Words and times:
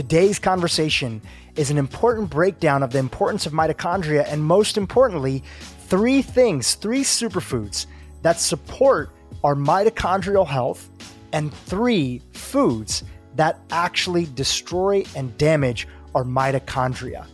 Today's 0.00 0.38
conversation 0.38 1.20
is 1.56 1.70
an 1.70 1.76
important 1.76 2.30
breakdown 2.30 2.82
of 2.82 2.90
the 2.90 2.98
importance 2.98 3.44
of 3.44 3.52
mitochondria 3.52 4.24
and, 4.32 4.42
most 4.42 4.78
importantly, 4.78 5.42
three 5.88 6.22
things, 6.22 6.74
three 6.74 7.02
superfoods 7.02 7.84
that 8.22 8.40
support 8.40 9.10
our 9.44 9.54
mitochondrial 9.54 10.46
health, 10.46 10.88
and 11.34 11.52
three 11.52 12.22
foods 12.32 13.04
that 13.36 13.60
actually 13.70 14.24
destroy 14.34 15.04
and 15.16 15.36
damage 15.36 15.86
our 16.14 16.24
mitochondria. 16.24 17.26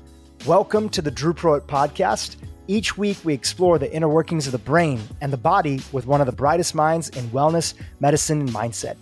Welcome 0.44 0.88
to 0.88 1.00
the 1.00 1.12
Dhru 1.12 1.34
Purohit 1.34 1.66
podcast. 1.66 2.34
Each 2.66 2.98
week, 2.98 3.18
we 3.22 3.32
explore 3.32 3.78
the 3.78 3.92
inner 3.94 4.08
workings 4.08 4.46
of 4.46 4.52
the 4.52 4.58
brain 4.58 5.00
and 5.20 5.32
the 5.32 5.36
body 5.36 5.80
with 5.92 6.08
one 6.08 6.20
of 6.20 6.26
the 6.26 6.32
brightest 6.32 6.74
minds 6.74 7.10
in 7.10 7.28
wellness, 7.28 7.74
medicine, 8.00 8.40
and 8.40 8.50
mindset. 8.50 8.96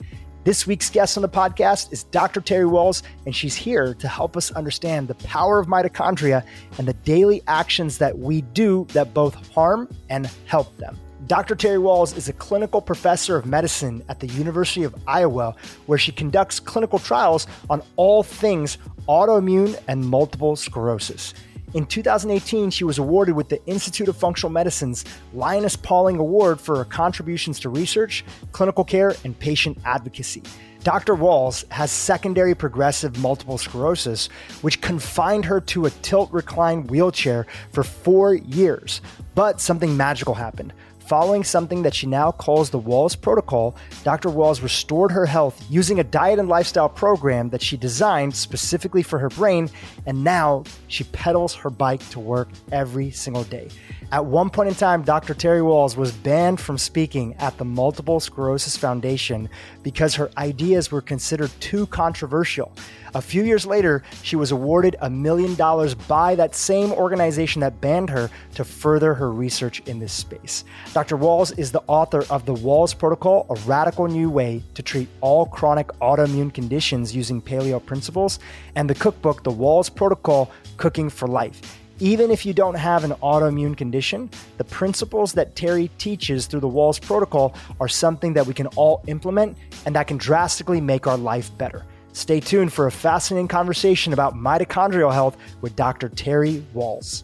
This 0.45 0.67
week's 0.67 0.91
guest 0.91 1.17
on 1.17 1.23
the 1.23 1.29
podcast 1.31 1.91
is 1.91 2.03
Dr. 2.05 2.43
Terry 2.43 2.67
Wahls, 2.67 3.03
and 3.25 3.35
she's 3.35 3.55
here 3.55 3.95
to 3.95 4.07
help 4.07 4.37
us 4.37 4.53
understand 4.53 5.09
the 5.09 5.15
power 5.15 5.59
of 5.59 5.69
mitochondria 5.69 6.45
and 6.77 6.87
the 6.87 6.93
daily 6.93 7.43
actions 7.47 7.97
that 7.97 8.19
we 8.19 8.43
do 8.43 8.87
that 8.91 9.15
both 9.15 9.35
harm 9.55 9.89
and 10.11 10.29
help 10.45 10.77
them. 10.77 10.99
Dr. 11.27 11.55
Terry 11.55 11.79
Wahls 11.79 12.15
is 12.15 12.29
a 12.29 12.35
clinical 12.35 12.83
professor 12.83 13.37
of 13.37 13.47
medicine 13.47 14.05
at 14.11 14.21
the 14.21 14.27
University 14.27 14.83
of 14.83 14.95
Iowa, 15.07 15.55
where 15.87 15.97
she 15.97 16.13
conducts 16.13 16.61
clinical 16.61 16.99
trials 16.99 17.47
on 17.71 17.83
all 17.97 18.23
things 18.23 18.77
autoimmune 19.09 19.81
and 19.89 20.05
multiple 20.05 20.57
sclerosis. 20.57 21.33
In 21.75 21.87
2018, 21.87 22.71
she 22.71 22.85
was 22.85 22.99
awarded 22.99 23.35
with 23.35 23.49
the 23.49 23.65
Institute 23.67 24.07
of 24.07 24.17
Functional 24.17 24.53
Medicine's 24.53 25.05
Linus 25.33 25.75
Pauling 25.75 26.19
Award 26.19 26.61
for 26.61 26.77
her 26.77 26.85
contributions 26.85 27.59
to 27.61 27.69
research, 27.69 28.25
clinical 28.53 28.85
care, 28.85 29.17
and 29.25 29.37
patient 29.37 29.79
advocacy. 29.85 30.45
Dr. 30.85 31.17
Wahls 31.17 31.69
has 31.73 31.91
secondary 31.91 32.55
progressive 32.55 33.19
multiple 33.19 33.59
sclerosis, 33.59 34.29
which 34.63 34.81
confined 34.83 35.47
her 35.47 35.61
to 35.63 35.87
a 35.87 35.91
tilt 35.91 36.31
recline 36.33 36.87
wheelchair 36.87 37.45
for 37.73 37.83
four 37.83 38.35
years. 38.35 39.01
But 39.35 39.61
something 39.61 39.97
magical 39.97 40.35
happened. 40.35 40.73
Following 41.07 41.45
something 41.45 41.83
that 41.83 41.95
she 41.95 42.07
now 42.07 42.33
calls 42.33 42.71
the 42.71 42.81
Wahls 42.81 43.21
Protocol, 43.21 43.77
Dr. 44.05 44.31
Wahls 44.31 44.63
restored 44.63 45.13
her 45.13 45.27
health 45.27 45.63
using 45.69 46.01
a 46.01 46.05
diet 46.05 46.39
and 46.39 46.49
lifestyle 46.49 46.89
program 46.89 47.51
that 47.51 47.61
she 47.61 47.77
designed 47.77 48.35
specifically 48.35 49.03
for 49.03 49.19
her 49.19 49.29
brain, 49.29 49.69
and 50.07 50.25
now 50.25 50.65
she 50.89 51.05
pedals 51.05 51.55
her 51.55 51.69
bike 51.69 52.09
to 52.09 52.21
work 52.21 52.49
every 52.73 53.11
single 53.11 53.45
day. 53.45 53.69
At 54.15 54.27
one 54.27 54.49
point 54.49 54.69
in 54.69 54.77
time, 54.77 55.03
Dr. 55.03 55.35
Terry 55.35 55.59
Wahls 55.59 55.97
was 55.97 56.13
banned 56.13 56.61
from 56.61 56.79
speaking 56.79 57.35
at 57.41 57.59
the 57.59 57.65
Multiple 57.65 58.21
Sclerosis 58.21 58.77
Foundation 58.77 59.49
because 59.83 60.15
her 60.15 60.31
ideas 60.39 60.93
were 60.93 61.01
considered 61.01 61.51
too 61.59 61.89
controversial. 61.89 62.71
A 63.17 63.21
few 63.21 63.43
years 63.43 63.67
later, 63.67 64.05
she 64.23 64.37
was 64.37 64.53
awarded 64.53 64.95
a 65.01 65.11
million 65.11 65.57
dollars 65.57 65.97
by 65.97 66.37
that 66.37 66.55
same 66.55 66.93
organization 66.93 67.59
that 67.63 67.81
banned 67.81 68.09
her 68.09 68.31
to 68.55 68.63
further 68.63 69.15
her 69.15 69.33
research 69.33 69.81
in 69.87 69.99
this 69.99 70.13
space. 70.13 70.63
Dr. 70.93 71.17
Wahls 71.17 71.59
is 71.59 71.73
the 71.73 71.83
author 71.89 72.23
of 72.31 72.47
the 72.47 72.55
Wahls 72.55 72.97
Protocol, 72.97 73.47
a 73.51 73.57
radical 73.67 74.07
new 74.07 74.31
way 74.31 74.63
to 74.75 74.83
treat 74.85 75.09
all 75.23 75.45
chronic 75.45 75.89
autoimmune 76.01 76.55
conditions 76.55 77.17
using 77.17 77.43
paleo 77.43 77.85
principles, 77.85 78.39
and 78.77 78.89
the 78.89 78.95
cookbook, 78.95 79.43
The 79.43 79.51
Wahls 79.51 79.93
Protocol 79.93 80.53
Cooking 80.77 81.11
for 81.11 81.27
Life. 81.27 81.81
Even 82.01 82.33
if 82.33 82.45
you 82.45 82.53
don't 82.53 82.75
have 82.75 83.05
an 83.05 83.13
autoimmune 83.23 83.77
condition, 83.77 84.29
the 84.59 84.65
principles 84.65 85.33
that 85.35 85.55
Terry 85.55 85.91
teaches 85.99 86.47
through 86.47 86.61
the 86.61 86.69
Wahls 86.69 87.01
Protocol 87.01 87.55
are 87.79 87.87
something 87.87 88.33
that 88.33 88.47
we 88.47 88.55
can 88.55 88.67
all 88.69 89.05
implement 89.07 89.57
and 89.87 89.95
that 89.95 90.09
can 90.09 90.17
drastically 90.17 90.81
make 90.81 91.07
our 91.07 91.17
life 91.17 91.57
better. 91.57 91.85
Stay 92.13 92.41
tuned 92.41 92.73
for 92.73 92.87
a 92.87 92.93
fascinating 92.93 93.49
conversation 93.49 94.13
about 94.13 94.35
mitochondrial 94.35 95.13
health 95.13 95.37
with 95.61 95.77
Dr. 95.77 96.09
Terry 96.09 96.65
Wahls. 96.75 97.23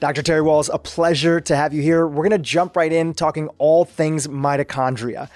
Dr. 0.00 0.22
Terry 0.22 0.42
Wahls, 0.42 0.70
a 0.72 0.78
pleasure 0.78 1.40
to 1.42 1.56
have 1.56 1.74
you 1.74 1.82
here. 1.82 2.06
We're 2.06 2.28
going 2.28 2.30
to 2.30 2.38
jump 2.38 2.76
right 2.76 2.92
in 2.92 3.14
talking 3.14 3.48
all 3.58 3.84
things 3.84 4.26
mitochondria. 4.26 5.28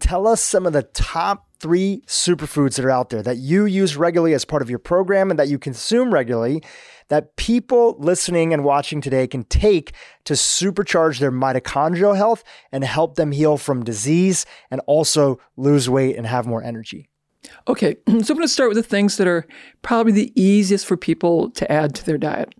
Tell 0.00 0.26
us 0.26 0.40
some 0.40 0.66
of 0.66 0.72
the 0.72 0.82
top 0.82 1.46
three 1.64 2.02
superfoods 2.06 2.76
that 2.76 2.84
are 2.84 2.90
out 2.90 3.08
there 3.08 3.22
that 3.22 3.38
you 3.38 3.64
use 3.64 3.96
regularly 3.96 4.34
as 4.34 4.44
part 4.44 4.60
of 4.60 4.68
your 4.68 4.78
program 4.78 5.30
and 5.30 5.38
that 5.38 5.48
you 5.48 5.58
consume 5.58 6.12
regularly 6.12 6.62
that 7.08 7.36
people 7.36 7.96
listening 7.98 8.52
and 8.52 8.64
watching 8.64 9.00
today 9.00 9.26
can 9.26 9.44
take 9.44 9.94
to 10.24 10.34
supercharge 10.34 11.20
their 11.20 11.32
mitochondrial 11.32 12.14
health 12.14 12.44
and 12.70 12.84
help 12.84 13.14
them 13.14 13.32
heal 13.32 13.56
from 13.56 13.82
disease 13.82 14.44
and 14.70 14.82
also 14.84 15.40
lose 15.56 15.88
weight 15.88 16.16
and 16.16 16.26
have 16.26 16.46
more 16.46 16.62
energy? 16.62 17.08
Okay, 17.66 17.96
so 18.06 18.12
I'm 18.12 18.20
going 18.20 18.40
to 18.42 18.48
start 18.48 18.68
with 18.68 18.76
the 18.76 18.82
things 18.82 19.16
that 19.16 19.26
are 19.26 19.46
probably 19.80 20.12
the 20.12 20.38
easiest 20.38 20.84
for 20.84 20.98
people 20.98 21.50
to 21.52 21.72
add 21.72 21.94
to 21.94 22.04
their 22.04 22.18
diet. 22.18 22.54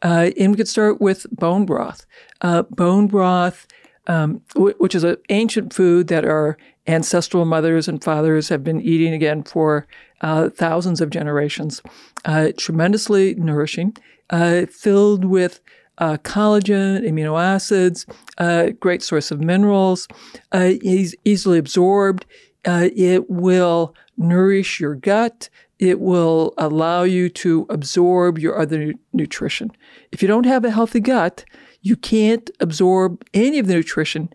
Uh, 0.00 0.30
and 0.40 0.52
we 0.52 0.56
could 0.56 0.66
start 0.66 0.98
with 0.98 1.26
bone 1.30 1.66
broth. 1.66 2.06
Uh, 2.40 2.62
bone 2.62 3.06
broth, 3.06 3.66
um, 4.06 4.40
w- 4.54 4.76
which 4.78 4.94
is 4.94 5.04
an 5.04 5.18
ancient 5.28 5.74
food 5.74 6.08
that 6.08 6.24
our 6.24 6.56
ancestral 6.86 7.44
mothers 7.44 7.88
and 7.88 8.02
fathers 8.02 8.48
have 8.48 8.62
been 8.62 8.80
eating 8.80 9.12
again 9.12 9.42
for 9.42 9.86
uh, 10.20 10.48
thousands 10.50 11.00
of 11.00 11.10
generations. 11.10 11.82
Uh, 12.24 12.50
tremendously 12.56 13.34
nourishing, 13.34 13.96
uh, 14.30 14.66
filled 14.66 15.24
with 15.24 15.60
uh, 15.98 16.16
collagen, 16.18 17.02
amino 17.08 17.40
acids, 17.40 18.06
uh, 18.38 18.70
great 18.80 19.02
source 19.02 19.30
of 19.30 19.40
minerals. 19.40 20.08
Uh, 20.52 20.72
is 20.82 21.16
easily 21.24 21.58
absorbed. 21.58 22.26
it 22.64 23.30
will 23.30 23.94
nourish 24.16 24.80
your 24.80 24.94
gut. 24.94 25.48
It 25.78 26.00
will 26.00 26.54
allow 26.56 27.02
you 27.02 27.28
to 27.28 27.66
absorb 27.68 28.38
your 28.38 28.58
other 28.58 28.78
nu- 28.78 28.94
nutrition. 29.12 29.70
If 30.10 30.22
you 30.22 30.28
don't 30.28 30.46
have 30.46 30.64
a 30.64 30.70
healthy 30.70 31.00
gut, 31.00 31.44
you 31.82 31.96
can't 31.96 32.50
absorb 32.60 33.22
any 33.34 33.58
of 33.58 33.66
the 33.66 33.74
nutrition 33.74 34.30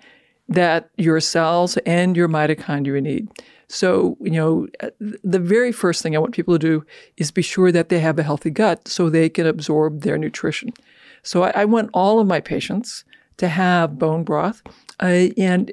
that 0.53 0.89
your 0.97 1.19
cells 1.19 1.77
and 1.85 2.15
your 2.15 2.27
mitochondria 2.27 3.01
need. 3.01 3.27
So, 3.67 4.17
you 4.19 4.31
know, 4.31 4.67
the 4.99 5.39
very 5.39 5.71
first 5.71 6.03
thing 6.03 6.13
I 6.13 6.19
want 6.19 6.33
people 6.33 6.53
to 6.55 6.59
do 6.59 6.85
is 7.15 7.31
be 7.31 7.41
sure 7.41 7.71
that 7.71 7.87
they 7.87 7.99
have 7.99 8.19
a 8.19 8.23
healthy 8.23 8.49
gut 8.49 8.87
so 8.87 9.09
they 9.09 9.29
can 9.29 9.47
absorb 9.47 10.01
their 10.01 10.17
nutrition. 10.17 10.73
So, 11.23 11.43
I, 11.43 11.51
I 11.61 11.65
want 11.65 11.89
all 11.93 12.19
of 12.19 12.27
my 12.27 12.41
patients 12.41 13.05
to 13.37 13.47
have 13.47 13.97
bone 13.97 14.23
broth, 14.23 14.61
uh, 14.99 15.29
and 15.37 15.71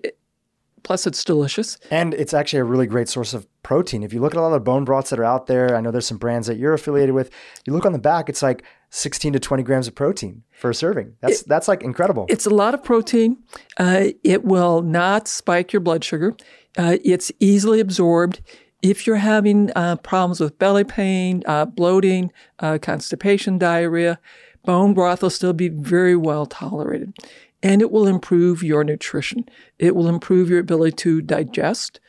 plus 0.88 1.06
it's 1.06 1.22
delicious. 1.22 1.76
And 1.90 2.14
it's 2.14 2.32
actually 2.32 2.60
a 2.60 2.64
really 2.64 2.86
great 2.86 3.10
source 3.10 3.34
of 3.34 3.46
protein. 3.62 4.02
If 4.02 4.14
you 4.14 4.22
look 4.22 4.32
at 4.32 4.38
a 4.38 4.40
lot 4.40 4.46
of 4.46 4.54
the 4.54 4.60
bone 4.60 4.86
broths 4.86 5.10
that 5.10 5.18
are 5.18 5.24
out 5.24 5.46
there, 5.46 5.76
I 5.76 5.82
know 5.82 5.90
there's 5.90 6.06
some 6.06 6.16
brands 6.16 6.46
that 6.46 6.56
you're 6.56 6.72
affiliated 6.72 7.14
with. 7.14 7.30
You 7.66 7.74
look 7.74 7.84
on 7.84 7.92
the 7.92 7.98
back, 7.98 8.30
it's 8.30 8.40
like 8.40 8.64
16 8.88 9.34
to 9.34 9.38
20 9.38 9.62
grams 9.64 9.86
of 9.86 9.94
protein 9.94 10.44
for 10.50 10.70
a 10.70 10.74
serving. 10.74 11.12
That's 11.20 11.42
it, 11.42 11.46
that's 11.46 11.68
like 11.68 11.82
incredible. 11.82 12.24
It's 12.30 12.46
a 12.46 12.50
lot 12.50 12.72
of 12.72 12.82
protein. 12.82 13.36
Uh, 13.76 14.12
it 14.24 14.46
will 14.46 14.80
not 14.80 15.28
spike 15.28 15.74
your 15.74 15.80
blood 15.80 16.04
sugar. 16.04 16.34
Uh, 16.78 16.96
it's 17.04 17.30
easily 17.38 17.80
absorbed. 17.80 18.40
If 18.80 19.06
you're 19.06 19.16
having 19.16 19.70
uh, 19.76 19.96
problems 19.96 20.40
with 20.40 20.58
belly 20.58 20.84
pain, 20.84 21.42
uh, 21.44 21.66
bloating, 21.66 22.32
uh, 22.60 22.78
constipation, 22.80 23.58
diarrhea, 23.58 24.18
bone 24.64 24.94
broth 24.94 25.22
will 25.22 25.28
still 25.28 25.52
be 25.52 25.68
very 25.68 26.16
well 26.16 26.46
tolerated. 26.46 27.12
And 27.62 27.82
it 27.82 27.90
will 27.90 28.06
improve 28.06 28.62
your 28.62 28.84
nutrition. 28.84 29.48
It 29.78 29.96
will 29.96 30.08
improve 30.08 30.48
your 30.48 30.60
ability 30.60 30.96
to 30.96 31.20
digest 31.20 32.00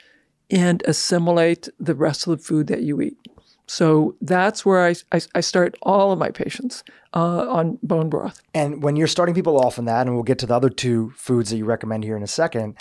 and 0.49 0.83
assimilate 0.85 1.69
the 1.79 1.95
rest 1.95 2.27
of 2.27 2.37
the 2.37 2.43
food 2.43 2.67
that 2.67 2.81
you 2.81 3.01
eat. 3.01 3.17
So 3.67 4.15
that's 4.19 4.65
where 4.65 4.83
I, 4.83 4.95
I, 5.11 5.21
I 5.35 5.41
start 5.41 5.75
all 5.83 6.11
of 6.11 6.17
my 6.17 6.31
patients 6.31 6.83
uh, 7.13 7.47
on 7.47 7.77
bone 7.83 8.09
broth. 8.09 8.41
And 8.53 8.81
when 8.81 8.95
you're 8.95 9.07
starting 9.07 9.35
people 9.35 9.59
off 9.59 9.77
on 9.77 9.85
that, 9.85 10.07
and 10.07 10.15
we'll 10.15 10.23
get 10.23 10.39
to 10.39 10.47
the 10.47 10.55
other 10.55 10.69
two 10.69 11.11
foods 11.15 11.51
that 11.51 11.57
you 11.57 11.65
recommend 11.65 12.03
here 12.03 12.17
in 12.17 12.23
a 12.23 12.27
second, 12.27 12.77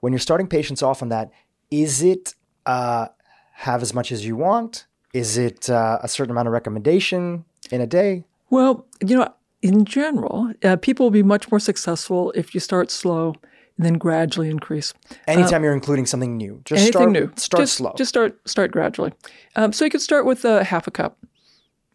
when 0.00 0.12
you're 0.12 0.20
starting 0.20 0.46
patients 0.46 0.82
off 0.82 1.02
on 1.02 1.08
that, 1.08 1.30
is 1.70 2.02
it 2.02 2.34
uh, 2.66 3.08
have 3.54 3.80
as 3.80 3.94
much 3.94 4.12
as 4.12 4.26
you 4.26 4.36
want? 4.36 4.86
Is 5.14 5.38
it 5.38 5.70
uh, 5.70 5.98
a 6.02 6.08
certain 6.08 6.30
amount 6.30 6.48
of 6.48 6.52
recommendation 6.52 7.46
in 7.70 7.80
a 7.80 7.86
day? 7.86 8.24
Well, 8.50 8.86
you 9.00 9.16
know, 9.16 9.32
in 9.62 9.84
general, 9.84 10.52
uh, 10.62 10.76
people 10.76 11.06
will 11.06 11.10
be 11.10 11.22
much 11.22 11.50
more 11.50 11.58
successful 11.58 12.32
if 12.34 12.54
you 12.54 12.60
start 12.60 12.90
slow 12.90 13.34
and 13.76 13.86
then 13.86 13.94
gradually 13.94 14.50
increase. 14.50 14.92
Anytime 15.26 15.62
uh, 15.62 15.66
you're 15.66 15.74
including 15.74 16.06
something 16.06 16.36
new, 16.36 16.60
just 16.64 16.82
anything 16.82 16.92
start, 16.92 17.12
new. 17.12 17.32
Start 17.36 17.62
just, 17.62 17.74
slow. 17.74 17.94
Just 17.96 18.08
start 18.08 18.48
start 18.48 18.70
gradually. 18.72 19.12
Um, 19.56 19.72
so 19.72 19.84
you 19.84 19.90
could 19.90 20.00
start 20.00 20.26
with 20.26 20.44
a 20.44 20.64
half 20.64 20.86
a 20.86 20.90
cup 20.90 21.18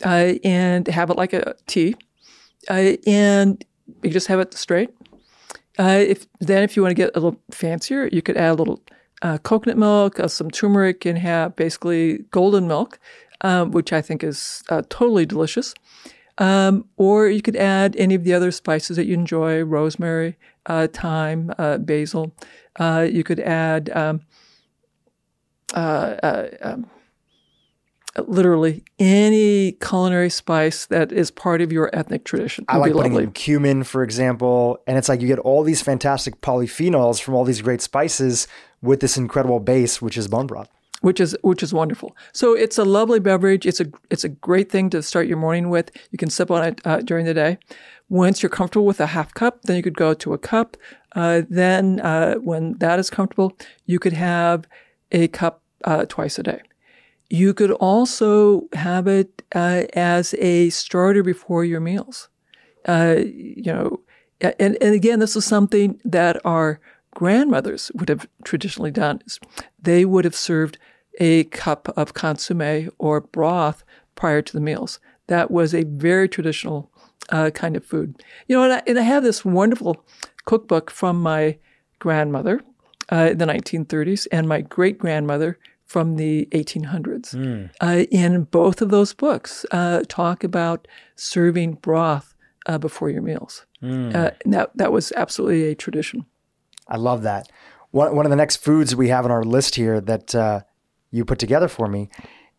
uh, 0.04 0.34
and 0.44 0.88
have 0.88 1.10
it 1.10 1.18
like 1.18 1.34
a 1.34 1.56
tea, 1.68 1.96
uh, 2.70 2.94
and 3.06 3.64
you 4.02 4.10
just 4.10 4.28
have 4.28 4.40
it 4.40 4.54
straight. 4.54 4.90
Uh, 5.78 6.04
if 6.06 6.28
then, 6.40 6.64
if 6.64 6.76
you 6.76 6.84
want 6.84 6.92
to 6.92 6.96
get 6.96 7.12
a 7.16 7.20
little 7.20 7.40
fancier, 7.52 8.10
you 8.12 8.22
could 8.22 8.38
add 8.38 8.52
a 8.52 8.56
little 8.56 8.82
uh, 9.22 9.38
coconut 9.40 9.78
milk, 9.78 10.20
uh, 10.20 10.28
some 10.28 10.52
turmeric, 10.52 11.06
and 11.06 11.18
have 11.18 11.56
basically 11.56 12.20
golden 12.32 12.68
milk, 12.68 13.00
um, 13.42 13.72
which 13.72 13.92
I 13.92 14.02
think 14.02 14.24
is 14.24 14.64
uh, 14.70 14.84
totally 14.90 15.26
delicious. 15.26 15.74
Um, 16.38 16.86
or 16.98 17.28
you 17.28 17.42
could 17.42 17.56
add 17.56 17.96
any 17.96 18.16
of 18.16 18.24
the 18.24 18.34
other 18.34 18.52
spices 18.52 18.98
that 18.98 19.06
you 19.06 19.14
enjoy: 19.14 19.62
rosemary, 19.62 20.38
uh, 20.66 20.88
thyme, 20.88 21.54
uh, 21.58 21.78
basil. 21.78 22.34
you 22.80 23.24
could 23.24 23.40
add 23.40 23.90
um, 23.96 24.22
um, 25.74 26.90
literally 28.28 28.84
any 29.00 29.74
culinary 29.74 30.30
spice 30.30 30.86
that 30.88 31.12
is 31.12 31.32
part 31.32 31.62
of 31.62 31.72
your 31.72 31.90
ethnic 31.94 32.26
tradition. 32.26 32.66
I 32.68 32.78
like 32.78 32.94
putting 32.94 33.16
in 33.16 33.32
cumin, 33.32 33.84
for 33.84 34.04
example, 34.04 34.80
and 34.88 34.98
it's 34.98 35.10
like 35.10 35.22
you 35.22 35.28
get 35.28 35.40
all 35.40 35.64
these 35.64 35.82
fantastic 35.82 36.42
polyphenols 36.42 37.22
from 37.22 37.34
all 37.34 37.44
these 37.44 37.62
great 37.62 37.82
spices 37.82 38.48
with 38.82 39.00
this 39.00 39.18
incredible 39.18 39.60
base, 39.60 40.02
which 40.02 40.18
is 40.18 40.28
bone 40.28 40.48
broth. 40.48 40.70
Which 41.04 41.20
is 41.20 41.36
which 41.42 41.62
is 41.62 41.74
wonderful. 41.74 42.16
So 42.32 42.54
it's 42.54 42.78
a 42.78 42.86
lovely 42.86 43.20
beverage. 43.20 43.66
It's 43.66 43.82
a 43.82 43.88
it's 44.10 44.24
a 44.24 44.30
great 44.30 44.72
thing 44.72 44.90
to 44.92 45.04
start 45.04 45.28
your 45.28 45.38
morning 45.38 45.70
with. 45.70 45.92
You 46.12 46.18
can 46.18 46.30
sip 46.30 46.50
on 46.50 46.64
it 46.64 46.80
uh, 46.86 47.02
during 47.02 47.26
the 47.26 47.34
day. 47.34 47.58
Once 48.08 48.42
you're 48.42 48.50
comfortable 48.50 48.86
with 48.86 49.02
a 49.02 49.08
half 49.08 49.34
cup, 49.34 49.64
then 49.64 49.76
you 49.76 49.84
could 49.84 49.98
go 49.98 50.14
to 50.14 50.34
a 50.34 50.38
cup. 50.38 50.78
Uh, 51.14 51.42
then, 51.50 52.00
uh, 52.00 52.36
when 52.36 52.78
that 52.78 53.00
is 53.00 53.10
comfortable, 53.10 53.52
you 53.86 54.00
could 54.00 54.14
have 54.14 54.66
a 55.12 55.28
cup 55.28 55.62
uh, 55.84 56.06
twice 56.08 56.40
a 56.40 56.44
day. 56.44 56.62
You 57.30 57.54
could 57.54 57.72
also 57.72 58.70
have 58.72 59.06
it 59.08 59.44
uh, 59.54 59.84
as 59.94 60.34
a 60.36 60.70
starter 60.70 61.24
before 61.24 61.66
your 61.66 61.82
meals. 61.82 62.30
Uh, 62.88 63.16
you 63.26 63.74
know, 63.74 64.00
and, 64.40 64.78
and 64.82 64.96
again, 64.96 65.20
this 65.20 65.36
is 65.36 65.44
something 65.44 66.00
that 66.06 66.40
our 66.46 66.80
grandmothers 67.14 67.92
would 67.94 68.10
have 68.10 68.26
traditionally 68.46 68.92
done. 68.92 69.22
They 69.82 70.06
would 70.06 70.26
have 70.26 70.36
served 70.36 70.78
a 71.20 71.46
cup 71.46 71.90
of 71.98 72.14
consomme 72.14 72.90
or 72.98 73.22
broth 73.22 73.84
prior 74.16 74.42
to 74.42 74.54
the 74.54 74.60
meals. 74.60 75.00
That 75.28 75.52
was 75.52 75.74
a 75.74 75.84
very 75.84 76.28
traditional 76.28 76.92
uh, 77.30 77.50
kind 77.52 77.76
of 77.76 77.86
food. 77.86 78.22
You 78.48 78.58
know, 78.58 78.64
and 78.64 78.74
I, 78.74 78.84
and 78.88 79.00
I 79.00 79.04
have 79.04 79.24
this 79.24 79.46
wonderful 79.46 80.04
cookbook 80.46 80.92
from 80.92 81.22
my 81.22 81.58
grandmother 82.00 82.62
uh, 83.12 83.30
in 83.32 83.38
the 83.38 83.46
1930s 83.46 84.28
and 84.32 84.48
my 84.48 84.62
great 84.62 84.98
grandmother 84.98 85.58
from 85.86 86.16
the 86.16 86.48
1800s. 86.52 87.36
Mm. 87.36 87.70
Uh, 87.82 88.06
in 88.12 88.44
both 88.44 88.82
of 88.82 88.90
those 88.90 89.14
books, 89.14 89.66
uh, 89.72 90.04
talk 90.08 90.44
about 90.44 90.88
serving 91.16 91.74
broth 91.76 92.34
uh, 92.66 92.78
before 92.78 93.10
your 93.10 93.22
meals. 93.22 93.66
Mm. 93.82 94.34
that, 94.46 94.72
that 94.76 94.92
was 94.94 95.12
absolutely 95.16 95.66
a 95.66 95.76
tradition. 95.76 96.26
I 96.88 96.98
love 96.98 97.24
that. 97.24 97.50
One, 97.92 98.16
one 98.16 98.26
of 98.26 98.30
the 98.30 98.36
next 98.36 98.58
foods 98.58 98.96
we 98.96 99.10
have 99.10 99.26
on 99.26 99.32
our 99.32 99.44
list 99.44 99.76
here 99.76 100.02
that 100.02 100.34
uh, 100.34 100.62
you 101.14 101.24
put 101.24 101.40
together 101.40 101.68
for 101.68 101.88
me 101.88 102.10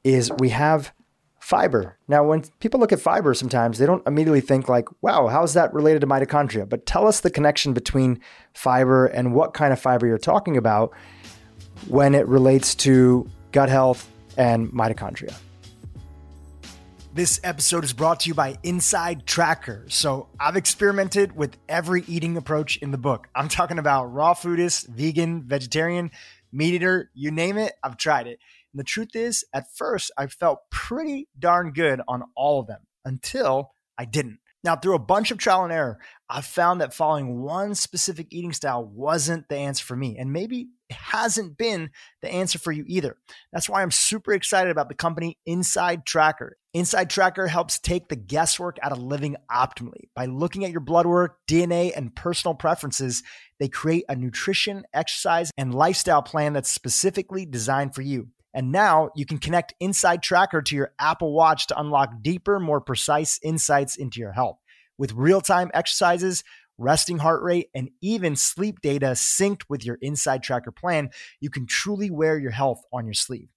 is 0.05 0.31
we 0.39 0.51
have 0.51 0.93
fiber. 1.41 1.99
Now, 2.09 2.25
when 2.25 2.45
people 2.61 2.81
look 2.81 2.93
at 2.93 3.01
fiber, 3.01 3.35
sometimes 3.35 3.79
they 3.79 3.85
don't 3.85 4.07
immediately 4.07 4.41
think 4.41 4.69
like, 4.69 4.87
"Wow, 5.03 5.27
how's 5.27 5.53
that 5.55 5.75
related 5.75 6.01
to 6.03 6.07
mitochondria?" 6.07 6.67
But 6.67 6.87
tell 6.87 7.07
us 7.07 7.21
the 7.21 7.31
connection 7.31 7.75
between 7.75 8.21
fiber 8.55 9.07
and 9.07 9.35
what 9.35 9.53
kind 9.53 9.73
of 9.73 9.81
fiber 9.81 10.07
you're 10.07 10.19
talking 10.19 10.57
about 10.57 10.93
when 11.89 12.15
it 12.15 12.27
relates 12.29 12.75
to 12.77 13.29
gut 13.53 13.69
health 13.69 14.09
and 14.39 14.71
mitochondria. 14.71 15.35
This 17.13 17.41
episode 17.45 17.85
is 17.85 17.93
brought 17.93 18.21
to 18.21 18.29
you 18.29 18.35
by 18.35 18.57
Inside 18.63 19.27
Tracker. 19.27 19.85
So, 19.89 20.29
I've 20.41 20.57
experimented 20.57 21.37
with 21.37 21.57
every 21.69 22.05
eating 22.09 22.37
approach 22.37 22.77
in 22.79 22.91
the 22.91 22.99
book. 22.99 23.29
I'm 23.35 23.49
talking 23.49 23.79
about 23.79 24.13
raw 24.13 24.35
foodist, 24.35 24.89
vegan, 24.89 25.43
vegetarian, 25.43 26.11
meat 26.55 26.75
eater, 26.75 27.11
you 27.15 27.31
name 27.31 27.59
it, 27.59 27.75
I've 27.83 27.97
tried 27.97 28.27
it. 28.27 28.39
And 28.73 28.81
the 28.81 28.85
truth 28.85 29.15
is, 29.15 29.45
at 29.53 29.75
first, 29.77 30.11
I 30.17 30.27
felt 30.27 30.61
pretty 30.71 31.29
darn 31.39 31.73
good 31.73 32.01
on 32.09 32.23
all 32.37 32.61
of 32.61 32.67
them 32.67 32.83
until 33.05 33.73
I 33.99 34.05
didn't. 34.05 34.39
Now, 34.65 34.77
through 34.77 34.95
a 34.95 34.99
bunch 34.99 35.31
of 35.31 35.37
trial 35.37 35.65
and 35.65 35.73
error, 35.73 35.99
I 36.31 36.41
found 36.41 36.81
that 36.81 36.95
following 36.95 37.43
one 37.43 37.75
specific 37.75 38.29
eating 38.31 38.55
style 38.55 38.83
wasn't 38.83 39.47
the 39.51 39.57
answer 39.57 39.85
for 39.85 39.95
me. 39.95 40.17
And 40.19 40.33
maybe 40.33 40.69
it 40.89 40.97
hasn't 40.97 41.59
been 41.59 41.91
the 42.23 42.33
answer 42.33 42.59
for 42.59 42.73
you 42.73 42.85
either. 42.89 43.19
That's 43.53 43.69
why 43.69 43.83
I'm 43.83 43.91
super 43.91 44.33
excited 44.33 44.71
about 44.71 44.89
the 44.89 44.95
company 44.95 45.39
Inside 45.45 46.07
Tracker. 46.07 46.57
Inside 46.75 47.09
Tracker 47.09 47.47
helps 47.47 47.79
take 47.79 48.09
the 48.09 48.17
guesswork 48.17 48.79
out 48.83 48.91
of 48.91 48.99
living 48.99 49.37
optimally. 49.49 50.09
By 50.17 50.27
looking 50.27 50.65
at 50.65 50.73
your 50.73 50.81
blood 50.81 51.07
work, 51.07 51.39
DNA, 51.47 51.93
and 51.95 52.13
personal 52.17 52.57
preferences, 52.57 53.23
they 53.61 53.69
create 53.69 54.05
a 54.09 54.17
nutrition, 54.17 54.85
exercise, 54.93 55.53
and 55.57 55.73
lifestyle 55.73 56.21
plan 56.21 56.53
that's 56.53 56.69
specifically 56.69 57.47
designed 57.47 57.95
for 57.95 58.03
you. 58.03 58.31
And 58.53 58.73
now 58.73 59.11
you 59.15 59.25
can 59.25 59.39
connect 59.39 59.75
Inside 59.79 60.21
Tracker 60.21 60.63
to 60.63 60.75
your 60.75 60.93
Apple 60.99 61.33
Watch 61.33 61.69
to 61.69 61.79
unlock 61.79 62.23
deeper, 62.23 62.59
more 62.59 62.81
precise 62.81 63.39
insights 63.41 63.95
into 63.95 64.19
your 64.19 64.33
health. 64.33 64.59
With 64.99 65.13
real 65.13 65.41
time 65.41 65.71
exercises, 65.75 66.43
resting 66.77 67.19
heart 67.19 67.45
rate, 67.45 67.69
and 67.73 67.91
even 68.03 68.35
sleep 68.35 68.81
data 68.81 69.13
synced 69.13 69.63
with 69.69 69.87
your 69.87 69.99
Inside 70.03 70.43
Tracker 70.43 70.73
plan, 70.73 71.11
you 71.39 71.51
can 71.51 71.67
truly 71.67 72.11
wear 72.11 72.37
your 72.37 72.51
health 72.51 72.83
on 72.93 73.05
your 73.05 73.15
sleeve. 73.15 73.54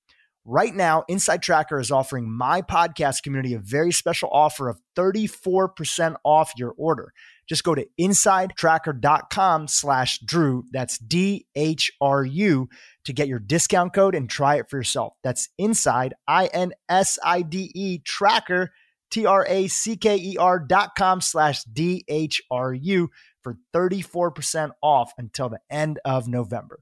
Right 0.49 0.73
now, 0.73 1.03
Inside 1.09 1.41
Tracker 1.41 1.77
is 1.77 1.91
offering 1.91 2.31
my 2.31 2.61
podcast 2.61 3.21
community 3.21 3.53
a 3.53 3.59
very 3.59 3.91
special 3.91 4.29
offer 4.31 4.69
of 4.69 4.79
34% 4.95 6.15
off 6.23 6.53
your 6.55 6.73
order. 6.77 7.11
Just 7.49 7.65
go 7.65 7.75
to 7.75 7.85
insidetracker.com 7.99 9.67
slash 9.67 10.19
Dhru. 10.19 10.63
That's 10.71 10.99
D 10.99 11.47
H 11.53 11.91
R 11.99 12.23
U 12.23 12.69
to 13.03 13.11
get 13.11 13.27
your 13.27 13.39
discount 13.39 13.93
code 13.93 14.15
and 14.15 14.29
try 14.29 14.55
it 14.55 14.69
for 14.69 14.77
yourself. 14.77 15.15
That's 15.21 15.49
inside, 15.57 16.13
I 16.29 16.45
N 16.45 16.71
S 16.87 17.19
I 17.21 17.41
D 17.41 17.69
E 17.75 17.99
tracker, 18.05 18.71
T 19.11 19.25
R 19.25 19.45
A 19.49 19.67
C 19.67 19.97
K 19.97 20.15
E 20.15 20.37
R 20.37 20.59
dot 20.59 20.91
com 20.97 21.19
slash 21.19 21.65
D 21.65 22.05
H 22.07 22.41
R 22.49 22.73
U 22.73 23.09
for 23.43 23.57
34% 23.75 24.71
off 24.81 25.11
until 25.17 25.49
the 25.49 25.59
end 25.69 25.99
of 26.05 26.29
November. 26.29 26.79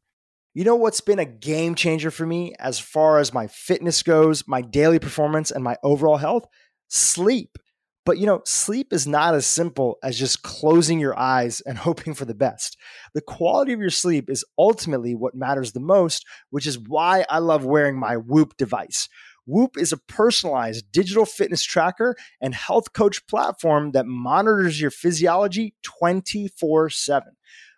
You 0.55 0.63
know 0.63 0.77
what's 0.77 1.01
been 1.01 1.19
a 1.19 1.25
game 1.25 1.75
changer 1.75 2.09
for 2.09 2.25
me 2.25 2.55
as 2.59 2.79
far 2.79 3.19
as 3.19 3.33
my 3.33 3.47
fitness 3.47 4.01
goes, 4.01 4.47
my 4.47 4.61
daily 4.61 4.99
performance, 4.99 5.51
and 5.51 5.61
my 5.61 5.75
overall 5.83 6.15
health? 6.15 6.45
Sleep. 6.87 7.57
But 8.05 8.19
you 8.19 8.25
know, 8.25 8.41
sleep 8.45 8.93
is 8.93 9.05
not 9.05 9.35
as 9.35 9.45
simple 9.45 9.97
as 10.01 10.17
just 10.17 10.43
closing 10.43 10.97
your 10.97 11.19
eyes 11.19 11.59
and 11.59 11.77
hoping 11.79 12.13
for 12.13 12.23
the 12.23 12.33
best. 12.33 12.77
The 13.13 13.19
quality 13.19 13.73
of 13.73 13.81
your 13.81 13.89
sleep 13.89 14.29
is 14.29 14.45
ultimately 14.57 15.13
what 15.13 15.35
matters 15.35 15.73
the 15.73 15.81
most, 15.81 16.25
which 16.51 16.65
is 16.65 16.79
why 16.79 17.25
I 17.29 17.39
love 17.39 17.65
wearing 17.65 17.99
my 17.99 18.15
Whoop 18.15 18.55
device. 18.55 19.09
Whoop 19.45 19.77
is 19.77 19.91
a 19.91 19.97
personalized 19.97 20.89
digital 20.89 21.25
fitness 21.25 21.63
tracker 21.63 22.15
and 22.39 22.55
health 22.55 22.93
coach 22.93 23.27
platform 23.27 23.91
that 23.91 24.05
monitors 24.05 24.79
your 24.79 24.89
physiology 24.89 25.75
24 25.83 26.91
7. 26.91 27.33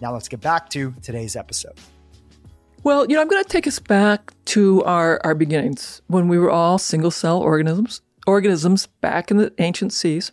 Now 0.00 0.12
let's 0.12 0.28
get 0.28 0.40
back 0.40 0.68
to 0.70 0.92
today's 1.02 1.36
episode. 1.36 1.78
Well, 2.82 3.06
you 3.08 3.14
know, 3.16 3.22
I'm 3.22 3.28
going 3.28 3.42
to 3.42 3.48
take 3.48 3.66
us 3.66 3.78
back 3.78 4.32
to 4.46 4.82
our, 4.84 5.18
our 5.24 5.34
beginnings 5.34 6.02
when 6.08 6.28
we 6.28 6.38
were 6.38 6.50
all 6.50 6.78
single 6.78 7.10
cell 7.10 7.40
organisms, 7.40 8.02
organisms 8.26 8.86
back 8.86 9.30
in 9.30 9.38
the 9.38 9.54
ancient 9.58 9.94
seas, 9.94 10.32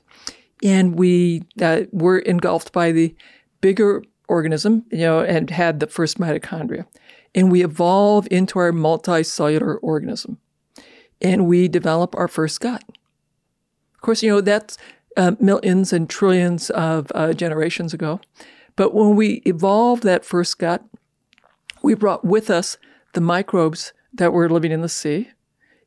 and 0.63 0.97
we 0.97 1.43
uh, 1.61 1.81
were 1.91 2.19
engulfed 2.19 2.71
by 2.71 2.91
the 2.91 3.15
bigger 3.61 4.03
organism, 4.27 4.85
you 4.91 4.99
know, 4.99 5.19
and 5.19 5.49
had 5.49 5.79
the 5.79 5.87
first 5.87 6.19
mitochondria. 6.19 6.85
And 7.33 7.51
we 7.51 7.63
evolve 7.63 8.27
into 8.29 8.59
our 8.59 8.71
multicellular 8.71 9.77
organism, 9.81 10.37
and 11.21 11.47
we 11.47 11.67
develop 11.67 12.15
our 12.15 12.27
first 12.27 12.59
gut. 12.59 12.83
Of 13.95 14.01
course, 14.01 14.23
you 14.23 14.31
know, 14.31 14.41
that's 14.41 14.77
uh, 15.17 15.33
millions 15.39 15.93
and 15.93 16.09
trillions 16.09 16.69
of 16.71 17.11
uh, 17.13 17.33
generations 17.33 17.93
ago. 17.93 18.19
But 18.75 18.93
when 18.93 19.15
we 19.15 19.41
evolved 19.45 20.03
that 20.03 20.25
first 20.25 20.57
gut, 20.57 20.83
we 21.83 21.93
brought 21.93 22.23
with 22.25 22.49
us 22.49 22.77
the 23.13 23.21
microbes 23.21 23.93
that 24.13 24.33
were 24.33 24.49
living 24.49 24.71
in 24.71 24.81
the 24.81 24.89
sea. 24.89 25.29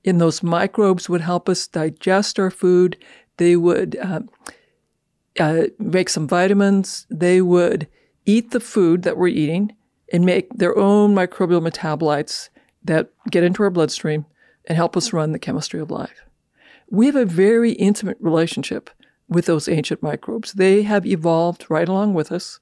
And 0.05 0.21
those 0.21 0.43
microbes 0.43 1.09
would 1.09 1.23
help 1.23 1.49
us 1.49 1.67
digest 1.67 2.39
our 2.39 2.51
food. 2.51 2.97
They 3.39 3.57
would 3.57 3.97
uh, 3.97 4.21
uh, 5.39 5.65
make 5.79 6.09
some 6.09 6.29
vitamins. 6.29 7.07
They 7.11 7.41
would 7.41 7.89
eat 8.27 8.51
the 8.51 8.61
food 8.61 9.03
that 9.03 9.17
we're 9.17 9.29
eating 9.29 9.75
and 10.13 10.25
make 10.25 10.49
their 10.51 10.77
own 10.77 11.15
microbial 11.15 11.67
metabolites 11.67 12.49
that 12.85 13.11
get 13.31 13.45
into 13.45 13.63
our 13.63 13.71
bloodstream 13.71 14.27
and 14.67 14.77
help 14.77 14.97
us 14.97 15.13
run 15.13 15.33
the 15.33 15.39
chemistry 15.39 15.81
of 15.81 15.91
life. 15.91 16.25
We 16.91 17.07
have 17.07 17.17
a 17.17 17.25
very 17.25 17.73
intimate 17.73 18.19
relationship 18.21 18.91
with 19.29 19.47
those 19.47 19.69
ancient 19.69 20.03
microbes. 20.03 20.53
They 20.53 20.83
have 20.83 21.07
evolved 21.07 21.67
right 21.69 21.89
along 21.89 22.15
with 22.15 22.31
us. 22.31 22.61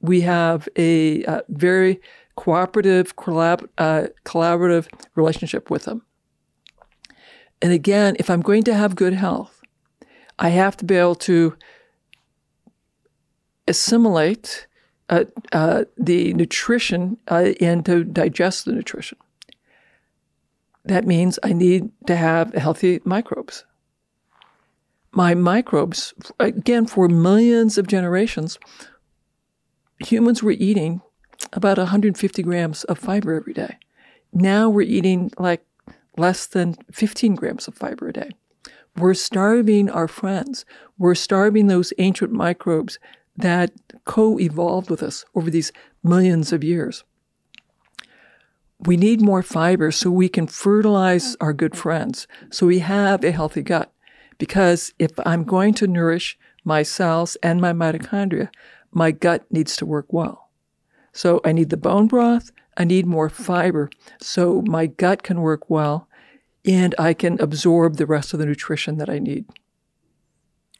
We 0.00 0.22
have 0.22 0.68
a, 0.76 1.24
a 1.24 1.42
very 1.48 2.00
cooperative, 2.36 3.16
collab, 3.16 3.68
uh, 3.78 4.08
collaborative 4.24 4.88
relationship 5.14 5.70
with 5.70 5.84
them. 5.84 6.02
And 7.60 7.72
again, 7.72 8.16
if 8.18 8.30
I'm 8.30 8.42
going 8.42 8.62
to 8.64 8.74
have 8.74 8.94
good 8.94 9.14
health, 9.14 9.60
I 10.38 10.50
have 10.50 10.76
to 10.78 10.84
be 10.84 10.94
able 10.94 11.14
to 11.16 11.56
assimilate 13.68 14.66
uh, 15.08 15.24
uh, 15.52 15.84
the 15.96 16.34
nutrition 16.34 17.16
uh, 17.28 17.52
and 17.60 17.84
to 17.86 18.04
digest 18.04 18.64
the 18.64 18.72
nutrition. 18.72 19.18
That 20.84 21.06
means 21.06 21.38
I 21.42 21.52
need 21.52 21.90
to 22.06 22.16
have 22.16 22.54
healthy 22.54 23.00
microbes. 23.04 23.64
My 25.12 25.34
microbes, 25.34 26.14
again, 26.38 26.86
for 26.86 27.08
millions 27.08 27.78
of 27.78 27.86
generations, 27.86 28.58
humans 29.98 30.42
were 30.42 30.52
eating 30.52 31.00
about 31.52 31.78
150 31.78 32.42
grams 32.42 32.84
of 32.84 32.98
fiber 32.98 33.34
every 33.34 33.54
day. 33.54 33.78
Now 34.32 34.68
we're 34.68 34.82
eating 34.82 35.30
like 35.38 35.64
less 36.16 36.46
than 36.46 36.76
15 36.92 37.34
grams 37.34 37.68
of 37.68 37.74
fiber 37.74 38.08
a 38.08 38.12
day. 38.12 38.30
We're 38.96 39.14
starving 39.14 39.90
our 39.90 40.08
friends. 40.08 40.64
We're 40.98 41.14
starving 41.14 41.66
those 41.66 41.92
ancient 41.98 42.32
microbes 42.32 42.98
that 43.36 43.72
co 44.04 44.38
evolved 44.38 44.90
with 44.90 45.02
us 45.02 45.24
over 45.34 45.50
these 45.50 45.72
millions 46.02 46.52
of 46.52 46.64
years. 46.64 47.04
We 48.80 48.96
need 48.96 49.20
more 49.20 49.42
fiber 49.42 49.90
so 49.90 50.10
we 50.10 50.28
can 50.28 50.46
fertilize 50.46 51.36
our 51.40 51.52
good 51.52 51.76
friends, 51.76 52.26
so 52.50 52.66
we 52.66 52.80
have 52.80 53.24
a 53.24 53.30
healthy 53.30 53.62
gut. 53.62 53.92
Because 54.38 54.92
if 54.98 55.12
I'm 55.24 55.44
going 55.44 55.72
to 55.74 55.86
nourish 55.86 56.38
my 56.62 56.82
cells 56.82 57.36
and 57.42 57.60
my 57.60 57.72
mitochondria, 57.72 58.50
my 58.92 59.10
gut 59.10 59.46
needs 59.50 59.76
to 59.76 59.86
work 59.86 60.12
well. 60.12 60.50
So 61.12 61.40
I 61.44 61.52
need 61.52 61.70
the 61.70 61.78
bone 61.78 62.06
broth, 62.06 62.50
I 62.76 62.84
need 62.84 63.06
more 63.06 63.30
fiber 63.30 63.88
so 64.20 64.62
my 64.66 64.86
gut 64.86 65.22
can 65.22 65.40
work 65.40 65.70
well 65.70 66.08
and 66.66 66.94
I 66.98 67.14
can 67.14 67.40
absorb 67.40 67.96
the 67.96 68.06
rest 68.06 68.34
of 68.34 68.40
the 68.40 68.46
nutrition 68.46 68.98
that 68.98 69.08
I 69.08 69.18
need. 69.18 69.46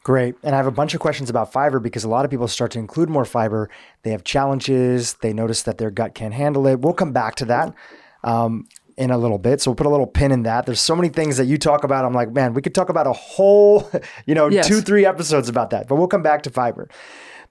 Great. 0.07 0.37
And 0.45 0.55
I 0.55 0.59
have 0.59 0.69
a 0.69 0.71
bunch 0.71 0.95
of 0.95 1.01
questions 1.01 1.31
about 1.31 1.51
fiber 1.51 1.81
because 1.81 2.05
a 2.05 2.09
lot 2.09 2.25
of 2.25 2.31
people 2.31 2.47
start 2.47 2.71
to 2.71 2.79
include 2.79 3.11
more 3.11 3.25
fiber. 3.25 3.69
They 4.05 4.13
have 4.13 4.23
challenges. 4.23 5.15
They 5.15 5.33
notice 5.33 5.63
that 5.65 5.79
their 5.79 5.91
gut 5.91 6.15
can't 6.15 6.33
handle 6.33 6.69
it. 6.69 6.79
We'll 6.79 6.93
come 6.93 7.13
back 7.13 7.35
to 7.35 7.45
that 7.47 7.75
um, 8.23 8.69
in 8.97 9.11
a 9.11 9.19
little 9.19 9.39
bit. 9.39 9.61
So 9.61 9.73
we'll 9.73 9.75
put 9.75 9.89
a 9.89 9.91
little 9.91 10.07
pin 10.07 10.31
in 10.31 10.45
that. 10.45 10.65
There's 10.65 10.81
so 10.81 10.95
many 10.95 11.09
things 11.09 11.39
that 11.39 11.47
you 11.47 11.59
talk 11.59 11.83
about. 11.83 12.05
I'm 12.05 12.15
like, 12.15 12.31
man, 12.31 12.55
we 12.55 12.63
could 12.63 12.73
talk 12.73 12.89
about 12.89 13.09
a 13.09 13.13
whole, 13.13 13.91
you 14.27 14.37
know, 14.37 14.47
yes. 14.47 14.69
two, 14.69 14.81
three 14.81 15.05
episodes 15.05 15.49
about 15.49 15.71
that. 15.71 15.89
But 15.89 15.97
we'll 15.97 16.07
come 16.07 16.23
back 16.23 16.45
to 16.45 16.51
fiber. 16.51 16.89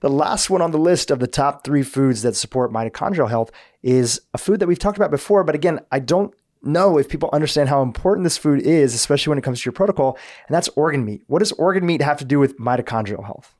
The 0.00 0.08
last 0.08 0.48
one 0.48 0.62
on 0.62 0.70
the 0.70 0.78
list 0.78 1.10
of 1.10 1.18
the 1.18 1.26
top 1.26 1.62
three 1.62 1.82
foods 1.82 2.22
that 2.22 2.36
support 2.36 2.72
mitochondrial 2.72 3.28
health 3.28 3.50
is 3.82 4.22
a 4.32 4.38
food 4.38 4.60
that 4.60 4.66
we've 4.66 4.78
talked 4.78 4.96
about 4.96 5.10
before. 5.10 5.44
But 5.44 5.56
again, 5.56 5.80
I 5.92 5.98
don't 5.98 6.32
know 6.62 6.98
if 6.98 7.08
people 7.08 7.30
understand 7.32 7.68
how 7.68 7.82
important 7.82 8.24
this 8.24 8.36
food 8.36 8.60
is, 8.60 8.94
especially 8.94 9.30
when 9.30 9.38
it 9.38 9.42
comes 9.42 9.60
to 9.60 9.66
your 9.66 9.72
protocol, 9.72 10.18
and 10.46 10.54
that's 10.54 10.68
organ 10.70 11.04
meat. 11.04 11.22
What 11.26 11.40
does 11.40 11.52
organ 11.52 11.86
meat 11.86 12.02
have 12.02 12.18
to 12.18 12.24
do 12.24 12.38
with 12.38 12.58
mitochondrial 12.58 13.24
health? 13.24 13.54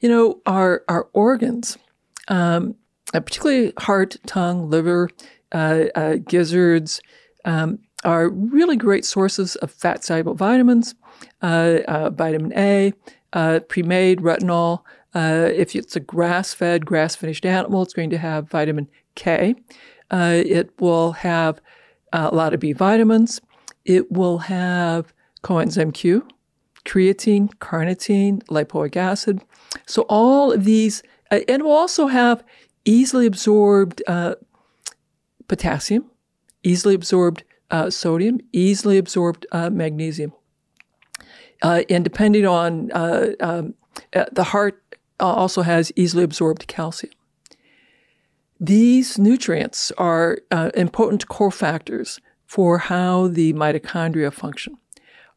You 0.00 0.08
know, 0.08 0.40
our 0.46 0.82
our 0.88 1.08
organs, 1.12 1.78
um, 2.28 2.74
uh, 3.14 3.20
particularly 3.20 3.72
heart, 3.78 4.16
tongue, 4.26 4.68
liver, 4.68 5.08
uh, 5.52 5.84
uh, 5.94 6.16
gizzards, 6.16 7.00
um, 7.44 7.78
are 8.04 8.28
really 8.28 8.76
great 8.76 9.04
sources 9.04 9.56
of 9.56 9.70
fat 9.70 10.04
soluble 10.04 10.34
vitamins, 10.34 10.94
uh, 11.42 11.78
uh, 11.88 12.10
vitamin 12.10 12.52
A, 12.56 12.92
uh, 13.32 13.60
pre-made 13.68 14.20
retinol. 14.20 14.82
if 15.14 15.74
it's 15.74 15.96
a 15.96 16.00
grass-fed, 16.00 16.84
grass-finished 16.84 17.46
animal, 17.46 17.82
it's 17.82 17.94
going 17.94 18.10
to 18.10 18.18
have 18.18 18.50
vitamin 18.50 18.88
K. 19.14 19.54
it 20.10 20.70
will 20.80 21.12
have 21.12 21.60
a 22.14 22.34
lot 22.34 22.54
of 22.54 22.60
B 22.60 22.72
vitamins. 22.72 23.40
It 23.84 24.10
will 24.10 24.38
have 24.38 25.12
coenzyme 25.42 25.92
Q, 25.92 26.26
creatine, 26.84 27.52
carnitine, 27.56 28.42
lipoic 28.44 28.96
acid. 28.96 29.42
So 29.86 30.02
all 30.08 30.52
of 30.52 30.64
these, 30.64 31.02
uh, 31.30 31.40
and 31.48 31.62
will 31.62 31.72
also 31.72 32.06
have 32.06 32.42
easily 32.84 33.26
absorbed 33.26 34.02
uh, 34.06 34.36
potassium, 35.48 36.10
easily 36.62 36.94
absorbed 36.94 37.44
uh, 37.70 37.90
sodium, 37.90 38.40
easily 38.52 38.96
absorbed 38.98 39.46
uh, 39.52 39.70
magnesium. 39.70 40.32
Uh, 41.62 41.82
and 41.88 42.04
depending 42.04 42.46
on 42.46 42.90
uh, 42.92 43.30
um, 43.40 43.74
the 44.32 44.44
heart, 44.44 44.80
also 45.20 45.62
has 45.62 45.92
easily 45.96 46.24
absorbed 46.24 46.66
calcium. 46.66 47.12
These 48.60 49.18
nutrients 49.18 49.92
are 49.98 50.38
uh, 50.50 50.70
important 50.74 51.26
cofactors 51.26 52.20
for 52.46 52.78
how 52.78 53.28
the 53.28 53.52
mitochondria 53.52 54.32
function. 54.32 54.78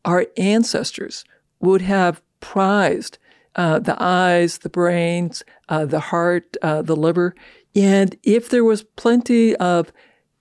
Our 0.05 0.27
ancestors 0.37 1.25
would 1.59 1.81
have 1.81 2.21
prized 2.39 3.17
uh, 3.55 3.79
the 3.79 4.01
eyes, 4.01 4.59
the 4.59 4.69
brains, 4.69 5.43
uh, 5.67 5.85
the 5.85 5.99
heart, 5.99 6.55
uh, 6.61 6.83
the 6.83 6.95
liver, 6.95 7.33
and 7.75 8.15
if 8.23 8.49
there 8.49 8.63
was 8.63 8.83
plenty 8.83 9.55
of 9.57 9.91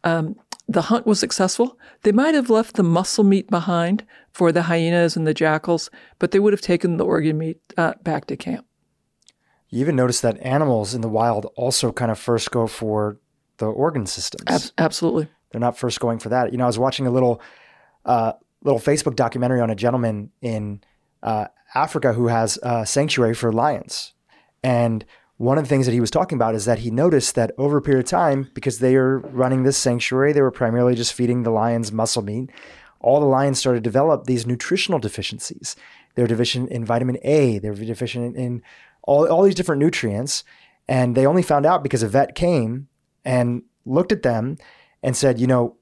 um, 0.04 0.36
the 0.68 0.82
hunt 0.82 1.06
was 1.06 1.20
successful, 1.20 1.78
they 2.02 2.12
might 2.12 2.34
have 2.34 2.50
left 2.50 2.76
the 2.76 2.82
muscle 2.82 3.24
meat 3.24 3.48
behind 3.48 4.04
for 4.32 4.52
the 4.52 4.62
hyenas 4.62 5.16
and 5.16 5.26
the 5.26 5.34
jackals, 5.34 5.90
but 6.18 6.30
they 6.30 6.38
would 6.38 6.52
have 6.52 6.60
taken 6.60 6.96
the 6.96 7.04
organ 7.04 7.38
meat 7.38 7.60
uh, 7.76 7.94
back 8.02 8.26
to 8.26 8.36
camp. 8.36 8.66
You 9.68 9.80
even 9.80 9.96
notice 9.96 10.20
that 10.20 10.38
animals 10.40 10.94
in 10.94 11.00
the 11.00 11.08
wild 11.08 11.46
also 11.56 11.92
kind 11.92 12.10
of 12.10 12.18
first 12.18 12.50
go 12.50 12.66
for 12.66 13.18
the 13.58 13.66
organ 13.66 14.06
systems. 14.06 14.44
Ab- 14.46 14.72
absolutely. 14.78 15.28
They're 15.50 15.60
not 15.60 15.78
first 15.78 16.00
going 16.00 16.18
for 16.18 16.28
that. 16.28 16.52
You 16.52 16.58
know, 16.58 16.64
I 16.64 16.68
was 16.68 16.78
watching 16.78 17.06
a 17.06 17.10
little 17.10 17.40
uh, 18.04 18.32
little 18.62 18.80
Facebook 18.80 19.16
documentary 19.16 19.60
on 19.60 19.70
a 19.70 19.74
gentleman 19.74 20.30
in 20.40 20.82
uh, 21.22 21.46
Africa 21.74 22.12
who 22.12 22.28
has 22.28 22.58
a 22.62 22.86
sanctuary 22.86 23.34
for 23.34 23.52
lions. 23.52 24.12
And 24.62 25.04
one 25.38 25.58
of 25.58 25.64
the 25.64 25.68
things 25.68 25.86
that 25.86 25.92
he 25.92 26.00
was 26.00 26.10
talking 26.10 26.36
about 26.36 26.54
is 26.54 26.64
that 26.64 26.80
he 26.80 26.90
noticed 26.90 27.34
that 27.34 27.52
over 27.58 27.76
a 27.76 27.82
period 27.82 28.04
of 28.04 28.10
time, 28.10 28.50
because 28.54 28.78
they 28.78 28.96
are 28.96 29.18
running 29.18 29.62
this 29.62 29.76
sanctuary, 29.76 30.32
they 30.32 30.40
were 30.40 30.50
primarily 30.50 30.94
just 30.94 31.12
feeding 31.12 31.42
the 31.42 31.50
lions 31.50 31.92
muscle 31.92 32.22
meat. 32.22 32.50
All 33.00 33.20
the 33.20 33.26
lions 33.26 33.58
started 33.58 33.84
to 33.84 33.88
develop 33.88 34.24
these 34.24 34.46
nutritional 34.46 34.98
deficiencies. 34.98 35.76
They're 36.14 36.26
deficient 36.26 36.70
in 36.70 36.84
vitamin 36.84 37.18
A. 37.22 37.58
They're 37.58 37.74
deficient 37.74 38.36
in 38.36 38.62
all, 39.06 39.26
all 39.28 39.42
these 39.42 39.54
different 39.54 39.80
nutrients. 39.80 40.44
And 40.88 41.16
they 41.16 41.26
only 41.26 41.42
found 41.42 41.66
out 41.66 41.82
because 41.82 42.02
a 42.02 42.08
vet 42.08 42.34
came 42.34 42.88
and 43.24 43.62
looked 43.84 44.12
at 44.12 44.22
them 44.22 44.58
and 45.02 45.16
said, 45.16 45.40
you 45.40 45.46
know, 45.46 45.76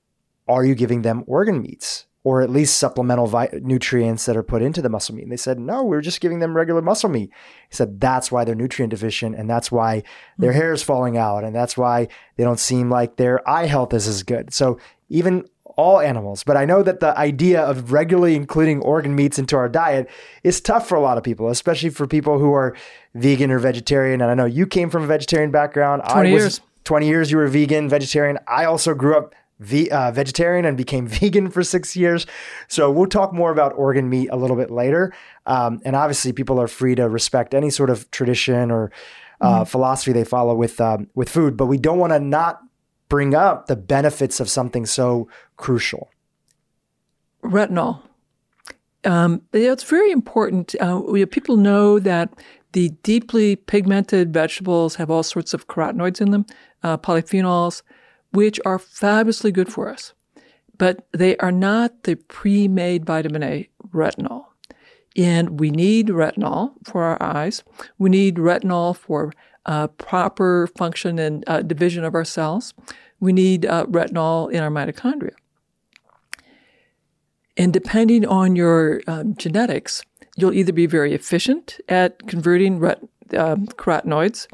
are 0.47 0.65
you 0.65 0.75
giving 0.75 1.03
them 1.03 1.25
organ 1.27 1.61
meats 1.61 2.07
or 2.23 2.41
at 2.41 2.49
least 2.49 2.79
supplemental 2.79 3.27
vi- 3.27 3.51
nutrients 3.63 4.25
that 4.25 4.37
are 4.37 4.43
put 4.43 4.63
into 4.63 4.81
the 4.81 4.89
muscle 4.89 5.15
meat? 5.15 5.23
And 5.23 5.33
they 5.33 5.37
said, 5.37 5.59
no, 5.59 5.83
we're 5.83 6.01
just 6.01 6.21
giving 6.21 6.39
them 6.39 6.57
regular 6.57 6.81
muscle 6.81 7.11
meat. 7.11 7.31
He 7.69 7.75
said, 7.75 8.01
that's 8.01 8.33
why 8.33 8.45
they're 8.45 8.55
nutrient 8.55 8.91
deficient 8.91 9.37
and 9.37 9.49
that's 9.49 9.71
why 9.71 10.03
their 10.39 10.51
mm-hmm. 10.51 10.61
hair 10.61 10.73
is 10.73 10.83
falling 10.83 11.17
out 11.19 11.45
and 11.45 11.55
that's 11.55 11.77
why 11.77 12.09
they 12.37 12.45
don't 12.45 12.61
seem 12.61 12.91
like 12.91 13.17
their 13.17 13.47
eye 13.49 13.67
health 13.67 13.93
is 13.93 14.09
as 14.09 14.23
good. 14.23 14.55
So 14.55 14.79
even 15.09 15.47
all 15.77 16.01
animals, 16.01 16.45
but 16.45 16.57
I 16.57 16.65
know 16.65 16.83
that 16.83 17.01
the 17.01 17.17
idea 17.19 17.63
of 17.63 17.93
regularly 17.93 18.37
including 18.37 18.81
organ 18.83 19.15
meats 19.15 19.39
into 19.39 19.57
our 19.57 19.69
diet 19.69 20.09
is 20.43 20.61
tough 20.61 20.89
for 20.89 20.97
a 20.97 21.01
lot 21.01 21.19
of 21.19 21.25
people, 21.25 21.49
especially 21.49 21.91
for 21.91 22.07
people 22.07 22.39
who 22.39 22.53
are 22.53 22.77
vegan 23.15 23.51
or 23.51 23.59
vegetarian. 23.59 24.21
And 24.21 24.31
I 24.31 24.35
know 24.35 24.45
you 24.45 24.67
came 24.67 24.91
from 24.91 25.05
a 25.05 25.07
vegetarian 25.07 25.51
background. 25.51 26.03
20 26.11 26.31
years. 26.31 26.61
20 26.85 27.07
years 27.07 27.31
you 27.31 27.39
were 27.39 27.49
vegan, 27.49 27.89
vegetarian. 27.89 28.39
I 28.47 28.67
also 28.67 28.95
grew 28.95 29.17
up 29.17 29.35
ve- 29.59 29.91
uh, 29.91 30.11
vegetarian 30.13 30.65
and 30.65 30.77
became 30.77 31.07
vegan 31.09 31.51
for 31.51 31.63
six 31.63 31.97
years. 31.97 32.27
So 32.69 32.91
we'll 32.91 33.07
talk 33.07 33.33
more 33.33 33.51
about 33.51 33.73
organ 33.77 34.09
meat 34.09 34.29
a 34.31 34.37
little 34.37 34.57
bit 34.57 34.71
later. 34.71 35.13
Um, 35.47 35.81
and 35.85 35.97
obviously, 35.97 36.33
people 36.33 36.61
are 36.61 36.69
free 36.69 36.95
to 36.95 37.09
respect 37.09 37.55
any 37.55 37.71
sort 37.71 37.91
of 37.91 38.11
tradition 38.11 38.71
or 38.71 38.91
uh, 39.41 39.61
mm-hmm. 39.61 39.65
philosophy 39.65 40.13
they 40.13 40.25
follow 40.25 40.55
with 40.55 40.81
um, 40.81 41.09
with 41.15 41.29
food, 41.29 41.57
but 41.57 41.67
we 41.67 41.79
don't 41.79 41.99
want 41.99 42.13
to 42.13 42.21
not 42.21 42.61
bring 43.15 43.33
up 43.33 43.69
the 43.69 43.77
benefits 43.77 44.41
of 44.41 44.51
something 44.51 44.85
so 44.85 45.29
crucial? 45.57 46.11
Retinol. 47.45 48.03
Um, 49.05 49.43
it's 49.53 49.85
very 49.85 50.11
important. 50.11 50.75
Uh, 50.81 51.01
we, 51.07 51.25
people 51.27 51.57
know 51.57 52.01
that 52.01 52.35
the 52.73 52.89
deeply 53.05 53.55
pigmented 53.55 54.35
vegetables 54.35 54.97
have 54.97 55.13
all 55.13 55.23
sorts 55.23 55.55
of 55.55 55.69
carotenoids 55.69 56.21
in 56.21 56.33
them, 56.33 56.45
uh, 56.83 56.97
polyphenols. 56.97 57.83
which 58.33 58.59
are 58.67 58.81
fabulously 58.81 59.53
good 59.53 59.73
for 59.73 59.89
us, 59.89 60.13
but 60.77 61.07
they 61.13 61.37
are 61.37 61.53
not 61.53 62.03
the 62.03 62.17
pre 62.17 62.67
made 62.67 63.07
vitamin 63.07 63.45
A 63.45 63.69
retinol. 63.93 64.47
And 65.17 65.61
we 65.61 65.71
need 65.71 66.09
retinol 66.09 66.73
for 66.83 67.05
our 67.05 67.23
eyes. 67.23 67.63
We 67.97 68.11
need 68.11 68.39
retinol 68.39 68.97
for 68.97 69.33
uh, 69.67 69.87
proper 69.87 70.67
function 70.77 71.21
and 71.21 71.45
uh, 71.47 71.63
division 71.63 72.03
of 72.03 72.17
our 72.17 72.25
cells. 72.25 72.75
We 73.25 73.33
need 73.33 73.65
uh, 73.65 73.87
retinol 73.87 74.53
in 74.53 74.61
our 74.63 74.71
mitochondria. 74.71 75.35
And 77.57 77.73
depending 77.73 78.27
on 78.27 78.57
your 78.57 79.01
um, 79.07 79.35
genetics, 79.37 80.03
you'll 80.37 80.53
either 80.53 80.73
be 80.73 80.87
very 80.87 81.15
efficient 81.15 81.81
at 81.89 82.27
converting 82.27 82.79
ret- 82.79 83.03
um, 83.37 83.67
carotenoids, 83.67 84.47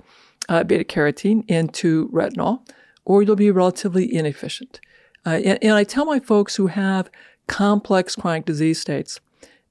uh, 0.49 0.63
beta 0.65 0.85
carotene, 0.85 1.45
into 1.49 2.09
retinol, 2.11 2.69
or 3.05 3.23
you'll 3.23 3.37
be 3.37 3.51
relatively 3.51 4.13
inefficient. 4.15 4.81
Uh, 5.27 5.41
and, 5.45 5.59
and 5.63 5.73
I 5.73 5.85
tell 5.85 6.05
my 6.05 6.21
folks 6.21 6.57
who 6.57 6.69
have 6.69 7.11
complex 7.47 8.15
chronic 8.15 8.45
disease 8.45 8.81
states 8.81 9.21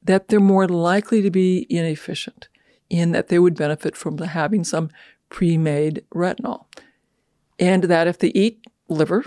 that 0.04 0.28
they're 0.28 0.40
more 0.40 0.68
likely 0.68 1.22
to 1.22 1.32
be 1.32 1.66
inefficient 1.70 2.50
in 2.90 3.12
that 3.12 3.28
they 3.28 3.40
would 3.40 3.56
benefit 3.56 3.96
from 3.96 4.18
having 4.18 4.64
some 4.64 4.90
pre-made 5.30 6.04
retinol. 6.14 6.66
And 7.60 7.84
that 7.84 8.08
if 8.08 8.18
they 8.18 8.30
eat 8.30 8.66
liver, 8.90 9.24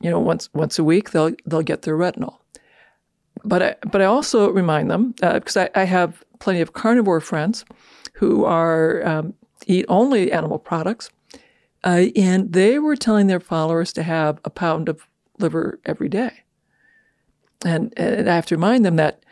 you 0.00 0.10
know, 0.10 0.20
once 0.20 0.48
once 0.52 0.78
a 0.78 0.84
week, 0.84 1.10
they'll 1.10 1.32
they'll 1.46 1.62
get 1.62 1.82
their 1.82 1.96
retinol. 1.96 2.38
But 3.44 3.62
I 3.62 3.76
but 3.90 4.02
I 4.02 4.04
also 4.04 4.50
remind 4.50 4.90
them 4.90 5.12
because 5.20 5.56
uh, 5.56 5.68
I, 5.74 5.82
I, 5.82 5.84
have 5.84 6.24
plenty 6.38 6.60
of 6.60 6.72
carnivore 6.72 7.20
friends 7.20 7.64
who 8.14 8.44
are 8.44 9.06
um, 9.06 9.34
eat 9.66 9.84
only 9.88 10.32
animal 10.32 10.58
products, 10.58 11.10
uh, 11.84 12.06
and 12.16 12.52
they 12.52 12.78
were 12.78 12.96
telling 12.96 13.26
their 13.26 13.40
followers 13.40 13.92
to 13.94 14.02
have 14.02 14.40
a 14.44 14.50
pound 14.50 14.88
of 14.88 15.06
liver 15.38 15.80
every 15.84 16.08
day. 16.08 16.32
And, 17.64 17.92
and 17.96 18.28
I 18.28 18.34
have 18.34 18.46
to 18.46 18.56
remind 18.56 18.84
them 18.84 18.96
that 18.96 19.24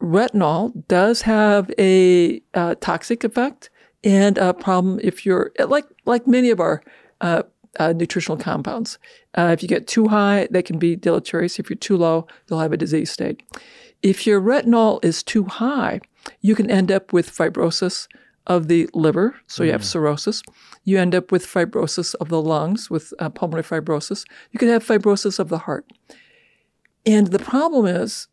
retinol 0.00 0.86
does 0.88 1.22
have 1.22 1.70
a 1.78 2.42
uh, 2.54 2.74
toxic 2.80 3.22
effect 3.22 3.70
and 4.02 4.38
a 4.38 4.54
problem 4.54 4.98
if 5.02 5.26
you're 5.26 5.52
like 5.66 5.84
like 6.06 6.26
many 6.26 6.50
of 6.50 6.58
our 6.58 6.82
uh, 7.20 7.42
uh, 7.78 7.92
nutritional 7.92 8.36
compounds. 8.38 8.98
Uh, 9.36 9.50
if 9.52 9.62
you 9.62 9.68
get 9.68 9.86
too 9.86 10.08
high, 10.08 10.48
they 10.50 10.62
can 10.62 10.78
be 10.78 10.96
deleterious. 10.96 11.58
If 11.58 11.70
you're 11.70 11.76
too 11.76 11.96
low, 11.96 12.26
they'll 12.46 12.58
have 12.58 12.72
a 12.72 12.76
disease 12.76 13.10
state. 13.10 13.42
If 14.02 14.26
your 14.26 14.40
retinol 14.40 15.04
is 15.04 15.22
too 15.22 15.44
high, 15.44 16.00
you 16.40 16.54
can 16.54 16.70
end 16.70 16.90
up 16.90 17.12
with 17.12 17.30
fibrosis 17.30 18.08
of 18.46 18.68
the 18.68 18.88
liver, 18.94 19.36
so 19.46 19.62
you 19.62 19.72
have 19.72 19.82
mm. 19.82 19.84
cirrhosis. 19.84 20.42
You 20.84 20.98
end 20.98 21.14
up 21.14 21.30
with 21.30 21.46
fibrosis 21.46 22.14
of 22.16 22.28
the 22.28 22.40
lungs, 22.40 22.90
with 22.90 23.12
uh, 23.18 23.28
pulmonary 23.28 23.62
fibrosis. 23.62 24.24
You 24.50 24.58
can 24.58 24.68
have 24.68 24.84
fibrosis 24.84 25.38
of 25.38 25.48
the 25.48 25.58
heart. 25.58 25.86
And 27.06 27.28
the 27.28 27.38
problem 27.38 27.86
is, 27.86 28.28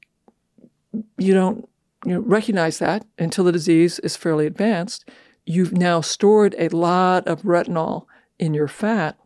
you 1.18 1.34
don't 1.34 1.68
you 2.06 2.14
know, 2.14 2.20
recognize 2.22 2.80
that 2.80 3.06
until 3.20 3.44
the 3.44 3.52
disease 3.52 4.00
is 4.00 4.16
fairly 4.16 4.46
advanced 4.46 5.10
you've 5.48 5.72
now 5.72 6.02
stored 6.02 6.54
a 6.60 6.68
lot 6.70 7.26
of 7.26 7.42
retinol 7.42 8.06
in 8.38 8.54
your 8.54 8.68
fat, 8.68 9.18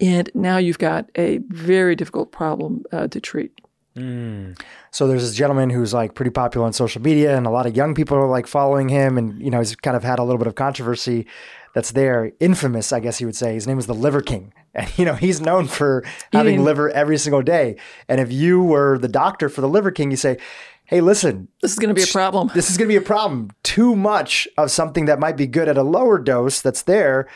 and 0.00 0.30
now 0.34 0.56
you've 0.56 0.78
got 0.78 1.10
a 1.16 1.38
very 1.48 1.96
difficult 1.96 2.32
problem 2.32 2.84
uh, 2.92 3.08
to 3.08 3.20
treat. 3.20 3.60
Mm. 3.96 4.58
So 4.90 5.06
there's 5.06 5.22
this 5.22 5.36
gentleman 5.36 5.70
who's 5.70 5.94
like 5.94 6.14
pretty 6.14 6.30
popular 6.30 6.66
on 6.66 6.72
social 6.72 7.00
media, 7.00 7.36
and 7.36 7.46
a 7.46 7.50
lot 7.50 7.66
of 7.66 7.76
young 7.76 7.94
people 7.94 8.16
are 8.16 8.28
like 8.28 8.46
following 8.46 8.88
him, 8.88 9.16
and 9.16 9.40
you 9.40 9.50
know 9.50 9.60
he's 9.60 9.76
kind 9.76 9.96
of 9.96 10.02
had 10.02 10.18
a 10.18 10.24
little 10.24 10.38
bit 10.38 10.48
of 10.48 10.56
controversy 10.56 11.26
that's 11.74 11.92
there, 11.92 12.32
infamous, 12.40 12.92
I 12.92 13.00
guess 13.00 13.20
you 13.20 13.26
would 13.26 13.36
say. 13.36 13.54
His 13.54 13.66
name 13.66 13.78
is 13.78 13.86
the 13.86 13.94
Liver 13.94 14.20
King, 14.20 14.52
and 14.74 14.90
you 14.98 15.04
know 15.04 15.14
he's 15.14 15.40
known 15.40 15.68
for 15.68 16.04
having 16.32 16.54
Eating. 16.54 16.64
liver 16.64 16.90
every 16.90 17.18
single 17.18 17.42
day. 17.42 17.76
And 18.08 18.20
if 18.20 18.32
you 18.32 18.62
were 18.62 18.98
the 18.98 19.08
doctor 19.08 19.48
for 19.48 19.60
the 19.60 19.68
Liver 19.68 19.92
King, 19.92 20.10
you 20.10 20.16
say, 20.16 20.38
hey, 20.86 21.00
listen, 21.00 21.48
this 21.62 21.72
is 21.72 21.78
going 21.78 21.88
to 21.88 21.94
be 21.94 22.02
a 22.02 22.12
problem. 22.12 22.50
This 22.52 22.70
is 22.70 22.76
going 22.76 22.88
to 22.88 22.92
be 22.92 23.02
a 23.02 23.06
problem. 23.06 23.50
Too 23.62 23.94
much 23.94 24.48
of 24.58 24.70
something 24.70 25.06
that 25.06 25.18
might 25.20 25.36
be 25.36 25.46
good 25.46 25.68
at 25.68 25.78
a 25.78 25.82
lower 25.82 26.18
dose 26.18 26.60
that's 26.60 26.82
there 26.82 27.28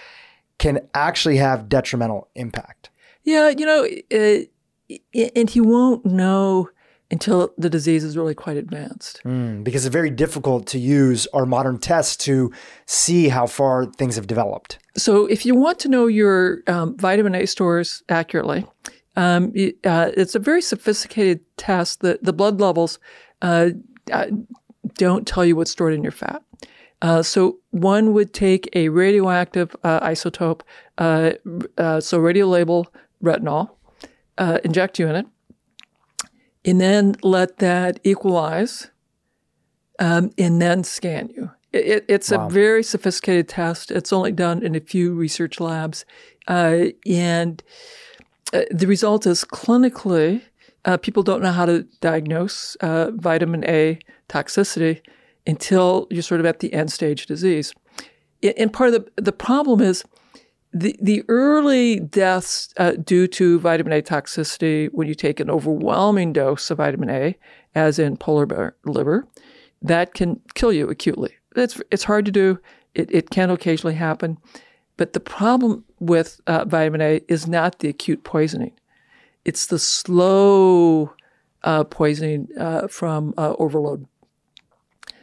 can 0.59 0.81
actually 0.95 1.37
have 1.37 1.69
detrimental 1.69 2.29
impact. 2.35 2.91
Yeah, 3.25 3.51
you 3.51 3.67
know, 3.67 3.87
uh, 4.13 5.29
and 5.37 5.51
he 5.51 5.61
won't 5.61 6.05
know 6.05 6.71
until 7.11 7.53
the 7.57 7.71
disease 7.71 8.05
is 8.05 8.17
really 8.17 8.35
quite 8.35 8.57
advanced. 8.57 9.23
Mm, 9.25 9.65
because 9.65 9.87
it's 9.87 9.93
very 9.93 10.11
difficult 10.11 10.67
to 10.69 10.79
use 10.79 11.27
our 11.33 11.47
modern 11.47 11.79
tests 11.79 12.17
to 12.25 12.53
see 12.87 13.29
how 13.29 13.47
far 13.47 13.87
things 13.87 14.17
have 14.17 14.27
developed. 14.27 14.79
So, 14.97 15.27
if 15.27 15.47
you 15.47 15.55
want 15.55 15.79
to 15.81 15.89
know 15.89 16.07
your 16.07 16.63
um, 16.67 16.97
vitamin 16.97 17.35
A 17.35 17.47
stores 17.47 18.03
accurately, 18.09 18.67
um, 19.17 19.53
uh, 19.85 20.11
it's 20.17 20.35
a 20.35 20.39
very 20.39 20.63
sophisticated 20.63 21.41
test. 21.57 22.01
The, 22.01 22.19
the 22.23 22.33
blood 22.33 22.61
levels 22.61 22.99
uh, 23.43 23.71
uh, 24.13 24.27
don't 24.95 25.27
tell 25.27 25.45
you 25.45 25.57
what's 25.57 25.71
stored 25.71 25.95
in 25.95 26.03
your 26.03 26.13
fat. 26.13 26.43
Uh, 27.01 27.23
so 27.23 27.59
one 27.71 28.13
would 28.13 28.33
take 28.33 28.69
a 28.75 28.89
radioactive 28.89 29.75
uh, 29.85 30.01
isotope, 30.01 30.63
uh, 30.99 31.33
uh, 31.77 32.01
so 32.01 32.19
radiolabel 32.19 32.87
retinol, 33.23 33.71
inject 34.65 34.99
you 34.99 35.07
in 35.09 35.17
it, 35.17 35.27
and 36.65 36.81
then 36.81 37.15
let 37.23 37.59
that 37.59 38.01
equalize, 38.03 38.91
um, 40.01 40.31
and 40.39 40.61
then 40.61 40.83
scan 40.83 41.29
you. 41.29 41.51
It, 41.73 42.05
it's 42.09 42.31
wow. 42.31 42.47
a 42.47 42.51
very 42.51 42.83
sophisticated 42.83 43.49
test. 43.49 43.91
It's 43.91 44.13
only 44.13 44.33
done 44.33 44.65
in 44.65 44.75
a 44.75 44.81
few 44.81 45.15
research 45.15 45.61
labs, 45.61 46.05
and 46.49 47.63
the 48.53 48.87
result 48.87 49.27
is 49.27 49.45
clinically 49.45 50.43
uh, 50.85 50.97
people 50.97 51.23
don't 51.23 51.43
know 51.43 51.53
how 51.53 51.67
to 51.67 51.83
diagnose 52.01 52.75
uh, 52.77 53.11
vitamin 53.15 53.65
A 53.65 53.99
toxicity 54.29 55.03
until 55.49 56.07
you're 56.11 56.23
sort 56.23 56.39
of 56.39 56.47
at 56.47 56.61
the 56.61 56.73
end 56.73 56.93
stage 56.93 57.27
disease. 57.27 57.73
And 58.43 58.73
part 58.73 58.95
of 58.95 59.05
the, 59.17 59.23
the 59.23 59.33
problem 59.33 59.81
is 59.81 60.05
the, 60.73 60.95
the 61.01 61.25
early 61.29 61.99
deaths 61.99 62.73
uh, 62.77 62.93
due 62.93 63.27
to 63.29 63.59
vitamin 63.59 63.95
A 63.95 64.03
toxicity 64.03 64.91
when 64.93 65.09
you 65.09 65.15
take 65.15 65.41
an 65.41 65.51
overwhelming 65.51 66.35
dose 66.35 66.71
of 66.71 66.77
vitamin 66.77 67.11
A, 67.11 67.37
as 67.75 67.99
in 67.99 68.19
polar 68.19 68.47
bear 68.47 68.77
liver, 68.85 69.27
that 69.81 70.13
can 70.13 70.41
kill 70.55 70.73
you 70.73 70.89
acutely. 70.89 71.35
It's, 71.57 71.81
it's 71.91 72.05
hard 72.05 72.27
to 72.27 72.31
do. 72.31 72.61
It, 72.95 73.11
it 73.11 73.31
can 73.31 73.51
occasionally 73.51 73.97
happen. 73.97 74.37
But 74.99 75.15
the 75.15 75.21
problem 75.21 75.85
with 75.99 76.41
uh, 76.47 76.67
vitamin 76.67 77.01
A 77.01 77.21
is 77.29 77.49
not 77.49 77.79
the 77.79 77.89
acute 77.89 78.23
poisoning. 78.23 78.73
It's 79.45 79.67
the 79.67 79.79
slow 79.79 81.15
uh, 81.65 81.85
poisoning 81.85 82.49
uh, 82.59 82.89
from 82.89 83.33
uh, 83.39 83.55
overload. 83.59 84.07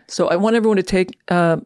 So 0.07 0.27
I 0.27 0.35
want 0.35 0.55
everyone 0.55 0.77
to 0.77 0.83
take 0.83 1.17
uh, 1.29 1.57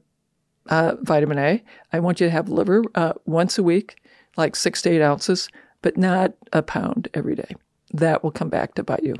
uh, 0.70 0.96
vitamin 1.02 1.40
A. 1.40 1.64
I 1.92 2.00
want 2.00 2.20
you 2.20 2.28
to 2.28 2.32
have 2.32 2.50
liver 2.50 2.84
uh, 2.96 3.14
once 3.26 3.58
a 3.58 3.64
week, 3.64 4.02
like 4.38 4.56
six 4.56 4.82
to 4.84 4.90
eight 4.90 5.02
ounces, 5.02 5.50
but 5.82 5.98
not 5.98 6.34
a 6.54 6.62
pound 6.62 7.10
every 7.14 7.36
day. 7.36 7.56
That 7.92 8.24
will 8.24 8.32
come 8.32 8.50
back 8.50 8.76
to 8.76 8.84
bite 8.84 9.04
you. 9.04 9.16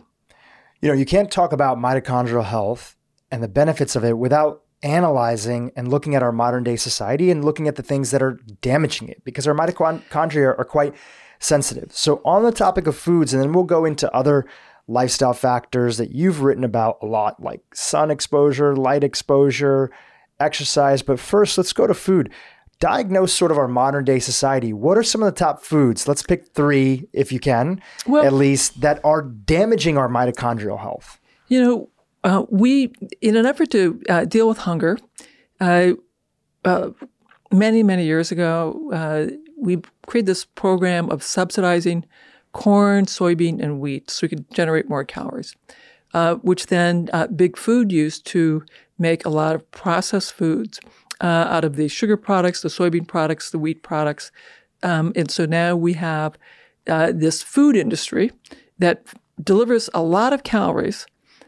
You 0.82 0.90
know, 0.90 0.94
you 0.94 1.06
can't 1.06 1.32
talk 1.32 1.52
about 1.52 1.78
mitochondrial 1.78 2.46
health 2.46 2.96
and 3.32 3.44
the 3.44 3.48
benefits 3.48 3.96
of 3.96 4.06
it 4.06 4.18
without 4.18 4.64
analyzing 4.82 5.72
and 5.76 5.90
looking 5.90 6.16
at 6.16 6.24
our 6.24 6.32
modern 6.32 6.64
day 6.64 6.78
society 6.78 7.30
and 7.32 7.44
looking 7.44 7.68
at 7.68 7.76
the 7.76 7.84
things 7.84 8.12
that 8.12 8.22
are 8.22 8.40
damaging 8.62 9.10
it 9.10 9.24
because 9.26 9.46
our 9.46 9.54
mitochondria 9.54 10.58
are 10.58 10.66
quite 10.66 10.96
sensitive. 11.40 11.92
So, 11.92 12.22
on 12.24 12.44
the 12.44 12.52
topic 12.52 12.88
of 12.88 12.96
foods, 12.96 13.34
and 13.34 13.42
then 13.42 13.52
we'll 13.52 13.64
go 13.64 13.86
into 13.86 14.14
other 14.14 14.46
lifestyle 14.90 15.34
factors 15.34 15.98
that 15.98 16.12
you've 16.12 16.42
written 16.42 16.64
about 16.64 16.98
a 17.02 17.06
lot, 17.06 17.42
like 17.42 17.62
sun 17.74 18.10
exposure, 18.10 18.76
light 18.76 19.04
exposure, 19.04 19.92
exercise. 20.40 21.02
But 21.02 21.20
first, 21.20 21.58
let's 21.58 21.74
go 21.74 21.88
to 21.88 21.94
food. 21.94 22.32
Diagnose 22.80 23.34
sort 23.34 23.52
of 23.52 23.58
our 23.58 23.68
modern 23.68 24.06
day 24.06 24.20
society. 24.20 24.74
What 24.74 24.98
are 24.98 25.04
some 25.04 25.22
of 25.22 25.28
the 25.28 25.38
top 25.38 25.62
foods? 25.62 26.08
Let's 26.08 26.24
pick 26.24 26.48
three, 26.54 27.08
if 27.14 27.32
you 27.32 27.40
can, 27.40 27.82
well, 28.08 28.26
at 28.26 28.34
least, 28.34 28.82
that 28.82 29.00
are 29.04 29.22
damaging 29.22 29.98
our 29.98 30.08
mitochondrial 30.08 30.80
health. 30.80 31.20
You 31.50 31.62
know, 31.62 31.90
uh, 32.24 32.46
we, 32.50 32.94
in 33.22 33.36
an 33.36 33.46
effort 33.46 33.70
to 33.72 34.02
uh, 34.10 34.26
deal 34.26 34.48
with 34.48 34.60
hunger, 34.60 34.98
uh, 35.60 35.94
uh 36.66 36.90
many, 37.52 37.84
many 37.84 38.06
years 38.06 38.32
ago, 38.32 38.90
uh, 38.94 39.36
we 39.58 39.82
created 40.08 40.28
this 40.28 40.46
program 40.46 41.10
of 41.10 41.22
subsidizing 41.22 42.06
corn, 42.52 43.06
soybean, 43.06 43.62
and 43.62 43.80
wheat 43.80 44.10
so 44.10 44.26
we 44.26 44.30
could 44.30 44.50
generate 44.52 44.90
more 44.90 45.04
calories, 45.04 45.56
uh, 46.14 46.36
which 46.36 46.68
then 46.68 47.10
uh, 47.14 47.28
Big 47.28 47.58
Food 47.58 47.92
used 47.92 48.26
to 48.28 48.64
make 48.98 49.26
a 49.26 49.30
lot 49.30 49.56
of 49.56 49.70
processed 49.72 50.34
foods 50.34 50.80
uh, 51.22 51.26
out 51.26 51.64
of 51.64 51.76
the 51.76 51.88
sugar 51.88 52.18
products, 52.18 52.62
the 52.62 52.70
soybean 52.70 53.08
products, 53.08 53.52
the 53.52 53.60
wheat 53.60 53.84
products. 53.84 54.32
Um, 54.84 55.12
and 55.16 55.30
so 55.30 55.46
now 55.46 55.76
we 55.76 55.94
have 55.94 56.38
uh, 56.88 57.12
this 57.14 57.44
food 57.44 57.76
industry 57.76 58.32
that 58.78 59.06
delivers 59.42 59.90
a 59.94 60.02
lot 60.02 60.34
of 60.34 60.44
calories 60.44 61.06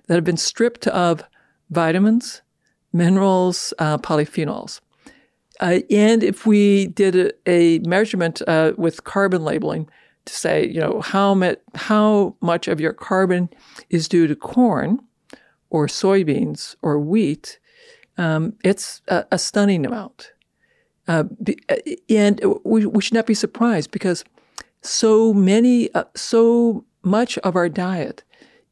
that 0.08 0.16
have 0.16 0.24
been 0.24 0.38
stripped 0.38 0.88
of 0.88 1.24
vitamins, 1.70 2.42
minerals, 2.94 3.74
uh, 3.80 3.98
polyphenols. 3.98 4.82
Uh, 5.60 5.80
and 5.90 6.24
if 6.24 6.46
we 6.46 6.88
did 6.88 7.16
a, 7.16 7.32
a 7.46 7.80
measurement 7.80 8.42
uh, 8.48 8.74
with 8.78 9.04
carbon 9.04 9.44
labeling, 9.44 9.88
to 10.26 10.34
say, 10.34 10.68
you 10.68 10.80
know, 10.80 11.02
how 11.02 11.34
much 11.34 11.60
how 11.76 12.36
much 12.42 12.68
of 12.68 12.80
your 12.80 12.94
carbon 12.94 13.50
is 13.90 14.08
due 14.08 14.28
to 14.28 14.36
corn, 14.36 15.00
or 15.72 15.88
soybeans 15.88 16.76
or 16.84 17.00
wheat, 17.00 17.58
um, 18.18 18.54
it's 18.64 19.02
a, 19.08 19.26
a, 19.32 19.40
stunning 19.40 19.86
amount. 19.86 20.34
Uh, 21.08 21.24
and 22.10 22.42
we, 22.64 22.86
we 22.86 23.02
should 23.02 23.16
not 23.16 23.26
be 23.26 23.34
surprised 23.34 23.90
because 23.90 24.24
so 24.82 25.34
many, 25.34 25.92
uh, 25.96 26.04
so 26.16 26.86
much 27.04 27.38
of 27.40 27.56
our 27.56 27.70
diet 27.70 28.24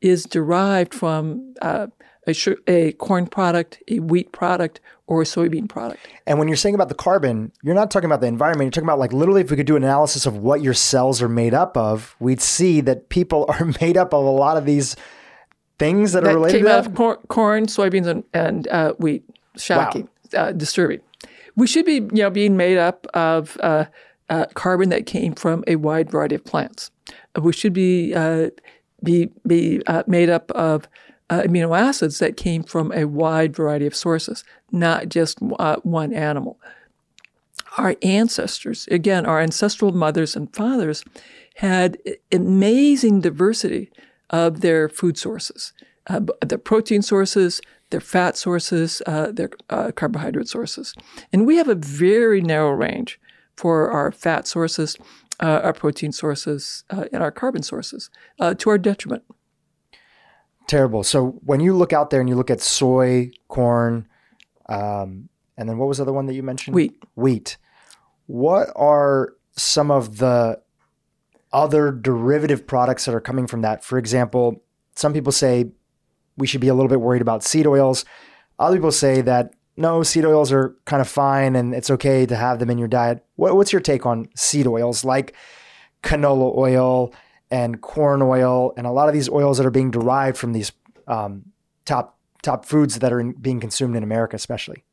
is 0.02 0.26
derived 0.26 0.94
from 0.94 1.56
uh, 1.62 1.88
a, 2.28 2.36
a, 2.68 2.92
corn 2.94 3.28
product, 3.28 3.82
a 3.88 4.00
wheat 4.00 4.32
product, 4.32 4.80
or 5.08 5.22
a 5.22 5.26
soybean 5.26 5.68
product. 5.68 6.06
And 6.28 6.38
when 6.38 6.48
you're 6.48 6.58
saying 6.58 6.76
about 6.76 6.90
the 6.90 6.96
carbon, 6.96 7.52
you're 7.64 7.76
not 7.76 7.92
talking 7.92 8.06
about 8.06 8.22
the 8.22 8.28
environment. 8.28 8.68
You're 8.68 8.72
talking 8.72 8.88
about 8.88 9.00
like 9.00 9.14
literally, 9.14 9.42
if 9.42 9.52
we 9.52 9.58
could 9.58 9.66
do 9.66 9.76
an 9.76 9.84
analysis 9.84 10.26
of 10.26 10.38
what 10.38 10.62
your 10.62 10.74
cells 10.74 11.22
are 11.22 11.30
made 11.30 11.54
up 11.54 11.76
of, 11.78 12.16
we'd 12.20 12.42
see 12.42 12.82
that 12.82 13.10
people 13.10 13.46
are 13.50 13.66
made 13.82 13.98
up 13.98 14.14
of 14.14 14.24
a 14.24 14.30
lot 14.30 14.58
of 14.58 14.66
these 14.66 14.96
things 15.78 16.12
that, 16.12 16.24
that 16.24 16.32
are 16.32 16.36
related 16.36 16.58
came 16.58 16.66
to 16.66 16.72
out 16.72 16.86
of 16.88 17.28
corn, 17.30 17.66
soybeans, 17.66 18.06
and, 18.06 18.24
and 18.34 18.68
uh, 18.68 18.94
wheat. 18.94 19.24
Shocking, 19.58 20.08
wow. 20.34 20.40
uh, 20.40 20.52
disturbing. 20.52 21.02
We 21.56 21.68
should 21.68 21.86
be, 21.86 21.96
you 21.96 22.10
know, 22.12 22.30
being 22.30 22.56
made 22.56 22.78
up 22.78 23.08
of 23.14 23.58
uh, 23.62 23.86
uh 24.30 24.46
carbon 24.54 24.90
that 24.90 25.06
came 25.06 25.34
from 25.34 25.64
a 25.68 25.76
wide 25.76 26.12
variety 26.12 26.36
of 26.36 26.46
plants. 26.46 26.92
We 27.42 27.52
should 27.52 27.74
be 27.74 28.14
uh, 28.14 28.52
be 29.04 29.30
be 29.46 29.82
uh, 29.88 30.04
made 30.08 30.30
up 30.30 30.52
of 30.52 30.88
amino 31.30 31.78
acids 31.78 32.20
that 32.20 32.38
came 32.38 32.64
from 32.64 32.92
a 32.92 33.06
wide 33.06 33.56
variety 33.56 33.86
of 33.86 33.96
sources, 33.96 34.44
not 34.72 35.10
just 35.10 35.40
one 35.42 36.14
animal. 36.14 36.60
Our 37.78 37.96
ancestors, 38.02 38.88
again, 38.90 39.26
our 39.26 39.40
ancestral 39.40 39.92
mothers 39.92 40.36
and 40.36 40.54
fathers, 40.54 41.04
had 41.56 41.98
amazing 42.32 43.22
diversity 43.22 43.92
of 44.30 44.62
their 44.62 44.90
food 44.90 45.18
sources, 45.18 45.74
uh, 46.08 46.22
their 46.46 46.58
protein 46.58 47.02
sources, 47.02 47.62
their 47.90 48.00
fat 48.00 48.38
sources, 48.38 49.02
uh, 49.06 49.32
their 49.32 49.50
uh, 49.70 49.92
carbohydrate 49.92 50.48
sources. 50.48 50.94
And 51.34 51.46
we 51.46 51.58
have 51.58 51.68
a 51.68 51.76
very 51.76 52.42
narrow 52.42 52.72
range 52.72 53.20
for 53.56 53.92
our 53.92 54.12
fat 54.12 54.48
sources, 54.48 54.98
uh, 55.42 55.62
our 55.64 55.74
protein 55.74 56.12
sources, 56.12 56.84
uh, 56.90 57.06
and 57.12 57.22
our 57.22 57.32
carbon 57.32 57.64
sources 57.64 58.10
uh, 58.40 58.54
to 58.56 58.70
our 58.70 58.78
detriment. 58.78 59.24
Terrible. 60.70 61.04
So 61.04 61.40
when 61.44 61.60
you 61.60 61.76
look 61.76 61.94
out 61.94 62.12
there 62.12 62.22
and 62.22 62.30
you 62.30 62.36
look 62.36 62.52
at 62.52 62.62
soy, 62.62 63.32
corn, 63.48 64.08
um, 64.68 65.28
and 65.58 65.68
then 65.68 65.78
what 65.78 65.88
was 65.88 65.98
the 65.98 66.04
other 66.04 66.14
one 66.14 66.28
that 66.28 66.36
you 66.36 66.44
mentioned? 66.44 66.76
Wheat. 66.76 67.04
Wheat. 67.16 67.58
What 68.28 68.70
are 68.76 69.34
some 69.58 69.92
of 69.92 70.18
the 70.18 70.62
other 71.52 71.92
derivative 71.92 72.68
products 72.68 73.06
that 73.06 73.16
are 73.16 73.22
coming 73.22 73.48
from 73.48 73.62
that. 73.62 73.84
For 73.84 73.98
example, 73.98 74.62
some 74.96 75.14
people 75.14 75.32
say 75.32 75.72
we 76.38 76.48
should 76.48 76.62
be 76.62 76.68
a 76.68 76.74
little 76.74 76.90
bit 76.90 77.02
worried 77.02 77.22
about 77.22 77.44
seed 77.44 77.68
oils. 77.68 78.06
Other 78.58 78.78
people 78.78 78.92
say 78.92 79.22
that 79.22 79.54
no, 79.76 80.04
seed 80.04 80.26
oils 80.26 80.52
are 80.52 80.76
kind 80.86 81.02
of 81.02 81.08
fine 81.08 81.56
and 81.56 81.74
it's 81.74 81.90
okay 81.90 82.26
to 82.26 82.36
have 82.36 82.60
them 82.60 82.70
in 82.70 82.78
your 82.78 82.88
diet. 82.88 83.26
What, 83.36 83.56
what's 83.56 83.72
your 83.72 83.82
take 83.82 84.06
on 84.06 84.28
seed 84.36 84.68
oils 84.68 85.04
like 85.04 85.34
canola 86.04 86.56
oil 86.56 87.14
and 87.52 87.82
corn 87.82 88.22
oil 88.22 88.74
and 88.78 88.86
a 88.86 88.92
lot 88.92 89.08
of 89.08 89.14
these 89.14 89.30
oils 89.30 89.58
that 89.58 89.66
are 89.66 89.72
being 89.72 89.92
derived 89.92 90.38
from 90.38 90.54
these 90.54 90.72
um, 91.08 91.46
top 91.86 92.18
top 92.42 92.66
foods 92.66 93.00
that 93.00 93.12
are 93.12 93.20
in, 93.20 93.34
being 93.34 93.60
consumed 93.60 93.96
in 93.96 94.04
America, 94.04 94.36
especially? 94.36 94.84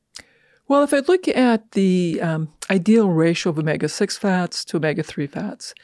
Well, 0.69 0.83
if 0.83 0.93
I 0.93 0.99
look 0.99 1.29
at 1.29 1.73
the 1.73 2.21
um, 2.21 2.53
ideal 2.71 3.09
ratio 3.09 3.51
of 3.51 3.59
omega 3.59 3.89
6 3.89 4.19
fats 4.19 4.65
to 4.65 4.79
omega 4.79 5.03
3 5.03 5.29
fats, 5.29 5.75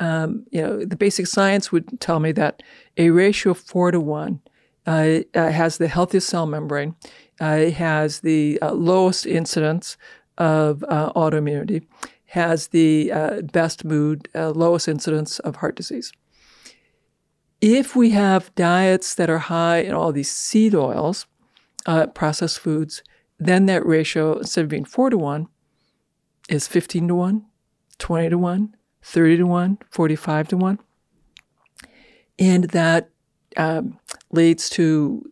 um, 0.00 0.46
you 0.50 0.62
know, 0.62 0.84
the 0.84 0.96
basic 0.96 1.26
science 1.26 1.72
would 1.72 2.00
tell 2.00 2.20
me 2.20 2.30
that 2.32 2.62
a 2.96 3.10
ratio 3.10 3.50
of 3.50 3.58
four 3.58 3.90
to 3.90 4.00
one 4.00 4.40
uh, 4.86 5.20
uh, 5.34 5.50
has 5.50 5.78
the 5.78 5.88
healthiest 5.88 6.28
cell 6.28 6.46
membrane, 6.46 6.94
uh, 7.40 7.70
has 7.70 8.20
the 8.20 8.58
uh, 8.62 8.72
lowest 8.72 9.26
incidence 9.26 9.96
of 10.38 10.84
uh, 10.84 11.12
autoimmunity, 11.14 11.84
has 12.28 12.68
the 12.68 13.10
uh, 13.12 13.40
best 13.42 13.84
mood, 13.84 14.28
lowest 14.34 14.88
incidence 14.88 15.38
of 15.40 15.56
heart 15.56 15.76
disease. 15.76 16.12
If 17.60 17.96
we 17.96 18.10
have 18.10 18.54
diets 18.54 19.14
that 19.14 19.30
are 19.30 19.38
high 19.38 19.78
in 19.78 19.94
all 19.94 20.12
these 20.12 20.30
seed 20.30 20.74
oils, 20.74 21.26
processed 22.14 22.58
foods, 22.58 23.02
then 23.38 23.66
that 23.66 23.84
ratio, 23.86 24.38
instead 24.38 24.64
of 24.64 24.70
being 24.70 24.84
four 24.84 25.10
to 25.10 25.18
one, 25.18 25.48
is 26.48 26.68
15 26.68 27.08
to 27.08 27.14
one, 27.14 27.46
20 27.98 28.30
to 28.30 28.38
one, 28.38 28.74
30 29.02 29.38
to 29.38 29.46
1, 29.46 29.78
45 29.90 30.48
to 30.48 30.56
1. 30.56 30.78
And 32.38 32.64
that 32.64 33.10
um, 33.56 33.98
leads 34.30 34.68
to 34.70 35.30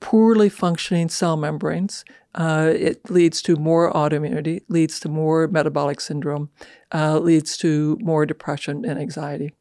poorly 0.00 0.48
functioning 0.48 1.08
cell 1.08 1.36
membranes. 1.36 2.04
Uh, 2.34 2.72
it 2.74 3.08
leads 3.10 3.40
to 3.42 3.56
more 3.56 3.92
autoimmunity, 3.92 4.62
leads 4.68 4.98
to 5.00 5.08
more 5.08 5.46
metabolic 5.46 6.00
syndrome, 6.00 6.50
uh, 6.92 7.18
leads 7.18 7.56
to 7.58 7.96
more 8.00 8.26
depression 8.26 8.84
and 8.84 8.98
anxiety. 8.98 9.54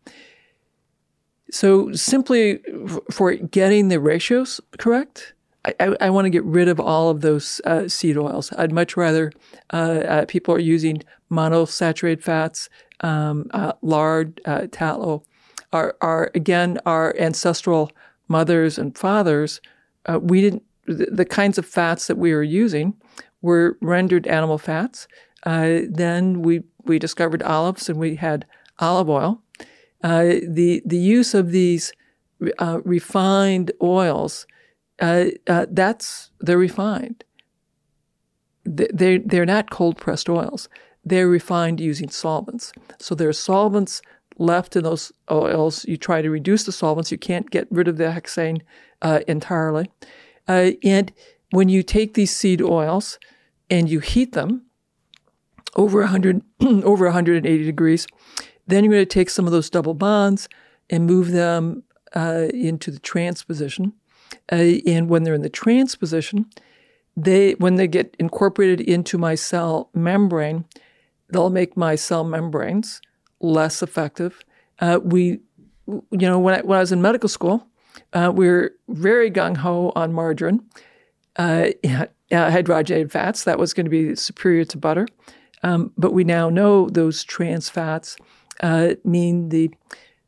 So, 1.52 1.92
simply 1.92 2.62
for 3.12 3.36
getting 3.36 3.90
the 3.90 4.00
ratios 4.00 4.60
correct, 4.80 5.34
I, 5.66 5.96
I, 6.02 6.10
want 6.10 6.26
to 6.26 6.30
get 6.30 6.44
rid 6.44 6.68
of 6.68 6.80
all 6.80 7.10
of 7.10 7.22
those 7.22 7.62
uh, 7.64 7.88
seed 7.88 8.18
oils. 8.18 8.52
I'd 8.58 8.74
much 8.74 8.98
rather 8.98 9.32
uh, 9.72 9.76
uh, 9.76 10.26
people 10.26 10.54
are 10.56 10.60
using 10.60 11.04
monosaturated 11.32 12.22
fats, 12.22 12.70
um, 13.00 13.50
uh, 13.52 13.74
lard, 13.82 14.42
tallow, 14.72 15.24
are, 15.72 15.96
are 16.02 16.32
again 16.36 16.80
our 16.86 17.16
ancestral 17.18 17.92
mothers 18.28 18.78
and 18.78 18.98
fathers. 18.98 19.62
We 20.20 20.42
didn't 20.42 20.64
the, 20.86 21.26
kinds 21.26 21.58
of 21.58 21.66
fats 21.66 22.08
that 22.08 22.18
we 22.18 22.34
were 22.34 22.44
using 22.44 22.94
were 23.42 23.78
rendered 23.82 24.28
animal 24.28 24.58
fats. 24.58 25.08
then 25.46 26.42
we 26.42 26.64
we 26.86 27.00
discovered 27.00 27.42
olives 27.44 27.88
and 27.90 27.98
we 27.98 28.16
had 28.16 28.46
olive 28.80 29.10
oil. 29.10 29.42
the 30.02 30.82
the 30.86 30.98
use 30.98 31.34
of 31.34 31.52
these 31.52 31.94
refined 32.84 33.72
oils 33.82 34.46
uh, 35.00 35.26
uh, 35.48 35.66
that's 35.70 36.32
they're 36.40 36.58
refined. 36.58 37.24
They 38.66 39.18
they're 39.18 39.46
not 39.46 39.70
cold 39.70 39.98
pressed 39.98 40.30
oils. 40.30 40.70
They're 41.04 41.28
refined 41.28 41.82
using 41.82 42.10
solvents. 42.10 42.72
So 43.00 43.14
there 43.16 43.28
are 43.28 43.34
solvents 43.34 44.02
left 44.38 44.76
in 44.76 44.84
those 44.84 45.12
oils. 45.30 45.84
You 45.86 45.98
try 45.98 46.22
to 46.22 46.30
reduce 46.30 46.64
the 46.64 46.72
solvents. 46.72 47.12
You 47.12 47.18
can't 47.18 47.50
get 47.50 47.68
rid 47.70 47.88
of 47.88 47.98
the 47.98 48.06
hexane 48.06 48.62
uh, 49.02 49.20
entirely. 49.28 49.92
Uh, 50.48 50.72
and 50.84 51.12
when 51.52 51.70
you 51.70 51.84
take 51.84 52.14
these 52.14 52.36
seed 52.36 52.62
oils 52.62 53.20
and 53.70 53.90
you 53.90 54.00
heat 54.00 54.34
them 54.34 54.66
over 55.76 56.00
100 56.00 56.42
over 56.62 57.06
180 57.06 57.64
degrees, 57.64 58.08
then 58.68 58.84
you're 58.84 58.94
going 58.94 59.02
to 59.02 59.06
take 59.06 59.30
some 59.30 59.46
of 59.46 59.52
those 59.52 59.70
double 59.70 59.94
bonds 59.94 60.48
and 60.90 61.06
move 61.06 61.32
them 61.32 61.84
uh, 62.16 62.48
into 62.54 62.92
the 62.92 63.00
trans 63.00 63.44
position 63.44 63.94
uh, 64.52 64.56
and 64.86 65.10
when 65.10 65.24
they're 65.24 65.34
in 65.34 65.42
the 65.42 65.50
trans 65.50 65.96
position, 65.96 66.46
they 67.16 67.54
when 67.54 67.76
they 67.76 67.88
get 67.88 68.16
incorporated 68.20 68.82
into 68.82 69.18
my 69.18 69.36
cell 69.36 69.90
membrane, 69.94 70.66
they'll 71.30 71.50
make 71.50 71.78
my 71.78 71.96
cell 71.96 72.24
membranes 72.24 73.02
less 73.40 73.82
effective. 73.82 74.44
Uh, 74.80 75.00
we, 75.04 75.40
you 75.88 76.02
know, 76.12 76.40
when 76.40 76.56
I, 76.56 76.62
when 76.62 76.78
I 76.78 76.82
was 76.82 76.92
in 76.92 77.02
medical 77.02 77.30
school, 77.30 77.68
uh, 78.14 78.32
we're 78.34 78.76
very 78.90 79.30
gung 79.30 79.58
ho 79.58 79.92
on 79.96 80.14
margarine, 80.14 80.64
uh, 81.36 81.70
hydrogenated 82.32 83.12
fats. 83.12 83.44
That 83.44 83.60
was 83.60 83.74
going 83.74 83.86
to 83.86 83.90
be 83.90 84.16
superior 84.16 84.66
to 84.66 84.78
butter. 84.78 85.08
Um, 85.64 85.92
but 85.98 86.14
we 86.14 86.24
now 86.24 86.50
know 86.50 86.90
those 86.90 87.24
trans 87.24 87.70
fats 87.70 88.18
uh, 88.62 88.96
mean 89.04 89.50
the 89.50 89.72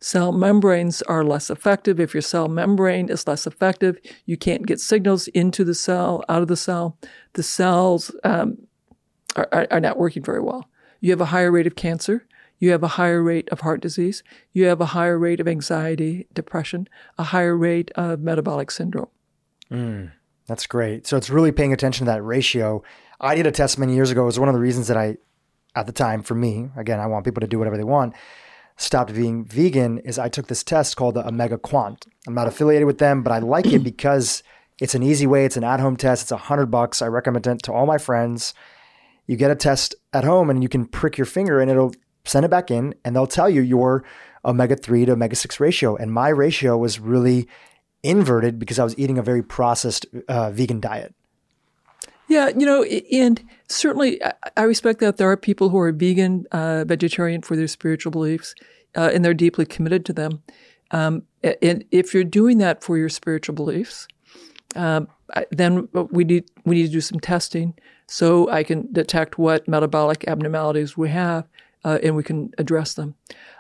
Cell 0.06 0.32
membranes 0.32 1.02
are 1.04 1.24
less 1.24 1.50
effective. 1.50 2.00
If 2.00 2.14
your 2.14 2.22
cell 2.22 2.48
membrane 2.48 3.10
is 3.10 3.26
less 3.26 3.48
effective, 3.48 3.98
you 4.28 4.38
can't 4.38 4.68
get 4.68 4.80
signals 4.80 5.28
into 5.30 5.64
the 5.64 5.74
cell, 5.74 6.24
out 6.30 6.44
of 6.44 6.48
the 6.48 6.56
cell. 6.56 7.00
The 7.34 7.42
cells 7.42 8.14
um, 8.24 8.68
are, 9.36 9.66
are 9.72 9.80
not 9.80 9.98
working 9.98 10.22
very 10.22 10.42
well. 10.42 10.70
You 11.00 11.10
have 11.10 11.22
a 11.22 11.26
higher 11.26 11.52
rate 11.52 11.66
of 11.66 11.76
cancer. 11.76 12.28
You 12.60 12.72
have 12.72 12.84
a 12.84 12.90
higher 12.90 13.22
rate 13.22 13.50
of 13.50 13.62
heart 13.62 13.82
disease. 13.82 14.24
You 14.54 14.66
have 14.66 14.82
a 14.82 14.88
higher 14.88 15.18
rate 15.18 15.40
of 15.40 15.48
anxiety, 15.48 16.28
depression, 16.34 16.88
a 17.18 17.24
higher 17.24 17.56
rate 17.56 17.92
of 17.96 18.20
metabolic 18.20 18.72
syndrome. 18.72 19.10
Mm, 19.72 20.12
that's 20.48 20.68
great. 20.68 21.06
So 21.08 21.18
it's 21.18 21.30
really 21.30 21.52
paying 21.52 21.74
attention 21.74 22.06
to 22.06 22.12
that 22.12 22.24
ratio. 22.24 22.84
I 23.20 23.36
did 23.36 23.48
a 23.48 23.52
test 23.52 23.78
many 23.78 23.96
years 23.96 24.12
ago. 24.12 24.24
It 24.24 24.26
was 24.26 24.40
one 24.40 24.50
of 24.50 24.56
the 24.56 24.62
reasons 24.62 24.88
that 24.88 24.98
I, 24.98 25.18
at 25.76 25.86
the 25.86 25.92
time, 25.92 26.24
for 26.24 26.36
me, 26.36 26.70
again, 26.78 27.00
I 27.00 27.08
want 27.08 27.26
people 27.26 27.42
to 27.42 27.48
do 27.48 27.60
whatever 27.60 27.78
they 27.78 27.84
want 27.84 28.16
stopped 28.78 29.14
being 29.14 29.46
vegan 29.46 30.00
is 30.00 30.20
I 30.20 30.30
took 30.30 30.48
this 30.48 30.64
test 30.64 30.98
called 30.98 31.16
the 31.16 31.28
Omega 31.28 31.58
Quant. 31.58 32.06
I'm 32.28 32.34
not 32.34 32.48
affiliated 32.48 32.86
with 32.86 32.98
them, 32.98 33.24
but 33.24 33.32
I 33.32 33.40
like 33.40 33.68
it 33.68 33.80
because 33.84 34.44
it's 34.82 34.96
an 34.96 35.04
easy 35.04 35.26
way. 35.26 35.46
It's 35.46 35.58
an 35.58 35.64
at-home 35.64 35.98
test. 35.98 36.24
It's 36.24 36.32
a 36.32 36.38
hundred 36.38 36.68
bucks. 36.68 37.02
I 37.02 37.08
recommend 37.08 37.48
it 37.48 37.64
to 37.64 37.74
all 37.74 37.86
my 37.86 37.98
friends. 37.98 38.54
You 39.28 39.38
get 39.38 39.52
a 39.52 39.56
test 39.56 39.96
at 40.14 40.24
home 40.24 40.50
and 40.50 40.62
you 40.62 40.70
can 40.70 40.86
prick 40.86 41.18
your 41.18 41.26
finger 41.26 41.60
and 41.60 41.72
it'll 41.72 41.94
send 42.26 42.46
it 42.46 42.50
back 42.50 42.72
in 42.72 42.96
and 43.04 43.16
they'll 43.16 43.28
tell 43.28 43.50
you 43.50 43.62
your 43.62 44.04
omega 44.44 44.76
3 44.76 45.06
to 45.06 45.14
omega 45.14 45.36
6 45.36 45.60
ratio. 45.60 45.96
And 45.96 46.12
my 46.12 46.30
ratio 46.30 46.78
was 46.78 47.00
really 47.00 47.48
inverted 48.04 48.60
because 48.60 48.80
I 48.80 48.84
was 48.84 48.98
eating 48.98 49.18
a 49.18 49.24
very 49.24 49.42
processed 49.42 50.06
uh, 50.28 50.52
vegan 50.52 50.80
diet. 50.80 51.14
Yeah, 52.28 52.50
you 52.50 52.66
know, 52.66 52.84
and 52.84 53.44
certainly 53.68 54.20
I 54.58 54.64
respect 54.64 55.00
that 55.00 55.18
there 55.18 55.30
are 55.30 55.38
people 55.38 55.70
who 55.70 55.78
are 55.78 55.92
vegan, 55.92 56.46
uh, 56.52 56.84
vegetarian 56.86 57.42
for 57.42 57.56
their 57.56 57.68
spiritual 57.68 58.12
beliefs, 58.12 58.56
uh, 58.96 59.12
and 59.14 59.24
they're 59.24 59.36
deeply 59.36 59.66
committed 59.66 60.06
to 60.06 60.14
them. 60.14 60.42
Um, 60.90 61.24
and 61.62 61.86
if 61.92 62.14
you're 62.14 62.24
doing 62.24 62.58
that 62.60 62.84
for 62.84 62.98
your 62.98 63.10
spiritual 63.10 63.54
beliefs, 63.54 64.08
um, 64.76 65.08
then 65.52 65.88
we 66.12 66.24
need 66.24 66.46
we 66.66 66.76
need 66.76 66.88
to 66.88 66.92
do 66.92 67.02
some 67.02 67.20
testing 67.20 67.76
so 68.08 68.50
I 68.50 68.64
can 68.64 68.92
detect 68.92 69.38
what 69.38 69.68
metabolic 69.68 70.28
abnormalities 70.28 70.96
we 70.96 71.10
have, 71.10 71.48
uh, 71.86 72.00
and 72.04 72.16
we 72.16 72.24
can 72.24 72.52
address 72.58 72.96
them. 72.96 73.16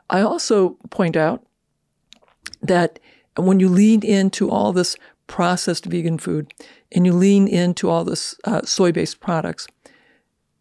I 0.10 0.22
also 0.22 0.78
point 0.90 1.16
out 1.16 1.46
that 2.62 3.00
when 3.38 3.60
you 3.60 3.70
lean 3.70 4.04
into 4.04 4.50
all 4.50 4.74
this 4.74 4.98
processed 5.28 5.86
vegan 5.86 6.18
food 6.18 6.54
and 6.92 7.06
you 7.06 7.14
lean 7.14 7.48
into 7.48 7.90
all 7.90 8.04
this 8.04 8.36
uh, 8.44 8.62
soy-based 8.64 9.20
products, 9.20 9.68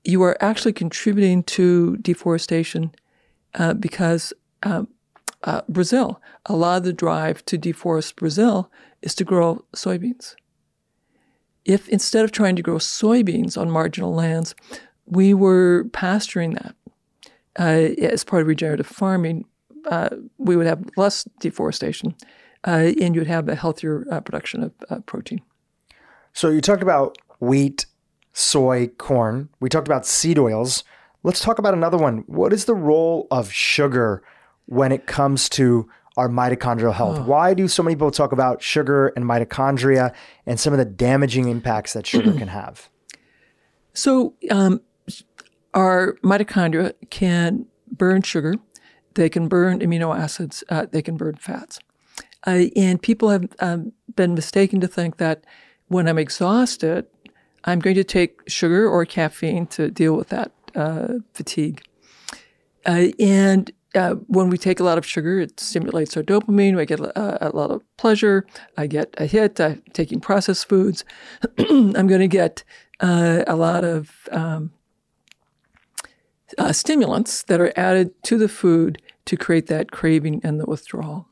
you 0.04 0.22
are 0.22 0.36
actually 0.40 0.74
contributing 0.74 1.42
to 1.44 1.96
deforestation 1.96 2.92
uh, 3.54 3.72
because 3.72 4.32
um, 4.62 4.88
uh, 5.44 5.62
Brazil, 5.68 6.20
a 6.46 6.54
lot 6.54 6.78
of 6.78 6.84
the 6.84 6.92
drive 6.92 7.44
to 7.46 7.58
deforest 7.58 8.16
Brazil 8.16 8.70
is 9.00 9.14
to 9.14 9.24
grow 9.24 9.64
soybeans. 9.74 10.34
If 11.64 11.88
instead 11.88 12.24
of 12.24 12.32
trying 12.32 12.56
to 12.56 12.62
grow 12.62 12.76
soybeans 12.76 13.58
on 13.58 13.70
marginal 13.70 14.14
lands, 14.14 14.54
we 15.06 15.32
were 15.32 15.84
pasturing 15.92 16.52
that 16.54 16.74
uh, 17.58 17.88
as 17.98 18.24
part 18.24 18.42
of 18.42 18.48
regenerative 18.48 18.86
farming, 18.86 19.44
uh, 19.90 20.10
we 20.38 20.56
would 20.56 20.66
have 20.66 20.82
less 20.96 21.24
deforestation 21.40 22.14
uh, 22.66 22.92
and 23.00 23.14
you'd 23.14 23.26
have 23.26 23.48
a 23.48 23.54
healthier 23.54 24.06
uh, 24.10 24.20
production 24.20 24.64
of 24.64 24.72
uh, 24.90 24.98
protein. 25.00 25.40
So 26.32 26.48
you 26.48 26.60
talked 26.60 26.82
about 26.82 27.18
wheat, 27.40 27.86
soy, 28.32 28.88
corn. 28.98 29.48
We 29.60 29.68
talked 29.68 29.86
about 29.86 30.06
seed 30.06 30.38
oils. 30.38 30.84
Let's 31.22 31.40
talk 31.40 31.58
about 31.58 31.74
another 31.74 31.96
one. 31.96 32.24
What 32.26 32.52
is 32.52 32.64
the 32.64 32.74
role 32.74 33.26
of 33.30 33.52
sugar 33.52 34.22
when 34.66 34.92
it 34.92 35.06
comes 35.06 35.48
to 35.50 35.88
our 36.16 36.28
mitochondrial 36.28 36.92
health? 36.92 37.18
Oh. 37.20 37.24
Why 37.24 37.54
do 37.54 37.68
so 37.68 37.82
many 37.82 37.96
people 37.96 38.10
talk 38.10 38.32
about 38.32 38.62
sugar 38.62 39.08
and 39.08 39.24
mitochondria 39.24 40.14
and 40.46 40.58
some 40.58 40.72
of 40.72 40.78
the 40.78 40.84
damaging 40.84 41.48
impacts 41.48 41.92
that 41.92 42.06
sugar 42.06 42.32
can 42.38 42.48
have? 42.48 42.88
So, 43.92 44.34
um, 44.50 44.80
our 45.74 46.14
mitochondria 46.22 46.94
can 47.10 47.66
burn 47.90 48.22
sugar, 48.22 48.54
they 49.14 49.28
can 49.28 49.48
burn 49.48 49.80
amino 49.80 50.16
acids, 50.16 50.64
uh, 50.68 50.86
they 50.90 51.02
can 51.02 51.16
burn 51.16 51.34
fats. 51.36 51.78
Uh, 52.46 52.66
and 52.76 53.00
people 53.02 53.30
have 53.30 53.46
um, 53.60 53.92
been 54.16 54.34
mistaken 54.34 54.80
to 54.80 54.88
think 54.88 55.16
that 55.16 55.44
when 55.88 56.08
I'm 56.08 56.18
exhausted, 56.18 57.06
I'm 57.64 57.78
going 57.78 57.96
to 57.96 58.04
take 58.04 58.40
sugar 58.48 58.88
or 58.88 59.04
caffeine 59.06 59.66
to 59.68 59.90
deal 59.90 60.14
with 60.16 60.28
that 60.28 60.52
uh, 60.74 61.14
fatigue. 61.32 61.82
Uh, 62.86 63.06
and 63.18 63.70
uh, 63.94 64.14
when 64.26 64.50
we 64.50 64.58
take 64.58 64.80
a 64.80 64.84
lot 64.84 64.98
of 64.98 65.06
sugar, 65.06 65.40
it 65.40 65.58
stimulates 65.60 66.16
our 66.16 66.22
dopamine. 66.22 66.76
We 66.76 66.84
get 66.84 67.00
a, 67.00 67.48
a 67.48 67.50
lot 67.50 67.70
of 67.70 67.82
pleasure. 67.96 68.44
I 68.76 68.86
get 68.86 69.14
a 69.16 69.26
hit. 69.26 69.60
I'm 69.60 69.82
taking 69.92 70.20
processed 70.20 70.68
foods. 70.68 71.04
I'm 71.58 72.06
going 72.06 72.20
to 72.20 72.28
get 72.28 72.64
uh, 73.00 73.44
a 73.46 73.56
lot 73.56 73.84
of 73.84 74.28
um, 74.32 74.72
uh, 76.58 76.72
stimulants 76.72 77.42
that 77.44 77.60
are 77.60 77.72
added 77.76 78.22
to 78.24 78.38
the 78.38 78.48
food 78.48 79.00
to 79.26 79.36
create 79.36 79.66
that 79.66 79.90
craving 79.90 80.40
and 80.44 80.60
the 80.60 80.66
withdrawal. 80.66 81.28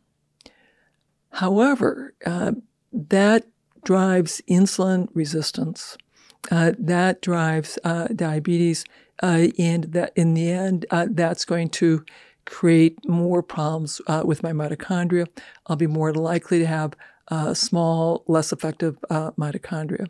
However, 1.30 2.14
uh, 2.26 2.52
that 2.92 3.46
drives 3.84 4.42
insulin 4.48 5.08
resistance. 5.14 5.96
Uh, 6.50 6.72
that 6.78 7.22
drives 7.22 7.78
uh, 7.84 8.08
diabetes, 8.08 8.84
uh, 9.22 9.48
and 9.58 9.84
that 9.84 10.12
in 10.16 10.34
the 10.34 10.50
end, 10.50 10.84
uh, 10.90 11.06
that's 11.10 11.44
going 11.44 11.68
to 11.70 12.04
create 12.44 12.98
more 13.08 13.42
problems 13.42 14.00
with 14.24 14.42
my 14.42 14.50
mitochondria. 14.50 15.26
I'll 15.66 15.76
be 15.76 15.86
more 15.86 16.12
likely 16.12 16.58
to 16.58 16.66
have 16.66 16.94
small, 17.54 18.24
less 18.26 18.52
effective 18.52 18.98
mitochondria. 19.10 20.08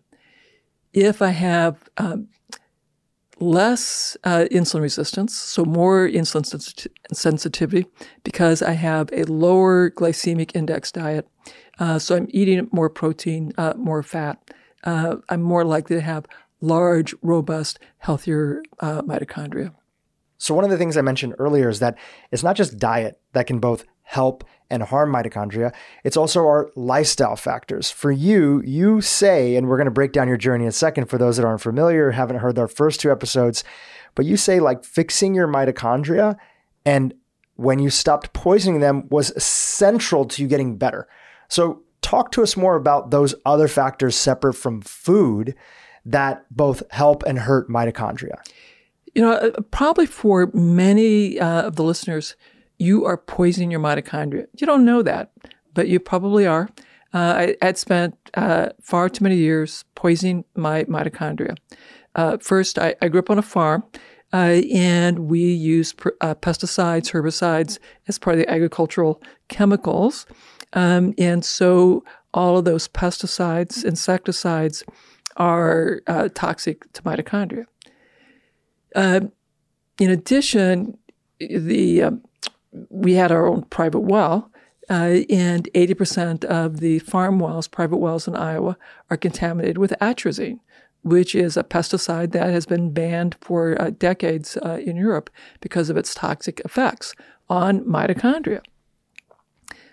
If 0.95 1.21
I 1.21 1.29
have 1.29 1.89
um, 1.99 2.29
less 3.43 4.17
uh, 4.25 4.47
insulin 4.51 4.81
resistance, 4.81 5.37
so 5.37 5.65
more 5.65 6.09
insulin 6.09 6.47
sens- 6.47 6.87
sensitivity, 7.13 7.87
because 8.25 8.63
I 8.63 8.73
have 8.73 9.11
a 9.13 9.25
lower 9.25 9.91
glycemic 9.91 10.55
index 10.55 10.93
diet. 10.93 11.29
Uh, 11.79 11.99
so 11.99 12.17
I'm 12.17 12.29
eating 12.31 12.69
more 12.73 12.89
protein, 12.89 13.53
uh, 13.59 13.75
more 13.77 14.03
fat. 14.03 14.39
Uh, 14.85 15.17
I'm 15.29 15.43
more 15.43 15.65
likely 15.65 15.97
to 15.97 16.03
have 16.03 16.27
large, 16.61 17.15
robust, 17.23 17.79
healthier 17.99 18.63
uh, 18.81 19.03
mitochondria. 19.03 19.75
So 20.43 20.55
one 20.55 20.65
of 20.65 20.71
the 20.71 20.77
things 20.77 20.97
I 20.97 21.03
mentioned 21.03 21.37
earlier 21.39 21.69
is 21.69 21.79
that 21.79 21.97
it's 22.33 22.43
not 22.43 22.57
just 22.57 22.77
diet 22.77 23.21
that 23.33 23.47
can 23.47 23.61
both 23.61 23.85
help 24.03 24.43
and 24.71 24.83
harm 24.83 25.13
mitochondria. 25.13 25.73
It's 26.03 26.17
also 26.17 26.41
our 26.41 26.69
lifestyle 26.75 27.37
factors. 27.37 27.93
For 27.93 28.11
you, 28.11 28.61
you 28.63 29.01
say, 29.01 29.55
and 29.55 29.69
we're 29.69 29.77
going 29.77 29.85
to 29.85 29.93
break 29.93 30.11
down 30.11 30.27
your 30.27 30.37
journey 30.37 30.65
in 30.65 30.69
a 30.69 30.73
second 30.73 31.07
for 31.07 31.17
those 31.17 31.37
that 31.37 31.47
aren't 31.47 31.61
familiar, 31.61 32.11
haven't 32.11 32.39
heard 32.39 32.59
our 32.59 32.67
first 32.67 32.99
two 32.99 33.13
episodes, 33.13 33.63
but 34.17 34.25
you 34.25 34.37
say 34.37 34.59
like 34.59 34.85
fixing 34.85 35.33
your 35.33 35.47
mitochondria 35.47 36.37
and 36.85 37.15
when 37.55 37.79
you 37.79 37.89
stopped 37.89 38.33
poisoning 38.33 38.81
them 38.81 39.09
was 39.11 39.41
central 39.41 40.25
to 40.25 40.43
you 40.43 40.49
getting 40.49 40.77
better. 40.77 41.07
So 41.47 41.83
talk 42.01 42.33
to 42.33 42.43
us 42.43 42.57
more 42.57 42.75
about 42.75 43.13
those 43.13 43.37
other 43.47 43.69
factors 43.69 44.17
separate 44.17 44.55
from 44.55 44.81
food 44.81 45.55
that 46.05 46.45
both 46.51 46.83
help 46.91 47.23
and 47.29 47.39
hurt 47.39 47.69
mitochondria. 47.69 48.41
You 49.15 49.23
know, 49.23 49.33
uh, 49.33 49.61
probably 49.71 50.07
for 50.07 50.51
many 50.55 51.39
uh, 51.39 51.63
of 51.63 51.77
the 51.77 51.85
listeners, 51.85 52.35
you 52.79 53.05
are 53.05 53.17
poisoning 53.17 53.71
your 53.71 53.81
mitochondria. 53.81 54.47
You 54.59 54.67
don't 54.67 54.85
know 54.85 55.03
that, 55.03 55.33
but 55.75 55.89
you 55.89 56.01
probably 56.01 56.47
are. 56.47 56.71
Uh, 57.13 57.35
I 57.37 57.57
had 57.61 57.77
spent 57.77 58.17
uh, 58.35 58.71
far 58.81 59.11
too 59.11 59.23
many 59.23 59.37
years 59.37 59.85
poisoning 59.95 60.45
my 60.57 60.85
mitochondria. 60.85 61.57
Uh, 62.15 62.39
first, 62.39 62.79
I, 62.79 62.95
I, 63.03 63.09
grew 63.09 63.21
up 63.21 63.31
on 63.31 63.39
a 63.39 63.43
farm, 63.43 63.85
uh, 64.33 64.61
and 64.73 65.19
we 65.21 65.41
used 65.41 65.99
pesticides, 65.99 67.11
herbicides 67.13 67.79
as 68.09 68.19
part 68.19 68.35
of 68.35 68.41
the 68.41 68.51
agricultural 68.51 69.23
chemicals. 69.49 70.27
Um, 70.73 71.15
and 71.19 71.45
so 71.45 72.03
all 72.33 72.57
of 72.57 72.65
those 72.65 72.89
pesticides, 72.89 73.85
insecticides 73.85 74.85
are 75.37 76.01
toxic 76.35 76.91
to 76.95 77.03
mitochondria. 77.03 77.67
In 78.95 80.11
addition, 80.11 80.99
the 81.39 82.03
um, 82.03 82.23
we 82.89 83.15
had 83.15 83.33
our 83.33 83.47
own 83.47 83.63
private 83.65 84.01
well, 84.01 84.51
uh, 84.91 85.21
and 85.31 85.69
80% 85.75 86.45
of 86.45 86.81
the 86.81 86.99
farm 87.01 87.39
wells, 87.39 87.69
private 87.69 87.99
wells 87.99 88.27
in 88.27 88.35
Iowa, 88.35 88.77
are 89.11 89.17
contaminated 89.17 89.79
with 89.79 89.93
atrazine, 90.01 90.61
which 91.03 91.35
is 91.35 91.57
a 91.57 91.65
pesticide 91.65 92.33
that 92.33 92.51
has 92.51 92.67
been 92.67 92.93
banned 92.93 93.37
for 93.41 93.81
uh, 93.81 93.91
decades 93.91 94.57
uh, 94.65 94.81
in 94.85 94.97
Europe 94.97 95.31
because 95.61 95.91
of 95.91 95.97
its 95.97 96.15
toxic 96.15 96.61
effects 96.65 97.15
on 97.49 97.81
mitochondria. 97.81 98.61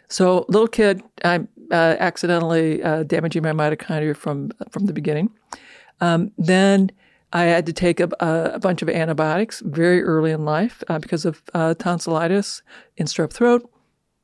So, 0.07 0.45
little 0.47 0.67
kid, 0.67 1.03
I'm 1.23 1.47
uh, 1.71 1.95
accidentally 1.99 2.81
uh, 2.81 3.03
damaging 3.03 3.43
my 3.43 3.51
mitochondria 3.51 4.15
from 4.15 4.51
from 4.71 4.88
the 4.88 4.93
beginning. 4.93 5.29
Um, 6.01 6.31
then 6.38 6.91
I 7.32 7.44
had 7.44 7.65
to 7.68 7.74
take 7.74 8.00
a, 8.00 8.10
a, 8.20 8.60
bunch 8.60 8.82
of 8.82 8.89
antibiotics 8.89 9.62
very 9.63 10.02
early 10.02 10.32
in 10.32 10.46
life 10.46 10.84
uh, 10.88 10.98
because 10.98 11.26
of 11.26 11.44
uh, 11.54 11.76
tonsillitis 11.76 12.63
and 12.98 13.08
strep 13.08 13.32
throat. 13.32 13.70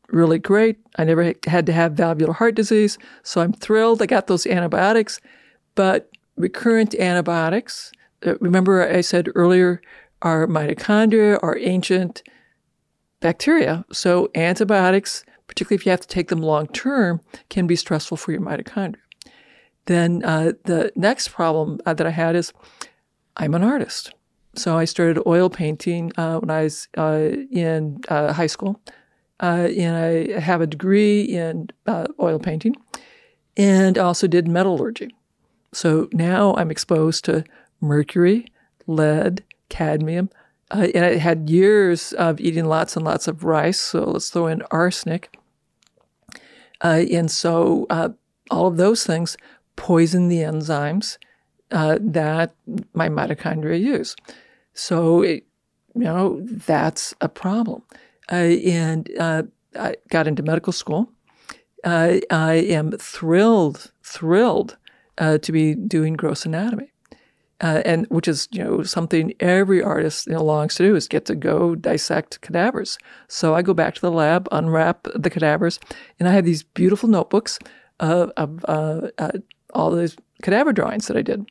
Really 0.10 0.40
great. 0.40 0.78
I 0.98 1.04
never 1.04 1.34
had 1.46 1.66
to 1.68 1.74
have 1.74 1.94
valvular 1.94 2.34
heart 2.34 2.56
disease, 2.56 2.98
so 3.24 3.42
I'm 3.42 3.54
thrilled 3.54 4.02
I 4.02 4.06
got 4.08 4.28
those 4.28 4.48
antibiotics. 4.48 5.20
But 5.76 6.10
recurrent 6.36 6.96
antibiotics, 6.96 7.92
uh, 8.26 8.38
remember 8.40 8.88
I 8.88 9.02
said 9.02 9.30
earlier, 9.36 9.82
our 10.22 10.48
mitochondria 10.48 11.40
are 11.44 11.58
ancient 11.58 12.24
bacteria. 13.20 13.86
So 13.92 14.30
antibiotics, 14.36 15.26
particularly 15.48 15.80
if 15.82 15.86
you 15.86 15.90
have 15.92 16.02
to 16.02 16.08
take 16.08 16.30
them 16.30 16.42
long 16.42 16.68
term, 16.68 17.22
can 17.50 17.68
be 17.68 17.76
stressful 17.76 18.18
for 18.18 18.32
your 18.32 18.42
mitochondria. 18.42 18.98
Then 19.86 20.24
uh, 20.24 20.54
the 20.64 20.92
next 20.96 21.30
problem 21.30 21.80
uh, 21.86 21.94
that 21.94 22.08
I 22.08 22.12
had 22.12 22.36
is 22.36 22.54
I'm 23.38 23.54
an 23.54 23.64
artist. 23.64 24.14
So 24.56 24.78
I 24.78 24.86
started 24.86 25.24
oil 25.28 25.50
painting 25.50 26.12
uh, 26.18 26.40
when 26.40 26.50
I 26.50 26.64
was 26.64 26.88
uh, 26.98 27.32
in 27.52 28.00
uh, 28.08 28.34
high 28.34 28.48
school, 28.48 28.80
uh, 29.42 29.68
and 29.78 29.96
I 29.96 30.40
have 30.40 30.62
a 30.62 30.68
degree 30.68 31.22
in 31.22 31.70
uh, 31.86 32.08
oil 32.22 32.40
painting, 32.40 32.76
and 33.58 33.98
also 33.98 34.28
did 34.28 34.48
metallurgy. 34.48 35.14
So 35.74 36.08
now 36.14 36.56
I'm 36.56 36.72
exposed 36.72 37.26
to 37.26 37.44
mercury, 37.82 38.46
lead, 38.88 39.44
cadmium, 39.70 40.30
Uh, 40.72 40.88
and 40.96 41.06
I 41.06 41.18
had 41.18 41.50
years 41.50 42.14
of 42.14 42.40
eating 42.40 42.66
lots 42.66 42.96
and 42.98 43.06
lots 43.06 43.28
of 43.28 43.44
rice. 43.44 43.80
So 43.80 44.12
let's 44.12 44.32
throw 44.32 44.48
in 44.48 44.64
arsenic. 44.72 45.38
And 46.82 47.30
so 47.30 47.86
all 48.50 48.68
of 48.68 48.78
those 48.78 49.06
things 49.06 49.38
poison 49.76 50.28
the 50.28 50.42
enzymes 50.42 51.18
uh, 51.72 51.98
that 52.02 52.56
my 52.94 53.10
mitochondria 53.10 53.80
use. 53.80 54.16
So, 54.74 55.22
it, 55.22 55.46
you 55.96 56.04
know, 56.04 56.40
that's 56.42 57.14
a 57.22 57.30
problem. 57.30 57.84
Uh, 58.32 58.36
and 58.36 59.10
uh, 59.20 59.44
I 59.80 59.96
got 60.10 60.28
into 60.28 60.44
medical 60.44 60.74
school. 60.74 61.10
I 61.84 62.22
am 62.32 62.92
thrilled, 62.94 63.92
thrilled 64.04 64.78
to 65.20 65.52
be 65.52 65.76
doing 65.76 66.16
gross 66.16 66.46
anatomy 66.46 66.92
uh, 67.62 67.82
and 67.86 68.06
which 68.08 68.28
is 68.28 68.48
you 68.52 68.64
know 68.64 68.84
something 68.84 69.34
every 69.40 69.82
artist 69.82 70.28
you 70.28 70.34
know, 70.34 70.44
longs 70.44 70.76
to 70.76 70.84
do 70.84 70.96
is 70.96 71.08
get 71.08 71.26
to 71.26 71.36
go 71.36 71.76
dissect 71.76 72.42
cadavers. 72.42 72.98
So 73.28 73.56
I 73.56 73.62
go 73.62 73.74
back 73.74 73.96
to 73.96 74.02
the 74.02 74.12
lab, 74.12 74.48
unwrap 74.52 75.08
the 75.16 75.30
cadavers, 75.30 75.80
and 76.20 76.28
I 76.28 76.34
have 76.34 76.46
these 76.46 76.64
beautiful 76.64 77.10
notebooks 77.10 77.60
of, 78.00 78.32
of 78.36 78.66
uh, 78.68 79.10
uh, 79.18 79.32
all 79.74 79.92
these 79.92 80.18
cadaver 80.42 80.74
drawings 80.74 81.08
that 81.08 81.18
I 81.18 81.22
did. 81.22 81.50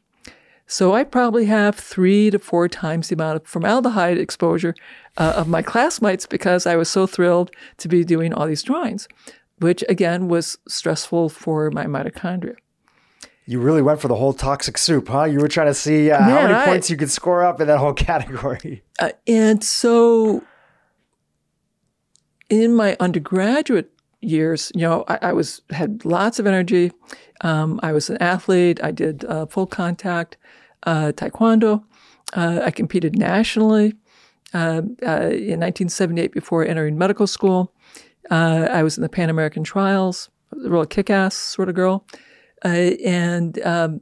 So 0.66 0.94
I 0.94 1.05
probably 1.05 1.46
have 1.46 1.74
three 1.74 2.31
to 2.31 2.38
four 2.38 2.68
times 2.68 3.09
the 3.09 3.14
amount 3.14 3.37
of 3.37 3.46
formaldehyde 3.46 4.18
exposure 4.18 4.74
uh, 5.16 5.35
of 5.37 5.46
my 5.46 5.62
classmates 5.62 6.27
because 6.27 6.66
I 6.66 6.77
was 6.77 6.88
so 6.88 7.07
thrilled 7.07 7.50
to 7.79 7.88
be 7.88 8.05
doing 8.05 8.33
all 8.33 8.46
these 8.46 8.62
drawings, 8.62 9.07
which 9.59 9.85
again 9.88 10.29
was 10.29 10.59
stressful 10.66 11.29
for 11.29 11.70
my 11.70 11.85
mitochondria. 11.85 12.57
You 13.46 13.61
really 13.61 13.83
went 13.83 14.00
for 14.00 14.09
the 14.09 14.14
whole 14.14 14.33
toxic 14.33 14.79
soup, 14.79 15.09
huh? 15.09 15.24
You 15.24 15.38
were 15.38 15.48
trying 15.48 15.66
to 15.66 15.74
see 15.74 16.11
uh, 16.11 16.18
how 16.18 16.42
many 16.42 16.55
I, 16.55 16.64
points 16.64 16.88
you 16.88 16.96
could 16.96 17.11
score 17.11 17.44
up 17.44 17.61
in 17.61 17.66
that 17.66 17.79
whole 17.79 17.92
category. 17.92 18.83
Uh, 18.98 19.11
and 19.27 19.62
so, 19.62 20.42
in 22.48 22.74
my 22.74 22.96
undergraduate 23.00 23.90
years, 24.22 24.72
you 24.74 24.81
know, 24.81 25.05
I, 25.09 25.18
I 25.20 25.33
was 25.35 25.61
had 25.70 26.07
lots 26.07 26.38
of 26.38 26.46
energy. 26.46 26.90
Um, 27.42 27.81
I 27.83 27.92
was 27.92 28.09
an 28.09 28.16
athlete. 28.18 28.83
I 28.83 28.90
did 28.90 29.27
uh, 29.27 29.44
full 29.44 29.66
contact 29.66 30.38
uh, 30.85 31.12
taekwondo. 31.12 31.83
Uh, 32.33 32.61
I 32.64 32.70
competed 32.70 33.18
nationally 33.18 33.94
uh, 34.53 34.83
in 35.03 35.61
1978 35.61 36.33
before 36.33 36.64
entering 36.64 36.99
medical 36.99 37.27
school. 37.27 37.73
I 38.31 38.83
was 38.83 38.97
in 38.97 39.03
the 39.03 39.09
Pan 39.09 39.31
American 39.31 39.64
Trials. 39.64 40.31
A 40.64 40.68
real 40.68 40.87
kick-ass 40.87 41.35
sort 41.35 41.68
of 41.68 41.75
girl. 41.75 42.07
Uh, 42.64 42.94
and 43.05 43.59
um, 43.64 44.01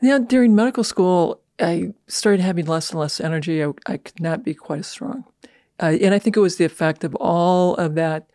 during 0.00 0.54
medical 0.54 0.84
school, 0.84 1.40
I 1.58 1.92
started 2.08 2.40
having 2.40 2.66
less 2.66 2.90
and 2.90 3.00
less 3.00 3.20
energy. 3.20 3.64
I, 3.64 3.72
I 3.86 3.96
could 3.96 4.20
not 4.20 4.44
be 4.44 4.54
quite 4.54 4.80
as 4.80 4.86
strong. 4.86 5.24
Uh, 5.80 5.96
and 6.00 6.14
I 6.14 6.18
think 6.18 6.36
it 6.36 6.40
was 6.40 6.56
the 6.56 6.64
effect 6.64 7.04
of 7.04 7.14
all 7.16 7.74
of 7.76 7.94
that 7.94 8.30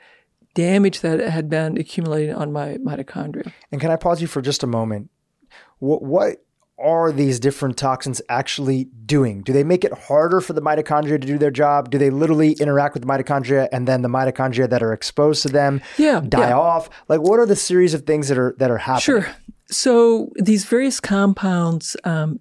damage 0.56 1.02
that 1.02 1.20
had 1.20 1.50
been 1.50 1.78
accumulating 1.78 2.36
on 2.36 2.52
my 2.52 2.78
mitochondria. 2.78 3.52
And 3.72 3.80
can 3.80 3.92
I 3.92 3.96
pause 3.96 4.22
you 4.22 4.28
for 4.28 4.42
just 4.42 4.64
a 4.64 4.68
moment? 4.68 5.10
What, 5.80 6.04
what 6.04 6.38
are 6.82 7.12
these 7.12 7.40
different 7.40 7.78
toxins 7.78 8.22
actually 8.30 8.86
doing? 9.06 9.42
Do 9.42 9.52
they 9.52 9.64
make 9.64 9.84
it 9.84 9.92
harder 9.92 10.40
for 10.40 10.54
the 10.54 10.62
mitochondria 10.62 11.20
to 11.22 11.28
do 11.28 11.38
their 11.38 11.52
job? 11.52 11.92
Do 11.92 11.98
they 11.98 12.10
literally 12.10 12.54
interact 12.54 12.94
with 12.94 13.04
the 13.04 13.10
mitochondria 13.10 13.68
and 13.72 13.88
then 13.88 14.02
the 14.02 14.08
mitochondria 14.08 14.70
that 14.70 14.82
are 14.82 14.94
exposed 14.94 15.42
to 15.44 15.50
them 15.50 15.82
yeah, 15.98 16.22
die 16.22 16.50
yeah. 16.50 16.58
off? 16.58 16.90
Like 17.08 17.22
what 17.22 17.40
are 17.40 17.46
the 17.46 17.56
series 17.56 17.94
of 17.94 18.04
things 18.04 18.30
that 18.30 18.38
are 18.38 18.56
that 18.60 18.72
are 18.72 18.78
happening? 18.78 19.24
Sure. 19.24 19.36
So 19.70 20.32
these 20.36 20.66
various 20.66 21.00
compounds, 21.00 21.96
um, 22.04 22.40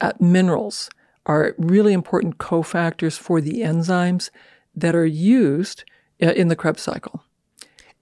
uh, 0.00 0.12
minerals, 0.20 0.90
are 1.24 1.54
really 1.58 1.92
important 1.92 2.38
cofactors 2.38 3.18
for 3.18 3.40
the 3.40 3.60
enzymes 3.60 4.30
that 4.74 4.94
are 4.94 5.06
used 5.06 5.84
uh, 6.22 6.32
in 6.32 6.48
the 6.48 6.56
Krebs 6.56 6.82
cycle. 6.82 7.22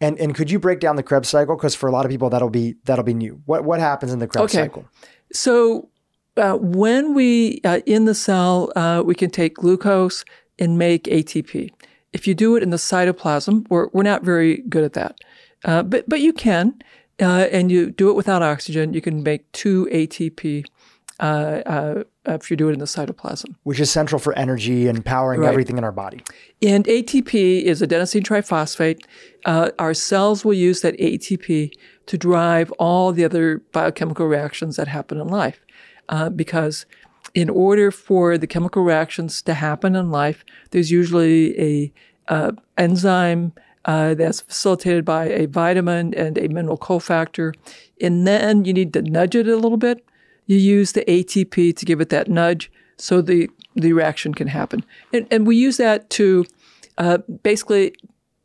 And 0.04 0.18
and 0.20 0.34
could 0.34 0.50
you 0.50 0.58
break 0.58 0.80
down 0.80 0.96
the 0.96 1.02
Krebs 1.02 1.30
cycle? 1.30 1.56
Because 1.56 1.74
for 1.74 1.88
a 1.88 1.92
lot 1.92 2.04
of 2.04 2.10
people 2.10 2.28
that'll 2.28 2.50
be 2.50 2.76
that'll 2.84 3.04
be 3.04 3.14
new. 3.14 3.40
What 3.46 3.64
what 3.64 3.80
happens 3.80 4.12
in 4.12 4.18
the 4.18 4.26
Krebs 4.26 4.54
okay. 4.54 4.64
cycle? 4.64 4.86
So 5.32 5.88
uh, 6.36 6.56
when 6.56 7.14
we 7.14 7.60
uh, 7.64 7.80
in 7.86 8.04
the 8.04 8.14
cell, 8.14 8.70
uh, 8.76 9.02
we 9.04 9.14
can 9.14 9.30
take 9.30 9.54
glucose 9.54 10.24
and 10.58 10.78
make 10.78 11.04
ATP. 11.04 11.70
If 12.12 12.26
you 12.26 12.34
do 12.34 12.54
it 12.54 12.62
in 12.62 12.68
the 12.68 12.76
cytoplasm, 12.76 13.66
we're 13.70 13.88
we're 13.94 14.02
not 14.02 14.22
very 14.22 14.58
good 14.68 14.84
at 14.84 14.92
that, 14.92 15.18
uh, 15.64 15.82
but 15.82 16.06
but 16.06 16.20
you 16.20 16.34
can, 16.34 16.74
uh, 17.20 17.48
and 17.50 17.72
you 17.72 17.90
do 17.90 18.10
it 18.10 18.14
without 18.14 18.42
oxygen. 18.42 18.92
You 18.92 19.00
can 19.00 19.22
make 19.22 19.50
two 19.52 19.88
ATP. 19.90 20.66
Uh, 22.26 22.32
if 22.32 22.50
you 22.50 22.56
do 22.56 22.70
it 22.70 22.72
in 22.72 22.78
the 22.78 22.86
cytoplasm, 22.86 23.54
which 23.64 23.78
is 23.78 23.90
central 23.90 24.18
for 24.18 24.32
energy 24.38 24.88
and 24.88 25.04
powering 25.04 25.40
right. 25.40 25.50
everything 25.50 25.76
in 25.76 25.84
our 25.84 25.92
body. 25.92 26.22
And 26.62 26.86
ATP 26.86 27.62
is 27.62 27.82
adenosine 27.82 28.22
triphosphate. 28.22 29.04
our 29.78 29.92
cells 29.92 30.42
will 30.42 30.54
use 30.54 30.80
that 30.80 30.98
ATP 30.98 31.70
to 32.06 32.18
drive 32.18 32.70
all 32.72 33.12
the 33.12 33.24
other 33.24 33.58
biochemical 33.72 34.26
reactions 34.26 34.76
that 34.76 34.88
happen 34.88 35.20
in 35.20 35.28
life. 35.28 35.60
Uh, 36.08 36.28
because 36.28 36.86
in 37.34 37.48
order 37.48 37.90
for 37.90 38.38
the 38.38 38.46
chemical 38.46 38.82
reactions 38.82 39.42
to 39.42 39.54
happen 39.54 39.96
in 39.96 40.10
life, 40.10 40.44
there's 40.70 40.90
usually 40.90 41.58
a 41.60 41.92
uh, 42.28 42.52
enzyme 42.78 43.52
uh, 43.86 44.14
that's 44.14 44.40
facilitated 44.40 45.04
by 45.04 45.26
a 45.26 45.46
vitamin 45.46 46.14
and 46.14 46.38
a 46.38 46.48
mineral 46.48 46.78
cofactor, 46.78 47.54
and 48.00 48.26
then 48.26 48.64
you 48.64 48.72
need 48.72 48.92
to 48.92 49.02
nudge 49.02 49.34
it 49.34 49.46
a 49.46 49.56
little 49.56 49.76
bit. 49.76 50.04
You 50.46 50.56
use 50.56 50.92
the 50.92 51.04
ATP 51.06 51.76
to 51.76 51.84
give 51.84 52.00
it 52.00 52.10
that 52.10 52.28
nudge 52.28 52.70
so 52.96 53.20
the 53.20 53.50
the 53.76 53.92
reaction 53.92 54.34
can 54.34 54.46
happen, 54.46 54.84
and, 55.12 55.26
and 55.32 55.46
we 55.46 55.56
use 55.56 55.78
that 55.78 56.08
to 56.10 56.44
uh, 56.96 57.18
basically 57.42 57.92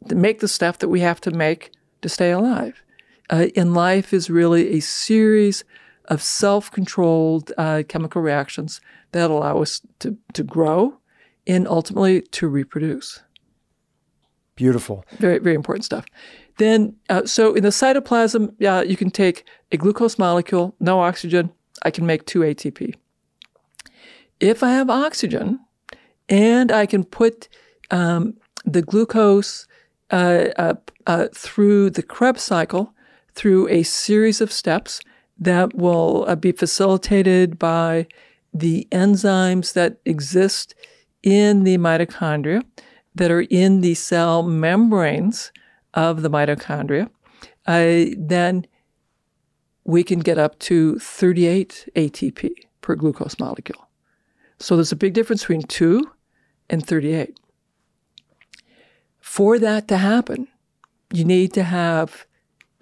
make 0.07 0.39
the 0.39 0.47
stuff 0.47 0.79
that 0.79 0.87
we 0.87 1.01
have 1.01 1.21
to 1.21 1.31
make 1.31 1.71
to 2.01 2.09
stay 2.09 2.31
alive 2.31 2.81
uh, 3.29 3.47
in 3.55 3.73
life 3.73 4.13
is 4.13 4.29
really 4.29 4.77
a 4.77 4.79
series 4.79 5.63
of 6.05 6.21
self-controlled 6.21 7.51
uh, 7.57 7.83
chemical 7.87 8.21
reactions 8.21 8.81
that 9.11 9.29
allow 9.29 9.61
us 9.61 9.81
to, 9.99 10.17
to 10.33 10.43
grow 10.43 10.97
and 11.45 11.67
ultimately 11.67 12.21
to 12.21 12.47
reproduce. 12.47 13.21
Beautiful. 14.55 15.05
Very, 15.19 15.39
very 15.39 15.55
important 15.55 15.85
stuff. 15.85 16.05
Then, 16.57 16.95
uh, 17.09 17.25
so 17.25 17.53
in 17.53 17.63
the 17.63 17.69
cytoplasm, 17.69 18.53
yeah, 18.59 18.81
you 18.81 18.97
can 18.97 19.09
take 19.09 19.45
a 19.71 19.77
glucose 19.77 20.17
molecule, 20.19 20.75
no 20.79 20.99
oxygen. 20.99 21.51
I 21.83 21.91
can 21.91 22.05
make 22.05 22.25
two 22.25 22.39
ATP. 22.39 22.95
If 24.39 24.63
I 24.63 24.71
have 24.71 24.89
oxygen, 24.89 25.59
and 26.27 26.71
I 26.71 26.85
can 26.85 27.03
put 27.03 27.49
um, 27.91 28.35
the 28.65 28.81
glucose 28.81 29.67
uh, 30.11 30.45
uh, 30.57 30.73
uh 31.07 31.27
through 31.33 31.89
the 31.91 32.03
Krebs 32.03 32.43
cycle, 32.43 32.93
through 33.33 33.67
a 33.69 33.83
series 33.83 34.41
of 34.41 34.51
steps 34.51 35.01
that 35.39 35.75
will 35.75 36.25
uh, 36.27 36.35
be 36.35 36.51
facilitated 36.51 37.57
by 37.57 38.07
the 38.53 38.87
enzymes 38.91 39.73
that 39.73 39.97
exist 40.05 40.75
in 41.23 41.63
the 41.63 41.77
mitochondria 41.77 42.63
that 43.15 43.31
are 43.31 43.45
in 43.49 43.81
the 43.81 43.93
cell 43.95 44.43
membranes 44.43 45.51
of 45.93 46.21
the 46.21 46.29
mitochondria, 46.29 47.09
uh, 47.67 48.15
then 48.17 48.65
we 49.89 50.03
can 50.03 50.19
get 50.19 50.37
up 50.37 50.59
to 50.59 50.99
38 50.99 51.89
ATP 51.95 52.51
per 52.81 52.95
glucose 52.95 53.39
molecule. 53.39 53.89
So 54.59 54.75
there's 54.75 54.91
a 54.91 54.95
big 54.95 55.13
difference 55.13 55.41
between 55.41 55.63
2 55.63 56.03
and 56.69 56.85
38. 56.85 57.39
For 59.19 59.57
that 59.57 59.87
to 59.87 59.97
happen, 59.97 60.47
you 61.11 61.25
need 61.25 61.53
to 61.53 61.63
have 61.63 62.27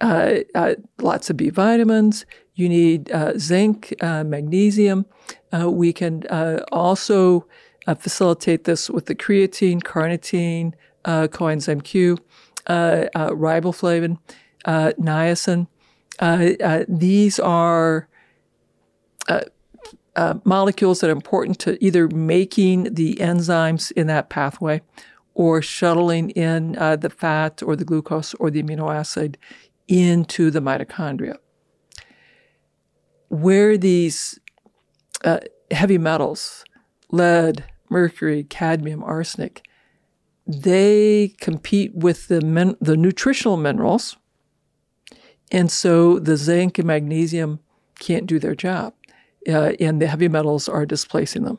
uh, 0.02 0.39
uh, 0.54 0.76
lots 1.00 1.30
of 1.30 1.38
B 1.38 1.50
vitamins. 1.50 2.26
You 2.56 2.67
need 2.67 3.10
uh, 3.12 3.38
zinc, 3.38 3.93
uh, 4.02 4.26
magnesium. 4.26 5.06
Uh, 5.53 5.72
we 5.72 5.93
can 5.93 6.28
uh, 6.28 6.60
also 6.74 7.47
facilitate 7.99 8.66
this 8.66 8.89
with 8.89 9.05
the 9.05 9.16
creatine, 9.16 9.82
carnitine, 9.82 10.74
coenzyme 11.05 11.82
Q, 11.82 12.18
riboflavin, 12.68 14.18
niacin. 14.66 15.68
Uh, 16.20 16.49
uh, 16.63 16.86
these 16.88 17.39
are 17.39 18.07
uh, 19.28 20.34
molecules 20.43 20.99
that 20.99 21.09
are 21.09 21.13
important 21.13 21.59
to 21.59 21.84
either 21.84 22.07
making 22.07 22.93
the 22.95 23.15
enzymes 23.15 23.91
in 23.91 24.07
that 24.07 24.30
pathway 24.30 24.82
or 25.36 25.61
shuttling 25.61 26.32
in 26.32 26.72
the 26.72 27.13
fat 27.15 27.61
or 27.61 27.76
the 27.76 27.86
glucose 27.86 28.34
or 28.36 28.49
the 28.49 28.63
amino 28.63 28.93
acid 28.93 29.38
into 29.88 30.49
the 30.49 30.59
mitochondria. 30.59 31.38
Where 33.30 33.78
these 33.78 34.39
uh, 35.24 35.39
heavy 35.72 35.97
metals, 35.97 36.63
lead, 37.11 37.65
mercury, 37.89 38.43
cadmium, 38.43 39.03
arsenic, 39.03 39.68
they 40.45 41.34
compete 41.39 41.93
with 41.93 42.28
the, 42.28 42.76
the 42.80 42.97
nutritional 42.97 43.57
minerals. 43.57 44.18
And 45.52 45.72
so 45.72 46.20
the 46.20 46.36
zinc 46.38 46.78
and 46.78 46.88
magnesium 46.88 47.60
can't 48.00 48.28
do 48.28 48.38
their 48.39 48.56
job, 48.56 48.93
uh, 49.48 49.74
and 49.80 50.02
the 50.02 50.08
heavy 50.08 50.28
metals 50.28 50.68
are 50.70 50.86
displacing 50.86 51.43
them. 51.43 51.58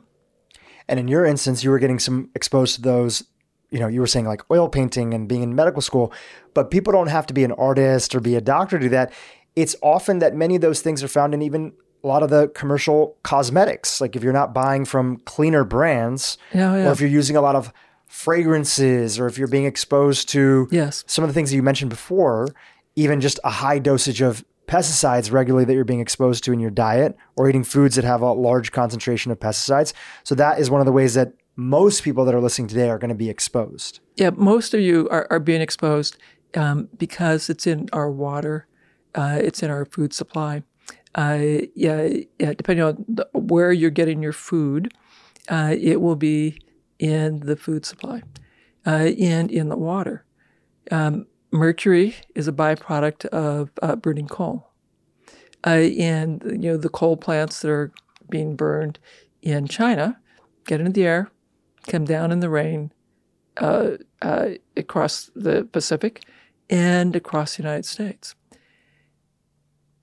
And 0.87 0.99
in 0.99 1.07
your 1.07 1.25
instance, 1.25 1.63
you 1.63 1.69
were 1.69 1.79
getting 1.79 1.99
some 1.99 2.29
exposed 2.35 2.75
to 2.75 2.81
those. 2.81 3.23
You 3.71 3.79
know, 3.79 3.87
you 3.87 3.99
were 3.99 4.07
saying 4.07 4.25
like 4.25 4.41
oil 4.49 4.67
painting 4.69 5.13
and 5.13 5.27
being 5.27 5.43
in 5.43 5.53
medical 5.53 5.81
school, 5.81 6.11
but 6.55 6.71
people 6.71 6.91
don't 6.91 7.07
have 7.07 7.27
to 7.27 7.33
be 7.33 7.43
an 7.43 7.51
artist 7.51 8.15
or 8.15 8.19
be 8.19 8.35
a 8.35 8.41
doctor 8.41 8.79
to 8.79 8.83
do 8.85 8.89
that. 8.89 9.11
It's 9.55 9.75
often 9.83 10.19
that 10.19 10.35
many 10.35 10.55
of 10.55 10.61
those 10.61 10.81
things 10.81 11.03
are 11.03 11.07
found 11.07 11.33
in 11.33 11.41
even 11.43 11.73
a 12.03 12.07
lot 12.07 12.23
of 12.23 12.29
the 12.31 12.47
commercial 12.55 13.17
cosmetics. 13.23 13.99
Like 14.01 14.15
if 14.15 14.23
you're 14.23 14.33
not 14.33 14.53
buying 14.53 14.85
from 14.85 15.17
cleaner 15.25 15.63
brands, 15.63 16.37
Yeah, 16.53 16.75
yeah. 16.77 16.89
or 16.89 16.91
if 16.93 16.99
you're 17.01 17.09
using 17.09 17.35
a 17.35 17.41
lot 17.41 17.55
of 17.55 17.71
fragrances, 18.07 19.19
or 19.19 19.27
if 19.27 19.37
you're 19.37 19.47
being 19.47 19.65
exposed 19.65 20.29
to 20.29 20.67
Yes. 20.71 21.03
some 21.07 21.23
of 21.23 21.29
the 21.29 21.33
things 21.33 21.49
that 21.51 21.55
you 21.55 21.63
mentioned 21.63 21.89
before, 21.89 22.47
even 22.99 23.21
just 23.21 23.39
a 23.43 23.49
high 23.49 23.79
dosage 23.79 24.21
of 24.21 24.43
pesticides 24.67 25.31
regularly 25.31 25.65
that 25.65 25.73
you're 25.73 25.83
being 25.83 25.99
exposed 25.99 26.43
to 26.43 26.53
in 26.53 26.59
your 26.59 26.69
diet, 26.69 27.17
or 27.35 27.49
eating 27.49 27.63
foods 27.63 27.95
that 27.95 28.05
have 28.05 28.21
a 28.21 28.33
large 28.33 28.71
concentration 28.71 29.31
of 29.31 29.39
pesticides. 29.39 29.93
So 30.23 30.35
that 30.35 30.59
is 30.59 30.69
one 30.69 30.81
of 30.81 30.85
the 30.85 30.91
ways 30.91 31.13
that 31.15 31.33
most 31.55 32.03
people 32.03 32.23
that 32.25 32.35
are 32.35 32.41
listening 32.41 32.67
today 32.67 32.89
are 32.89 32.99
going 32.99 33.09
to 33.09 33.15
be 33.15 33.29
exposed. 33.29 33.99
Yeah, 34.15 34.31
most 34.35 34.73
of 34.73 34.79
you 34.79 35.07
are, 35.09 35.27
are 35.29 35.39
being 35.39 35.61
exposed 35.61 36.17
um, 36.55 36.89
because 36.97 37.49
it's 37.49 37.65
in 37.65 37.89
our 37.93 38.11
water, 38.11 38.67
uh, 39.15 39.39
it's 39.41 39.63
in 39.63 39.71
our 39.71 39.85
food 39.85 40.13
supply. 40.13 40.63
Uh, 41.15 41.39
yeah, 41.75 42.07
yeah, 42.37 42.53
depending 42.53 42.85
on 42.85 43.05
the, 43.07 43.27
where 43.33 43.71
you're 43.71 43.89
getting 43.89 44.21
your 44.21 44.33
food, 44.33 44.93
uh, 45.49 45.73
it 45.77 46.01
will 46.01 46.15
be 46.15 46.61
in 46.99 47.39
the 47.39 47.55
food 47.55 47.85
supply 47.85 48.21
uh, 48.85 49.09
and 49.19 49.51
in 49.51 49.69
the 49.69 49.77
water. 49.77 50.25
Um, 50.91 51.25
mercury 51.51 52.15
is 52.35 52.47
a 52.47 52.51
byproduct 52.51 53.25
of 53.25 53.71
uh, 53.81 53.95
burning 53.95 54.27
coal. 54.27 54.67
Uh, 55.65 55.91
and 55.99 56.41
you 56.45 56.71
know 56.71 56.77
the 56.77 56.89
coal 56.89 57.17
plants 57.17 57.61
that 57.61 57.69
are 57.69 57.91
being 58.29 58.55
burned 58.55 58.97
in 59.41 59.67
China 59.67 60.19
get 60.65 60.79
into 60.79 60.91
the 60.91 61.05
air, 61.05 61.31
come 61.87 62.05
down 62.05 62.31
in 62.31 62.39
the 62.39 62.49
rain, 62.49 62.91
uh, 63.57 63.91
uh, 64.21 64.49
across 64.77 65.31
the 65.35 65.67
Pacific 65.71 66.23
and 66.69 67.15
across 67.15 67.57
the 67.57 67.63
United 67.63 67.85
States. 67.85 68.35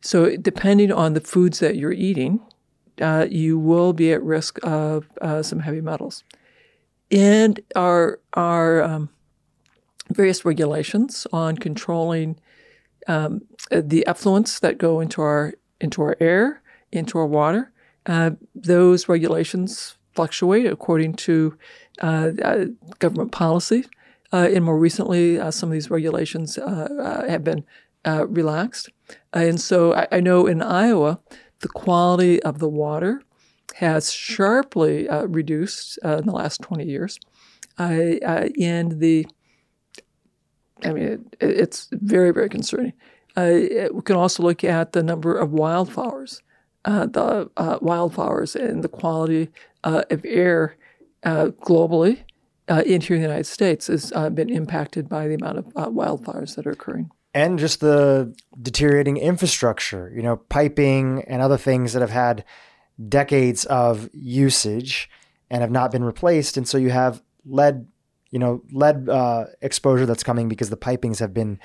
So, 0.03 0.36
depending 0.36 0.92
on 0.92 1.14
the 1.14 1.20
foods 1.20 1.59
that 1.61 1.76
you're 1.76 1.92
eating, 1.92 2.40
uh, 3.01 3.26
you 3.30 3.59
will 3.59 3.92
be 3.92 4.12
at 4.12 4.22
risk 4.22 4.59
of 4.62 5.09
uh, 5.20 5.42
some 5.42 5.61
heavy 5.61 5.80
metals. 5.80 6.22
And 7.11 7.61
our 7.74 8.20
our 8.34 8.82
um, 8.82 9.11
various 10.11 10.44
regulations 10.44 11.26
on 11.32 11.57
controlling 11.57 12.38
um, 13.09 13.42
the 13.70 14.04
effluents 14.07 14.61
that 14.61 14.78
go 14.78 15.00
into 15.00 15.20
our 15.22 15.54
into 15.80 16.02
our 16.02 16.16
air, 16.20 16.62
into 16.90 17.18
our 17.18 17.26
water, 17.26 17.72
uh, 18.07 18.30
those 18.54 19.09
regulations 19.09 19.96
fluctuate 20.14 20.66
according 20.66 21.12
to 21.12 21.57
uh, 22.02 22.30
uh, 22.42 22.64
government 22.98 23.32
policy. 23.32 23.84
Uh, 24.32 24.48
and 24.52 24.64
more 24.64 24.78
recently, 24.78 25.38
uh, 25.38 25.50
some 25.50 25.68
of 25.68 25.74
these 25.74 25.90
regulations 25.90 26.59
uh, 26.59 26.88
uh, 26.98 27.28
have 27.28 27.44
been 27.44 27.64
uh, 28.07 28.26
relaxed. 28.28 28.88
and 29.32 29.61
so 29.61 29.94
I, 29.94 30.09
I 30.12 30.20
know 30.20 30.46
in 30.46 30.62
Iowa, 30.62 31.20
the 31.61 31.68
quality 31.68 32.42
of 32.42 32.59
the 32.59 32.68
water 32.68 33.22
has 33.76 34.12
sharply 34.12 35.09
uh, 35.09 35.26
reduced 35.26 35.98
uh, 36.04 36.16
in 36.18 36.26
the 36.26 36.32
last 36.32 36.62
20 36.62 36.84
years. 36.84 37.18
Uh, 37.78 38.16
uh, 38.24 38.48
and 38.61 39.00
the, 39.00 39.26
I 40.85 40.93
mean, 40.93 41.05
it, 41.05 41.27
it's 41.41 41.89
very, 41.93 42.33
very 42.33 42.49
concerning. 42.49 42.93
Uh, 43.37 43.89
we 43.93 44.03
can 44.03 44.16
also 44.16 44.43
look 44.43 44.64
at 44.64 44.93
the 44.93 45.03
number 45.03 45.37
of 45.37 45.53
wildflowers, 45.53 46.43
uh, 46.85 47.07
the 47.07 47.51
uh, 47.57 47.79
wildflowers 47.83 48.57
and 48.57 48.83
the 48.83 48.89
quality 48.89 49.51
uh, 49.85 50.03
of 50.11 50.24
air 50.24 50.77
uh, 51.24 51.47
globally 51.61 52.24
uh, 52.68 52.83
in 52.87 53.01
here 53.01 53.16
in 53.16 53.22
the 53.22 53.29
United 53.29 53.45
States 53.45 53.89
has 53.89 54.11
been 54.33 54.49
impacted 54.49 55.09
by 55.09 55.29
the 55.29 55.35
amount 55.35 55.59
of 55.59 55.66
wildfires 55.93 56.57
that 56.57 56.66
are 56.66 56.70
occurring. 56.70 57.11
and 57.37 57.59
just 57.59 57.81
the 57.81 58.35
deteriorating 58.62 59.18
infrastructure, 59.18 60.11
you 60.16 60.22
know, 60.22 60.39
piping 60.39 61.22
and 61.29 61.43
other 61.43 61.59
things 61.59 61.93
that 61.93 62.01
have 62.01 62.11
had 62.11 62.43
decades 63.11 63.66
of 63.66 64.09
usage 64.14 65.11
and 65.51 65.61
have 65.61 65.70
not 65.70 65.93
been 65.93 66.03
replaced. 66.03 66.57
And 66.57 66.66
so 66.66 66.79
you 66.79 66.89
have 66.89 67.22
lead, 67.45 67.89
you 68.31 68.39
know, 68.39 68.62
lead 68.72 69.09
uh, 69.09 69.45
exposure 69.62 70.07
that's 70.07 70.22
coming 70.22 70.49
because 70.49 70.70
the 70.70 70.77
pipings 70.77 71.18
have 71.20 71.33
been, 71.33 71.59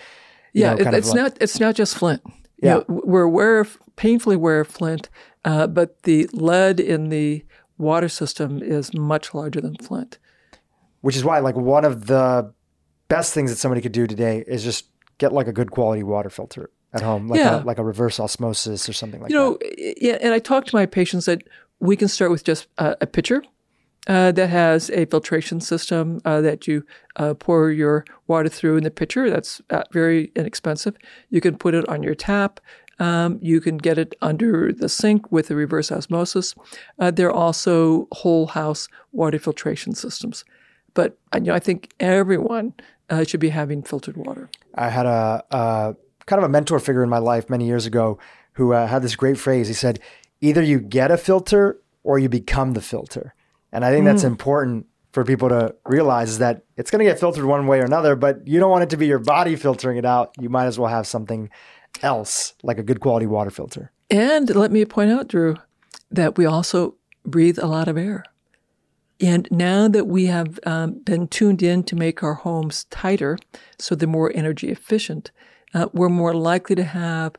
you 0.53 0.61
Yeah, 0.63 0.73
know, 0.75 0.81
it- 0.89 0.93
it's 0.93 1.09
like- 1.09 1.15
not 1.21 1.37
it's 1.41 1.59
not 1.59 1.75
just 1.75 1.95
Flint. 1.97 2.21
You 2.25 2.33
Yeah. 2.69 2.73
know, 2.75 2.85
we're 2.87 3.23
aware 3.23 3.59
of 3.59 3.77
painfully 3.95 4.35
aware 4.35 4.59
of 4.59 4.67
Flint, 4.67 5.09
uh, 5.45 5.67
but 5.67 6.03
the 6.03 6.27
lead 6.33 6.79
in 6.79 7.09
the 7.09 7.43
water 7.77 8.07
system 8.09 8.61
is 8.61 8.93
much 8.93 9.33
larger 9.33 9.61
than 9.61 9.75
Flint. 9.77 10.17
which 11.01 11.15
is 11.15 11.23
why 11.23 11.39
like 11.39 11.55
one 11.55 11.83
of 11.83 12.05
the 12.05 12.53
best 13.07 13.33
things 13.33 13.49
that 13.49 13.57
somebody 13.57 13.81
could 13.81 13.91
do 13.91 14.05
today 14.05 14.43
is 14.47 14.63
just 14.63 14.85
get 15.17 15.33
like 15.33 15.47
a 15.47 15.51
good 15.51 15.71
quality 15.71 16.03
water 16.03 16.29
filter 16.29 16.69
at 16.93 17.01
home, 17.01 17.27
like 17.27 17.39
Yeah. 17.39 17.63
a, 17.63 17.65
like 17.65 17.79
a 17.79 17.83
reverse 17.83 18.19
osmosis 18.19 18.87
or 18.87 18.93
something 18.93 19.19
like 19.19 19.29
that. 19.31 19.33
You 19.33 19.39
know, 19.39 19.57
yeah, 19.99 20.19
and 20.21 20.31
I 20.31 20.37
talk 20.37 20.65
to 20.67 20.75
my 20.75 20.85
patients 20.85 21.25
that 21.25 21.41
we 21.79 21.95
can 21.95 22.07
start 22.07 22.29
with 22.29 22.43
just 22.43 22.67
a, 22.77 22.95
a 23.01 23.07
pitcher 23.07 23.41
uh, 24.07 24.31
that 24.31 24.49
has 24.49 24.89
a 24.91 25.05
filtration 25.05 25.61
system 25.61 26.21
uh, 26.25 26.41
that 26.41 26.67
you 26.67 26.83
uh, 27.17 27.33
pour 27.35 27.69
your 27.69 28.03
water 28.27 28.49
through 28.49 28.77
in 28.77 28.83
the 28.83 28.91
pitcher. 28.91 29.29
That's 29.29 29.61
uh, 29.69 29.83
very 29.91 30.31
inexpensive. 30.35 30.95
You 31.29 31.39
can 31.39 31.55
put 31.57 31.75
it 31.75 31.87
on 31.87 32.01
your 32.01 32.15
tap. 32.15 32.59
Um, 32.99 33.39
you 33.41 33.61
can 33.61 33.77
get 33.77 33.97
it 33.97 34.15
under 34.21 34.71
the 34.71 34.89
sink 34.89 35.31
with 35.31 35.49
a 35.51 35.55
reverse 35.55 35.91
osmosis. 35.91 36.55
Uh, 36.99 37.11
there 37.11 37.27
are 37.27 37.33
also 37.33 38.07
whole 38.11 38.47
house 38.47 38.87
water 39.11 39.39
filtration 39.39 39.93
systems. 39.93 40.45
But 40.93 41.17
you 41.35 41.41
know, 41.41 41.53
I 41.53 41.59
think 41.59 41.93
everyone 41.99 42.73
should 43.25 43.39
be 43.39 43.49
having 43.49 43.81
filtered 43.83 44.17
water. 44.17 44.49
I 44.75 44.89
had 44.89 45.05
a, 45.05 45.43
a 45.51 45.95
kind 46.25 46.39
of 46.39 46.43
a 46.43 46.49
mentor 46.49 46.79
figure 46.79 47.03
in 47.03 47.09
my 47.09 47.17
life 47.17 47.49
many 47.49 47.65
years 47.65 47.85
ago 47.85 48.19
who 48.53 48.71
had 48.71 49.01
this 49.01 49.15
great 49.15 49.37
phrase. 49.37 49.67
He 49.67 49.73
said, 49.73 49.99
"Either 50.41 50.61
you 50.61 50.79
get 50.79 51.11
a 51.11 51.17
filter 51.17 51.79
or 52.03 52.19
you 52.19 52.29
become 52.29 52.73
the 52.73 52.81
filter." 52.81 53.33
And 53.71 53.85
I 53.85 53.91
think 53.91 54.05
that's 54.05 54.23
important 54.23 54.87
for 55.13 55.23
people 55.23 55.49
to 55.49 55.75
realize 55.85 56.31
is 56.31 56.37
that 56.39 56.63
it's 56.77 56.91
going 56.91 56.99
to 56.99 57.05
get 57.05 57.19
filtered 57.19 57.45
one 57.45 57.67
way 57.67 57.79
or 57.79 57.85
another, 57.85 58.15
but 58.15 58.47
you 58.47 58.59
don't 58.59 58.71
want 58.71 58.83
it 58.83 58.89
to 58.91 58.97
be 58.97 59.07
your 59.07 59.19
body 59.19 59.55
filtering 59.55 59.97
it 59.97 60.05
out. 60.05 60.33
You 60.39 60.49
might 60.49 60.65
as 60.65 60.79
well 60.79 60.89
have 60.89 61.05
something 61.05 61.49
else, 62.01 62.53
like 62.63 62.77
a 62.77 62.83
good 62.83 62.99
quality 62.99 63.25
water 63.25 63.49
filter. 63.49 63.91
And 64.09 64.53
let 64.55 64.71
me 64.71 64.85
point 64.85 65.11
out, 65.11 65.29
Dhru, 65.29 65.57
that 66.09 66.37
we 66.37 66.45
also 66.45 66.95
breathe 67.25 67.59
a 67.59 67.67
lot 67.67 67.87
of 67.87 67.97
air. 67.97 68.23
And 69.19 69.47
now 69.51 69.87
that 69.87 70.07
we 70.07 70.25
have 70.25 70.59
um, 70.65 71.01
been 71.03 71.27
tuned 71.27 71.61
in 71.61 71.83
to 71.83 71.95
make 71.95 72.23
our 72.23 72.33
homes 72.33 72.85
tighter, 72.85 73.37
so 73.77 73.93
they're 73.93 74.07
more 74.07 74.31
energy 74.33 74.69
efficient, 74.69 75.31
uh, 75.73 75.87
we're 75.93 76.09
more 76.09 76.33
likely 76.33 76.75
to 76.75 76.83
have 76.83 77.35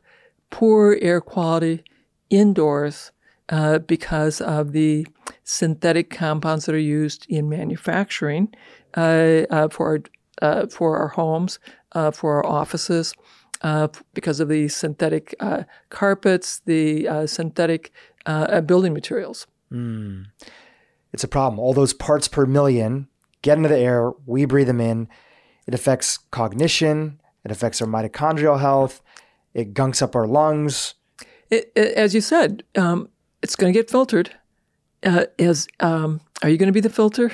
poor 0.51 0.97
air 1.03 1.21
quality 1.21 1.83
indoors 2.31 3.11
uh, 3.49 3.79
because 3.81 4.41
of 4.41 4.73
the 4.73 5.07
synthetic 5.45 6.11
compounds 6.11 6.67
that 6.67 6.75
are 6.75 6.79
used 6.79 7.27
in 7.29 7.49
manufacturing 7.49 8.49
uh, 8.97 9.45
uh, 9.51 9.69
for 9.69 9.87
our 9.89 10.03
uh, 10.41 10.67
for 10.67 10.99
our 10.99 11.09
homes, 11.09 11.59
uh, 11.93 12.11
for 12.11 12.37
our 12.37 12.47
offices, 12.47 13.15
uh, 13.63 13.87
because 14.15 14.41
of 14.41 14.49
the 14.49 14.67
synthetic 14.69 15.35
uh, 15.41 15.63
carpets, 15.91 16.61
the 16.65 17.07
uh, 17.07 17.27
synthetic 17.27 17.93
building 18.67 18.93
materials. 18.93 19.47
It's 21.13 21.25
a 21.25 21.29
problem. 21.29 21.59
All 21.61 21.75
those 21.75 21.93
parts 21.95 22.29
per 22.29 22.47
million 22.47 23.09
get 23.43 23.57
into 23.57 23.69
the 23.69 23.79
air. 23.79 24.13
We 24.27 24.45
breathe 24.47 24.67
them 24.69 24.81
in. 24.81 25.09
It 25.67 25.75
affects 25.75 26.19
cognition. 26.31 27.21
It 27.45 27.51
affects 27.51 27.81
our 27.83 27.89
mitochondrial 27.89 28.61
health. 28.61 29.03
It 29.55 29.75
gunks 29.75 30.03
up 30.03 30.17
our 30.17 30.27
lungs. 30.27 30.95
It, 31.51 31.71
it- 31.77 31.95
as 31.95 32.15
you 32.15 32.21
said, 32.21 32.65
um, 32.77 33.09
it's 33.43 33.57
going 33.57 33.73
to 33.73 33.79
get 33.79 33.91
filtered. 33.91 34.31
Uh, 35.05 35.27
as 35.39 35.67
um, 35.81 36.21
are 36.43 36.49
you 36.49 36.57
going 36.57 36.69
to 36.69 36.73
be 36.73 36.81
the 36.81 36.89
filter, 36.89 37.33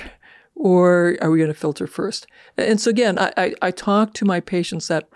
or 0.54 1.16
are 1.20 1.30
we 1.30 1.38
going 1.38 1.52
to 1.52 1.54
filter 1.54 1.86
first? 1.86 2.26
And 2.56 2.80
so 2.80 2.90
again, 2.90 3.18
I, 3.18 3.32
I, 3.36 3.54
I 3.62 3.70
talk 3.70 4.14
to 4.14 4.24
my 4.24 4.40
patients 4.40 4.88
that 4.88 5.08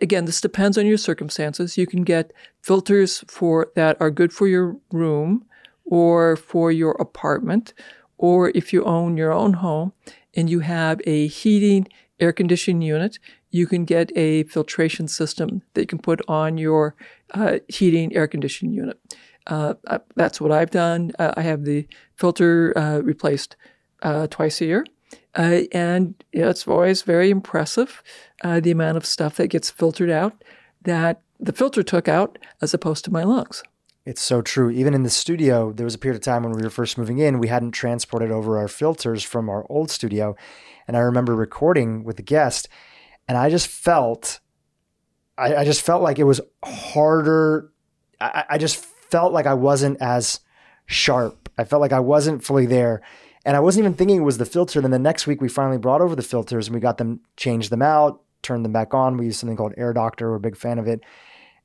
again 0.00 0.24
this 0.24 0.40
depends 0.40 0.78
on 0.78 0.86
your 0.86 0.96
circumstances. 0.96 1.76
You 1.76 1.86
can 1.86 2.02
get 2.02 2.32
filters 2.62 3.24
for 3.28 3.70
that 3.74 3.96
are 4.00 4.10
good 4.10 4.32
for 4.32 4.48
your 4.48 4.76
room 4.90 5.44
or 5.84 6.36
for 6.36 6.72
your 6.72 6.92
apartment, 6.92 7.74
or 8.16 8.50
if 8.54 8.72
you 8.72 8.84
own 8.84 9.16
your 9.16 9.32
own 9.32 9.54
home 9.54 9.92
and 10.34 10.48
you 10.48 10.60
have 10.60 11.00
a 11.04 11.26
heating 11.26 11.86
air 12.18 12.32
conditioning 12.32 12.80
unit, 12.80 13.18
you 13.50 13.66
can 13.66 13.84
get 13.84 14.10
a 14.16 14.44
filtration 14.44 15.06
system 15.06 15.62
that 15.74 15.82
you 15.82 15.86
can 15.86 15.98
put 15.98 16.20
on 16.28 16.56
your 16.56 16.94
uh, 17.32 17.58
heating 17.68 18.14
air 18.16 18.26
conditioning 18.26 18.72
unit. 18.72 18.98
Uh, 19.46 19.74
that's 20.16 20.40
what 20.40 20.52
I've 20.52 20.70
done. 20.70 21.12
Uh, 21.18 21.32
I 21.36 21.42
have 21.42 21.64
the 21.64 21.86
filter 22.16 22.76
uh, 22.76 23.00
replaced 23.02 23.56
uh, 24.02 24.26
twice 24.28 24.60
a 24.60 24.66
year. 24.66 24.86
Uh, 25.36 25.62
and 25.72 26.22
it's 26.32 26.66
always 26.66 27.02
very 27.02 27.30
impressive 27.30 28.02
the 28.42 28.70
amount 28.70 28.96
of 28.96 29.06
stuff 29.06 29.36
that 29.36 29.48
gets 29.48 29.70
filtered 29.70 30.10
out 30.10 30.44
that 30.82 31.22
the 31.40 31.52
filter 31.52 31.82
took 31.82 32.08
out 32.08 32.38
as 32.62 32.74
opposed 32.74 33.04
to 33.04 33.10
my 33.12 33.24
lungs. 33.24 33.62
It's 34.06 34.22
so 34.22 34.42
true. 34.42 34.70
Even 34.70 34.92
in 34.92 35.02
the 35.02 35.10
studio, 35.10 35.72
there 35.72 35.84
was 35.84 35.94
a 35.94 35.98
period 35.98 36.16
of 36.16 36.22
time 36.22 36.42
when 36.42 36.52
we 36.52 36.62
were 36.62 36.70
first 36.70 36.98
moving 36.98 37.18
in, 37.18 37.38
we 37.38 37.48
hadn't 37.48 37.72
transported 37.72 38.30
over 38.30 38.58
our 38.58 38.68
filters 38.68 39.22
from 39.22 39.48
our 39.48 39.64
old 39.70 39.90
studio. 39.90 40.36
And 40.86 40.96
I 40.96 41.00
remember 41.00 41.34
recording 41.34 42.04
with 42.04 42.16
the 42.16 42.22
guest, 42.22 42.68
and 43.26 43.38
I 43.38 43.48
just 43.48 43.66
felt, 43.66 44.40
I, 45.38 45.56
I 45.56 45.64
just 45.64 45.80
felt 45.80 46.02
like 46.02 46.18
it 46.18 46.24
was 46.24 46.42
harder. 46.62 47.72
I, 48.20 48.44
I 48.50 48.58
just 48.58 48.84
felt 49.14 49.32
like 49.32 49.46
I 49.46 49.54
wasn't 49.54 49.98
as 50.00 50.40
sharp. 50.86 51.48
I 51.56 51.62
felt 51.62 51.80
like 51.80 51.92
I 51.92 52.00
wasn't 52.00 52.42
fully 52.42 52.66
there. 52.66 53.00
And 53.44 53.56
I 53.56 53.60
wasn't 53.60 53.84
even 53.84 53.94
thinking 53.94 54.16
it 54.16 54.24
was 54.24 54.38
the 54.38 54.44
filter. 54.44 54.80
Then 54.80 54.90
the 54.90 54.98
next 54.98 55.28
week, 55.28 55.40
we 55.40 55.48
finally 55.48 55.78
brought 55.78 56.00
over 56.00 56.16
the 56.16 56.22
filters 56.22 56.66
and 56.66 56.74
we 56.74 56.80
got 56.80 56.98
them, 56.98 57.20
changed 57.36 57.70
them 57.70 57.80
out, 57.80 58.22
turned 58.42 58.64
them 58.64 58.72
back 58.72 58.92
on. 58.92 59.16
We 59.16 59.26
used 59.26 59.38
something 59.38 59.56
called 59.56 59.74
Air 59.76 59.92
Doctor. 59.92 60.30
We're 60.30 60.38
a 60.38 60.40
big 60.40 60.56
fan 60.56 60.80
of 60.80 60.88
it. 60.88 61.00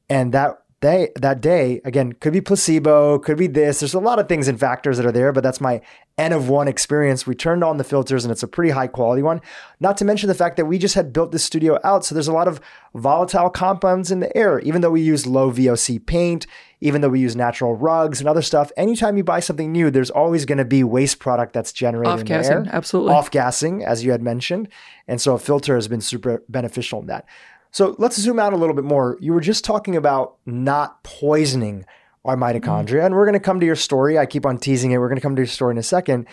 And 0.10 0.32
that 0.32 0.62
day 0.82 1.10
that 1.16 1.42
day 1.42 1.82
again 1.84 2.14
could 2.14 2.34
be 2.34 2.42
placebo 2.42 3.20
could 3.20 3.38
be 3.38 3.48
this. 3.48 3.80
There's 3.80 3.94
a 3.94 4.00
lot 4.00 4.20
of 4.20 4.28
things 4.28 4.48
and 4.48 4.60
factors 4.60 4.98
that 4.98 5.06
are 5.06 5.12
there 5.12 5.32
but 5.32 5.44
that's 5.44 5.60
my 5.60 5.82
n 6.18 6.32
of 6.32 6.50
one 6.50 6.68
experience. 6.68 7.28
We 7.28 7.36
turned 7.36 7.64
on 7.64 7.78
the 7.78 7.84
filters 7.84 8.24
and 8.24 8.32
it's 8.32 8.44
a 8.44 8.48
pretty 8.48 8.72
high 8.72 8.88
quality 8.88 9.22
one. 9.22 9.42
Not 9.80 9.98
to 9.98 10.06
mention 10.06 10.28
the 10.28 10.36
fact 10.36 10.58
that 10.58 10.66
we 10.66 10.78
just 10.78 10.96
had 10.96 11.12
built 11.12 11.32
this 11.32 11.44
studio 11.44 11.80
out 11.84 12.06
so 12.06 12.16
there's 12.16 12.28
a 12.28 12.34
lot 12.34 12.48
of 12.48 12.62
volatile 12.96 13.50
compounds 13.50 14.12
in 14.12 14.20
the 14.20 14.36
air. 14.38 14.60
Even 14.60 14.82
though 14.82 14.92
we 14.92 15.02
use 15.02 15.26
low 15.26 15.52
voc 15.52 16.06
paint 16.06 16.48
even 16.82 17.02
though 17.02 17.10
we 17.10 17.20
use 17.20 17.36
natural 17.36 17.76
rugs 17.76 18.22
and 18.22 18.30
other 18.30 18.42
stuff 18.42 18.72
anytime 18.78 19.18
you 19.18 19.24
buy 19.24 19.42
something 19.42 19.72
new 19.72 19.92
there's 19.92 20.10
always 20.10 20.46
going 20.46 20.58
to 20.58 20.66
be 20.66 20.82
waste 20.82 21.20
product 21.20 21.52
that's 21.52 21.74
generated 21.74 22.14
Off 22.14 22.20
in 22.22 22.26
gassing, 22.26 22.68
absolutely. 22.72 23.14
off 23.14 23.32
gassing 23.32 23.84
as 23.84 24.04
you 24.04 24.12
had 24.12 24.22
mentioned. 24.22 24.70
And 25.08 25.20
so 25.20 25.34
a 25.34 25.40
filter 25.40 25.76
has 25.76 25.88
been 25.88 26.02
super 26.02 26.44
beneficial 26.48 27.02
in 27.02 27.08
that 27.08 27.26
so 27.72 27.96
let's 28.00 28.20
zoom 28.20 28.40
out 28.40 28.54
a 28.54 28.58
little 28.58 28.76
bit 28.76 28.84
more. 28.84 29.18
You 29.20 29.34
were 29.34 29.42
just 29.42 29.64
talking 29.64 29.96
about 29.96 30.36
not 30.46 31.04
poisoning 31.04 31.86
our 32.26 32.36
mitochondria, 32.36 33.06
and 33.06 33.16
we're 33.16 33.26
going 33.26 33.34
to 33.34 33.40
come 33.40 33.60
to 33.60 33.66
your 33.66 33.76
story. 33.76 34.18
I 34.18 34.26
keep 34.26 34.46
on 34.46 34.58
teasing 34.58 34.92
it. 34.92 34.98
We're 34.98 35.08
going 35.08 35.18
to 35.18 35.22
come 35.22 35.36
to 35.36 35.42
your 35.42 35.48
story 35.48 35.72
in 35.72 35.78
a 35.78 35.84
second. 35.84 36.28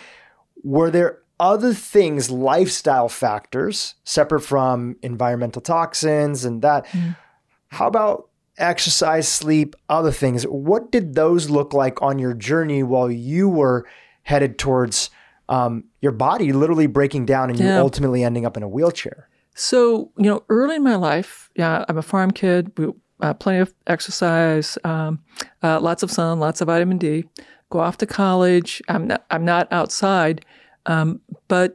Were 0.63 0.89
there 0.91 1.19
other 1.39 1.73
things, 1.73 2.29
lifestyle 2.31 3.09
factors, 3.09 3.95
separate 4.03 4.41
from 4.41 4.97
environmental 5.01 5.61
toxins 5.61 6.43
and 6.45 6.61
that? 6.63 6.87
How 7.69 7.87
about 7.87 8.29
exercise, 8.57 9.27
sleep, 9.27 9.75
other 9.87 10.11
things? 10.11 10.43
What 10.43 10.91
did 10.91 11.13
those 11.13 11.49
look 11.49 11.73
like 11.73 12.01
on 12.01 12.17
your 12.17 12.33
journey 12.33 12.81
while 12.81 13.11
you 13.11 13.47
were 13.47 13.85
headed 14.23 14.57
towards 14.57 15.09
um, 15.47 15.85
your 16.01 16.11
body 16.11 16.51
literally 16.51 16.87
breaking 16.87 17.25
down 17.27 17.49
and 17.51 17.59
you 17.59 17.65
ultimately 17.81 18.23
ending 18.23 18.45
up 18.45 18.57
in 18.57 18.63
a 18.63 18.67
wheelchair? 18.67 19.26
So, 19.59 20.11
you 20.17 20.25
know, 20.25 20.43
early 20.49 20.75
in 20.75 20.83
my 20.83 20.95
life, 20.95 21.49
yeah, 21.55 21.83
I'm 21.89 21.97
a 21.97 22.03
farm 22.03 22.29
kid, 22.29 22.71
we, 22.77 22.93
uh, 23.21 23.33
plenty 23.33 23.57
of 23.57 23.73
exercise, 23.87 24.77
um, 24.83 25.19
uh, 25.63 25.79
lots 25.79 26.03
of 26.03 26.11
sun, 26.11 26.39
lots 26.39 26.61
of 26.61 26.67
vitamin 26.67 26.99
D. 26.99 27.25
Go 27.71 27.79
off 27.79 27.97
to 27.97 28.05
college. 28.05 28.83
I'm 28.87 29.07
not, 29.07 29.25
I'm 29.31 29.43
not 29.43 29.67
outside, 29.71 30.45
um, 30.85 31.21
but 31.47 31.73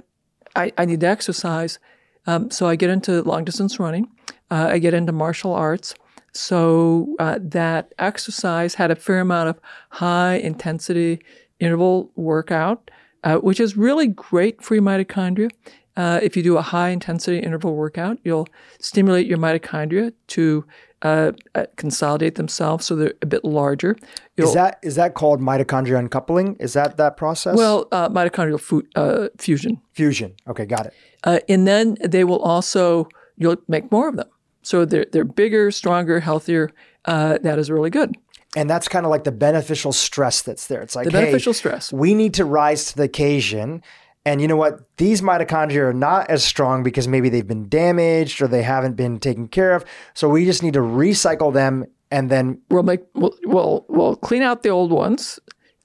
I, 0.55 0.72
I 0.78 0.85
need 0.85 1.01
to 1.01 1.09
exercise. 1.09 1.80
Um, 2.28 2.53
so 2.53 2.68
I 2.68 2.76
get 2.76 2.89
into 2.89 3.20
long 3.22 3.45
distance 3.45 3.80
running. 3.80 4.07
Uh, 4.49 4.68
I 4.70 4.78
get 4.78 4.95
into 4.95 5.11
martial 5.11 5.53
arts. 5.53 5.97
So 6.33 7.16
uh, 7.18 7.41
that 7.43 7.95
exercise 7.99 8.76
had 8.76 8.93
a 8.93 8.97
fair 8.97 9.18
amount 9.18 9.49
of 9.49 9.61
high 9.91 10.35
intensity 10.35 11.20
interval 11.59 12.12
workout, 12.14 12.93
uh, 13.24 13.39
which 13.39 13.59
is 13.59 13.76
really 13.76 14.07
great 14.07 14.62
for 14.62 14.76
your 14.76 14.85
mitochondria. 14.85 15.51
Uh, 15.97 16.20
if 16.22 16.36
you 16.36 16.43
do 16.43 16.57
a 16.57 16.62
high 16.62 16.88
intensity 16.88 17.38
interval 17.38 17.74
workout, 17.74 18.18
you'll 18.24 18.49
stimulate 18.80 19.26
your 19.26 19.38
mitochondria 19.38 20.12
to 20.28 20.64
uh, 21.03 21.32
uh, 21.55 21.66
consolidate 21.76 22.36
themselves 22.36 22.86
so 22.86 22.97
they're 22.97 23.14
a 23.22 23.26
bit 23.26 23.45
larger. 23.45 23.97
You'll, 24.36 24.49
Is 24.49 24.55
that 24.55 24.78
is 24.82 24.95
that 24.95 25.14
called 25.14 25.40
mitochondria 25.40 25.99
uncoupling? 25.99 26.57
Is 26.61 26.72
that 26.74 26.97
that 26.97 27.16
process? 27.16 27.57
well, 27.57 27.88
uh, 27.93 28.09
mitochondrial 28.09 28.61
fu- 28.61 28.86
uh, 28.95 29.28
fusion. 29.38 29.80
fusion. 29.93 30.34
Okay, 30.49 30.64
got 30.64 30.86
it. 30.86 30.95
Uh, 31.24 31.40
and 31.49 31.66
then 31.66 31.97
they 32.05 32.24
will 32.24 32.40
also, 32.40 33.09
you'll 33.36 33.57
make 33.68 33.90
more 33.93 34.09
of 34.09 34.16
them. 34.16 34.28
So 34.62 34.84
they're, 34.84 35.07
they're 35.12 35.24
bigger, 35.24 35.70
stronger, 35.70 36.20
healthier. 36.20 36.70
Uh, 37.05 37.38
that 37.43 37.59
is 37.59 37.70
really 37.70 37.90
good. 37.90 38.16
And 38.55 38.68
that's 38.68 38.86
kind 38.86 39.05
of 39.07 39.11
like 39.11 39.24
the 39.24 39.32
beneficial 39.32 39.93
stress 39.93 40.43
that's 40.43 40.66
there. 40.66 40.82
It's 40.82 40.95
like 40.95 41.07
The 41.07 41.12
hey, 41.12 41.24
beneficial 41.24 41.55
stress. 41.55 41.93
We 41.93 42.14
need 42.14 42.34
to 42.34 42.45
rise 42.45 42.86
to 42.86 42.97
the 42.97 43.05
occasion. 43.05 43.82
And 44.24 44.40
you 44.40 44.46
know 44.46 44.56
what? 44.56 44.96
These 44.98 45.20
mitochondria 45.20 45.88
are 45.88 45.92
not 45.92 46.30
as 46.30 46.44
strong 46.44 46.82
because 46.82 47.08
maybe 47.08 47.28
they've 47.28 47.46
been 47.46 47.68
damaged 47.68 48.40
or 48.40 48.46
they 48.46 48.62
haven't 48.62 48.94
been 48.94 49.18
taken 49.18 49.48
care 49.48 49.74
of. 49.74 49.84
So 50.14 50.28
we 50.28 50.44
just 50.44 50.62
need 50.62 50.74
to 50.74 50.80
recycle 50.80 51.52
them 51.52 51.86
and 52.10 52.30
then 52.30 52.60
We'll 52.70 52.82
make, 52.82 53.00
we'll, 53.14 53.34
we'll, 53.44 53.86
we'll 53.88 54.16
clean 54.16 54.42
out 54.42 54.62
the 54.62 54.68
old 54.68 54.92
ones. 54.92 55.40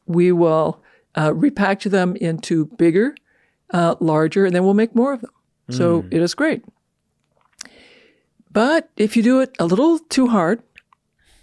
We 0.05 0.31
will 0.31 0.83
uh, 1.15 1.31
repackage 1.31 1.89
them 1.89 2.15
into 2.17 2.65
bigger, 2.65 3.15
uh, 3.73 3.95
larger, 3.99 4.45
and 4.45 4.53
then 4.53 4.63
we'll 4.63 4.73
make 4.73 4.93
more 4.95 5.13
of 5.13 5.21
them. 5.21 5.31
So 5.69 6.05
it 6.11 6.21
is 6.21 6.33
great. 6.33 6.63
But 8.51 8.89
if 8.95 9.17
you 9.17 9.23
do 9.23 9.41
it 9.41 9.55
a 9.59 9.65
little 9.65 9.99
too 9.99 10.27
hard, 10.27 10.63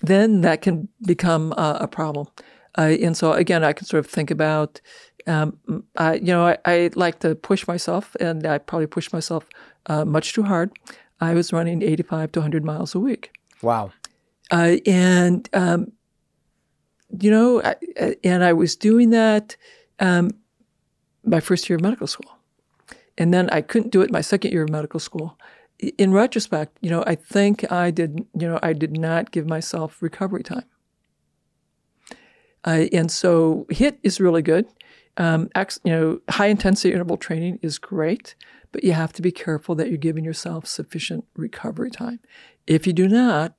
then 0.01 0.40
that 0.42 0.62
can 0.62 0.88
become 1.07 1.53
uh, 1.57 1.78
a 1.80 1.88
problem. 1.88 2.28
Uh, 2.76 2.97
and 3.03 3.16
so 3.16 3.32
again, 3.32 3.62
I 3.62 3.72
can 3.72 3.86
sort 3.86 4.05
of 4.05 4.11
think 4.11 4.30
about, 4.30 4.80
um, 5.27 5.57
I, 5.97 6.14
you 6.14 6.27
know, 6.33 6.47
I, 6.47 6.59
I 6.64 6.91
like 6.95 7.20
to 7.20 7.35
push 7.35 7.66
myself, 7.66 8.14
and 8.20 8.47
I 8.47 8.59
probably 8.59 8.87
push 8.87 9.12
myself 9.12 9.47
uh, 9.87 10.05
much 10.05 10.33
too 10.35 10.43
hard. 10.43 10.70
I 11.20 11.35
was 11.35 11.53
running 11.53 11.83
85 11.83 12.33
to 12.33 12.41
100 12.41 12.64
miles 12.64 12.95
a 12.95 13.01
week. 13.01 13.31
wow. 13.62 13.93
Uh, 14.51 14.77
and 14.87 15.49
um, 15.55 15.93
you 17.20 17.31
know, 17.31 17.62
I, 17.62 17.75
I- 18.01 18.16
and 18.25 18.45
I 18.45 18.53
was 18.53 18.77
doing 18.77 19.11
that 19.11 19.57
um, 20.01 20.31
my 21.25 21.41
first 21.41 21.68
year 21.68 21.77
of 21.77 21.83
medical 21.83 22.07
school, 22.07 22.31
and 23.16 23.33
then 23.33 23.49
I 23.51 23.61
couldn't 23.62 23.91
do 23.93 24.03
it 24.03 24.11
my 24.12 24.20
second 24.20 24.53
year 24.53 24.64
of 24.64 24.70
medical 24.70 25.01
school. 25.01 25.39
In 25.99 26.12
retrospect, 26.12 26.77
you 26.83 26.91
know, 26.91 27.03
I 27.07 27.14
think 27.14 27.70
I 27.72 27.91
did. 27.91 28.27
You 28.39 28.49
know, 28.49 28.59
I 28.62 28.72
did 28.75 28.97
not 28.99 29.31
give 29.33 29.47
myself 29.47 30.03
recovery 30.03 30.43
time, 30.43 30.64
uh, 32.65 32.87
and 32.93 33.11
so 33.11 33.67
HIIT 33.71 33.99
is 34.03 34.21
really 34.21 34.43
good. 34.43 34.67
Um, 35.17 35.49
you 35.85 35.93
know, 35.93 36.21
high 36.29 36.47
intensity 36.47 36.93
interval 36.93 37.17
training 37.17 37.61
is 37.62 37.79
great, 37.79 38.35
but 38.73 38.83
you 38.83 38.93
have 38.93 39.12
to 39.12 39.23
be 39.23 39.31
careful 39.31 39.75
that 39.77 39.89
you're 39.89 39.97
giving 39.97 40.25
yourself 40.25 40.67
sufficient 40.67 41.25
recovery 41.37 41.91
time. 41.91 42.21
If 42.67 42.87
you 42.87 42.93
do 42.93 43.07
not, 43.07 43.55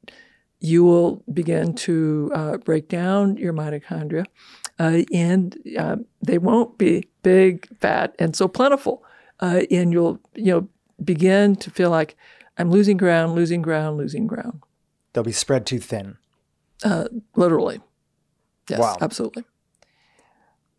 you 0.60 0.84
will 0.84 1.24
begin 1.32 1.74
to 1.76 2.32
uh, 2.34 2.58
break 2.58 2.90
down 2.90 3.38
your 3.38 3.54
mitochondria, 3.54 4.26
uh, 4.80 5.04
and 5.14 5.58
uh, 5.78 5.98
they 6.22 6.38
won't 6.38 6.78
be 6.78 7.08
big, 7.24 7.68
fat, 7.80 8.16
and 8.20 8.36
so 8.36 8.48
plentiful. 8.48 9.04
Uh, 9.40 9.62
and 9.70 9.94
you'll 9.94 10.20
you 10.34 10.52
know 10.52 10.68
begin 11.04 11.56
to 11.58 11.70
feel 11.70 11.90
like 11.90 12.16
I'm 12.58 12.72
losing 12.72 12.98
ground, 12.98 13.36
losing 13.36 13.62
ground, 13.62 13.98
losing 13.98 14.28
ground. 14.28 14.64
They'll 15.14 15.24
be 15.24 15.32
spread 15.32 15.66
too 15.66 15.80
thin. 15.80 16.18
Literally, 17.36 17.80
yes, 18.70 18.80
Wow. 18.80 18.98
absolutely. 19.02 19.44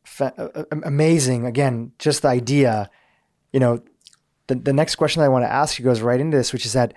Fa- 0.04 0.34
uh, 0.38 0.60
uh, 0.60 0.64
amazing. 0.84 1.46
Again, 1.46 1.92
just 1.98 2.22
the 2.22 2.28
idea, 2.28 2.88
you 3.52 3.60
know, 3.60 3.82
the, 4.46 4.54
the 4.54 4.72
next 4.72 4.96
question 4.96 5.22
I 5.22 5.28
want 5.28 5.44
to 5.44 5.52
ask 5.52 5.78
you 5.78 5.84
goes 5.84 6.00
right 6.00 6.20
into 6.20 6.36
this, 6.36 6.52
which 6.52 6.64
is 6.64 6.72
that 6.74 6.94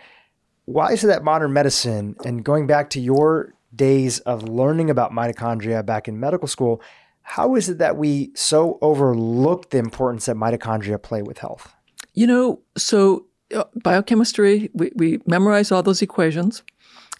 why 0.65 0.91
is 0.91 1.03
it 1.03 1.07
that 1.07 1.23
modern 1.23 1.51
medicine 1.51 2.15
and 2.23 2.43
going 2.43 2.67
back 2.67 2.91
to 2.91 2.99
your 2.99 3.53
days 3.75 4.19
of 4.19 4.43
learning 4.47 4.89
about 4.89 5.11
mitochondria 5.11 5.83
back 5.83 6.07
in 6.07 6.19
medical 6.19 6.47
school, 6.47 6.81
how 7.23 7.55
is 7.55 7.69
it 7.69 7.79
that 7.79 7.97
we 7.97 8.31
so 8.35 8.77
overlook 8.81 9.71
the 9.71 9.77
importance 9.79 10.25
that 10.27 10.35
mitochondria 10.35 11.01
play 11.01 11.21
with 11.23 11.39
health? 11.39 11.73
You 12.13 12.27
know, 12.27 12.61
so 12.77 13.25
uh, 13.55 13.63
biochemistry, 13.83 14.69
we, 14.73 14.91
we 14.95 15.19
memorize 15.25 15.71
all 15.71 15.81
those 15.81 16.01
equations. 16.03 16.63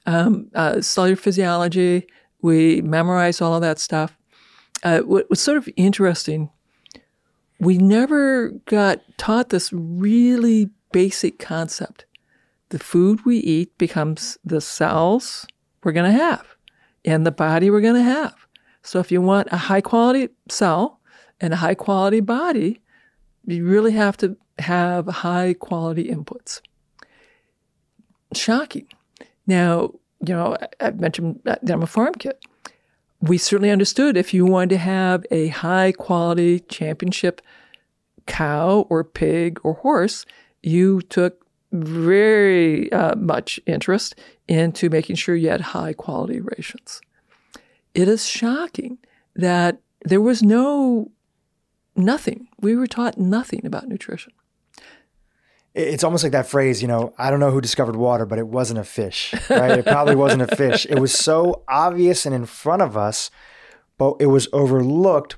Um, 0.05 0.49
uh, 0.55 0.81
cellular 0.81 1.15
physiology, 1.15 2.07
we 2.41 2.81
memorize 2.81 3.41
all 3.41 3.55
of 3.55 3.61
that 3.61 3.79
stuff. 3.79 4.17
Uh, 4.83 4.99
what, 4.99 5.29
what's 5.29 5.41
sort 5.41 5.57
of 5.57 5.69
interesting, 5.75 6.49
we 7.59 7.77
never 7.77 8.49
got 8.65 9.01
taught 9.17 9.49
this 9.49 9.71
really 9.73 10.69
basic 10.91 11.39
concept. 11.39 12.05
The 12.69 12.79
food 12.79 13.25
we 13.25 13.37
eat 13.37 13.77
becomes 13.77 14.37
the 14.45 14.61
cells 14.61 15.45
we're 15.83 15.91
going 15.91 16.11
to 16.11 16.17
have 16.17 16.55
and 17.03 17.25
the 17.25 17.31
body 17.31 17.69
we're 17.69 17.81
going 17.81 17.95
to 17.95 18.03
have. 18.03 18.35
So 18.83 18.99
if 18.99 19.11
you 19.11 19.21
want 19.21 19.49
a 19.51 19.57
high 19.57 19.81
quality 19.81 20.29
cell 20.49 20.99
and 21.41 21.53
a 21.53 21.57
high 21.57 21.75
quality 21.75 22.21
body, 22.21 22.81
you 23.45 23.65
really 23.65 23.91
have 23.91 24.17
to 24.17 24.37
have 24.59 25.07
high 25.07 25.53
quality 25.53 26.09
inputs. 26.09 26.61
Shocking. 28.33 28.87
Now, 29.47 29.93
you 30.25 30.33
know, 30.33 30.57
I- 30.79 30.91
mentioned 30.91 31.39
that 31.43 31.59
I'm 31.69 31.83
a 31.83 31.87
farm 31.87 32.13
kid. 32.15 32.35
We 33.21 33.37
certainly 33.37 33.69
understood 33.71 34.15
if 34.15 34.33
you 34.33 34.45
wanted 34.45 34.69
to 34.69 34.77
have 34.77 35.25
a 35.31 35.47
high 35.49 35.91
quality 35.91 36.61
championship 36.61 37.41
cow 38.27 38.85
or 38.89 39.03
pig 39.03 39.59
or 39.63 39.73
horse, 39.73 40.25
you 40.63 41.01
took 41.01 41.45
very 41.71 42.91
uh, 42.91 43.15
much 43.15 43.59
interest 43.65 44.15
into 44.47 44.89
making 44.89 45.15
sure 45.17 45.35
you 45.35 45.49
had 45.49 45.61
high 45.61 45.93
quality 45.93 46.39
rations. 46.39 47.01
it 47.93 48.07
is 48.07 48.25
shocking 48.27 48.97
that 49.35 49.79
there 50.05 50.21
was 50.21 50.41
no 50.41 51.11
nothing. 51.95 52.47
We 52.61 52.75
were 52.75 52.87
taught 52.87 53.17
nothing 53.17 53.65
about 53.65 53.87
nutrition. 53.87 54.31
It's 55.79 56.03
almost 56.03 56.23
like 56.23 56.33
that 56.33 56.47
phrase, 56.47 56.81
you 56.81 56.87
know, 56.87 57.13
I 57.17 57.29
don't 57.29 57.39
know 57.39 57.51
who 57.51 57.61
discovered 57.61 57.95
water, 57.95 58.25
but 58.25 58.39
it 58.39 58.47
wasn't 58.47 58.79
a 58.79 58.83
fish, 58.83 59.33
right? 59.49 59.79
it 59.79 59.85
probably 59.85 60.15
wasn't 60.15 60.41
a 60.41 60.55
fish. 60.55 60.85
It 60.89 60.99
was 60.99 61.13
so 61.13 61.63
obvious 61.67 62.25
and 62.25 62.35
in 62.35 62.45
front 62.45 62.81
of 62.81 62.97
us, 62.97 63.31
but 63.97 64.15
it 64.19 64.27
was 64.27 64.47
overlooked, 64.53 65.37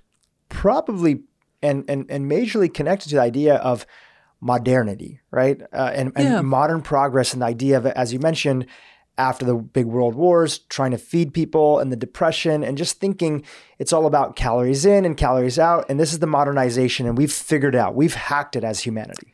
probably 0.49 1.23
and 1.61 1.85
and 1.87 2.09
and 2.09 2.29
majorly 2.29 2.73
connected 2.73 3.09
to 3.09 3.15
the 3.15 3.21
idea 3.21 3.55
of 3.55 3.85
modernity, 4.41 5.21
right? 5.29 5.61
Uh, 5.71 5.91
and, 5.93 6.11
and 6.15 6.25
yeah. 6.25 6.41
modern 6.41 6.81
progress 6.81 7.31
and 7.33 7.41
the 7.41 7.45
idea 7.45 7.77
of, 7.77 7.85
as 7.85 8.11
you 8.11 8.19
mentioned, 8.19 8.65
after 9.17 9.45
the 9.45 9.53
big 9.53 9.85
world 9.85 10.15
wars, 10.15 10.59
trying 10.69 10.91
to 10.91 10.97
feed 10.97 11.33
people 11.33 11.77
and 11.79 11.91
the 11.91 11.95
depression, 11.95 12.63
and 12.63 12.77
just 12.77 12.99
thinking 12.99 13.43
it's 13.77 13.93
all 13.93 14.07
about 14.07 14.35
calories 14.35 14.83
in 14.85 15.05
and 15.05 15.15
calories 15.15 15.59
out. 15.59 15.85
And 15.89 15.99
this 15.99 16.11
is 16.11 16.19
the 16.19 16.27
modernization, 16.27 17.05
and 17.05 17.17
we've 17.17 17.31
figured 17.31 17.75
it 17.75 17.77
out. 17.77 17.93
We've 17.93 18.15
hacked 18.15 18.55
it 18.55 18.63
as 18.63 18.79
humanity. 18.79 19.30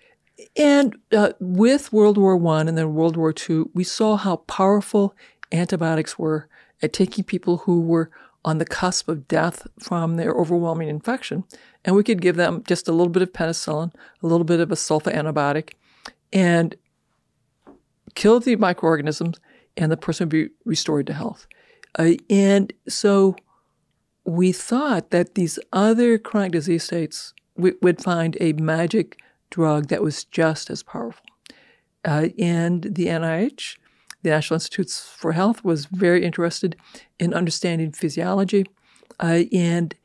And 0.58 0.98
uh, 1.12 1.34
with 1.40 1.94
World 1.94 2.18
War 2.18 2.36
One 2.36 2.68
and 2.68 2.78
then 2.78 2.96
World 2.96 3.16
War 3.16 3.32
Two, 3.32 3.70
we 3.74 3.84
saw 3.84 4.18
how 4.18 4.38
powerful 4.38 5.16
antibiotics 5.52 6.18
were 6.18 6.50
at 6.82 6.94
taking 6.94 7.24
people 7.24 7.58
who 7.58 7.82
were 7.82 8.10
on 8.44 8.58
the 8.58 8.66
cusp 8.66 9.08
of 9.10 9.28
death 9.28 9.68
from 9.80 10.16
their 10.16 10.34
overwhelming 10.34 10.90
infection. 10.90 11.44
And 11.86 11.96
we 11.96 12.04
could 12.04 12.22
give 12.22 12.38
them 12.38 12.64
just 12.68 12.88
a 12.88 12.92
little 12.92 13.12
bit 13.12 13.22
of 13.22 13.34
penicillin, 13.34 13.94
a 14.24 14.28
little 14.28 14.46
bit 14.46 14.60
of 14.60 14.72
a 14.72 14.76
sulfa 14.76 15.14
antibiotic, 15.14 15.74
and 16.32 16.76
kill 18.16 18.40
the 18.40 18.56
microorganisms 18.56 19.40
and 19.76 19.92
the 19.92 19.98
person 19.98 20.26
would 20.26 20.32
be 20.32 20.50
restored 20.66 21.08
to 21.08 21.14
health. 21.14 21.48
Uh, 22.00 22.14
and 22.30 22.74
so 22.88 23.36
we 24.24 24.52
thought 24.52 25.12
that 25.12 25.36
these 25.36 25.60
other 25.72 26.18
chronic 26.18 26.52
disease 26.52 26.84
states 26.84 27.34
we, 27.56 27.74
would 27.82 28.02
find 28.02 28.38
a 28.40 28.54
magic 28.54 29.20
drug 29.50 29.88
that 29.88 30.02
was 30.02 30.24
just 30.26 30.70
as 30.70 30.84
powerful. 30.84 31.26
Uh, 32.06 32.30
and 32.40 32.84
the 32.84 33.08
NIH, 33.08 33.78
the 34.24 34.30
National 34.30 34.56
Institutes 34.56 35.08
for 35.08 35.34
Health, 35.34 35.64
was 35.64 35.86
very 35.86 36.24
interested 36.24 36.76
in 37.20 37.34
understanding 37.34 37.92
physiology, 37.92 38.66
uh, 39.20 39.44
and 39.52 39.96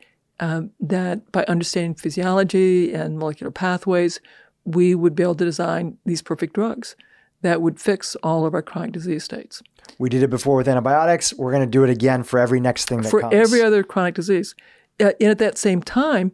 um, 0.41 0.71
that 0.81 1.31
by 1.31 1.45
understanding 1.45 1.95
physiology 1.95 2.93
and 2.93 3.19
molecular 3.19 3.51
pathways, 3.51 4.21
we 4.65 4.95
would 4.95 5.15
be 5.15 5.23
able 5.23 5.35
to 5.37 5.45
design 5.45 5.99
these 6.05 6.23
perfect 6.23 6.55
drugs 6.55 6.97
that 7.43 7.61
would 7.61 7.81
fix 7.81 8.17
all 8.23 8.47
of 8.47 8.55
our 8.55 8.63
chronic 8.63 8.93
disease 8.93 9.25
states. 9.25 9.63
We 9.99 10.09
did 10.09 10.23
it 10.23 10.31
before 10.31 10.57
with 10.57 10.69
antibiotics. 10.69 11.35
We're 11.35 11.51
going 11.51 11.65
to 11.65 11.71
do 11.71 11.85
it 11.85 11.91
again 11.91 12.23
for 12.23 12.39
every 12.39 12.61
next 12.61 12.87
thing 12.87 12.99
that 12.99 13.05
comes. 13.05 13.11
for 13.11 13.21
comes. 13.21 13.35
every 13.35 13.63
other 13.63 13.83
chronic 13.83 14.15
disease. 14.15 14.55
Uh, 15.01 15.13
and 15.21 15.31
at 15.31 15.39
that 15.39 15.59
same 15.59 15.83
time, 15.83 16.33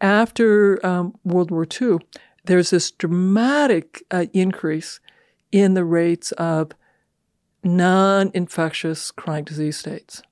after 0.00 0.84
um, 0.84 1.14
World 1.24 1.50
War 1.50 1.66
II, 1.80 1.98
there's 2.48 2.70
this 2.70 2.90
dramatic 2.90 4.02
uh, 4.10 4.24
increase 4.32 5.00
in 5.52 5.74
the 5.74 5.84
rates 5.84 6.32
of 6.32 6.72
non-infectious 7.62 9.10
chronic 9.10 9.44
disease 9.44 9.76
states. 9.76 10.22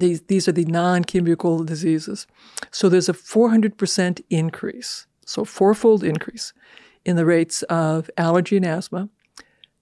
These, 0.00 0.22
these 0.22 0.48
are 0.48 0.52
the 0.52 0.66
non-communicable 0.66 1.64
diseases. 1.64 2.26
So 2.70 2.90
there's 2.90 3.08
a 3.08 3.14
400% 3.14 4.20
increase, 4.28 5.06
so 5.24 5.46
fourfold 5.46 6.04
increase 6.04 6.52
in 7.06 7.16
the 7.16 7.24
rates 7.24 7.62
of 7.64 8.10
allergy 8.18 8.58
and 8.58 8.66
asthma, 8.66 9.08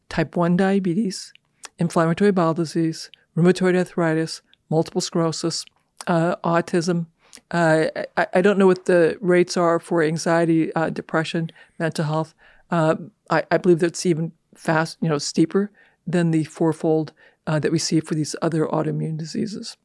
type 0.08 0.36
1 0.36 0.56
diabetes, 0.56 1.32
inflammatory 1.76 2.30
bowel 2.30 2.54
disease, 2.54 3.10
rheumatoid 3.36 3.76
arthritis, 3.76 4.42
multiple 4.70 5.00
sclerosis, 5.00 5.64
uh, 6.06 6.36
autism. 6.44 7.06
Uh, 7.52 7.88
I, 8.16 8.26
I, 8.34 8.40
don't 8.40 8.58
know 8.58 8.66
what 8.66 8.86
the 8.86 9.18
rates 9.20 9.58
are 9.58 9.78
for 9.78 10.02
anxiety, 10.02 10.74
uh, 10.74 10.88
depression, 10.88 11.50
mental 11.78 12.06
health. 12.06 12.34
Uh, 12.70 12.96
I, 13.28 13.44
I, 13.50 13.58
believe 13.58 13.78
that's 13.78 14.06
even 14.06 14.32
fast, 14.54 14.96
you 15.02 15.08
know, 15.10 15.18
steeper 15.18 15.70
than 16.06 16.30
the 16.30 16.44
fourfold 16.44 17.12
uh, 17.46 17.58
that 17.58 17.70
we 17.70 17.78
see 17.78 18.00
for 18.00 18.14
these 18.14 18.34
other 18.40 18.66
autoimmune 18.66 19.18
diseases. 19.18 19.76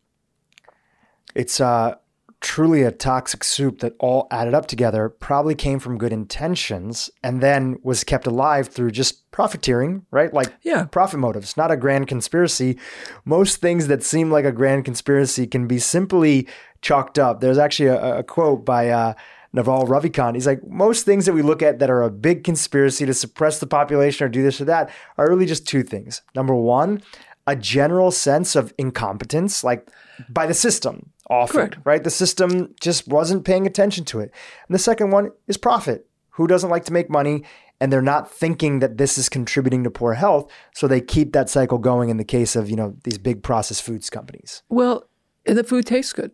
It's 1.35 1.59
uh, 1.59 1.95
truly 2.39 2.83
a 2.83 2.91
toxic 2.91 3.43
soup 3.43 3.79
that 3.79 3.95
all 3.99 4.27
added 4.29 4.53
up 4.53 4.67
together 4.67 5.09
probably 5.09 5.55
came 5.55 5.79
from 5.79 5.97
good 5.97 6.13
intentions 6.13 7.09
and 7.23 7.41
then 7.41 7.77
was 7.83 8.03
kept 8.03 8.27
alive 8.27 8.67
through 8.67 8.91
just 8.91 9.29
profiteering, 9.31 10.05
right? 10.11 10.33
Like 10.33 10.53
yeah. 10.61 10.85
profit 10.85 11.19
motives, 11.19 11.57
not 11.57 11.71
a 11.71 11.77
grand 11.77 12.07
conspiracy. 12.07 12.77
Most 13.25 13.57
things 13.57 13.87
that 13.87 14.03
seem 14.03 14.31
like 14.31 14.45
a 14.45 14.51
grand 14.51 14.85
conspiracy 14.85 15.47
can 15.47 15.67
be 15.67 15.79
simply 15.79 16.47
chalked 16.81 17.17
up. 17.17 17.41
There's 17.41 17.57
actually 17.57 17.89
a, 17.89 18.19
a 18.19 18.23
quote 18.23 18.63
by 18.63 18.89
uh, 18.89 19.13
Naval 19.53 19.87
Ravikant. 19.87 20.35
He's 20.35 20.47
like, 20.47 20.65
most 20.67 21.05
things 21.05 21.25
that 21.25 21.33
we 21.33 21.41
look 21.41 21.61
at 21.61 21.79
that 21.79 21.89
are 21.89 22.03
a 22.03 22.11
big 22.11 22.43
conspiracy 22.43 23.05
to 23.05 23.13
suppress 23.13 23.59
the 23.59 23.67
population 23.67 24.25
or 24.25 24.29
do 24.29 24.43
this 24.43 24.61
or 24.61 24.65
that 24.65 24.91
are 25.17 25.27
really 25.27 25.45
just 25.45 25.67
two 25.67 25.83
things. 25.83 26.21
Number 26.35 26.53
one, 26.53 27.01
a 27.47 27.55
general 27.55 28.11
sense 28.11 28.55
of 28.55 28.73
incompetence, 28.77 29.63
like 29.63 29.89
by 30.29 30.45
the 30.45 30.53
system 30.53 31.11
often, 31.29 31.55
Correct. 31.57 31.77
right? 31.85 32.03
The 32.03 32.09
system 32.09 32.75
just 32.79 33.07
wasn't 33.07 33.45
paying 33.45 33.65
attention 33.65 34.05
to 34.05 34.19
it. 34.19 34.31
And 34.67 34.75
the 34.75 34.79
second 34.79 35.11
one 35.11 35.31
is 35.47 35.57
profit. 35.57 36.07
Who 36.31 36.45
doesn't 36.45 36.69
like 36.69 36.85
to 36.85 36.93
make 36.93 37.09
money? 37.09 37.43
And 37.79 37.91
they're 37.91 38.01
not 38.01 38.29
thinking 38.31 38.79
that 38.79 38.97
this 38.97 39.17
is 39.17 39.29
contributing 39.29 39.83
to 39.83 39.91
poor 39.91 40.15
health, 40.15 40.51
so 40.73 40.87
they 40.87 40.99
keep 40.99 41.33
that 41.33 41.47
cycle 41.47 41.77
going. 41.77 42.09
In 42.09 42.17
the 42.17 42.23
case 42.23 42.55
of 42.55 42.69
you 42.69 42.75
know 42.75 42.95
these 43.03 43.19
big 43.19 43.43
processed 43.43 43.83
foods 43.83 44.09
companies. 44.09 44.63
Well, 44.67 45.07
the 45.45 45.63
food 45.63 45.85
tastes 45.85 46.11
good. 46.11 46.31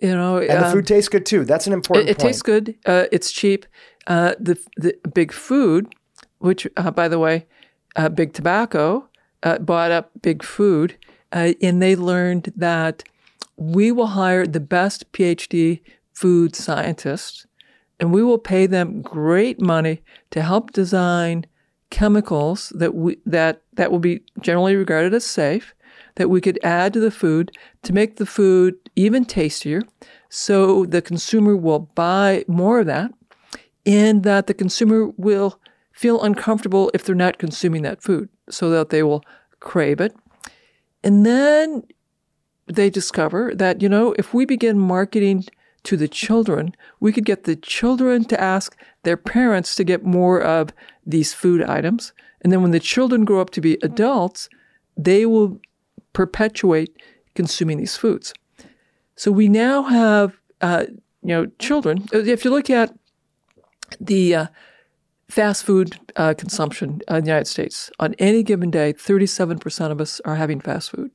You 0.00 0.14
know, 0.14 0.38
and 0.38 0.50
the 0.50 0.66
um, 0.66 0.72
food 0.72 0.86
tastes 0.86 1.08
good 1.08 1.26
too. 1.26 1.44
That's 1.44 1.66
an 1.66 1.72
important. 1.72 2.08
It, 2.08 2.12
it 2.12 2.18
tastes 2.20 2.42
good. 2.42 2.76
Uh, 2.86 3.06
it's 3.10 3.32
cheap. 3.32 3.66
Uh, 4.06 4.34
the 4.38 4.56
the 4.76 4.96
big 5.12 5.32
food, 5.32 5.92
which 6.38 6.68
uh, 6.76 6.92
by 6.92 7.08
the 7.08 7.18
way, 7.18 7.46
uh, 7.96 8.08
big 8.08 8.34
tobacco 8.34 9.08
uh, 9.44 9.58
bought 9.58 9.92
up 9.92 10.10
big 10.22 10.42
food, 10.42 10.96
uh, 11.32 11.52
and 11.62 11.80
they 11.80 11.94
learned 11.94 12.52
that 12.56 13.04
we 13.56 13.92
will 13.92 14.08
hire 14.08 14.46
the 14.46 14.60
best 14.60 15.12
PhD 15.12 15.80
food 16.12 16.56
scientists 16.56 17.46
and 18.00 18.12
we 18.12 18.22
will 18.22 18.38
pay 18.38 18.66
them 18.66 19.02
great 19.02 19.60
money 19.60 20.02
to 20.30 20.42
help 20.42 20.72
design 20.72 21.46
chemicals 21.90 22.72
that 22.74 22.94
we, 22.94 23.18
that 23.26 23.62
that 23.74 23.92
will 23.92 23.98
be 23.98 24.20
generally 24.40 24.74
regarded 24.74 25.14
as 25.14 25.24
safe 25.24 25.74
that 26.16 26.30
we 26.30 26.40
could 26.40 26.58
add 26.62 26.92
to 26.92 27.00
the 27.00 27.10
food 27.10 27.52
to 27.82 27.92
make 27.92 28.16
the 28.16 28.26
food 28.26 28.74
even 28.96 29.24
tastier 29.24 29.82
so 30.28 30.84
the 30.86 31.02
consumer 31.02 31.56
will 31.56 31.90
buy 31.94 32.44
more 32.48 32.80
of 32.80 32.86
that 32.86 33.12
and 33.86 34.22
that 34.24 34.46
the 34.46 34.54
consumer 34.54 35.08
will 35.16 35.60
feel 35.94 36.22
uncomfortable 36.22 36.90
if 36.92 37.04
they're 37.04 37.14
not 37.14 37.38
consuming 37.38 37.82
that 37.82 38.02
food 38.02 38.28
so 38.50 38.68
that 38.68 38.90
they 38.90 39.02
will 39.02 39.24
crave 39.60 40.00
it 40.00 40.14
and 41.04 41.26
then 41.26 41.84
they 42.66 42.88
discover 42.88 43.52
that, 43.54 43.82
you 43.82 43.88
know, 43.90 44.14
if 44.18 44.32
we 44.32 44.46
begin 44.46 44.78
marketing 44.78 45.44
to 45.84 45.98
the 45.98 46.08
children, 46.08 46.74
we 46.98 47.12
could 47.12 47.26
get 47.26 47.44
the 47.44 47.56
children 47.56 48.24
to 48.24 48.40
ask 48.40 48.74
their 49.02 49.18
parents 49.18 49.76
to 49.76 49.84
get 49.84 50.02
more 50.02 50.40
of 50.40 50.70
these 51.04 51.34
food 51.34 51.62
items. 51.62 52.14
And 52.40 52.50
then 52.50 52.62
when 52.62 52.70
the 52.70 52.80
children 52.80 53.26
grow 53.26 53.42
up 53.42 53.50
to 53.50 53.60
be 53.60 53.76
adults, 53.82 54.48
they 54.96 55.26
will 55.26 55.60
perpetuate 56.14 56.96
consuming 57.34 57.76
these 57.76 57.98
foods. 57.98 58.32
So 59.14 59.30
we 59.30 59.48
now 59.48 59.82
have, 59.82 60.38
uh, 60.62 60.86
you 61.22 61.28
know, 61.28 61.46
children. 61.58 62.06
If 62.12 62.46
you 62.46 62.50
look 62.50 62.70
at 62.70 62.94
the 64.00 64.34
uh, 64.34 64.46
fast 65.34 65.64
food 65.64 65.98
uh, 66.14 66.32
consumption 66.32 67.00
in 67.08 67.24
the 67.24 67.30
United 67.30 67.48
States, 67.48 67.90
on 67.98 68.14
any 68.20 68.44
given 68.44 68.70
day, 68.70 68.92
37% 68.92 69.90
of 69.90 70.00
us 70.00 70.20
are 70.24 70.36
having 70.36 70.60
fast 70.60 70.92
food. 70.92 71.10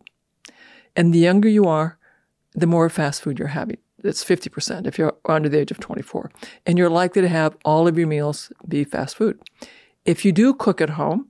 And 0.93 1.13
the 1.13 1.20
younger 1.20 1.47
you 1.47 1.63
are, 1.65 1.97
the 2.53 2.67
more 2.67 2.89
fast 2.89 3.22
food 3.22 3.39
you're 3.39 3.47
having. 3.47 3.78
It's 4.03 4.22
50% 4.22 4.88
if 4.88 4.97
you're 4.97 5.15
under 5.24 5.47
the 5.47 5.59
age 5.59 5.72
of 5.72 5.80
24. 5.80 6.32
And 6.65 6.78
you're 6.78 6.89
likely 6.89 7.22
to 7.22 7.30
have 7.30 7.55
all 7.63 7.88
of 7.88 7.97
your 7.97 8.07
meals 8.07 8.51
be 8.67 8.84
fast 8.84 9.15
food. 9.15 9.39
If 10.03 10.26
you 10.26 10.34
do 10.34 10.53
cook 10.53 10.82
at 10.82 10.91
home, 10.91 11.30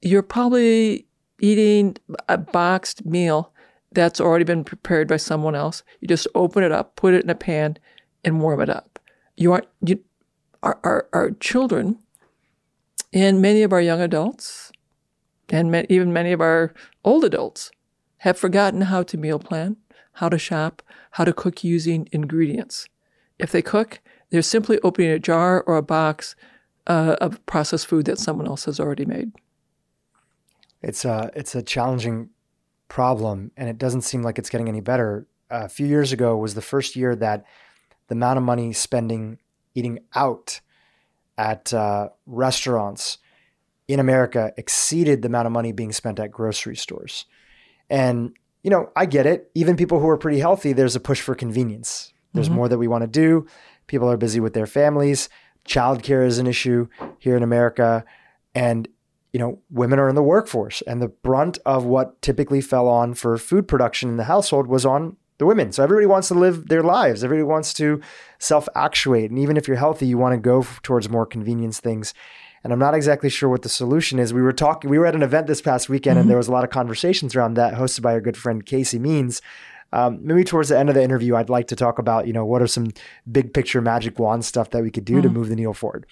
you're 0.00 0.22
probably 0.22 1.06
eating 1.38 1.98
a 2.30 2.38
boxed 2.38 3.04
meal 3.04 3.52
that's 3.90 4.22
already 4.22 4.44
been 4.44 4.64
prepared 4.64 5.06
by 5.06 5.18
someone 5.18 5.54
else. 5.54 5.82
You 6.00 6.08
just 6.08 6.26
open 6.34 6.62
it 6.62 6.72
up, 6.72 6.96
put 6.96 7.12
it 7.12 7.24
in 7.24 7.30
a 7.30 7.34
pan, 7.34 7.76
and 8.24 8.40
warm 8.40 8.62
it 8.62 8.70
up. 8.70 8.98
You 9.36 9.52
aren't, 9.52 9.68
you, 9.84 10.02
our, 10.62 10.80
our, 10.82 11.08
our 11.12 11.30
children 11.32 11.98
and 13.12 13.42
many 13.42 13.62
of 13.62 13.72
our 13.72 13.80
young 13.80 14.00
adults, 14.00 14.72
and 15.48 15.86
even 15.90 16.12
many 16.12 16.32
of 16.32 16.40
our 16.40 16.72
old 17.04 17.24
adults, 17.24 17.70
have 18.18 18.38
forgotten 18.38 18.82
how 18.82 19.02
to 19.02 19.18
meal 19.18 19.38
plan, 19.38 19.76
how 20.12 20.28
to 20.28 20.38
shop, 20.38 20.82
how 21.12 21.24
to 21.24 21.32
cook 21.32 21.64
using 21.64 22.08
ingredients. 22.12 22.88
If 23.38 23.50
they 23.50 23.62
cook, 23.62 24.00
they're 24.30 24.42
simply 24.42 24.78
opening 24.82 25.10
a 25.10 25.18
jar 25.18 25.62
or 25.62 25.76
a 25.76 25.82
box 25.82 26.34
uh, 26.86 27.16
of 27.20 27.44
processed 27.46 27.86
food 27.86 28.06
that 28.06 28.18
someone 28.18 28.46
else 28.46 28.64
has 28.64 28.80
already 28.80 29.04
made. 29.04 29.32
It's 30.80 31.04
a 31.04 31.30
it's 31.34 31.54
a 31.54 31.62
challenging 31.62 32.30
problem, 32.88 33.52
and 33.56 33.68
it 33.68 33.78
doesn't 33.78 34.02
seem 34.02 34.22
like 34.22 34.38
it's 34.38 34.50
getting 34.50 34.68
any 34.68 34.80
better. 34.80 35.26
a 35.50 35.68
few 35.68 35.86
years 35.86 36.12
ago 36.12 36.36
was 36.36 36.54
the 36.54 36.62
first 36.62 36.96
year 36.96 37.14
that 37.16 37.44
the 38.08 38.14
amount 38.14 38.38
of 38.38 38.42
money 38.42 38.72
spending 38.72 39.38
eating 39.74 40.00
out 40.14 40.60
at 41.38 41.72
uh, 41.72 42.08
restaurants 42.26 43.18
in 43.88 44.00
America 44.00 44.52
exceeded 44.56 45.22
the 45.22 45.28
amount 45.28 45.46
of 45.46 45.52
money 45.52 45.72
being 45.72 45.92
spent 45.92 46.18
at 46.18 46.30
grocery 46.30 46.76
stores. 46.76 47.26
And, 47.90 48.34
you 48.62 48.70
know, 48.70 48.90
I 48.96 49.06
get 49.06 49.26
it. 49.26 49.50
Even 49.54 49.76
people 49.76 50.00
who 50.00 50.08
are 50.08 50.16
pretty 50.16 50.38
healthy, 50.38 50.72
there's 50.72 50.96
a 50.96 51.00
push 51.00 51.20
for 51.20 51.34
convenience. 51.34 52.12
There's 52.32 52.46
mm-hmm. 52.46 52.56
more 52.56 52.68
that 52.68 52.78
we 52.78 52.88
want 52.88 53.02
to 53.02 53.08
do. 53.08 53.46
People 53.86 54.10
are 54.10 54.16
busy 54.16 54.40
with 54.40 54.54
their 54.54 54.66
families. 54.66 55.28
Childcare 55.66 56.26
is 56.26 56.38
an 56.38 56.46
issue 56.46 56.88
here 57.18 57.36
in 57.36 57.42
America. 57.42 58.04
And, 58.54 58.88
you 59.32 59.40
know, 59.40 59.60
women 59.70 59.98
are 59.98 60.08
in 60.08 60.14
the 60.14 60.22
workforce. 60.22 60.82
And 60.82 61.02
the 61.02 61.08
brunt 61.08 61.58
of 61.66 61.84
what 61.84 62.22
typically 62.22 62.60
fell 62.60 62.88
on 62.88 63.14
for 63.14 63.36
food 63.36 63.68
production 63.68 64.08
in 64.08 64.16
the 64.16 64.24
household 64.24 64.66
was 64.66 64.86
on 64.86 65.16
the 65.42 65.46
women. 65.46 65.72
So 65.72 65.82
everybody 65.82 66.06
wants 66.06 66.28
to 66.28 66.34
live 66.34 66.68
their 66.68 66.82
lives. 66.82 67.24
Everybody 67.24 67.44
wants 67.44 67.74
to 67.74 68.00
self 68.38 68.68
actuate. 68.76 69.30
And 69.30 69.38
even 69.38 69.56
if 69.56 69.66
you're 69.66 69.76
healthy, 69.76 70.06
you 70.06 70.16
want 70.16 70.34
to 70.34 70.40
go 70.40 70.64
towards 70.82 71.08
more 71.08 71.26
convenience 71.26 71.80
things. 71.80 72.14
And 72.62 72.72
I'm 72.72 72.78
not 72.78 72.94
exactly 72.94 73.28
sure 73.28 73.48
what 73.48 73.62
the 73.62 73.68
solution 73.68 74.20
is. 74.20 74.32
We 74.32 74.40
were 74.40 74.52
talking, 74.52 74.88
we 74.88 74.98
were 74.98 75.06
at 75.06 75.16
an 75.16 75.22
event 75.22 75.48
this 75.48 75.60
past 75.60 75.88
weekend, 75.88 76.14
mm-hmm. 76.14 76.20
and 76.20 76.30
there 76.30 76.36
was 76.36 76.46
a 76.46 76.52
lot 76.52 76.62
of 76.62 76.70
conversations 76.70 77.34
around 77.34 77.54
that, 77.54 77.74
hosted 77.74 78.02
by 78.02 78.12
our 78.12 78.20
good 78.20 78.36
friend 78.36 78.64
Casey 78.64 79.00
Means. 79.00 79.42
Um, 79.92 80.20
maybe 80.22 80.44
towards 80.44 80.68
the 80.68 80.78
end 80.78 80.88
of 80.88 80.94
the 80.94 81.02
interview, 81.02 81.34
I'd 81.34 81.50
like 81.50 81.66
to 81.68 81.76
talk 81.76 81.98
about, 81.98 82.28
you 82.28 82.32
know, 82.32 82.46
what 82.46 82.62
are 82.62 82.68
some 82.68 82.92
big 83.30 83.52
picture 83.52 83.80
magic 83.80 84.18
wand 84.18 84.44
stuff 84.44 84.70
that 84.70 84.82
we 84.82 84.92
could 84.92 85.04
do 85.04 85.14
mm-hmm. 85.14 85.22
to 85.22 85.28
move 85.28 85.48
the 85.48 85.56
needle 85.56 85.74
forward. 85.74 86.06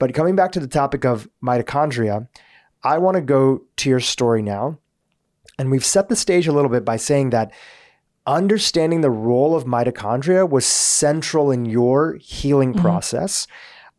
But 0.00 0.14
coming 0.14 0.34
back 0.34 0.50
to 0.52 0.60
the 0.60 0.66
topic 0.66 1.04
of 1.04 1.28
mitochondria, 1.42 2.26
I 2.82 2.98
want 2.98 3.14
to 3.14 3.22
go 3.22 3.62
to 3.76 3.88
your 3.88 4.00
story 4.00 4.42
now. 4.42 4.78
And 5.60 5.70
we've 5.70 5.84
set 5.84 6.08
the 6.08 6.16
stage 6.16 6.48
a 6.48 6.52
little 6.52 6.70
bit 6.70 6.84
by 6.84 6.96
saying 6.96 7.30
that 7.30 7.52
understanding 8.26 9.00
the 9.00 9.10
role 9.10 9.54
of 9.54 9.64
mitochondria 9.64 10.48
was 10.48 10.64
central 10.64 11.50
in 11.50 11.66
your 11.66 12.14
healing 12.14 12.72
mm-hmm. 12.72 12.82
process. 12.82 13.46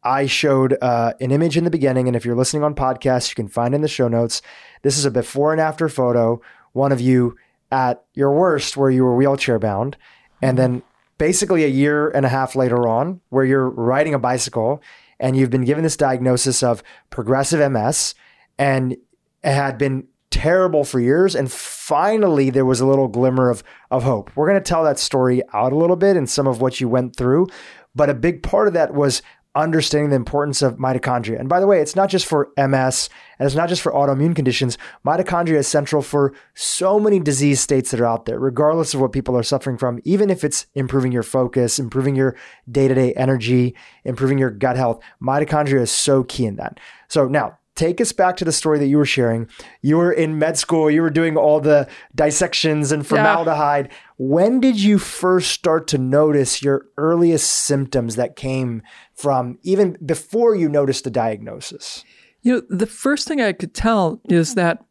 I 0.03 0.28
showed 0.28 0.78
uh, 0.82 1.13
an 1.19 1.32
image 1.32 1.57
in 1.57 1.63
the 1.63 1.71
beginning, 1.71 2.07
and 2.07 2.15
if 2.15 2.26
you're 2.26 2.36
listening 2.36 2.63
on 2.63 2.76
podcasts, 2.76 3.30
you 3.30 3.36
can 3.36 3.47
find 3.47 3.73
in 3.73 3.82
the 3.82 3.88
show 3.88 4.07
notes. 4.07 4.41
This 4.84 4.97
is 4.97 5.05
a 5.05 5.11
before 5.11 5.51
and 5.51 5.59
after 5.59 5.89
photo. 5.89 6.41
One 6.73 6.91
of 6.91 7.01
you 7.01 7.38
at 7.71 8.03
your 8.13 8.32
worst, 8.32 8.78
where 8.78 8.91
you 8.91 9.03
were 9.03 9.15
wheelchair 9.15 9.57
bound, 9.57 9.97
and 10.41 10.59
then 10.59 10.84
basically 11.17 11.63
a 11.63 11.69
year 11.69 12.09
and 12.09 12.26
a 12.26 12.30
half 12.30 12.55
later 12.55 12.88
on, 12.88 13.21
where 13.30 13.45
you're 13.45 13.69
riding 13.69 14.13
a 14.13 14.19
bicycle 14.19 14.82
and 15.19 15.36
you've 15.36 15.49
been 15.49 15.63
given 15.63 15.84
this 15.84 15.97
diagnosis 15.97 16.61
of 16.61 16.84
progressive 17.09 17.71
MS, 17.71 18.13
and 18.59 18.97
had 19.43 19.78
been 19.78 20.07
terrible 20.36 20.83
for 20.83 20.99
years. 20.99 21.33
And 21.33 21.49
finally, 21.49 22.49
there 22.49 22.65
was 22.65 22.81
a 22.81 22.86
little 22.86 23.07
glimmer 23.07 23.49
of, 23.49 23.63
of 23.89 24.03
hope. 24.03 24.29
We're 24.36 24.49
going 24.49 24.61
to 24.61 24.69
tell 24.69 24.83
that 24.83 24.99
story 24.99 25.41
out 25.53 25.71
a 25.71 25.77
little 25.77 25.95
bit 25.95 26.17
and 26.17 26.29
some 26.29 26.45
of 26.45 26.59
what 26.59 26.81
you 26.81 26.89
went 26.89 27.15
through. 27.15 27.47
But 27.95 28.09
a 28.09 28.13
big 28.13 28.43
part 28.43 28.67
of 28.67 28.73
that 28.73 28.93
was 28.93 29.21
understanding 29.55 30.09
the 30.09 30.17
importance 30.17 30.61
of 30.61 30.75
mitochondria. 30.75 31.39
And 31.39 31.47
by 31.47 31.61
the 31.61 31.67
way, 31.67 31.79
it's 31.79 31.95
not 31.95 32.09
just 32.09 32.25
for 32.25 32.49
MS 32.57 33.09
and 33.39 33.45
it's 33.45 33.55
not 33.55 33.69
just 33.69 33.81
for 33.81 33.93
autoimmune 33.93 34.36
conditions. 34.36 34.77
Mitochondria 35.05 35.55
is 35.55 35.69
central 35.69 36.01
for 36.01 36.33
so 36.53 36.99
many 36.99 37.21
disease 37.21 37.61
states 37.61 37.91
that 37.91 38.01
are 38.01 38.05
out 38.05 38.25
there, 38.25 38.38
regardless 38.38 38.93
of 38.93 38.99
what 38.99 39.13
people 39.13 39.38
are 39.38 39.43
suffering 39.43 39.77
from, 39.77 40.01
even 40.03 40.29
if 40.29 40.43
it's 40.43 40.65
improving 40.75 41.13
your 41.13 41.23
focus, 41.23 41.79
improving 41.79 42.17
your 42.17 42.36
day 42.69 42.89
to 42.89 42.93
day 42.93 43.13
energy, 43.13 43.73
improving 44.03 44.38
your 44.38 44.51
gut 44.51 44.75
health. 44.75 45.01
Mitochondria 45.21 45.79
is 45.79 45.91
so 45.91 46.25
key 46.25 46.45
in 46.45 46.57
that. 46.57 46.77
So 47.07 47.29
now, 47.29 47.57
take 47.76 47.99
us 47.99 48.11
back 48.11 48.38
to 48.38 48.45
the 48.45 48.51
story 48.51 48.80
that 48.80 48.88
you 48.88 48.97
were 48.97 49.05
sharing. 49.05 49.47
You 49.82 49.97
were 49.97 50.11
in 50.11 50.39
med 50.39 50.57
school, 50.57 50.89
you 50.89 51.01
were 51.01 51.09
doing 51.09 51.38
all 51.38 51.59
the 51.59 51.88
dissections 52.15 52.91
and 52.91 53.05
formaldehyde. 53.05 53.89
Yeah. 53.89 53.97
When 54.17 54.59
did 54.59 54.82
you 54.82 54.97
first 54.97 55.51
start 55.51 55.88
to 55.89 55.97
notice 55.97 56.61
your 56.61 56.86
earliest 56.97 57.51
symptoms 57.51 58.15
that 58.15 58.36
came 58.36 58.82
from 59.13 59.59
even 59.61 59.97
before 60.05 60.55
you 60.55 60.69
noticed 60.69 61.03
the 61.03 61.11
diagnosis? 61.11 62.03
You 62.41 62.53
know, 62.53 62.61
the 62.69 62.86
first 62.86 63.28
thing 63.28 63.41
I 63.41 63.53
could 63.53 63.73
tell 63.73 64.21
is 64.30 64.55
that 64.55 64.84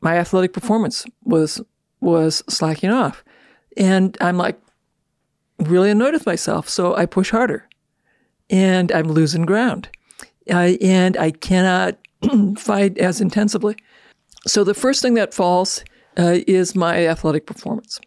my 0.00 0.16
athletic 0.16 0.52
performance 0.52 1.06
was 1.24 1.60
was 2.00 2.44
slacking 2.48 2.90
off. 2.90 3.24
And 3.76 4.16
I'm 4.20 4.36
like 4.36 4.60
really 5.60 5.90
annoyed 5.90 6.12
with 6.12 6.26
myself, 6.26 6.68
so 6.68 6.94
I 6.94 7.06
push 7.06 7.30
harder. 7.30 7.68
And 8.50 8.92
I'm 8.92 9.08
losing 9.08 9.44
ground. 9.44 9.88
Uh, 10.50 10.76
and 10.80 11.16
I 11.16 11.30
cannot 11.30 11.98
fight 12.58 12.98
as 12.98 13.20
intensively. 13.20 13.76
So 14.46 14.64
the 14.64 14.74
first 14.74 15.02
thing 15.02 15.14
that 15.14 15.34
falls 15.34 15.84
uh, 16.16 16.38
is 16.46 16.74
my 16.74 17.06
athletic 17.06 17.46
performance. 17.46 18.00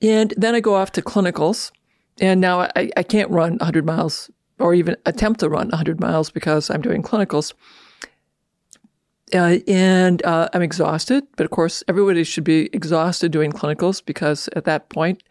And 0.00 0.34
then 0.36 0.54
I 0.54 0.60
go 0.60 0.74
off 0.74 0.92
to 0.92 1.02
clinicals. 1.02 1.70
And 2.20 2.40
now 2.40 2.68
I, 2.76 2.90
I 2.96 3.02
can't 3.02 3.30
run 3.30 3.52
100 3.52 3.84
miles 3.84 4.30
or 4.58 4.74
even 4.74 4.96
attempt 5.04 5.40
to 5.40 5.48
run 5.48 5.68
100 5.68 6.00
miles 6.00 6.30
because 6.30 6.70
I'm 6.70 6.80
doing 6.80 7.02
clinicals. 7.02 7.54
Uh, 9.34 9.58
and 9.66 10.24
uh, 10.24 10.48
I'm 10.52 10.62
exhausted, 10.62 11.24
but 11.36 11.44
of 11.44 11.50
course, 11.50 11.82
everybody 11.88 12.22
should 12.22 12.44
be 12.44 12.68
exhausted 12.72 13.32
doing 13.32 13.50
clinicals 13.50 14.04
because 14.04 14.48
at 14.54 14.64
that 14.64 14.90
point, 14.90 15.22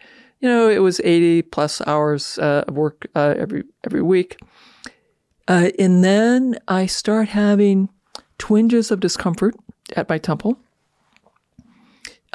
you 0.41 0.49
know, 0.49 0.67
it 0.67 0.79
was 0.79 0.99
80 1.03 1.43
plus 1.43 1.81
hours 1.87 2.37
uh, 2.39 2.65
of 2.67 2.75
work 2.75 3.07
uh, 3.15 3.35
every 3.37 3.63
every 3.85 4.01
week. 4.01 4.39
Uh, 5.47 5.69
and 5.77 6.03
then 6.03 6.57
I 6.67 6.85
start 6.85 7.29
having 7.29 7.89
twinges 8.37 8.91
of 8.91 8.99
discomfort 8.99 9.55
at 9.95 10.09
my 10.09 10.17
temple. 10.17 10.57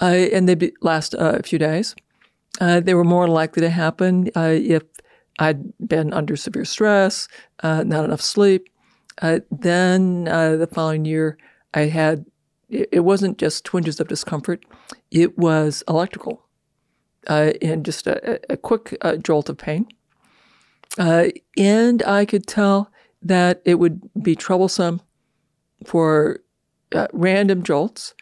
Uh, 0.01 0.29
and 0.33 0.49
they 0.49 0.73
last 0.81 1.15
uh, 1.15 1.37
a 1.39 1.43
few 1.43 1.59
days. 1.59 1.95
Uh, 2.61 2.81
they 2.81 2.95
were 2.95 3.05
more 3.05 3.29
likely 3.29 3.61
to 3.61 3.71
happen 3.71 4.31
uh, 4.37 4.55
if 4.55 4.83
I'd 5.39 5.73
been 5.79 6.13
under 6.13 6.37
severe 6.37 6.65
stress, 6.65 7.29
uh, 7.63 7.85
not 7.85 8.05
enough 8.05 8.21
sleep. 8.21 8.69
then 9.21 10.25
the 10.25 10.69
following 10.73 11.05
year, 11.05 11.39
I 11.75 11.83
had, 11.83 12.27
it, 12.69 12.89
it, 12.93 13.01
wasn't 13.01 13.39
just 13.39 13.65
twinges 13.65 14.01
of 14.01 14.09
discomfort, 14.09 14.65
it 15.11 15.39
was 15.39 15.85
electrical 15.89 16.45
and 17.27 17.85
just 17.85 18.07
a, 18.07 18.41
a 18.53 18.57
quick 18.57 18.97
jolt 19.23 19.49
of 19.49 19.59
pain. 19.59 19.87
and 20.99 22.03
I 22.03 22.25
could 22.25 22.47
tell 22.47 22.91
that 23.29 23.63
it 23.65 23.77
would 23.77 24.01
be 24.21 24.35
troublesome 24.35 25.01
for 25.85 26.41
uh, 26.95 27.07
random 27.13 27.63
jolts 27.63 28.15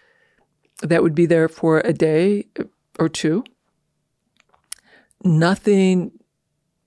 that 0.82 1.02
would 1.02 1.14
be 1.14 1.26
there 1.26 1.48
for 1.48 1.80
a 1.80 1.92
day 1.92 2.46
or 2.98 3.08
two. 3.08 3.44
Nothing 5.24 6.12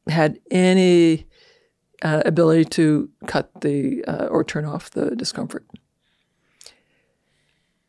had 0.08 0.40
any 0.52 1.26
uh, 2.02 2.22
ability 2.26 2.66
to 2.66 3.10
cut 3.26 3.50
the 3.62 4.04
uh, 4.06 4.26
or 4.28 4.44
turn 4.44 4.66
off 4.66 4.92
the 4.92 5.16
discomfort. 5.16 5.66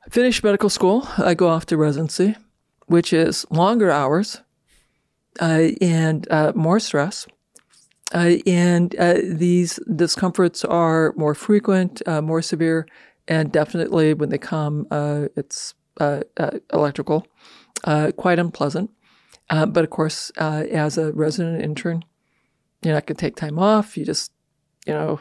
Finish 0.08 0.42
medical 0.42 0.70
school. 0.70 1.06
I 1.18 1.34
go 1.34 1.48
off 1.48 1.66
to 1.66 1.76
residency, 1.76 2.36
which 2.86 3.12
is 3.12 3.46
longer 3.50 3.90
hours 3.90 4.40
uh, 5.40 5.68
and 5.80 6.26
uh, 6.30 6.52
more 6.54 6.80
stress. 6.80 7.26
Uh, 8.12 8.36
and 8.46 8.96
uh, 8.96 9.18
these 9.22 9.78
discomforts 9.94 10.64
are 10.64 11.14
more 11.16 11.34
frequent, 11.34 12.02
uh, 12.06 12.20
more 12.20 12.42
severe, 12.42 12.86
and 13.28 13.52
definitely 13.52 14.14
when 14.14 14.30
they 14.30 14.38
come, 14.38 14.86
uh, 14.90 15.26
it's 15.36 15.74
uh, 16.00 16.22
uh, 16.36 16.58
electrical, 16.72 17.26
quite 18.16 18.38
unpleasant. 18.38 18.90
but 19.48 19.84
of 19.84 19.90
course, 19.90 20.30
as 20.30 20.98
a 20.98 21.12
resident 21.12 21.62
intern, 21.62 22.02
you're 22.82 22.94
not 22.94 23.06
going 23.06 23.16
to 23.16 23.20
take 23.20 23.36
time 23.36 23.58
off. 23.58 23.96
You 23.96 24.04
just, 24.04 24.32
you 24.86 24.94
know, 24.94 25.20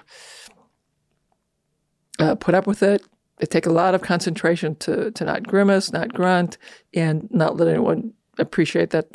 put 2.18 2.56
up 2.56 2.66
with 2.66 2.82
it. 2.82 3.04
It 3.40 3.52
takes 3.52 3.68
a 3.68 3.72
lot 3.72 3.96
of 3.96 4.02
concentration 4.02 4.76
to, 4.78 5.12
to 5.12 5.24
not 5.24 5.44
grimace, 5.48 5.94
not 5.94 6.14
grunt, 6.14 6.58
and 6.94 7.30
not 7.32 7.56
let 7.56 7.68
anyone 7.68 8.14
appreciate 8.38 8.90
that 8.90 9.08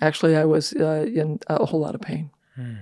actually 0.00 0.36
I 0.36 0.44
was 0.44 0.72
in 0.72 1.40
a 1.48 1.66
whole 1.66 1.80
lot 1.80 1.94
of 1.94 2.00
pain. 2.00 2.30
Hmm. 2.54 2.74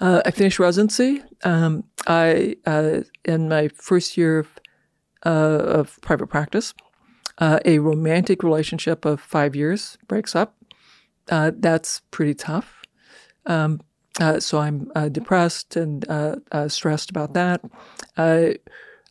Uh, 0.00 0.22
I 0.24 0.30
finished 0.30 0.58
residency. 0.58 1.22
Um, 1.44 1.84
I 2.06 2.56
uh, 2.66 3.00
in 3.24 3.48
my 3.48 3.68
first 3.68 4.16
year 4.16 4.40
of, 4.40 4.48
uh, 5.24 5.28
of 5.28 6.00
private 6.00 6.28
practice, 6.28 6.74
uh, 7.38 7.60
a 7.64 7.78
romantic 7.78 8.42
relationship 8.42 9.04
of 9.04 9.20
five 9.20 9.54
years 9.54 9.98
breaks 10.08 10.34
up. 10.34 10.56
Uh, 11.28 11.52
that's 11.56 12.00
pretty 12.10 12.34
tough. 12.34 12.82
Um, 13.46 13.80
uh, 14.20 14.40
so 14.40 14.58
I'm 14.58 14.90
depressed 15.10 15.76
and 15.76 16.04
stressed 16.68 17.10
about 17.10 17.34
that. 17.34 17.62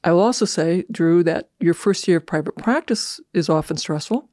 I 0.03 0.11
will 0.11 0.19
also 0.19 0.45
say, 0.45 0.83
Dhru, 0.91 1.23
that 1.25 1.49
your 1.59 1.73
first 1.73 2.07
year 2.07 2.17
of 2.17 2.25
private 2.25 2.57
practice 2.57 3.19
is 3.33 3.49
often 3.49 3.77
stressful 3.77 4.29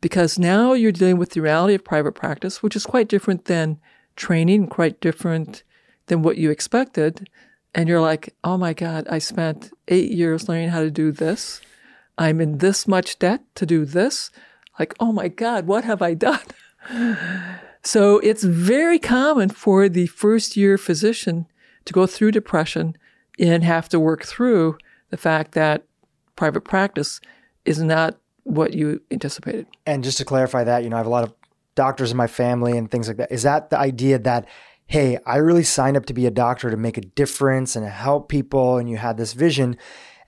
because 0.00 0.38
now 0.38 0.74
you're 0.74 0.92
dealing 0.92 1.18
with 1.18 1.30
the 1.30 1.40
reality 1.40 1.74
of 1.74 1.84
private 1.84 2.12
practice, 2.12 2.62
which 2.62 2.76
is 2.76 2.86
quite 2.86 3.08
different 3.08 3.46
than 3.46 3.80
training, 4.16 4.68
quite 4.68 5.00
different 5.00 5.64
than 6.12 6.20
what 6.22 6.36
you 6.36 6.50
expected. 6.50 7.26
And 7.74 7.88
you're 7.88 8.02
like, 8.02 8.34
oh 8.44 8.58
my 8.58 8.74
God, 8.74 9.08
I 9.08 9.18
spent 9.18 9.72
eight 9.88 10.10
years 10.10 10.46
learning 10.46 10.68
how 10.68 10.80
to 10.80 10.90
do 10.90 11.10
this. 11.10 11.62
I'm 12.18 12.38
in 12.38 12.58
this 12.58 12.86
much 12.86 13.18
debt 13.18 13.42
to 13.54 13.64
do 13.64 13.86
this. 13.86 14.30
like, 14.78 14.94
oh 15.00 15.10
my 15.10 15.28
God, 15.28 15.66
what 15.66 15.84
have 15.84 16.02
I 16.02 16.12
done? 16.12 16.44
so 17.82 18.18
it's 18.18 18.44
very 18.44 18.98
common 18.98 19.48
for 19.48 19.88
the 19.88 20.06
first 20.06 20.54
year 20.54 20.76
physician 20.76 21.46
to 21.86 21.94
go 21.94 22.06
through 22.06 22.32
depression 22.32 22.94
and 23.38 23.64
have 23.64 23.88
to 23.88 23.98
work 23.98 24.24
through 24.24 24.76
the 25.08 25.16
fact 25.16 25.52
that 25.52 25.84
private 26.36 26.60
practice 26.60 27.22
is 27.64 27.80
not 27.80 28.18
what 28.42 28.74
you 28.74 29.00
anticipated. 29.10 29.66
And 29.86 30.04
just 30.04 30.18
to 30.18 30.26
clarify 30.26 30.62
that, 30.64 30.84
you 30.84 30.90
know, 30.90 30.96
I 30.96 30.98
have 30.98 31.06
a 31.06 31.10
lot 31.10 31.24
of 31.24 31.32
doctors 31.74 32.10
in 32.10 32.18
my 32.18 32.26
family 32.26 32.76
and 32.76 32.90
things 32.90 33.08
like 33.08 33.16
that. 33.16 33.32
Is 33.32 33.44
that 33.44 33.70
the 33.70 33.78
idea 33.78 34.18
that, 34.18 34.46
hey, 34.92 35.18
I 35.24 35.36
really 35.38 35.62
signed 35.62 35.96
up 35.96 36.04
to 36.06 36.12
be 36.12 36.26
a 36.26 36.30
doctor 36.30 36.70
to 36.70 36.76
make 36.76 36.98
a 36.98 37.00
difference 37.00 37.74
and 37.74 37.86
help 37.86 38.28
people, 38.28 38.76
and 38.76 38.90
you 38.90 38.98
had 38.98 39.16
this 39.16 39.32
vision, 39.32 39.78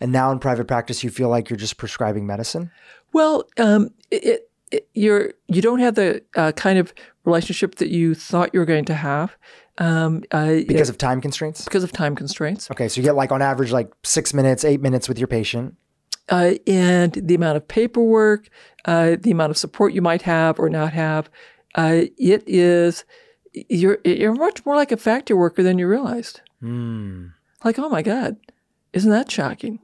and 0.00 0.10
now 0.10 0.32
in 0.32 0.38
private 0.38 0.66
practice 0.66 1.04
you 1.04 1.10
feel 1.10 1.28
like 1.28 1.50
you're 1.50 1.58
just 1.58 1.76
prescribing 1.76 2.26
medicine? 2.26 2.70
Well, 3.12 3.44
um, 3.58 3.90
it, 4.10 4.48
it, 4.72 4.88
you're 4.94 5.34
you 5.48 5.60
don't 5.60 5.80
have 5.80 5.96
the 5.96 6.22
uh, 6.34 6.52
kind 6.52 6.78
of 6.78 6.94
relationship 7.24 7.74
that 7.74 7.90
you 7.90 8.14
thought 8.14 8.54
you 8.54 8.60
were 8.60 8.64
going 8.64 8.86
to 8.86 8.94
have. 8.94 9.36
Um, 9.76 10.22
uh, 10.30 10.60
because 10.66 10.88
of 10.88 10.96
time 10.96 11.20
constraints? 11.20 11.64
Because 11.64 11.84
of 11.84 11.92
time 11.92 12.16
constraints. 12.16 12.70
Okay, 12.70 12.88
so 12.88 13.02
you 13.02 13.04
get 13.04 13.16
like 13.16 13.32
on 13.32 13.42
average 13.42 13.70
like 13.70 13.92
six 14.02 14.32
minutes, 14.32 14.64
eight 14.64 14.80
minutes 14.80 15.10
with 15.10 15.18
your 15.18 15.28
patient. 15.28 15.76
Uh, 16.30 16.52
and 16.66 17.12
the 17.12 17.34
amount 17.34 17.58
of 17.58 17.68
paperwork, 17.68 18.48
uh, 18.86 19.16
the 19.20 19.30
amount 19.30 19.50
of 19.50 19.58
support 19.58 19.92
you 19.92 20.00
might 20.00 20.22
have 20.22 20.58
or 20.58 20.70
not 20.70 20.94
have, 20.94 21.28
uh, 21.74 22.04
it 22.16 22.42
is 22.46 23.04
you're 23.54 23.98
you're 24.04 24.34
much 24.34 24.64
more 24.66 24.76
like 24.76 24.92
a 24.92 24.96
factory 24.96 25.36
worker 25.36 25.62
than 25.62 25.78
you 25.78 25.86
realized. 25.88 26.40
Mm. 26.62 27.32
Like, 27.64 27.78
oh 27.78 27.88
my 27.88 28.02
god, 28.02 28.36
isn't 28.92 29.10
that 29.10 29.30
shocking? 29.30 29.78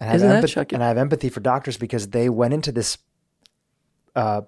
And 0.00 0.10
I, 0.10 0.14
Isn't 0.14 0.26
have 0.26 0.34
that 0.34 0.38
empathy, 0.38 0.52
shocking? 0.52 0.74
and 0.76 0.84
I 0.84 0.88
have 0.88 0.98
empathy 0.98 1.28
for 1.28 1.40
doctors 1.40 1.76
because 1.76 2.08
they 2.08 2.28
went 2.28 2.52
into 2.54 2.72
this, 2.72 2.98
uh, 4.16 4.42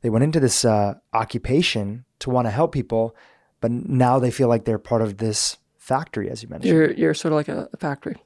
they 0.00 0.08
went 0.08 0.24
into 0.24 0.40
this 0.40 0.64
uh, 0.64 0.94
occupation 1.12 2.06
to 2.20 2.30
want 2.30 2.46
to 2.46 2.50
help 2.50 2.72
people, 2.72 3.14
but 3.60 3.70
now 3.70 4.18
they 4.18 4.30
feel 4.30 4.48
like 4.48 4.64
they're 4.64 4.78
part 4.78 5.02
of 5.02 5.18
this 5.18 5.58
factory, 5.76 6.30
as 6.30 6.42
you 6.42 6.48
mentioned. 6.48 6.72
You're 6.72 6.90
you're 6.92 7.14
sort 7.14 7.32
of 7.32 7.36
like 7.36 7.48
a, 7.48 7.68
a 7.72 7.76
factory. 7.76 8.16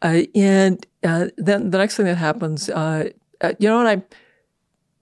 Uh, 0.00 0.22
and 0.34 0.86
uh, 1.04 1.26
then 1.36 1.70
the 1.70 1.78
next 1.78 1.96
thing 1.96 2.06
that 2.06 2.16
happens, 2.16 2.70
uh, 2.70 3.10
uh, 3.40 3.52
you 3.58 3.68
know, 3.68 3.80
and 3.80 3.88
I'm 3.88 4.04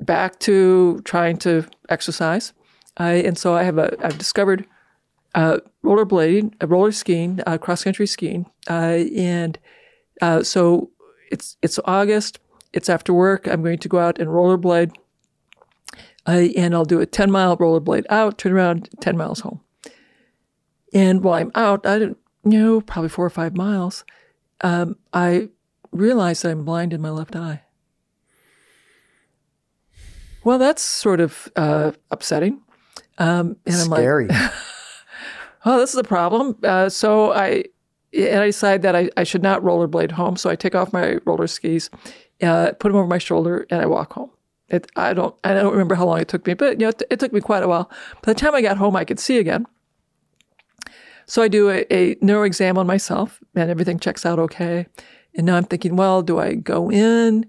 back 0.01 0.41
to 0.41 1.01
trying 1.05 1.37
to 1.39 1.65
exercise, 1.91 2.53
I, 2.97 3.13
and 3.15 3.37
so 3.37 3.55
I 3.55 3.63
have 3.63 3.79
a 3.79 3.97
I've 4.05 4.19
discovered 4.19 4.67
uh, 5.35 5.59
rollerblading, 5.85 6.55
uh, 6.63 6.67
roller 6.67 6.93
skiing, 6.93 7.41
uh, 7.47 7.59
cross 7.59 7.85
country 7.85 8.07
skiing, 8.07 8.47
uh, 8.69 9.05
and 9.15 9.59
uh, 10.23 10.43
so 10.43 10.91
it's 11.31 11.57
it's 11.63 11.79
August. 11.85 12.39
It's 12.73 12.89
after 12.89 13.13
work. 13.13 13.47
I'm 13.47 13.63
going 13.63 13.79
to 13.79 13.89
go 13.89 13.99
out 13.99 14.19
and 14.19 14.29
rollerblade, 14.29 14.95
uh, 16.27 16.49
and 16.57 16.75
I'll 16.75 16.85
do 16.85 17.01
a 17.01 17.07
10 17.07 17.31
mile 17.31 17.57
rollerblade 17.57 18.05
out, 18.11 18.39
turn 18.39 18.53
around, 18.53 18.91
10 19.01 19.17
miles 19.17 19.41
home. 19.41 19.61
And 20.93 21.23
while 21.23 21.35
I'm 21.35 21.53
out, 21.55 21.87
I 21.87 21.99
don't 21.99 22.19
you 22.45 22.59
know 22.59 22.81
probably 22.81 23.09
four 23.09 23.25
or 23.25 23.31
five 23.31 23.57
miles. 23.57 24.05
Um, 24.63 24.97
I 25.13 25.49
realize 25.93 26.43
that 26.43 26.51
I'm 26.51 26.65
blind 26.65 26.93
in 26.93 27.01
my 27.01 27.11
left 27.11 27.37
eye. 27.37 27.63
Well, 30.45 30.59
that's 30.59 30.83
sort 30.83 31.21
of 31.21 31.51
uh, 31.57 31.93
upsetting. 32.11 32.63
Um, 33.19 33.57
and 33.67 33.77
I'm 33.77 33.89
like, 33.89 34.01
Scary. 34.01 34.29
oh, 35.65 35.79
this 35.79 35.91
is 35.91 35.97
a 35.97 36.05
problem. 36.05 36.57
Uh, 36.63 36.89
so 36.89 37.33
I 37.33 37.65
and 38.13 38.41
I 38.41 38.47
decide 38.47 38.83
that 38.83 38.97
I, 38.97 39.11
I 39.17 39.25
should 39.25 39.43
not 39.43 39.63
rollerblade 39.63 40.13
home. 40.13 40.37
So 40.37 40.49
I 40.51 40.57
take 40.57 40.75
off 40.75 40.93
my 40.93 41.19
roller 41.25 41.47
skis, 41.47 41.91
uh, 42.43 42.73
put 42.79 42.89
them 42.89 42.97
over 42.97 43.07
my 43.07 43.19
shoulder, 43.19 43.67
and 43.71 43.81
I 43.81 43.87
walk 43.87 44.15
home. 44.15 44.31
It, 44.69 44.91
I 44.97 45.13
don't 45.13 45.35
I 45.45 45.55
don't 45.55 45.73
remember 45.73 45.95
how 45.95 46.07
long 46.07 46.21
it 46.21 46.29
took 46.29 46.47
me, 46.47 46.55
but 46.55 46.81
you 46.81 46.87
know 46.87 46.89
it, 46.89 47.03
it 47.11 47.21
took 47.21 47.33
me 47.33 47.41
quite 47.41 47.63
a 47.63 47.69
while. 47.69 47.91
By 48.23 48.33
the 48.33 48.35
time 48.35 48.55
I 48.55 48.63
got 48.63 48.79
home, 48.79 48.97
I 48.97 49.05
could 49.05 49.21
see 49.21 49.39
again. 49.39 49.67
So 51.27 51.43
I 51.43 51.49
do 51.49 51.71
a, 51.71 51.85
a 51.93 52.17
neuro 52.21 52.45
exam 52.45 52.79
on 52.79 52.87
myself, 52.87 53.41
and 53.55 53.71
everything 53.71 53.99
checks 53.99 54.25
out 54.25 54.39
okay. 54.39 54.87
And 55.35 55.47
now 55.47 55.57
I'm 55.57 55.65
thinking, 55.65 55.97
well, 55.97 56.23
do 56.23 56.39
I 56.39 56.55
go 56.55 56.91
in 56.91 57.47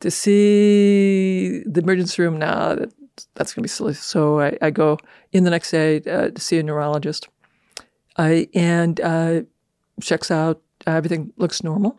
to 0.00 0.10
see 0.10 1.62
the 1.66 1.80
emergency 1.80 2.22
room? 2.22 2.38
Now 2.38 2.74
that, 2.74 2.92
that's 3.34 3.54
going 3.54 3.62
to 3.62 3.66
be 3.66 3.68
silly. 3.68 3.94
So 3.94 4.40
I, 4.40 4.56
I 4.60 4.70
go 4.70 4.98
in 5.32 5.44
the 5.44 5.50
next 5.50 5.70
day 5.70 5.96
uh, 6.02 6.30
to 6.30 6.40
see 6.40 6.58
a 6.58 6.62
neurologist. 6.62 7.28
I 8.16 8.48
and 8.54 9.00
uh, 9.00 9.42
checks 10.00 10.30
out. 10.30 10.62
Uh, 10.86 10.92
everything 10.92 11.32
looks 11.36 11.62
normal. 11.62 11.98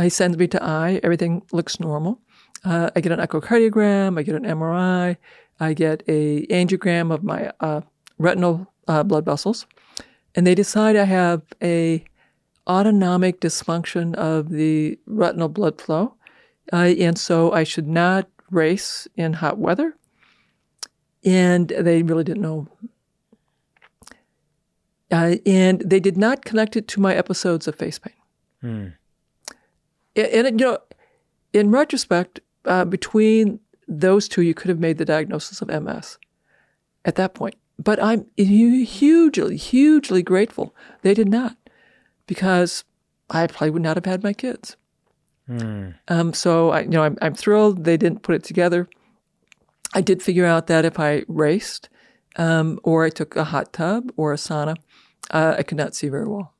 He 0.00 0.08
sends 0.08 0.38
me 0.38 0.46
to 0.48 0.62
eye. 0.62 1.00
Everything 1.02 1.42
looks 1.52 1.80
normal. 1.80 2.20
Uh, 2.64 2.90
I 2.94 3.00
get 3.00 3.12
an 3.12 3.20
echocardiogram. 3.20 4.18
I 4.18 4.22
get 4.22 4.34
an 4.34 4.44
MRI. 4.44 5.16
I 5.58 5.74
get 5.74 6.02
a 6.08 6.46
angiogram 6.46 7.12
of 7.12 7.22
my 7.22 7.52
uh, 7.60 7.82
retinal 8.18 8.72
uh, 8.88 9.02
blood 9.02 9.24
vessels, 9.24 9.66
and 10.34 10.46
they 10.46 10.54
decide 10.54 10.96
I 10.96 11.04
have 11.04 11.42
a 11.62 12.04
autonomic 12.66 13.40
dysfunction 13.40 14.14
of 14.14 14.48
the 14.48 14.98
retinal 15.06 15.48
blood 15.48 15.80
flow, 15.80 16.14
and 16.72 17.18
so 17.18 17.52
I 17.52 17.64
should 17.64 17.88
not 17.88 18.28
race 18.50 19.06
in 19.16 19.34
hot 19.34 19.58
weather. 19.58 19.96
And 21.24 21.68
they 21.68 22.02
really 22.02 22.24
didn't 22.24 22.42
know 22.42 22.68
uh, 25.10 25.36
and 25.44 25.80
they 25.80 26.00
did 26.00 26.16
not 26.16 26.44
connect 26.44 26.76
it 26.76 26.86
to 26.88 27.00
my 27.00 27.14
episodes 27.14 27.66
of 27.66 27.74
face 27.74 27.98
pain. 27.98 28.14
Hmm. 28.60 28.86
And, 30.14 30.46
and, 30.46 30.60
you 30.60 30.66
know, 30.66 30.78
in 31.52 31.70
retrospect, 31.70 32.40
uh, 32.64 32.84
between 32.84 33.60
those 33.88 34.28
two, 34.28 34.42
you 34.42 34.54
could 34.54 34.68
have 34.68 34.78
made 34.78 34.98
the 34.98 35.04
diagnosis 35.04 35.60
of 35.62 35.68
MS 35.68 36.18
at 37.04 37.16
that 37.16 37.34
point. 37.34 37.56
But 37.78 38.00
I'm 38.02 38.26
hugely, 38.36 39.56
hugely 39.56 40.22
grateful 40.22 40.74
they 41.02 41.14
did 41.14 41.28
not, 41.28 41.56
because 42.26 42.84
I 43.30 43.46
probably 43.46 43.70
would 43.70 43.82
not 43.82 43.96
have 43.96 44.04
had 44.04 44.22
my 44.22 44.32
kids. 44.32 44.76
Hmm. 45.46 45.90
Um, 46.06 46.32
so 46.34 46.70
I, 46.70 46.82
you 46.82 46.90
know, 46.90 47.02
I'm, 47.02 47.18
I'm 47.20 47.34
thrilled 47.34 47.84
they 47.84 47.96
didn't 47.96 48.22
put 48.22 48.36
it 48.36 48.44
together. 48.44 48.88
I 49.92 50.00
did 50.00 50.22
figure 50.22 50.46
out 50.46 50.66
that 50.68 50.84
if 50.84 50.98
I 51.00 51.24
raced, 51.26 51.88
um, 52.36 52.78
or 52.82 53.04
I 53.04 53.10
took 53.10 53.36
a 53.36 53.44
hot 53.44 53.72
tub 53.72 54.12
or 54.16 54.32
a 54.32 54.36
sauna, 54.36 54.76
uh, 55.30 55.56
I 55.58 55.62
could 55.62 55.78
not 55.78 55.94
see 55.94 56.08
very 56.08 56.26
well. 56.26 56.54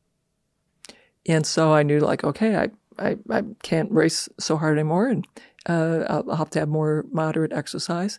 And 1.26 1.46
so 1.46 1.72
I 1.72 1.82
knew, 1.82 2.00
like, 2.00 2.24
okay, 2.24 2.56
I, 2.56 2.70
I, 2.98 3.16
I 3.30 3.42
can't 3.62 3.90
race 3.92 4.28
so 4.38 4.56
hard 4.56 4.78
anymore, 4.78 5.08
and 5.08 5.26
uh, 5.66 6.04
I'll, 6.08 6.36
have 6.36 6.50
to 6.50 6.60
have 6.60 6.68
more 6.68 7.04
moderate 7.12 7.52
exercise. 7.52 8.18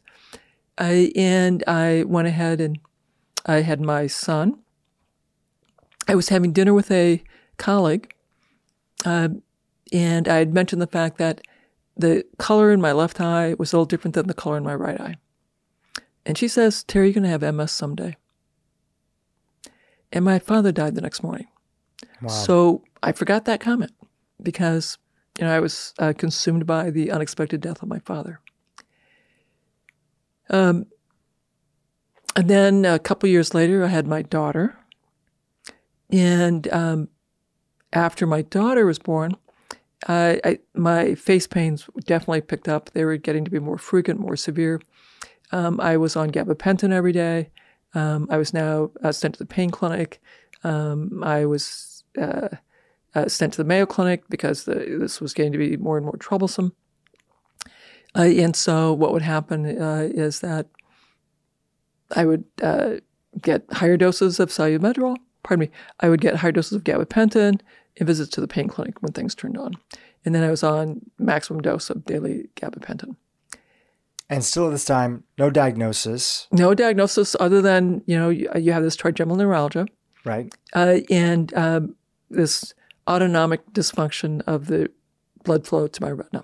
I, 0.77 1.11
and 1.15 1.63
I 1.67 2.03
went 2.03 2.27
ahead 2.27 2.61
and 2.61 2.79
I 3.45 3.61
had 3.61 3.81
my 3.81 4.07
son. 4.07 4.59
I 6.07 6.15
was 6.15 6.29
having 6.29 6.53
dinner 6.53 6.73
with 6.73 6.91
a 6.91 7.23
colleague, 7.57 8.13
uh, 9.03 9.29
and 9.91 10.27
I 10.27 10.37
had 10.37 10.53
mentioned 10.53 10.81
the 10.81 10.87
fact 10.87 11.17
that 11.17 11.41
the 11.97 12.25
color 12.37 12.71
in 12.71 12.81
my 12.81 12.91
left 12.91 13.19
eye 13.19 13.55
was 13.57 13.73
a 13.73 13.77
little 13.77 13.85
different 13.85 14.15
than 14.15 14.27
the 14.27 14.33
color 14.33 14.57
in 14.57 14.63
my 14.63 14.75
right 14.75 14.99
eye. 14.99 15.15
And 16.25 16.37
she 16.37 16.47
says, 16.47 16.83
Terry, 16.83 17.07
you're 17.07 17.13
going 17.13 17.23
to 17.23 17.29
have 17.29 17.55
MS 17.55 17.71
someday. 17.71 18.17
And 20.11 20.25
my 20.25 20.39
father 20.39 20.71
died 20.71 20.95
the 20.95 21.01
next 21.01 21.23
morning. 21.23 21.47
Wow. 22.21 22.29
So 22.29 22.83
I 23.01 23.11
forgot 23.11 23.45
that 23.45 23.59
comment 23.59 23.91
because, 24.41 24.97
you 25.37 25.45
know, 25.45 25.55
I 25.55 25.59
was 25.59 25.93
uh, 25.99 26.13
consumed 26.17 26.65
by 26.65 26.89
the 26.89 27.11
unexpected 27.11 27.61
death 27.61 27.81
of 27.81 27.89
my 27.89 27.99
father. 27.99 28.39
Um, 30.49 30.85
and 32.35 32.49
then 32.49 32.85
a 32.85 32.99
couple 32.99 33.29
years 33.29 33.53
later, 33.53 33.83
I 33.83 33.87
had 33.87 34.07
my 34.07 34.21
daughter. 34.21 34.77
And 36.11 36.67
um, 36.71 37.09
after 37.93 38.27
my 38.27 38.41
daughter 38.41 38.85
was 38.85 38.99
born, 38.99 39.35
I, 40.07 40.59
my 40.73 41.15
face 41.15 41.47
pains 41.47 41.87
definitely 42.05 42.41
picked 42.41 42.67
up. 42.67 42.91
They 42.91 43.05
were 43.05 43.17
getting 43.17 43.45
to 43.45 43.51
be 43.51 43.59
more 43.59 43.77
frequent, 43.77 44.19
more 44.19 44.35
severe. 44.35 44.81
Um, 45.51 45.79
I 45.79 45.97
was 45.97 46.15
on 46.15 46.31
gabapentin 46.31 46.91
every 46.91 47.11
day. 47.11 47.49
Um, 47.93 48.27
I 48.31 48.37
was 48.37 48.53
now 48.53 48.91
uh, 49.03 49.11
sent 49.11 49.35
to 49.35 49.39
the 49.39 49.45
pain 49.45 49.69
clinic. 49.69 50.21
Um, 50.63 51.23
I 51.23 51.45
was 51.45 52.03
uh, 52.19 52.49
uh, 53.13 53.27
sent 53.27 53.53
to 53.53 53.57
the 53.57 53.67
Mayo 53.67 53.85
Clinic 53.85 54.23
because 54.29 54.63
the, 54.63 54.97
this 54.99 55.19
was 55.19 55.33
getting 55.33 55.51
to 55.51 55.57
be 55.57 55.77
more 55.77 55.97
and 55.97 56.05
more 56.05 56.17
troublesome. 56.17 56.73
Uh, 58.15 58.23
and 58.23 58.55
so, 58.55 58.93
what 58.93 59.13
would 59.13 59.21
happen 59.21 59.81
uh, 59.81 60.09
is 60.11 60.39
that 60.41 60.67
I 62.15 62.25
would 62.25 62.43
uh, 62.61 62.95
get 63.41 63.65
higher 63.71 63.97
doses 63.97 64.39
of 64.39 64.49
salbutamol. 64.49 65.17
Pardon 65.43 65.67
me. 65.67 65.71
I 65.99 66.09
would 66.09 66.21
get 66.21 66.35
higher 66.35 66.51
doses 66.51 66.73
of 66.73 66.83
gabapentin 66.83 67.61
and 67.97 68.07
visits 68.07 68.29
to 68.31 68.41
the 68.41 68.47
pain 68.47 68.67
clinic 68.67 69.01
when 69.01 69.11
things 69.11 69.35
turned 69.35 69.57
on. 69.57 69.73
And 70.25 70.35
then 70.35 70.43
I 70.43 70.49
was 70.49 70.63
on 70.63 71.01
maximum 71.17 71.61
dose 71.61 71.89
of 71.89 72.05
daily 72.05 72.49
gabapentin. 72.55 73.15
And 74.29 74.45
still 74.45 74.67
at 74.67 74.71
this 74.71 74.85
time, 74.85 75.23
no 75.37 75.49
diagnosis, 75.49 76.47
No 76.51 76.73
diagnosis 76.73 77.35
other 77.39 77.61
than 77.61 78.01
you 78.05 78.17
know 78.17 78.29
you, 78.29 78.49
you 78.55 78.71
have 78.71 78.83
this 78.83 78.95
trigeminal 78.95 79.37
neuralgia 79.37 79.87
right? 80.23 80.53
uh, 80.73 80.99
and 81.09 81.53
um, 81.53 81.95
this 82.29 82.73
autonomic 83.09 83.73
dysfunction 83.73 84.41
of 84.47 84.67
the 84.67 84.89
blood 85.43 85.67
flow 85.67 85.87
to 85.87 86.01
my 86.01 86.11
retina. 86.11 86.41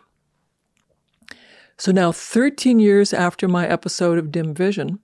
So 1.77 1.91
now, 1.91 2.11
13 2.11 2.79
years 2.79 3.13
after 3.13 3.47
my 3.47 3.67
episode 3.67 4.17
of 4.17 4.31
dim 4.31 4.53
vision, 4.53 4.99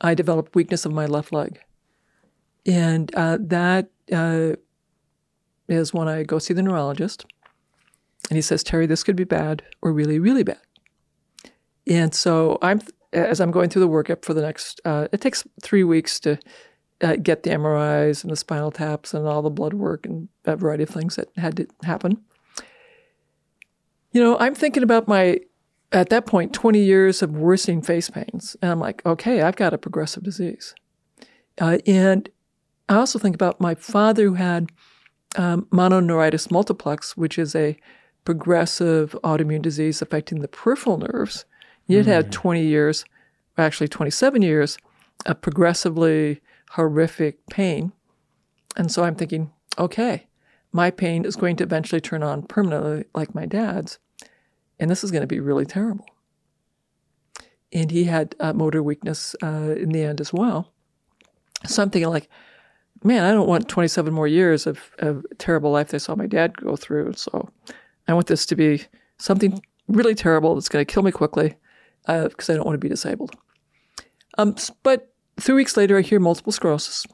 I 0.00 0.14
developed 0.14 0.54
weakness 0.54 0.84
of 0.84 0.92
my 0.92 1.06
left 1.06 1.32
leg. 1.32 1.60
And 2.66 3.12
uh, 3.14 3.38
that 3.40 3.90
uh, 4.12 4.52
is 5.68 5.94
when 5.94 6.08
I 6.08 6.22
go 6.22 6.38
see 6.38 6.54
the 6.54 6.62
neurologist. 6.62 7.24
And 8.30 8.36
he 8.36 8.42
says, 8.42 8.62
Terry, 8.62 8.86
this 8.86 9.02
could 9.02 9.16
be 9.16 9.24
bad 9.24 9.62
or 9.80 9.92
really, 9.92 10.18
really 10.18 10.42
bad. 10.42 10.60
And 11.86 12.14
so 12.14 12.58
I'm, 12.62 12.80
as 13.12 13.40
I'm 13.40 13.50
going 13.50 13.68
through 13.68 13.82
the 13.82 13.88
workup 13.88 14.24
for 14.24 14.34
the 14.34 14.42
next, 14.42 14.80
uh, 14.84 15.08
it 15.12 15.20
takes 15.20 15.46
three 15.62 15.84
weeks 15.84 16.20
to 16.20 16.38
uh, 17.02 17.16
get 17.16 17.42
the 17.42 17.50
MRIs 17.50 18.22
and 18.22 18.30
the 18.30 18.36
spinal 18.36 18.70
taps 18.70 19.12
and 19.12 19.26
all 19.26 19.42
the 19.42 19.50
blood 19.50 19.74
work 19.74 20.06
and 20.06 20.28
a 20.44 20.56
variety 20.56 20.84
of 20.84 20.88
things 20.88 21.16
that 21.16 21.28
had 21.36 21.56
to 21.56 21.66
happen. 21.82 22.22
You 24.12 24.22
know, 24.22 24.38
I'm 24.38 24.54
thinking 24.54 24.82
about 24.82 25.08
my, 25.08 25.40
at 25.90 26.10
that 26.10 26.26
point, 26.26 26.52
20 26.52 26.80
years 26.80 27.22
of 27.22 27.32
worsening 27.32 27.82
face 27.82 28.08
pains. 28.08 28.56
And 28.62 28.70
I'm 28.70 28.80
like, 28.80 29.04
okay, 29.04 29.42
I've 29.42 29.56
got 29.56 29.74
a 29.74 29.78
progressive 29.78 30.22
disease. 30.22 30.74
Uh, 31.60 31.78
and 31.86 32.28
I 32.88 32.96
also 32.96 33.18
think 33.18 33.34
about 33.34 33.60
my 33.60 33.74
father 33.74 34.24
who 34.24 34.34
had 34.34 34.70
um, 35.36 35.66
mononeuritis 35.72 36.50
multiplex, 36.50 37.16
which 37.16 37.38
is 37.38 37.54
a 37.54 37.76
progressive 38.24 39.16
autoimmune 39.24 39.62
disease 39.62 40.02
affecting 40.02 40.40
the 40.40 40.48
peripheral 40.48 40.98
nerves. 40.98 41.44
He 41.84 41.94
had 41.94 42.06
mm. 42.06 42.12
had 42.12 42.32
20 42.32 42.64
years, 42.64 43.04
actually 43.58 43.88
27 43.88 44.42
years, 44.42 44.78
of 45.26 45.40
progressively 45.40 46.40
horrific 46.70 47.46
pain. 47.48 47.92
And 48.76 48.90
so 48.90 49.04
I'm 49.04 49.14
thinking, 49.14 49.52
okay, 49.78 50.26
my 50.72 50.90
pain 50.90 51.24
is 51.24 51.36
going 51.36 51.56
to 51.56 51.64
eventually 51.64 52.00
turn 52.00 52.22
on 52.22 52.44
permanently 52.44 53.04
like 53.14 53.34
my 53.34 53.46
dad's. 53.46 53.98
And 54.78 54.90
this 54.90 55.04
is 55.04 55.10
going 55.10 55.20
to 55.22 55.26
be 55.26 55.40
really 55.40 55.66
terrible. 55.66 56.06
And 57.72 57.90
he 57.90 58.04
had 58.04 58.34
uh, 58.40 58.52
motor 58.52 58.82
weakness 58.82 59.34
uh, 59.42 59.74
in 59.76 59.90
the 59.90 60.02
end 60.02 60.20
as 60.20 60.32
well. 60.32 60.72
So 61.66 61.82
I'm 61.82 61.90
thinking, 61.90 62.10
like, 62.10 62.28
man, 63.04 63.24
I 63.24 63.32
don't 63.32 63.48
want 63.48 63.68
27 63.68 64.12
more 64.12 64.28
years 64.28 64.66
of, 64.66 64.90
of 64.98 65.24
terrible 65.38 65.70
life 65.70 65.94
I 65.94 65.98
saw 65.98 66.14
my 66.14 66.26
dad 66.26 66.56
go 66.56 66.76
through. 66.76 67.14
So 67.14 67.48
I 68.08 68.14
want 68.14 68.26
this 68.26 68.46
to 68.46 68.56
be 68.56 68.84
something 69.18 69.60
really 69.88 70.14
terrible 70.14 70.54
that's 70.54 70.68
going 70.68 70.84
to 70.84 70.92
kill 70.92 71.02
me 71.02 71.12
quickly 71.12 71.54
because 72.06 72.48
uh, 72.48 72.52
I 72.52 72.56
don't 72.56 72.66
want 72.66 72.74
to 72.74 72.84
be 72.84 72.88
disabled. 72.88 73.34
Um, 74.38 74.56
but 74.82 75.12
three 75.40 75.54
weeks 75.54 75.76
later, 75.76 75.98
I 75.98 76.02
hear 76.02 76.20
multiple 76.20 76.52
sclerosis. 76.52 77.06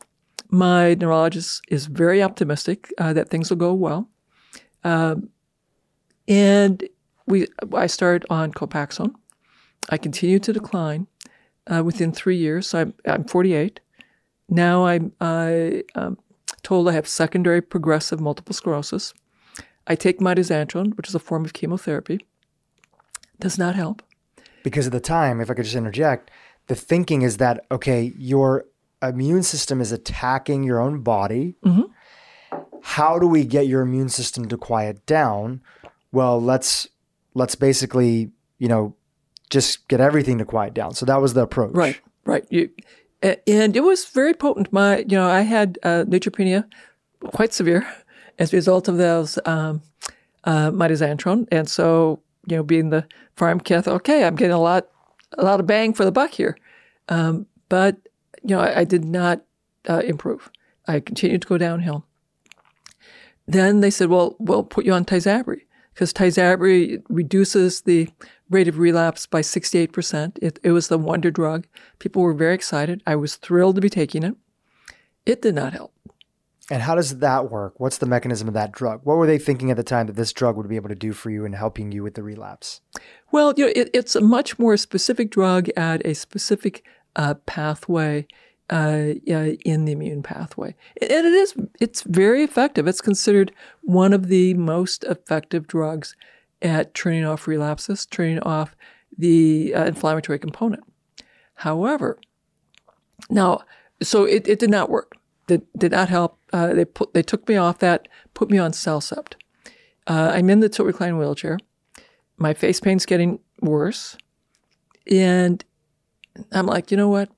My 0.50 0.94
neurologist 0.94 1.62
is 1.68 1.86
very 1.86 2.22
optimistic 2.22 2.92
uh, 2.98 3.12
that 3.12 3.28
things 3.28 3.50
will 3.50 3.58
go 3.58 3.74
well. 3.74 4.08
Um, 4.84 5.28
and 6.26 6.86
we, 7.26 7.46
I 7.74 7.86
start 7.86 8.24
on 8.30 8.52
Copaxone. 8.52 9.14
I 9.90 9.98
continue 9.98 10.38
to 10.38 10.52
decline 10.52 11.06
uh, 11.66 11.82
within 11.84 12.12
three 12.12 12.36
years. 12.36 12.68
So 12.68 12.80
I'm, 12.80 12.94
I'm 13.06 13.24
48. 13.24 13.80
Now 14.48 14.86
I'm 14.86 15.12
I, 15.20 15.84
um, 15.94 16.18
told 16.62 16.88
I 16.88 16.92
have 16.92 17.08
secondary 17.08 17.60
progressive 17.60 18.20
multiple 18.20 18.54
sclerosis. 18.54 19.14
I 19.86 19.94
take 19.94 20.18
mitoxantrone, 20.18 20.96
which 20.96 21.08
is 21.08 21.14
a 21.14 21.18
form 21.18 21.44
of 21.44 21.52
chemotherapy. 21.52 22.26
Does 23.40 23.58
not 23.58 23.74
help. 23.74 24.02
Because 24.62 24.86
at 24.86 24.92
the 24.92 25.00
time, 25.00 25.40
if 25.40 25.50
I 25.50 25.54
could 25.54 25.64
just 25.64 25.76
interject, 25.76 26.30
the 26.66 26.74
thinking 26.74 27.22
is 27.22 27.38
that, 27.38 27.64
okay, 27.70 28.12
your 28.16 28.66
immune 29.02 29.42
system 29.42 29.80
is 29.80 29.92
attacking 29.92 30.62
your 30.62 30.80
own 30.80 31.00
body. 31.00 31.54
Mm-hmm. 31.64 31.82
How 32.82 33.18
do 33.18 33.26
we 33.26 33.44
get 33.44 33.66
your 33.66 33.82
immune 33.82 34.08
system 34.08 34.46
to 34.48 34.56
quiet 34.56 35.06
down? 35.06 35.62
Well, 36.12 36.40
let's 36.40 36.88
let's 37.34 37.54
basically, 37.54 38.30
you 38.58 38.68
know, 38.68 38.96
just 39.50 39.88
get 39.88 40.00
everything 40.00 40.38
to 40.38 40.44
quiet 40.44 40.74
down. 40.74 40.94
So 40.94 41.06
that 41.06 41.20
was 41.20 41.34
the 41.34 41.42
approach. 41.42 41.74
Right. 41.74 42.00
Right. 42.24 42.44
You 42.50 42.70
and 43.22 43.76
it 43.76 43.82
was 43.82 44.04
very 44.06 44.34
potent. 44.34 44.72
My, 44.72 44.98
you 44.98 45.16
know, 45.16 45.28
I 45.28 45.40
had 45.40 45.78
uh, 45.82 46.04
neutropenia, 46.06 46.64
quite 47.32 47.52
severe, 47.52 47.86
as 48.38 48.52
a 48.52 48.56
result 48.56 48.88
of 48.88 48.96
those 48.96 49.38
um, 49.44 49.82
uh, 50.44 50.70
mitoxantrone, 50.70 51.48
and 51.50 51.68
so 51.68 52.20
you 52.46 52.56
know, 52.56 52.62
being 52.62 52.90
the 52.90 53.06
farm 53.36 53.60
kid, 53.60 53.86
okay, 53.86 54.24
I'm 54.24 54.36
getting 54.36 54.54
a 54.54 54.60
lot, 54.60 54.88
a 55.36 55.44
lot 55.44 55.60
of 55.60 55.66
bang 55.66 55.92
for 55.92 56.04
the 56.04 56.12
buck 56.12 56.30
here, 56.30 56.56
um, 57.08 57.46
but 57.68 57.96
you 58.42 58.56
know, 58.56 58.60
I, 58.60 58.80
I 58.80 58.84
did 58.84 59.04
not 59.04 59.42
uh, 59.88 60.02
improve. 60.04 60.50
I 60.86 61.00
continued 61.00 61.42
to 61.42 61.48
go 61.48 61.58
downhill. 61.58 62.04
Then 63.46 63.80
they 63.80 63.90
said, 63.90 64.08
well, 64.08 64.36
we'll 64.38 64.62
put 64.62 64.84
you 64.84 64.92
on 64.92 65.04
Tysabri 65.04 65.62
because 65.94 66.12
Tysabri 66.12 67.02
reduces 67.08 67.82
the 67.82 68.08
rate 68.50 68.68
of 68.68 68.78
relapse 68.78 69.26
by 69.26 69.40
68%. 69.40 70.38
It, 70.40 70.58
it 70.62 70.72
was 70.72 70.88
the 70.88 70.98
wonder 70.98 71.30
drug. 71.30 71.66
People 71.98 72.22
were 72.22 72.34
very 72.34 72.54
excited. 72.54 73.02
I 73.06 73.16
was 73.16 73.36
thrilled 73.36 73.74
to 73.76 73.80
be 73.80 73.90
taking 73.90 74.22
it. 74.22 74.34
It 75.26 75.42
did 75.42 75.54
not 75.54 75.72
help. 75.72 75.92
And 76.70 76.82
how 76.82 76.94
does 76.94 77.18
that 77.18 77.50
work? 77.50 77.80
What's 77.80 77.98
the 77.98 78.06
mechanism 78.06 78.46
of 78.46 78.54
that 78.54 78.72
drug? 78.72 79.00
What 79.04 79.16
were 79.16 79.26
they 79.26 79.38
thinking 79.38 79.70
at 79.70 79.76
the 79.78 79.82
time 79.82 80.06
that 80.06 80.16
this 80.16 80.32
drug 80.32 80.56
would 80.56 80.68
be 80.68 80.76
able 80.76 80.90
to 80.90 80.94
do 80.94 81.12
for 81.12 81.30
you 81.30 81.44
in 81.46 81.54
helping 81.54 81.92
you 81.92 82.02
with 82.02 82.14
the 82.14 82.22
relapse? 82.22 82.82
Well, 83.32 83.54
you 83.56 83.66
know, 83.66 83.72
it, 83.74 83.90
it's 83.94 84.14
a 84.14 84.20
much 84.20 84.58
more 84.58 84.76
specific 84.76 85.30
drug 85.30 85.70
at 85.76 86.04
a 86.06 86.14
specific 86.14 86.84
uh, 87.16 87.34
pathway 87.46 88.26
uh, 88.70 89.14
in 89.24 89.86
the 89.86 89.92
immune 89.92 90.22
pathway, 90.22 90.74
and 91.00 91.10
it 91.10 91.24
is 91.24 91.54
it's 91.80 92.02
very 92.02 92.42
effective. 92.44 92.86
It's 92.86 93.00
considered 93.00 93.50
one 93.80 94.12
of 94.12 94.28
the 94.28 94.52
most 94.54 95.04
effective 95.04 95.66
drugs 95.66 96.14
at 96.62 96.94
turning 96.94 97.24
off 97.24 97.46
relapses, 97.46 98.06
turning 98.06 98.40
off 98.40 98.76
the 99.16 99.74
uh, 99.74 99.84
inflammatory 99.84 100.38
component. 100.38 100.84
However, 101.54 102.18
now, 103.30 103.62
so 104.02 104.24
it, 104.24 104.46
it 104.48 104.58
did 104.58 104.70
not 104.70 104.90
work. 104.90 105.12
Did, 105.46 105.62
did 105.76 105.92
not 105.92 106.08
help. 106.08 106.38
Uh, 106.52 106.74
they 106.74 106.84
put 106.84 107.14
they 107.14 107.22
took 107.22 107.48
me 107.48 107.56
off 107.56 107.78
that, 107.78 108.06
put 108.34 108.50
me 108.50 108.58
on 108.58 108.72
CellCept. 108.72 109.34
Uh, 110.06 110.32
I'm 110.34 110.50
in 110.50 110.60
the 110.60 110.68
tilt 110.68 110.86
recline 110.86 111.18
wheelchair. 111.18 111.58
My 112.36 112.54
face 112.54 112.80
pain's 112.80 113.06
getting 113.06 113.40
worse, 113.60 114.16
and 115.10 115.64
I'm 116.52 116.66
like, 116.66 116.90
you 116.90 116.96
know 116.96 117.08
what? 117.08 117.30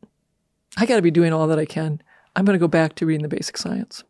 I 0.77 0.87
got 0.87 0.97
to 0.97 1.03
be 1.03 1.11
doing 1.11 1.33
all 1.33 1.47
that 1.49 1.59
I 1.59 1.65
can. 1.65 2.03
I'm 2.37 2.45
going 2.45 2.55
to 2.55 2.61
go 2.61 2.69
back 2.69 2.95
to 2.97 3.07
reading 3.07 3.23
the 3.23 3.29
basic 3.29 3.57
science. 3.57 4.05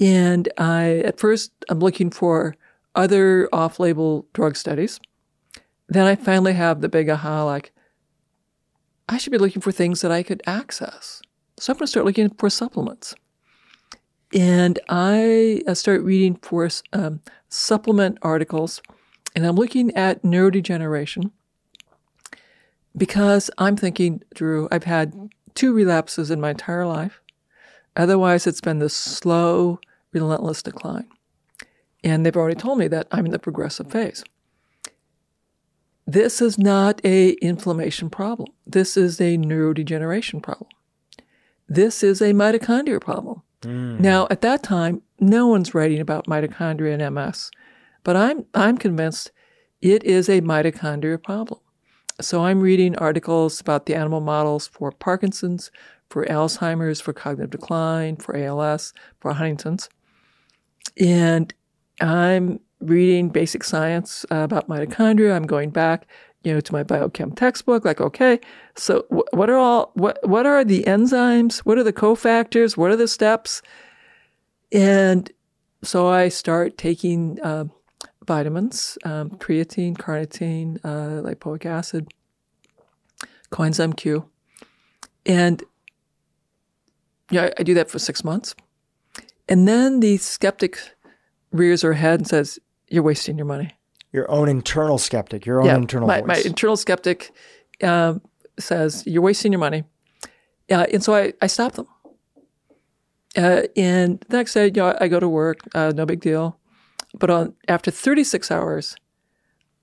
And 0.00 0.48
I, 0.58 1.02
at 1.04 1.20
first, 1.20 1.52
I'm 1.68 1.78
looking 1.78 2.10
for 2.10 2.56
other 2.94 3.48
off 3.52 3.80
label 3.80 4.26
drug 4.32 4.56
studies. 4.56 5.00
Then 5.88 6.06
I 6.06 6.14
finally 6.14 6.54
have 6.54 6.80
the 6.80 6.88
big 6.88 7.08
aha 7.08 7.44
like, 7.44 7.72
I 9.08 9.18
should 9.18 9.32
be 9.32 9.38
looking 9.38 9.62
for 9.62 9.72
things 9.72 10.00
that 10.00 10.10
I 10.10 10.22
could 10.22 10.42
access. 10.46 11.20
So 11.58 11.72
I'm 11.72 11.78
going 11.78 11.86
to 11.86 11.90
start 11.90 12.06
looking 12.06 12.30
for 12.30 12.48
supplements. 12.48 13.14
And 14.32 14.78
I 14.88 15.62
start 15.74 16.02
reading 16.02 16.36
for 16.36 16.68
um, 16.92 17.20
supplement 17.48 18.18
articles, 18.22 18.82
and 19.36 19.46
I'm 19.46 19.54
looking 19.54 19.94
at 19.94 20.22
neurodegeneration 20.22 21.30
because 22.96 23.50
I'm 23.58 23.76
thinking, 23.76 24.22
Dhru, 24.34 24.66
I've 24.72 24.84
had 24.84 25.30
two 25.54 25.72
relapses 25.72 26.30
in 26.30 26.40
my 26.40 26.50
entire 26.50 26.86
life. 26.86 27.20
Otherwise, 27.94 28.46
it's 28.46 28.60
been 28.60 28.80
this 28.80 28.94
slow, 28.94 29.78
relentless 30.12 30.62
decline. 30.62 31.06
And 32.04 32.24
they've 32.24 32.36
already 32.36 32.60
told 32.60 32.78
me 32.78 32.86
that 32.88 33.08
I'm 33.10 33.24
in 33.26 33.32
the 33.32 33.38
progressive 33.38 33.90
phase. 33.90 34.22
This 36.06 36.42
is 36.42 36.58
not 36.58 37.00
a 37.02 37.30
inflammation 37.34 38.10
problem. 38.10 38.50
This 38.66 38.96
is 38.96 39.20
a 39.20 39.38
neurodegeneration 39.38 40.42
problem. 40.42 40.68
This 41.66 42.02
is 42.02 42.20
a 42.20 42.34
mitochondria 42.34 43.00
problem. 43.00 43.42
Mm. 43.62 44.00
Now, 44.00 44.26
at 44.30 44.42
that 44.42 44.62
time, 44.62 45.00
no 45.18 45.46
one's 45.46 45.74
writing 45.74 46.00
about 46.00 46.26
mitochondria 46.26 47.00
and 47.00 47.14
MS, 47.14 47.50
but 48.02 48.16
I'm 48.16 48.44
I'm 48.52 48.76
convinced 48.76 49.32
it 49.80 50.04
is 50.04 50.28
a 50.28 50.42
mitochondria 50.42 51.22
problem. 51.22 51.60
So 52.20 52.44
I'm 52.44 52.60
reading 52.60 52.96
articles 52.96 53.60
about 53.60 53.86
the 53.86 53.94
animal 53.94 54.20
models 54.20 54.68
for 54.68 54.92
Parkinson's, 54.92 55.70
for 56.10 56.24
Alzheimer's, 56.26 57.00
for 57.00 57.12
cognitive 57.12 57.50
decline, 57.50 58.16
for 58.16 58.36
ALS, 58.36 58.92
for 59.20 59.32
Huntington's. 59.32 59.88
And 61.00 61.52
I'm 62.00 62.60
reading 62.80 63.28
basic 63.28 63.64
science 63.64 64.26
uh, 64.30 64.36
about 64.36 64.68
mitochondria. 64.68 65.34
I'm 65.34 65.46
going 65.46 65.70
back, 65.70 66.06
you 66.42 66.52
know, 66.52 66.60
to 66.60 66.72
my 66.72 66.84
biochem 66.84 67.34
textbook. 67.36 67.84
Like, 67.84 68.00
okay, 68.00 68.40
so 68.74 69.06
what 69.08 69.48
are 69.48 69.56
all 69.56 69.90
what 69.94 70.18
what 70.28 70.46
are 70.46 70.64
the 70.64 70.82
enzymes? 70.84 71.58
What 71.58 71.78
are 71.78 71.84
the 71.84 71.92
cofactors? 71.92 72.76
What 72.76 72.90
are 72.90 72.96
the 72.96 73.08
steps? 73.08 73.62
And 74.72 75.30
so 75.82 76.08
I 76.08 76.28
start 76.28 76.76
taking 76.76 77.40
uh, 77.42 77.66
vitamins, 78.26 78.98
um, 79.04 79.30
creatine, 79.30 79.96
carnitine, 79.96 80.78
uh, 80.84 81.22
lipoic 81.22 81.66
acid, 81.66 82.08
coenzyme 83.50 83.96
Q, 83.96 84.28
and 85.24 85.62
yeah, 87.30 87.50
I 87.58 87.62
do 87.62 87.74
that 87.74 87.90
for 87.90 87.98
six 87.98 88.24
months, 88.24 88.54
and 89.48 89.68
then 89.68 90.00
the 90.00 90.16
skeptic 90.16 90.78
rears 91.54 91.82
her 91.82 91.94
head 91.94 92.20
and 92.20 92.28
says, 92.28 92.58
"You're 92.88 93.02
wasting 93.02 93.38
your 93.38 93.46
money." 93.46 93.70
Your 94.12 94.30
own 94.30 94.48
internal 94.48 94.98
skeptic, 94.98 95.44
your 95.46 95.60
own 95.60 95.66
yeah, 95.66 95.76
internal 95.76 96.06
my, 96.06 96.20
voice. 96.20 96.28
my 96.28 96.38
internal 96.44 96.76
skeptic 96.76 97.32
uh, 97.82 98.14
says 98.58 99.02
you're 99.06 99.22
wasting 99.22 99.52
your 99.52 99.58
money, 99.58 99.84
uh, 100.70 100.86
and 100.92 101.02
so 101.02 101.14
I, 101.14 101.32
I 101.40 101.46
stop 101.46 101.72
them. 101.72 101.88
Uh, 103.36 103.62
and 103.76 104.24
the 104.28 104.36
next 104.36 104.54
day, 104.54 104.66
you 104.66 104.72
know, 104.72 104.96
I 105.00 105.08
go 105.08 105.18
to 105.18 105.28
work, 105.28 105.58
uh, 105.74 105.92
no 105.94 106.06
big 106.06 106.20
deal. 106.20 106.58
But 107.18 107.30
on 107.30 107.54
after 107.68 107.90
36 107.90 108.50
hours, 108.50 108.96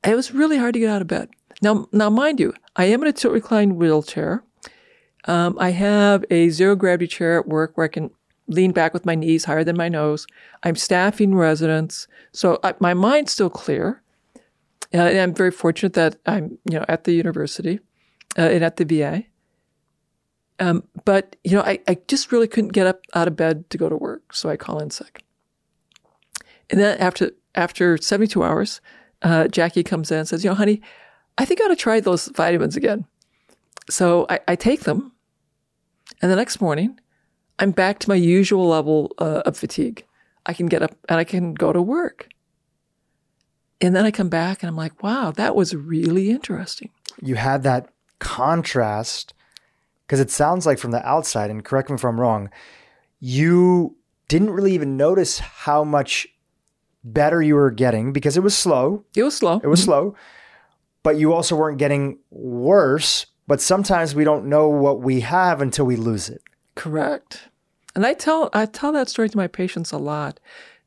it 0.05 0.15
was 0.15 0.34
really 0.34 0.57
hard 0.57 0.74
to 0.74 0.80
get 0.80 0.89
out 0.89 1.01
of 1.01 1.07
bed. 1.07 1.30
Now, 1.61 1.88
now, 1.91 2.09
mind 2.09 2.39
you, 2.39 2.53
I 2.76 2.86
am 2.86 3.01
in 3.01 3.09
a 3.09 3.13
tilt 3.13 3.34
recline 3.34 3.76
wheelchair. 3.76 4.43
Um, 5.26 5.57
I 5.59 5.72
have 5.72 6.26
a 6.32 6.49
zero 6.49 6.76
gravity 6.76 7.07
chair 7.07 7.39
at 7.39 7.47
work 7.47 7.78
where 7.78 7.86
I 7.86 7.89
can 7.89 8.09
lean 8.52 8.72
back 8.72 8.93
with 8.93 9.06
my 9.06 9.16
knees 9.16 9.45
higher 9.45 9.64
than 9.64 9.78
my 9.78 9.89
nose. 9.89 10.28
I'm 10.64 10.76
staffing 10.76 11.36
residents, 11.36 12.08
so 12.32 12.60
I, 12.64 12.74
my 12.80 12.93
mind's 12.93 13.32
still 13.32 13.49
clear. 13.49 14.02
Uh, 14.93 14.97
and 14.97 15.20
I'm 15.20 15.34
very 15.34 15.52
fortunate 15.52 15.93
that 15.93 16.18
I'm, 16.26 16.58
you 16.70 16.78
know, 16.78 16.86
at 16.89 17.06
the 17.06 17.14
university 17.14 17.80
uh, 18.38 18.41
and 18.41 18.64
at 18.64 18.76
the 18.76 18.84
VA. 18.84 19.24
Um, 20.60 20.84
but 21.06 21.38
you 21.43 21.56
know, 21.56 21.64
I, 21.64 21.80
I 21.88 21.97
just 22.08 22.32
really 22.32 22.47
couldn't 22.47 22.74
get 22.74 22.86
up 22.86 23.02
out 23.16 23.28
of 23.28 23.36
bed 23.36 23.70
to 23.72 23.78
go 23.78 23.89
to 23.89 23.95
work, 23.97 24.34
so 24.34 24.47
I 24.47 24.58
call 24.58 24.80
in 24.80 24.91
sick. 24.91 25.24
And 26.70 26.80
then 26.80 26.97
after 26.99 27.32
after 27.56 27.97
72 27.97 28.43
hours, 28.43 28.80
uh, 29.24 29.47
Jackie 29.47 29.84
comes 29.84 30.12
in 30.12 30.20
and 30.20 30.28
says, 30.28 30.43
"You 30.43 30.52
know, 30.52 30.56
honey, 30.56 30.82
I 31.38 31.45
think 31.45 31.62
I 31.62 31.66
ought 31.66 31.70
to 31.70 31.76
try 31.76 31.99
those 31.99 32.28
vitamins 32.28 32.78
again." 32.78 33.06
So 33.89 34.28
I, 34.30 34.39
I 34.47 34.56
take 34.56 34.82
them, 34.82 35.14
and 36.22 36.32
the 36.32 36.36
next 36.36 36.62
morning, 36.62 36.99
I'm 37.62 37.72
back 37.72 37.99
to 37.99 38.09
my 38.09 38.16
usual 38.16 38.68
level 38.68 39.14
uh, 39.20 39.43
of 39.45 39.55
fatigue. 39.55 40.03
I 40.47 40.53
can 40.53 40.66
get 40.66 40.82
up 40.82 40.95
and 41.07 41.20
I 41.20 41.24
can 41.24 41.53
go 41.53 41.72
to 41.72 41.82
work. 41.82 42.28
And 43.80 43.95
then 43.95 44.03
I 44.03 44.12
come 44.12 44.30
back 44.30 44.62
and 44.62 44.68
I'm 44.68 44.76
like, 44.76 45.01
wow, 45.03 45.32
that 45.32 45.55
was 45.55 45.76
really 45.76 46.32
interesting. 46.32 46.89
you 47.22 47.36
had 47.36 47.64
that 47.64 47.89
contrast 48.20 49.34
because 50.05 50.20
it 50.20 50.32
sounds 50.32 50.66
like 50.66 50.78
from 50.78 50.91
the 50.91 51.07
outside, 51.07 51.49
and 51.49 51.64
correct 51.64 51.89
me 51.89 51.95
if 51.95 52.03
I'm 52.03 52.20
wrong, 52.20 52.49
you 53.20 53.95
didn't 54.28 54.49
really 54.49 54.74
even 54.74 54.97
notice 54.97 55.39
how 55.39 55.84
much 55.84 56.28
better 57.03 57.41
you 57.41 57.55
were 57.55 57.72
getting 57.72 58.12
because 58.12 58.36
it 58.38 58.43
was 58.43 58.57
slow. 58.57 59.05
It 59.16 59.24
was 59.24 59.38
slow. 59.38 59.62
It 59.64 59.68
was 59.68 59.84
slow, 59.84 60.16
but 61.03 61.18
you 61.18 61.34
also 61.34 61.55
weren't 61.55 61.78
getting 61.78 62.20
worse. 62.30 63.28
But 63.47 63.62
sometimes 63.62 64.16
we 64.16 64.24
don't 64.24 64.45
know 64.45 64.68
what 64.68 65.01
we 65.01 65.22
have 65.22 65.62
until 65.62 65.86
we 65.86 65.95
lose 65.95 66.30
it. 66.30 66.41
Correct. 66.76 67.49
And 67.96 68.06
I 68.06 68.14
tell 68.14 68.50
I 68.54 68.66
tell 68.66 68.92
that 68.94 69.10
story 69.10 69.30
to 69.30 69.38
my 69.38 69.48
patients 69.48 69.92
a 69.92 69.98
lot 69.98 70.39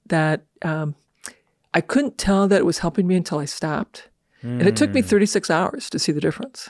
that 0.07 0.43
um, 0.63 0.95
I 1.73 1.81
couldn't 1.81 2.19
tell 2.19 2.49
that 2.49 2.61
it 2.61 2.67
was 2.67 2.79
helping 2.79 3.07
me 3.07 3.17
until 3.17 3.39
I 3.39 3.45
stopped. 3.45 4.09
And 4.43 4.67
it 4.69 4.77
took 4.77 4.91
me 4.91 5.01
36 5.01 5.49
hours 5.49 5.89
to 5.89 5.99
see 5.99 6.13
the 6.13 6.21
difference. 6.21 6.69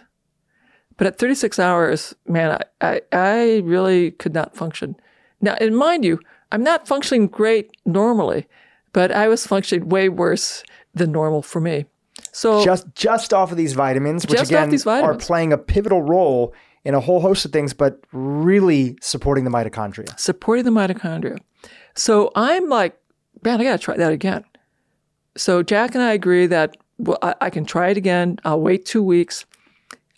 But 0.96 1.08
at 1.08 1.18
36 1.18 1.58
hours, 1.58 2.14
man, 2.28 2.52
I, 2.80 2.86
I, 2.86 3.00
I 3.12 3.56
really 3.64 4.12
could 4.12 4.32
not 4.32 4.54
function. 4.54 4.94
Now, 5.40 5.56
and 5.60 5.76
mind 5.76 6.04
you, 6.04 6.20
I'm 6.52 6.62
not 6.62 6.86
functioning 6.86 7.26
great 7.26 7.72
normally, 7.84 8.46
but 8.92 9.10
I 9.10 9.26
was 9.26 9.44
functioning 9.44 9.88
way 9.88 10.08
worse 10.08 10.62
than 10.94 11.10
normal 11.10 11.42
for 11.42 11.60
me. 11.60 11.86
So 12.30 12.64
Just 12.64 12.86
just 12.94 13.34
off 13.34 13.50
of 13.50 13.56
these 13.56 13.72
vitamins, 13.72 14.24
which 14.24 14.40
again 14.40 14.70
these 14.70 14.86
are 14.86 15.14
playing 15.16 15.52
a 15.52 15.58
pivotal 15.58 16.00
role 16.02 16.54
in 16.84 16.94
a 16.94 17.00
whole 17.00 17.20
host 17.20 17.44
of 17.44 17.52
things, 17.52 17.72
but 17.72 18.00
really 18.12 18.96
supporting 19.00 19.44
the 19.44 19.50
mitochondria. 19.50 20.18
supporting 20.18 20.64
the 20.64 20.70
mitochondria. 20.70 21.38
So 21.94 22.30
I'm 22.34 22.68
like, 22.68 22.98
man, 23.42 23.60
I 23.60 23.64
got 23.64 23.72
to 23.72 23.78
try 23.78 23.96
that 23.96 24.12
again. 24.12 24.44
So 25.36 25.62
Jack 25.62 25.94
and 25.94 26.02
I 26.02 26.12
agree 26.12 26.46
that 26.46 26.76
well, 26.98 27.18
I, 27.22 27.34
I 27.40 27.50
can 27.50 27.64
try 27.64 27.88
it 27.88 27.96
again. 27.96 28.38
I'll 28.44 28.60
wait 28.60 28.84
two 28.84 29.02
weeks. 29.02 29.46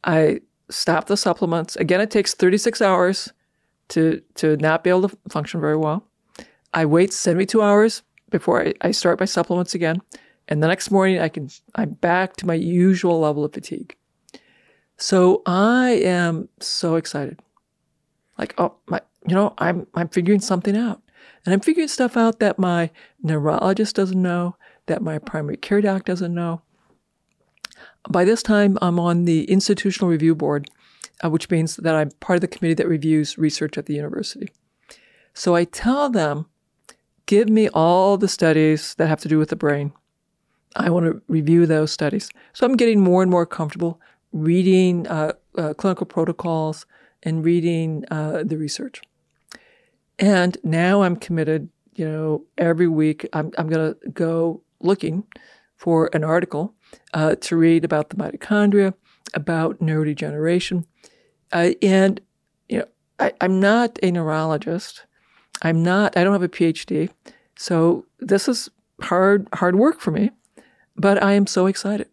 I 0.04 0.40
stop 0.70 1.06
the 1.06 1.16
supplements. 1.16 1.76
Again, 1.76 2.00
it 2.00 2.10
takes 2.10 2.34
36 2.34 2.82
hours 2.82 3.32
to 3.88 4.20
to 4.34 4.56
not 4.56 4.82
be 4.82 4.90
able 4.90 5.08
to 5.08 5.16
function 5.28 5.60
very 5.60 5.76
well. 5.76 6.04
I 6.74 6.84
wait 6.84 7.12
72 7.12 7.62
hours 7.62 8.02
before 8.30 8.62
I, 8.62 8.74
I 8.80 8.90
start 8.90 9.20
my 9.20 9.26
supplements 9.26 9.74
again. 9.74 10.02
And 10.48 10.62
the 10.62 10.68
next 10.68 10.90
morning 10.90 11.20
I 11.20 11.28
can 11.28 11.48
I'm 11.74 11.90
back 11.90 12.36
to 12.36 12.46
my 12.46 12.54
usual 12.54 13.20
level 13.20 13.44
of 13.44 13.52
fatigue. 13.52 13.96
So 14.96 15.42
I 15.46 15.90
am 15.90 16.48
so 16.60 16.96
excited. 16.96 17.40
Like, 18.38 18.54
oh 18.58 18.74
my 18.86 19.00
you 19.26 19.34
know, 19.34 19.54
I'm 19.58 19.86
I'm 19.94 20.08
figuring 20.08 20.40
something 20.40 20.76
out. 20.76 21.02
And 21.44 21.52
I'm 21.52 21.60
figuring 21.60 21.88
stuff 21.88 22.16
out 22.16 22.40
that 22.40 22.58
my 22.58 22.90
neurologist 23.22 23.96
doesn't 23.96 24.20
know, 24.20 24.56
that 24.86 25.02
my 25.02 25.18
primary 25.18 25.56
care 25.56 25.80
doc 25.80 26.04
doesn't 26.04 26.34
know. 26.34 26.62
By 28.08 28.24
this 28.24 28.42
time, 28.42 28.78
I'm 28.82 28.98
on 28.98 29.24
the 29.24 29.44
institutional 29.44 30.10
review 30.10 30.34
board, 30.34 30.68
uh, 31.24 31.30
which 31.30 31.50
means 31.50 31.76
that 31.76 31.94
I'm 31.94 32.10
part 32.20 32.36
of 32.36 32.40
the 32.40 32.48
committee 32.48 32.74
that 32.74 32.88
reviews 32.88 33.38
research 33.38 33.76
at 33.78 33.86
the 33.86 33.94
university. 33.94 34.50
So 35.34 35.54
I 35.54 35.64
tell 35.64 36.08
them, 36.08 36.46
give 37.26 37.48
me 37.48 37.68
all 37.68 38.16
the 38.16 38.28
studies 38.28 38.94
that 38.94 39.08
have 39.08 39.20
to 39.20 39.28
do 39.28 39.38
with 39.38 39.50
the 39.50 39.56
brain. 39.56 39.92
I 40.76 40.90
want 40.90 41.06
to 41.06 41.22
review 41.28 41.66
those 41.66 41.90
studies. 41.90 42.28
So 42.52 42.66
I'm 42.66 42.76
getting 42.76 43.00
more 43.00 43.22
and 43.22 43.30
more 43.30 43.46
comfortable 43.46 44.00
reading 44.32 45.06
uh, 45.06 45.32
uh, 45.56 45.74
clinical 45.74 46.06
protocols 46.06 46.86
and 47.22 47.44
reading 47.44 48.04
uh, 48.10 48.42
the 48.44 48.56
research. 48.56 49.02
And 50.18 50.56
now 50.62 51.02
I'm 51.02 51.16
committed, 51.16 51.68
you 51.94 52.08
know, 52.08 52.44
every 52.56 52.88
week 52.88 53.26
I'm, 53.32 53.52
I'm 53.58 53.68
going 53.68 53.94
to 53.94 54.10
go 54.10 54.62
looking 54.80 55.24
for 55.76 56.08
an 56.12 56.24
article 56.24 56.74
uh, 57.14 57.34
to 57.36 57.56
read 57.56 57.84
about 57.84 58.10
the 58.10 58.16
mitochondria, 58.16 58.94
about 59.34 59.80
neurodegeneration. 59.80 60.84
Uh, 61.52 61.70
and, 61.82 62.20
you 62.68 62.78
know, 62.78 62.86
I, 63.18 63.32
I'm 63.40 63.60
not 63.60 63.98
a 64.02 64.10
neurologist. 64.10 65.04
I'm 65.62 65.82
not, 65.82 66.16
I 66.16 66.24
don't 66.24 66.32
have 66.32 66.42
a 66.42 66.48
PhD. 66.48 67.10
So 67.56 68.06
this 68.20 68.48
is 68.48 68.70
hard, 69.02 69.48
hard 69.54 69.76
work 69.76 70.00
for 70.00 70.10
me, 70.10 70.30
but 70.96 71.22
I 71.22 71.32
am 71.32 71.46
so 71.46 71.66
excited. 71.66 72.08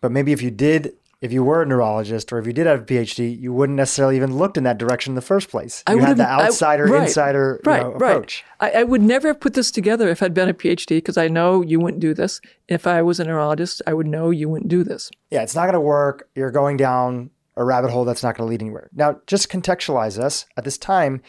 But 0.00 0.12
maybe 0.12 0.32
if 0.32 0.42
you 0.42 0.50
did, 0.50 0.94
if 1.20 1.32
you 1.32 1.44
were 1.44 1.62
a 1.62 1.66
neurologist 1.66 2.32
or 2.32 2.38
if 2.38 2.46
you 2.46 2.52
did 2.52 2.66
have 2.66 2.80
a 2.80 2.84
PhD, 2.84 3.38
you 3.38 3.52
wouldn't 3.52 3.76
necessarily 3.76 4.16
even 4.16 4.38
looked 4.38 4.56
in 4.56 4.64
that 4.64 4.78
direction 4.78 5.10
in 5.10 5.14
the 5.16 5.20
first 5.20 5.50
place. 5.50 5.82
I 5.86 5.94
you 5.94 6.00
had 6.00 6.16
the 6.16 6.28
I- 6.28 6.46
outsider 6.46 6.86
right, 6.86 7.02
insider 7.02 7.60
you 7.64 7.70
know, 7.70 7.78
right. 7.78 7.94
approach. 7.94 8.44
I, 8.58 8.70
I 8.70 8.82
would 8.84 9.02
never 9.02 9.28
have 9.28 9.40
put 9.40 9.52
this 9.54 9.70
together 9.70 10.08
if 10.08 10.22
I'd 10.22 10.32
been 10.32 10.48
a 10.48 10.54
PhD 10.54 10.96
because 10.96 11.18
I 11.18 11.28
know 11.28 11.62
you 11.62 11.78
wouldn't 11.78 12.00
do 12.00 12.14
this. 12.14 12.40
If 12.68 12.86
I 12.86 13.02
was 13.02 13.20
a 13.20 13.24
neurologist, 13.24 13.82
I 13.86 13.92
would 13.92 14.06
know 14.06 14.30
you 14.30 14.48
wouldn't 14.48 14.70
do 14.70 14.82
this. 14.82 15.10
Yeah, 15.30 15.42
it's 15.42 15.54
not 15.54 15.64
going 15.64 15.74
to 15.74 15.80
work. 15.80 16.28
You're 16.34 16.50
going 16.50 16.78
down 16.78 17.30
a 17.56 17.64
rabbit 17.64 17.90
hole 17.90 18.06
that's 18.06 18.22
not 18.22 18.36
going 18.36 18.46
to 18.46 18.50
lead 18.50 18.62
anywhere. 18.62 18.88
Now, 18.94 19.20
just 19.26 19.50
contextualize 19.50 20.18
us 20.18 20.46
at 20.56 20.64
this 20.64 20.78
time. 20.78 21.20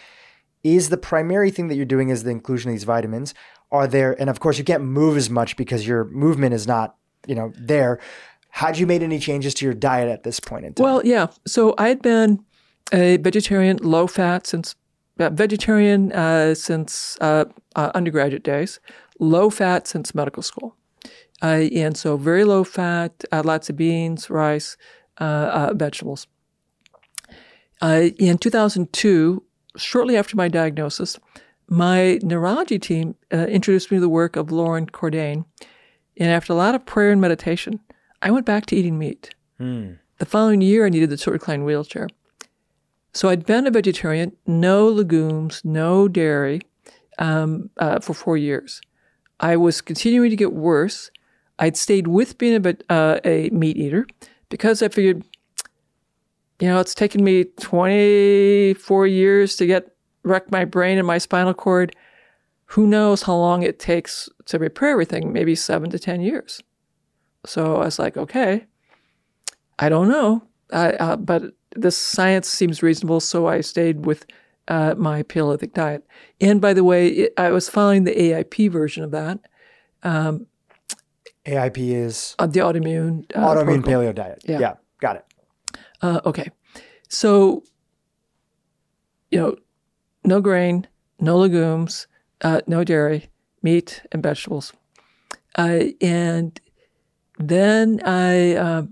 Is 0.64 0.90
the 0.90 0.98
primary 0.98 1.52
thing 1.52 1.68
that 1.68 1.76
you're 1.76 1.86
doing 1.86 2.10
is 2.10 2.24
the 2.24 2.30
inclusion 2.30 2.70
of 2.70 2.76
these 2.76 2.84
vitamins? 2.86 3.34
Are 3.72 3.88
there, 3.88 4.20
and 4.20 4.30
of 4.30 4.40
course, 4.40 4.58
you 4.58 4.64
can't 4.64 4.84
move 4.84 5.18
as 5.18 5.30
much 5.30 5.58
because 5.58 5.88
your 5.88 6.06
movement 6.06 6.54
is 6.54 6.68
not, 6.68 6.96
you 7.26 7.36
know, 7.36 7.52
there. 7.58 8.00
Had 8.52 8.78
you 8.78 8.86
made 8.86 9.02
any 9.02 9.18
changes 9.20 9.54
to 9.56 9.66
your 9.66 9.74
diet 9.74 10.10
at 10.10 10.24
this 10.24 10.40
point 10.40 10.66
in 10.66 10.74
time? 10.74 10.84
Well, 10.84 11.02
yeah. 11.06 11.28
So 11.48 11.74
I 11.78 11.88
had 11.88 12.02
been 12.02 12.44
a 12.94 13.18
vegetarian, 13.18 13.78
low 13.78 14.08
fat 14.08 14.46
since 14.46 14.76
uh, 15.20 15.30
vegetarian 15.30 16.12
uh, 16.14 16.56
since 16.56 17.18
uh, 17.22 17.46
uh, 17.76 17.92
undergraduate 17.94 18.44
days, 18.44 18.80
low 19.20 19.50
fat 19.50 19.88
since 19.88 20.16
medical 20.16 20.42
school, 20.42 20.76
and 21.42 21.96
so 21.96 22.18
very 22.18 22.44
low 22.44 22.64
fat, 22.64 23.24
uh, 23.32 23.42
lots 23.46 23.70
of 23.70 23.78
beans, 23.78 24.30
rice, 24.30 24.78
uh, 25.18 25.74
vegetables. 25.76 26.28
In 27.82 28.38
2002, 28.38 29.44
shortly 29.76 30.18
after 30.18 30.36
my 30.36 30.48
diagnosis, 30.48 31.20
my 31.68 32.20
neurology 32.22 32.80
team 32.80 33.16
introduced 33.32 33.92
me 33.92 33.98
to 33.98 34.02
the 34.02 34.10
work 34.10 34.36
of 34.36 34.52
Loren 34.52 34.88
Cordain, 34.88 35.46
and 36.18 36.30
after 36.30 36.54
a 36.54 36.56
lot 36.56 36.76
of 36.76 36.86
prayer 36.86 37.12
and 37.12 37.22
meditation, 37.22 37.80
I 38.22 38.32
went 38.32 38.46
back 38.46 38.66
to 38.68 38.76
eating 38.76 38.98
meat. 38.98 39.34
The 40.20 40.26
following 40.26 40.62
year, 40.62 40.86
I 40.86 40.90
needed 40.90 41.10
the 41.10 41.18
tilt 41.18 41.34
recline 41.34 41.64
wheelchair. 41.64 42.08
So 43.14 43.30
I'd 43.30 43.46
been 43.46 43.68
a 43.68 43.72
vegetarian, 43.72 44.34
no 44.46 44.88
legumes, 44.88 45.62
no 45.66 46.08
dairy, 46.08 46.62
um, 47.20 47.70
uh, 47.78 48.00
for 48.00 48.14
four 48.14 48.38
years. 48.38 48.82
I 49.40 49.58
was 49.58 49.82
continuing 49.82 50.30
to 50.30 50.36
get 50.36 50.54
worse. 50.54 51.10
I'd 51.60 51.76
stayed 51.76 52.08
with 52.08 52.38
being 52.38 52.66
a, 52.66 52.76
uh, 52.90 53.20
a 53.26 53.50
meat 53.50 53.78
eater 53.78 54.08
because 54.50 54.82
I 54.82 54.88
figured, 54.88 55.24
you 56.60 56.68
know, 56.68 56.80
it's 56.80 56.96
taken 56.96 57.24
me 57.24 57.46
24 57.46 59.08
years 59.08 59.56
to 59.58 59.66
get 59.66 59.96
wreck 60.24 60.52
my 60.52 60.66
brain 60.66 60.98
and 60.98 61.08
my 61.08 61.18
spinal 61.18 61.54
cord. 61.54 61.96
Who 62.66 62.88
knows 62.88 63.24
how 63.24 63.36
long 63.36 63.64
it 63.64 63.80
takes 63.80 64.30
to 64.46 64.60
repair 64.60 64.90
everything? 64.90 65.34
Maybe 65.34 65.56
seven 65.56 65.90
to 65.90 66.00
10 66.00 66.22
years. 66.22 66.62
So 67.46 67.78
I 67.78 67.86
was 67.86 68.00
like, 68.00 68.18
okay, 68.18 68.66
I 69.80 69.90
don't 69.90 70.10
know, 70.10 70.44
I, 70.72 70.92
uh, 70.94 71.16
but 71.16 71.44
this 71.76 71.98
science 71.98 72.48
seems 72.48 72.84
reasonable. 72.84 73.20
So 73.20 73.48
I 73.48 73.62
stayed 73.62 74.06
with 74.06 74.26
uh, 74.68 74.96
my 74.98 75.24
Paleolithic 75.24 75.74
diet. 75.74 76.06
And 76.40 76.62
by 76.62 76.74
the 76.74 76.84
way, 76.84 77.08
it, 77.08 77.34
I 77.38 77.52
was 77.52 77.70
following 77.70 78.04
the 78.04 78.14
AIP 78.14 78.72
version 78.72 79.04
of 79.04 79.12
that. 79.12 79.40
Um, 80.04 80.48
AIP 81.46 81.78
is 81.78 82.36
uh, 82.40 82.46
the 82.46 82.60
autoimmune 82.60 83.26
uh, 83.36 83.40
autoimmune 83.40 83.84
protocol. 83.84 83.94
paleo 83.94 84.16
diet. 84.16 84.44
Yeah. 84.46 84.60
yeah, 84.60 84.74
got 85.00 85.16
it. 85.18 85.26
Uh, 86.02 86.22
okay. 86.26 86.50
So, 87.10 87.64
you 89.32 89.40
know, 89.40 89.56
no 90.24 90.40
grain, 90.42 90.88
no 91.20 91.38
legumes, 91.38 92.08
uh, 92.42 92.62
no 92.68 92.84
dairy, 92.84 93.30
meat, 93.62 94.02
and 94.12 94.22
vegetables. 94.22 94.74
Uh, 95.58 95.86
and 96.00 96.60
then 97.48 98.02
I 98.06 98.56
uh, 98.56 98.84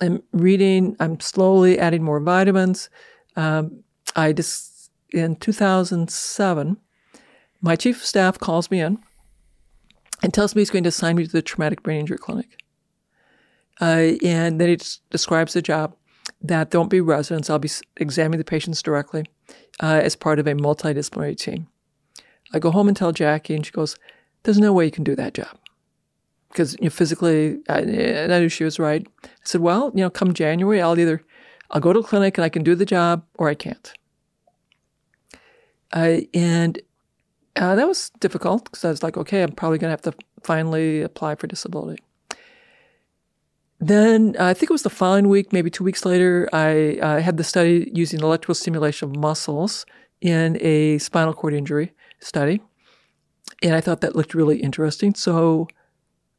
am 0.00 0.22
reading, 0.32 0.96
I'm 1.00 1.20
slowly 1.20 1.78
adding 1.78 2.02
more 2.02 2.20
vitamins. 2.20 2.90
Um, 3.36 3.82
I 4.14 4.32
just, 4.32 4.90
in 5.12 5.36
2007, 5.36 6.76
my 7.60 7.76
chief 7.76 7.96
of 7.96 8.04
staff 8.04 8.38
calls 8.38 8.70
me 8.70 8.80
in 8.80 8.98
and 10.22 10.34
tells 10.34 10.54
me 10.54 10.60
he's 10.60 10.70
going 10.70 10.84
to 10.84 10.88
assign 10.88 11.16
me 11.16 11.26
to 11.26 11.32
the 11.32 11.42
traumatic 11.42 11.82
brain 11.82 12.00
injury 12.00 12.18
clinic. 12.18 12.62
Uh, 13.80 14.14
and 14.22 14.60
then 14.60 14.68
he 14.68 14.76
des- 14.76 14.98
describes 15.10 15.54
the 15.54 15.62
job 15.62 15.96
that 16.42 16.70
there 16.70 16.80
won't 16.80 16.90
be 16.90 17.00
residents. 17.00 17.48
I'll 17.48 17.58
be 17.58 17.70
examining 17.96 18.38
the 18.38 18.44
patients 18.44 18.82
directly 18.82 19.24
uh, 19.82 20.00
as 20.02 20.14
part 20.16 20.38
of 20.38 20.46
a 20.46 20.54
multidisciplinary 20.54 21.36
team. 21.36 21.68
I 22.52 22.58
go 22.58 22.70
home 22.70 22.88
and 22.88 22.96
tell 22.96 23.12
Jackie, 23.12 23.54
and 23.54 23.64
she 23.64 23.72
goes, 23.72 23.96
"There's 24.42 24.58
no 24.58 24.72
way 24.72 24.84
you 24.84 24.90
can 24.90 25.04
do 25.04 25.16
that 25.16 25.32
job 25.32 25.56
because 26.52 26.74
you 26.74 26.84
know, 26.84 26.90
physically." 26.90 27.58
I, 27.68 27.80
and 27.80 28.32
I 28.32 28.38
knew 28.40 28.48
she 28.48 28.64
was 28.64 28.78
right. 28.78 29.06
I 29.24 29.28
said, 29.44 29.60
"Well, 29.60 29.90
you 29.94 30.02
know, 30.02 30.10
come 30.10 30.32
January, 30.34 30.80
I'll 30.80 30.98
either 30.98 31.22
I'll 31.70 31.80
go 31.80 31.92
to 31.92 32.00
the 32.00 32.06
clinic 32.06 32.38
and 32.38 32.44
I 32.44 32.48
can 32.48 32.62
do 32.62 32.74
the 32.74 32.86
job, 32.86 33.24
or 33.38 33.48
I 33.48 33.54
can't." 33.54 33.92
Uh, 35.92 36.20
and 36.32 36.80
uh, 37.56 37.74
that 37.74 37.86
was 37.86 38.10
difficult 38.20 38.64
because 38.64 38.84
I 38.84 38.90
was 38.90 39.02
like, 39.02 39.16
"Okay, 39.16 39.42
I'm 39.42 39.52
probably 39.52 39.78
going 39.78 39.88
to 39.88 39.92
have 39.92 40.14
to 40.14 40.14
finally 40.42 41.02
apply 41.02 41.34
for 41.34 41.46
disability." 41.46 42.02
Then 43.82 44.36
uh, 44.38 44.44
I 44.44 44.54
think 44.54 44.70
it 44.70 44.72
was 44.72 44.84
the 44.84 44.90
following 44.90 45.28
week, 45.28 45.52
maybe 45.52 45.68
two 45.68 45.82
weeks 45.82 46.04
later, 46.04 46.48
I 46.52 46.98
uh, 47.02 47.20
had 47.20 47.36
the 47.36 47.42
study 47.42 47.90
using 47.92 48.20
electrical 48.20 48.54
stimulation 48.54 49.10
of 49.10 49.16
muscles 49.16 49.84
in 50.20 50.56
a 50.60 50.98
spinal 50.98 51.34
cord 51.34 51.52
injury 51.52 51.92
study. 52.20 52.62
And 53.60 53.74
I 53.74 53.80
thought 53.80 54.00
that 54.02 54.14
looked 54.14 54.34
really 54.34 54.58
interesting. 54.62 55.14
So 55.14 55.66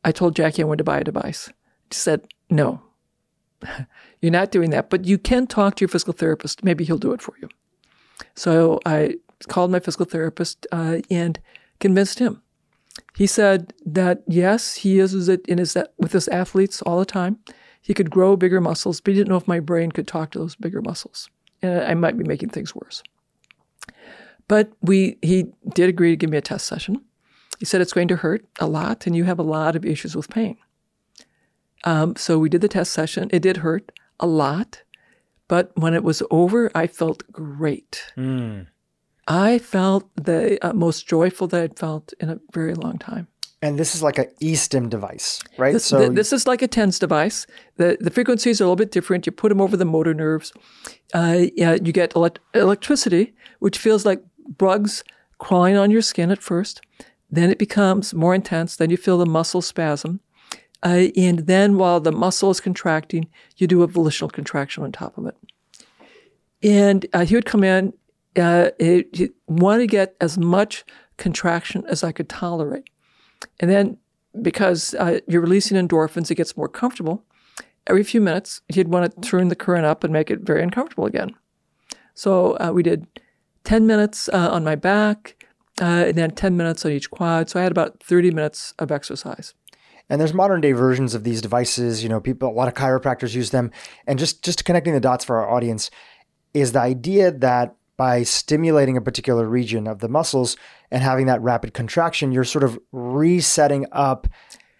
I 0.03 0.11
told 0.11 0.35
Jackie 0.35 0.61
I 0.61 0.65
wanted 0.65 0.80
to 0.80 0.84
buy 0.84 0.99
a 0.99 1.03
device. 1.03 1.49
She 1.91 1.99
said, 1.99 2.27
No, 2.49 2.81
you're 4.21 4.31
not 4.31 4.51
doing 4.51 4.69
that, 4.71 4.89
but 4.89 5.05
you 5.05 5.17
can 5.17 5.47
talk 5.47 5.75
to 5.75 5.81
your 5.81 5.89
physical 5.89 6.13
therapist. 6.13 6.63
Maybe 6.63 6.84
he'll 6.84 6.97
do 6.97 7.13
it 7.13 7.21
for 7.21 7.34
you. 7.41 7.49
So 8.35 8.80
I 8.85 9.15
called 9.47 9.71
my 9.71 9.80
physical 9.80 10.05
therapist 10.05 10.67
uh, 10.71 10.99
and 11.09 11.39
convinced 11.80 12.19
him. 12.19 12.41
He 13.15 13.27
said 13.27 13.73
that 13.85 14.23
yes, 14.27 14.75
he 14.75 14.95
uses 14.95 15.30
it 15.30 15.45
in 15.47 15.57
his 15.57 15.77
with 15.97 16.11
his 16.11 16.27
athletes 16.27 16.81
all 16.81 16.99
the 16.99 17.05
time. 17.05 17.39
He 17.81 17.93
could 17.93 18.09
grow 18.09 18.35
bigger 18.35 18.61
muscles, 18.61 19.01
but 19.01 19.13
he 19.13 19.19
didn't 19.19 19.30
know 19.30 19.38
if 19.38 19.47
my 19.47 19.59
brain 19.59 19.91
could 19.91 20.07
talk 20.07 20.31
to 20.31 20.39
those 20.39 20.55
bigger 20.55 20.81
muscles, 20.81 21.30
and 21.61 21.81
I 21.81 21.93
might 21.95 22.17
be 22.17 22.23
making 22.23 22.49
things 22.49 22.73
worse. 22.73 23.03
But 24.47 24.71
we 24.81 25.17
he 25.21 25.47
did 25.73 25.89
agree 25.89 26.11
to 26.11 26.15
give 26.15 26.30
me 26.30 26.38
a 26.38 26.41
test 26.41 26.65
session. 26.67 27.01
He 27.64 27.65
said 27.65 27.80
it's 27.80 27.94
going 27.94 28.10
to 28.10 28.18
hurt 28.18 28.45
a 28.60 28.68
lot, 28.68 29.07
and 29.07 29.15
you 29.15 29.23
have 29.23 29.40
a 29.40 29.41
lot 29.41 29.77
of 29.77 29.85
issues 29.85 30.18
with 30.18 30.30
pain. 30.30 30.57
Um, 31.85 32.14
so 32.18 32.38
we 32.38 32.49
did 32.49 32.60
the 32.60 32.68
test 32.68 32.91
session. 32.91 33.30
It 33.31 33.41
did 33.41 33.56
hurt 33.64 33.90
a 34.19 34.27
lot, 34.27 34.81
but 35.48 35.72
when 35.76 35.94
it 35.94 36.03
was 36.03 36.22
over, 36.30 36.69
I 36.76 36.88
felt 36.88 37.23
great. 37.31 38.11
I 39.30 39.60
felt 39.60 40.10
the 40.18 40.60
uh, 40.61 40.73
most 40.73 41.07
joyful 41.07 41.48
that 41.48 41.64
I'd 41.64 41.80
felt 41.80 42.11
in 42.19 42.30
a 42.30 42.38
very 42.52 42.76
long 42.76 42.98
time. 42.98 43.30
And 43.61 43.80
this 43.80 43.95
is 43.95 44.03
like 44.03 44.18
a 44.18 44.26
eSTIM 44.41 44.90
device, 44.90 45.41
right? 45.57 45.72
This, 45.72 45.85
so 45.85 45.99
th- 45.99 46.11
this 46.11 46.34
is 46.34 46.45
like 46.45 46.61
a 46.61 46.68
TENS 46.68 46.99
device. 46.99 47.48
The, 47.77 47.95
the 48.02 48.11
frequencies 48.11 48.60
are 48.60 48.65
a 48.65 48.68
little 48.68 48.76
bit 48.76 48.91
different. 48.91 49.26
You 49.26 49.31
put 49.31 49.48
them 49.48 49.61
over 49.61 49.77
the 49.77 49.85
motor 49.85 50.14
nerves. 50.14 50.52
Uh, 51.14 51.45
yeah, 51.56 51.77
you 51.81 51.94
get 51.94 52.14
elect- 52.14 52.40
electricity, 52.53 53.34
which 53.60 53.77
feels 53.77 54.06
like 54.06 54.22
bugs 54.57 55.06
crawling 55.38 55.77
on 55.77 55.91
your 55.91 56.02
skin 56.02 56.30
at 56.30 56.44
first. 56.44 56.81
Then 57.34 57.49
it 57.49 57.57
becomes 57.57 58.14
more 58.14 58.35
intense. 58.35 58.76
Then 58.76 58.91
you 58.91 58.97
feel 58.97 59.18
the 59.18 59.26
muscle 59.26 59.64
spasm. 59.64 60.19
Uh, 60.84 61.07
and 61.18 61.39
then 61.39 61.77
while 61.80 61.99
the 61.99 62.11
muscle 62.11 62.51
is 62.51 62.60
contracting, 62.60 63.27
you 63.57 63.65
do 63.65 63.81
a 63.81 63.88
volitional 63.88 64.30
contraction 64.30 64.84
on 64.84 64.91
top 64.91 65.18
of 65.18 65.26
it. 65.26 65.35
And 66.61 67.07
uh, 67.11 67.26
he 67.26 67.34
would 67.34 67.47
come 67.47 67.64
in, 67.64 67.93
uh, 68.35 68.69
he, 68.77 69.31
wanted 69.47 69.80
to 69.80 69.88
get 69.88 70.15
as 70.22 70.38
much 70.38 70.85
contraction 71.18 71.84
as 71.88 72.03
I 72.03 72.11
could 72.11 72.30
tolerate. 72.30 72.88
And 73.60 73.72
then 73.72 73.97
because 74.39 74.93
uh, 74.93 75.22
you're 75.27 75.41
releasing 75.41 75.76
endorphins, 75.76 76.30
it 76.30 76.35
gets 76.35 76.55
more 76.55 76.69
comfortable. 76.69 77.26
Every 77.88 78.03
few 78.03 78.22
minutes, 78.22 78.61
he'd 78.68 78.89
want 78.89 79.11
to 79.11 79.27
turn 79.27 79.47
the 79.47 79.55
current 79.55 79.88
up 79.88 80.03
and 80.03 80.14
make 80.14 80.30
it 80.30 80.41
very 80.41 80.61
uncomfortable 80.61 81.07
again. 81.07 81.34
So 82.14 82.60
uh, 82.60 82.69
we 82.72 82.84
did 82.84 83.07
10 83.64 83.88
minutes 83.88 84.30
uh, 84.30 84.49
on 84.51 84.64
my 84.64 84.76
back, 84.76 85.43
uh, 85.81 86.05
and 86.07 86.17
then 86.17 86.31
10 86.31 86.55
minutes 86.55 86.85
on 86.85 86.91
each 86.91 87.09
quad. 87.09 87.49
So 87.49 87.59
I 87.59 87.63
had 87.63 87.71
about 87.71 88.01
30 88.03 88.31
minutes 88.31 88.73
of 88.79 88.91
exercise. 88.91 89.53
And 90.09 90.19
there's 90.19 90.33
modern 90.33 90.61
day 90.61 90.73
versions 90.73 91.15
of 91.15 91.23
these 91.23 91.41
devices. 91.41 92.03
You 92.03 92.09
know, 92.09 92.19
people, 92.19 92.49
a 92.49 92.51
lot 92.51 92.67
of 92.67 92.73
chiropractors 92.73 93.33
use 93.33 93.51
them. 93.51 93.71
And 94.05 94.19
just 94.19 94.43
just 94.43 94.65
connecting 94.65 94.93
the 94.93 94.99
dots 94.99 95.25
for 95.25 95.37
our 95.41 95.49
audience 95.49 95.89
is 96.53 96.73
the 96.73 96.81
idea 96.81 97.31
that 97.31 97.75
by 97.95 98.23
stimulating 98.23 98.97
a 98.97 99.01
particular 99.01 99.47
region 99.47 99.87
of 99.87 99.99
the 99.99 100.09
muscles 100.09 100.57
and 100.91 101.01
having 101.01 101.27
that 101.27 101.41
rapid 101.41 101.73
contraction, 101.73 102.31
you're 102.31 102.43
sort 102.43 102.63
of 102.63 102.77
resetting 102.91 103.85
up 103.91 104.27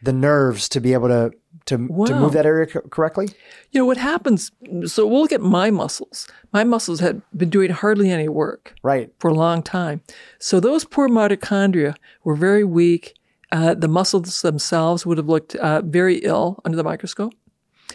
the 0.01 0.13
nerves 0.13 0.67
to 0.69 0.81
be 0.81 0.93
able 0.93 1.07
to 1.07 1.31
to, 1.65 1.77
to 1.77 2.15
move 2.15 2.34
that 2.34 2.45
area 2.45 2.65
co- 2.65 2.81
correctly. 2.81 3.30
You 3.72 3.80
know 3.80 3.85
what 3.85 3.98
happens? 3.98 4.52
So 4.85 5.07
we'll 5.07 5.22
look 5.22 5.31
at 5.31 5.41
my 5.41 5.72
muscles. 5.72 6.27
My 6.52 6.64
muscles 6.64 6.99
had 6.99 7.22
been 7.35 7.49
doing 7.49 7.72
hardly 7.72 8.10
any 8.11 8.27
work. 8.27 8.76
Right. 8.84 9.11
for 9.19 9.30
a 9.30 9.34
long 9.34 9.64
time. 9.64 10.02
So 10.40 10.60
those 10.60 10.84
poor 10.85 11.07
mitochondria 11.07 11.95
were 12.23 12.35
very 12.35 12.64
weak. 12.64 13.15
Uh, 13.52 13.76
the 13.76 13.88
muscles 13.88 14.41
themselves 14.41 15.06
would 15.06 15.18
have 15.18 15.30
looked 15.30 15.56
uh, 15.56 15.81
very 15.81 16.18
ill 16.18 16.60
under 16.65 16.76
the 16.76 16.84
microscope 16.84 17.34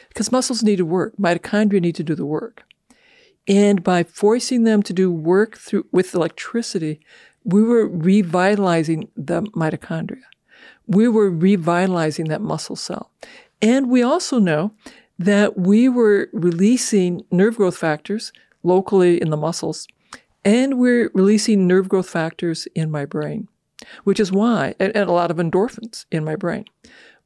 because 0.09 0.32
muscles 0.32 0.62
need 0.62 0.77
to 0.77 0.86
work. 0.86 1.15
Mitochondria 1.19 1.81
need 1.81 1.97
to 1.97 2.05
do 2.05 2.15
the 2.15 2.27
work. 2.27 2.65
And 3.49 3.82
by 3.82 4.05
forcing 4.05 4.65
them 4.65 4.82
to 4.82 4.93
do 4.93 5.11
work 5.11 5.57
through 5.57 5.86
with 5.90 6.15
electricity, 6.15 7.01
we 7.45 7.62
were 7.62 7.89
revitalizing 7.89 9.09
the 9.16 9.43
mitochondria. 9.43 10.23
We 10.86 11.09
were 11.09 11.31
revitalizing 11.31 12.27
that 12.28 12.43
muscle 12.43 12.77
cell. 12.77 13.11
And 13.60 13.90
we 13.90 14.02
also 14.02 14.39
know 14.39 14.72
that 15.18 15.59
we 15.59 15.89
were 15.89 16.28
releasing 16.32 17.24
nerve 17.30 17.56
growth 17.56 17.76
factors 17.76 18.32
locally 18.62 19.20
in 19.20 19.30
the 19.30 19.36
muscles 19.36 19.89
and 20.44 20.78
we're 20.78 21.10
releasing 21.14 21.66
nerve 21.66 21.89
growth 21.89 22.09
factors 22.09 22.66
in 22.74 22.90
my 22.90 23.05
brain, 23.05 23.48
which 24.05 24.20
is 24.20 24.32
why, 24.32 24.74
and, 24.78 24.94
and 24.97 25.09
a 25.09 25.12
lot 25.12 25.30
of 25.30 25.36
endorphins 25.36 26.06
in 26.10 26.24
my 26.24 26.36
brain, 26.36 26.64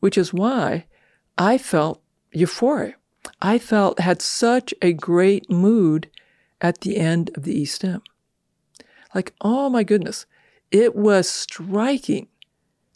which 0.01 0.19
is 0.19 0.33
why 0.33 0.87
I 1.39 1.59
felt 1.59 2.03
euphoria. 2.33 2.95
I 3.41 3.59
felt 3.59 4.01
had 4.01 4.21
such 4.21 4.75
a 4.83 4.93
great 4.93 5.49
mood 5.51 6.11
at 6.61 6.81
the 6.81 6.97
end 6.97 7.31
of 7.37 7.45
the 7.45 7.61
E-stim. 7.61 8.03
Like, 9.15 9.35
oh 9.41 9.69
my 9.69 9.85
goodness, 9.85 10.27
it 10.71 10.97
was 10.97 11.29
striking. 11.29 12.29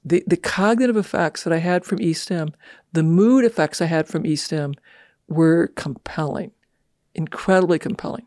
The, 0.06 0.22
the 0.24 0.36
cognitive 0.36 0.96
effects 0.96 1.42
that 1.42 1.52
I 1.52 1.58
had 1.58 1.84
from 1.84 2.00
E-stim, 2.00 2.54
the 2.92 3.02
mood 3.02 3.44
effects 3.44 3.80
I 3.80 3.86
had 3.86 4.06
from 4.06 4.24
E-stem 4.24 4.74
were 5.26 5.66
compelling, 5.74 6.52
incredibly 7.12 7.80
compelling. 7.80 8.26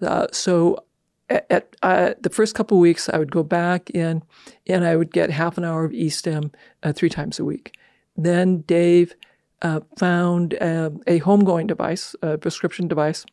Uh, 0.00 0.28
so 0.30 0.84
at, 1.28 1.44
at 1.50 1.76
uh, 1.82 2.14
the 2.20 2.30
first 2.30 2.54
couple 2.54 2.78
weeks, 2.78 3.08
I 3.08 3.18
would 3.18 3.32
go 3.32 3.42
back 3.42 3.90
in 3.90 4.22
and 4.68 4.84
I 4.84 4.94
would 4.94 5.12
get 5.12 5.30
half 5.30 5.58
an 5.58 5.64
hour 5.64 5.84
of 5.84 5.90
eSTIM 5.90 6.54
uh, 6.84 6.92
three 6.92 7.08
times 7.08 7.40
a 7.40 7.44
week. 7.44 7.76
Then 8.16 8.58
Dave 8.58 9.16
uh, 9.60 9.80
found 9.98 10.56
um, 10.60 11.02
a 11.08 11.18
homegoing 11.20 11.66
device, 11.66 12.14
a 12.22 12.38
prescription 12.38 12.86
device. 12.86 13.26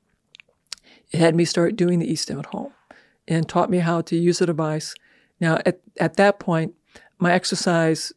It 1.12 1.20
had 1.20 1.36
me 1.36 1.46
start 1.46 1.76
doing 1.76 2.00
the 2.00 2.12
eSTIM 2.12 2.40
at 2.40 2.48
home 2.48 2.74
and 3.28 3.48
taught 3.48 3.70
me 3.70 3.78
how 3.78 4.02
to 4.02 4.16
use 4.16 4.40
the 4.40 4.48
device. 4.48 4.96
Now, 5.40 5.60
at, 5.68 5.82
at 6.00 6.16
that 6.16 6.40
point, 6.40 6.74
my 7.20 7.32
exercise, 7.32 8.14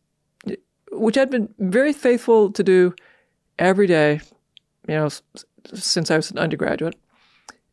which 0.92 1.16
I'd 1.16 1.30
been 1.30 1.52
very 1.58 1.92
faithful 1.92 2.50
to 2.52 2.62
do 2.62 2.94
every 3.58 3.86
day, 3.86 4.20
you 4.86 4.94
know, 4.94 5.08
since 5.74 6.10
I 6.10 6.16
was 6.16 6.30
an 6.30 6.38
undergraduate, 6.38 6.96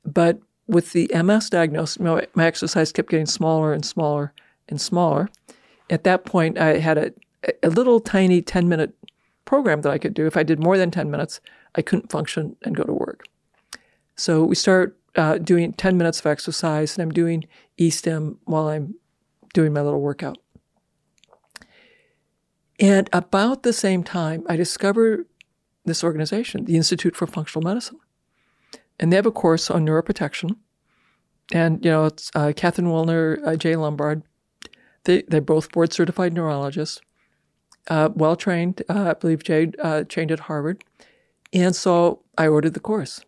but 0.05 0.39
with 0.67 0.93
the 0.93 1.09
MS 1.13 1.49
diagnosis, 1.49 1.99
my, 1.99 2.27
exercise 2.37 2.91
kept 2.91 3.09
getting 3.09 3.25
smaller 3.25 3.73
and 3.73 3.85
smaller 3.85 4.33
and 4.67 4.81
smaller. 4.81 5.29
At 5.89 6.03
that 6.03 6.25
point, 6.25 6.57
I 6.57 6.79
had 6.79 6.97
a, 6.97 7.11
a 7.61 7.69
little 7.69 7.99
tiny 7.99 8.41
10 8.41 8.67
minute 8.67 8.95
program 9.45 9.81
that 9.81 9.91
I 9.91 9.99
could 9.99 10.13
do. 10.13 10.25
If 10.25 10.35
I 10.35 10.43
did 10.43 10.59
more 10.59 10.77
than 10.77 10.89
10 10.89 11.11
minutes, 11.11 11.39
I 11.75 11.81
couldn't 11.81 12.11
function 12.11 12.55
and 12.63 12.75
go 12.75 12.83
to 12.83 12.93
work. 12.93 13.25
So 14.15 14.43
we 14.43 14.55
start 14.55 14.97
uh, 15.15 15.37
doing 15.37 15.73
10 15.73 15.97
minutes 15.97 16.19
of 16.19 16.25
exercise, 16.25 16.97
and 16.97 17.03
I'm 17.03 17.11
doing 17.11 17.45
eSTIM 17.79 18.37
while 18.45 18.67
I'm 18.67 18.95
doing 19.53 19.73
my 19.73 19.81
little 19.81 20.01
workout. 20.01 20.37
And 22.79 23.09
about 23.13 23.63
the 23.63 23.73
same 23.73 24.03
time, 24.03 24.43
I 24.47 24.55
discovered 24.55 25.25
this 25.85 26.03
organization, 26.03 26.65
the 26.65 26.75
Institute 26.75 27.15
for 27.15 27.27
Functional 27.27 27.63
Medicine. 27.63 27.99
And 28.99 29.11
they 29.11 29.15
have 29.15 29.25
a 29.25 29.31
course 29.31 29.69
on 29.69 29.85
neuroprotection. 29.85 30.57
And, 31.51 31.83
you 31.85 31.91
know, 31.91 32.05
it's 32.05 32.31
uh, 32.35 32.53
Katherine 32.55 32.87
Wilner, 32.87 33.45
uh, 33.45 33.55
Jay 33.55 33.75
Lombard. 33.75 34.23
They, 35.03 35.21
they're 35.27 35.41
both 35.41 35.71
board 35.71 35.93
certified 35.93 36.33
neurologists, 36.33 36.99
uh, 37.87 38.09
well 38.13 38.35
trained. 38.35 38.81
Uh, 38.89 39.11
I 39.11 39.13
believe 39.13 39.43
Jay 39.43 39.71
uh, 39.79 40.03
trained 40.03 40.31
at 40.31 40.41
Harvard. 40.41 40.83
And 41.53 41.75
so 41.75 42.23
I 42.37 42.47
ordered 42.47 42.73
the 42.73 42.79
course. 42.79 43.21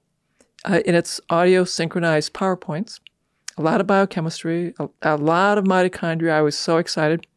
Uh, 0.65 0.82
and 0.86 0.95
it's 0.95 1.22
audio 1.30 1.64
synchronized 1.64 2.34
PowerPoints, 2.34 2.99
a 3.57 3.61
lot 3.61 3.80
of 3.80 3.88
biochemistry, 3.88 4.74
a, 4.80 4.90
a 5.03 5.15
lot 5.18 5.57
of 5.57 5.65
mitochondria. 5.65 6.32
I 6.32 6.41
was 6.41 6.57
so 6.57 6.78
excited 6.78 7.28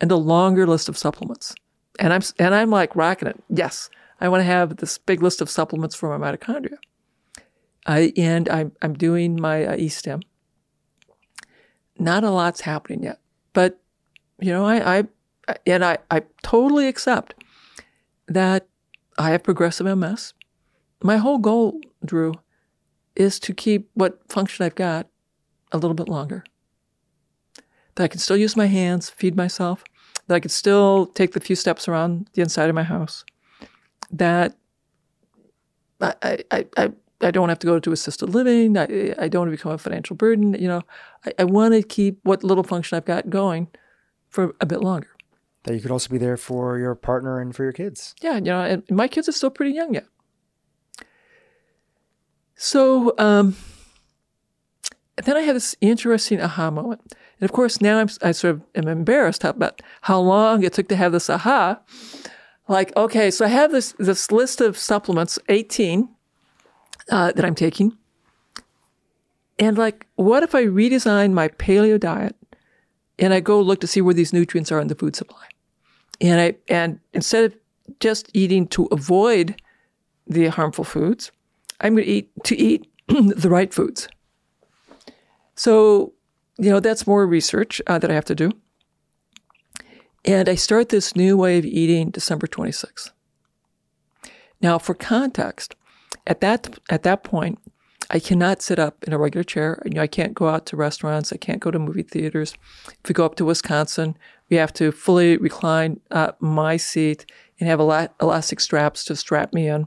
and 0.00 0.10
a 0.10 0.16
longer 0.16 0.66
list 0.66 0.88
of 0.88 0.96
supplements. 0.96 1.54
And 1.98 2.12
I'm 2.12 2.22
and 2.38 2.54
I'm 2.54 2.70
like 2.70 2.94
rocking 2.94 3.28
it. 3.28 3.42
Yes, 3.48 3.90
I 4.20 4.28
want 4.28 4.40
to 4.40 4.44
have 4.44 4.76
this 4.76 4.98
big 4.98 5.22
list 5.22 5.40
of 5.40 5.50
supplements 5.50 5.94
for 5.94 6.16
my 6.16 6.32
mitochondria. 6.32 6.78
I, 7.86 8.12
and 8.16 8.48
I'm 8.48 8.72
I'm 8.82 8.94
doing 8.94 9.40
my 9.40 9.64
uh, 9.64 9.76
e-stim. 9.76 10.22
Not 11.98 12.22
a 12.22 12.30
lot's 12.30 12.60
happening 12.60 13.02
yet, 13.02 13.18
but 13.52 13.80
you 14.40 14.52
know 14.52 14.64
I, 14.64 14.98
I 14.98 15.04
and 15.66 15.84
I 15.84 15.98
I 16.10 16.22
totally 16.42 16.86
accept 16.86 17.34
that 18.28 18.68
I 19.18 19.30
have 19.30 19.42
progressive 19.42 19.86
MS. 19.98 20.34
My 21.02 21.16
whole 21.16 21.38
goal, 21.38 21.80
Dhru, 22.06 22.34
is 23.16 23.40
to 23.40 23.54
keep 23.54 23.88
what 23.94 24.20
function 24.28 24.64
I've 24.64 24.74
got 24.74 25.08
a 25.72 25.78
little 25.78 25.94
bit 25.94 26.08
longer. 26.08 26.44
That 27.98 28.04
I 28.04 28.08
can 28.08 28.20
still 28.20 28.36
use 28.36 28.56
my 28.56 28.66
hands, 28.66 29.10
feed 29.10 29.34
myself, 29.34 29.82
that 30.28 30.36
I 30.36 30.38
could 30.38 30.52
still 30.52 31.06
take 31.06 31.32
the 31.32 31.40
few 31.40 31.56
steps 31.56 31.88
around 31.88 32.30
the 32.34 32.42
inside 32.42 32.68
of 32.68 32.76
my 32.76 32.84
house, 32.84 33.24
that 34.12 34.56
I, 36.00 36.14
I, 36.52 36.66
I, 36.76 36.92
I 37.20 37.30
don't 37.32 37.48
have 37.48 37.58
to 37.58 37.66
go 37.66 37.80
to 37.80 37.90
assisted 37.90 38.28
living. 38.28 38.78
I, 38.78 39.14
I 39.18 39.26
don't 39.26 39.40
want 39.40 39.50
to 39.50 39.56
become 39.56 39.72
a 39.72 39.78
financial 39.78 40.14
burden. 40.14 40.54
You 40.54 40.68
know, 40.68 40.82
I, 41.26 41.32
I 41.40 41.44
want 41.44 41.74
to 41.74 41.82
keep 41.82 42.20
what 42.22 42.44
little 42.44 42.62
function 42.62 42.96
I've 42.96 43.04
got 43.04 43.30
going 43.30 43.66
for 44.28 44.54
a 44.60 44.66
bit 44.66 44.80
longer. 44.80 45.08
That 45.64 45.74
you 45.74 45.80
could 45.80 45.90
also 45.90 46.08
be 46.08 46.18
there 46.18 46.36
for 46.36 46.78
your 46.78 46.94
partner 46.94 47.40
and 47.40 47.52
for 47.52 47.64
your 47.64 47.72
kids. 47.72 48.14
Yeah, 48.22 48.36
you 48.36 48.42
know, 48.42 48.60
and 48.60 48.88
my 48.88 49.08
kids 49.08 49.28
are 49.28 49.32
still 49.32 49.50
pretty 49.50 49.72
young 49.72 49.94
yet. 49.94 50.06
So 52.54 53.12
um, 53.18 53.56
then 55.16 55.36
I 55.36 55.40
had 55.40 55.56
this 55.56 55.74
interesting 55.80 56.40
aha 56.40 56.70
moment. 56.70 57.12
And 57.40 57.48
of 57.48 57.52
course, 57.52 57.80
now 57.80 57.98
I'm, 57.98 58.08
I 58.22 58.32
sort 58.32 58.56
of 58.56 58.62
am 58.74 58.88
embarrassed 58.88 59.44
about 59.44 59.80
how 60.02 60.20
long 60.20 60.62
it 60.62 60.72
took 60.72 60.88
to 60.88 60.96
have 60.96 61.12
this 61.12 61.30
aha. 61.30 61.80
Like, 62.66 62.94
okay, 62.96 63.30
so 63.30 63.44
I 63.44 63.48
have 63.48 63.72
this, 63.72 63.94
this 63.98 64.30
list 64.30 64.60
of 64.60 64.76
supplements, 64.76 65.38
18, 65.48 66.08
uh, 67.10 67.32
that 67.32 67.44
I'm 67.44 67.54
taking. 67.54 67.96
And 69.58 69.78
like, 69.78 70.06
what 70.16 70.42
if 70.42 70.54
I 70.54 70.64
redesign 70.64 71.32
my 71.32 71.48
paleo 71.48 71.98
diet 71.98 72.36
and 73.18 73.32
I 73.32 73.40
go 73.40 73.60
look 73.60 73.80
to 73.80 73.86
see 73.86 74.00
where 74.00 74.14
these 74.14 74.32
nutrients 74.32 74.70
are 74.70 74.80
in 74.80 74.88
the 74.88 74.94
food 74.94 75.16
supply? 75.16 75.46
And 76.20 76.40
I, 76.40 76.54
and 76.68 77.00
instead 77.12 77.44
of 77.44 77.54
just 78.00 78.30
eating 78.34 78.66
to 78.68 78.86
avoid 78.86 79.60
the 80.26 80.48
harmful 80.48 80.84
foods, 80.84 81.30
I'm 81.80 81.94
going 81.94 82.04
to 82.04 82.10
eat 82.10 82.44
to 82.44 82.56
eat 82.56 82.90
the 83.08 83.48
right 83.48 83.72
foods. 83.72 84.08
So 85.54 86.12
you 86.58 86.70
know, 86.70 86.80
that's 86.80 87.06
more 87.06 87.26
research 87.26 87.80
uh, 87.86 87.98
that 87.98 88.10
I 88.10 88.14
have 88.14 88.24
to 88.26 88.34
do. 88.34 88.50
And 90.24 90.48
I 90.48 90.56
start 90.56 90.88
this 90.88 91.14
new 91.14 91.36
way 91.36 91.58
of 91.58 91.64
eating 91.64 92.10
December 92.10 92.46
26th. 92.46 93.10
Now, 94.60 94.78
for 94.78 94.94
context, 94.94 95.76
at 96.26 96.40
that 96.40 96.78
at 96.90 97.04
that 97.04 97.22
point, 97.22 97.58
I 98.10 98.18
cannot 98.18 98.60
sit 98.60 98.78
up 98.78 99.04
in 99.04 99.12
a 99.12 99.18
regular 99.18 99.44
chair. 99.44 99.80
You 99.84 99.92
know, 99.92 100.02
I 100.02 100.08
can't 100.08 100.34
go 100.34 100.48
out 100.48 100.66
to 100.66 100.76
restaurants. 100.76 101.32
I 101.32 101.36
can't 101.36 101.60
go 101.60 101.70
to 101.70 101.78
movie 101.78 102.02
theaters. 102.02 102.54
If 102.88 103.08
we 103.08 103.12
go 103.12 103.24
up 103.24 103.36
to 103.36 103.44
Wisconsin, 103.44 104.16
we 104.50 104.56
have 104.56 104.72
to 104.74 104.90
fully 104.90 105.36
recline 105.36 106.00
uh, 106.10 106.32
my 106.40 106.76
seat 106.76 107.30
and 107.60 107.68
have 107.68 107.80
elastic 107.80 108.60
straps 108.60 109.04
to 109.04 109.16
strap 109.16 109.52
me 109.52 109.68
in. 109.68 109.86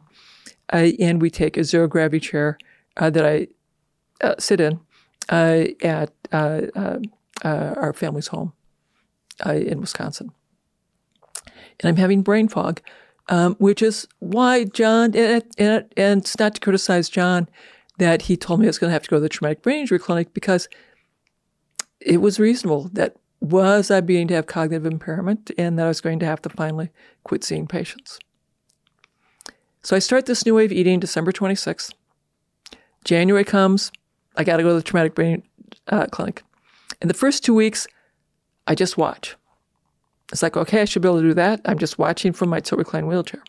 Uh, 0.71 0.91
and 0.99 1.21
we 1.21 1.29
take 1.29 1.57
a 1.57 1.63
zero 1.63 1.87
gravity 1.87 2.19
chair 2.19 2.57
uh, 2.97 3.09
that 3.09 3.25
I 3.25 3.47
uh, 4.25 4.35
sit 4.39 4.61
in 4.61 4.79
at 5.29 6.11
uh, 6.31 6.61
uh, 6.73 6.97
our 7.43 7.93
family's 7.93 8.27
home 8.27 8.53
in 9.45 9.81
Wisconsin. 9.81 10.31
And 11.79 11.89
I'm 11.89 11.95
having 11.95 12.21
brain 12.21 12.47
fog, 12.47 12.81
um, 13.29 13.55
which 13.55 13.81
is 13.81 14.07
why 14.19 14.65
John, 14.65 15.15
and, 15.15 15.43
and, 15.57 15.85
and 15.97 16.21
it's 16.21 16.37
not 16.37 16.55
to 16.55 16.61
criticize 16.61 17.09
John 17.09 17.47
that 17.97 18.23
he 18.23 18.37
told 18.37 18.59
me 18.59 18.65
I 18.65 18.69
was 18.69 18.79
going 18.79 18.89
to 18.89 18.93
have 18.93 19.03
to 19.03 19.09
go 19.09 19.17
to 19.17 19.21
the 19.21 19.29
traumatic 19.29 19.61
brain 19.61 19.79
injury 19.81 19.99
clinic 19.99 20.33
because 20.33 20.67
it 21.99 22.17
was 22.17 22.39
reasonable 22.39 22.89
that 22.93 23.15
was 23.39 23.89
I 23.89 24.01
beginning 24.01 24.27
to 24.29 24.35
have 24.35 24.45
cognitive 24.45 24.85
impairment 24.85 25.51
and 25.57 25.77
that 25.77 25.85
I 25.85 25.87
was 25.87 26.01
going 26.01 26.19
to 26.19 26.25
have 26.25 26.41
to 26.43 26.49
finally 26.49 26.91
quit 27.23 27.43
seeing 27.43 27.67
patients. 27.67 28.19
So 29.83 29.95
I 29.95 29.99
start 29.99 30.27
this 30.27 30.45
new 30.45 30.59
of 30.59 30.71
eating 30.71 30.99
December 30.99 31.31
26th. 31.31 31.91
January 33.03 33.43
comes, 33.43 33.91
I 34.35 34.43
got 34.43 34.57
to 34.57 34.63
go 34.63 34.69
to 34.69 34.75
the 34.75 34.81
traumatic 34.81 35.15
brain 35.15 35.43
uh, 35.87 36.07
clinic. 36.07 36.43
In 37.01 37.07
the 37.07 37.13
first 37.13 37.43
two 37.43 37.53
weeks, 37.53 37.87
I 38.67 38.75
just 38.75 38.97
watch. 38.97 39.35
It's 40.31 40.41
like, 40.41 40.55
okay, 40.55 40.81
I 40.81 40.85
should 40.85 41.01
be 41.01 41.09
able 41.09 41.21
to 41.21 41.27
do 41.27 41.33
that. 41.33 41.61
I'm 41.65 41.77
just 41.77 41.97
watching 41.97 42.31
from 42.31 42.49
my 42.49 42.59
tilt 42.59 42.79
recline 42.79 43.07
wheelchair. 43.07 43.43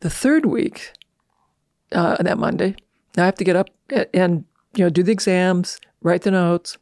The 0.00 0.10
third 0.10 0.46
week, 0.46 0.92
uh, 1.92 2.20
that 2.22 2.38
Monday, 2.38 2.74
now 3.16 3.24
I 3.24 3.26
have 3.26 3.36
to 3.36 3.44
get 3.44 3.56
up 3.56 3.70
and, 4.12 4.44
you 4.74 4.84
know 4.84 4.90
do 4.90 5.02
the 5.02 5.12
exams, 5.12 5.80
write 6.02 6.22
the 6.22 6.30
notes, 6.30 6.76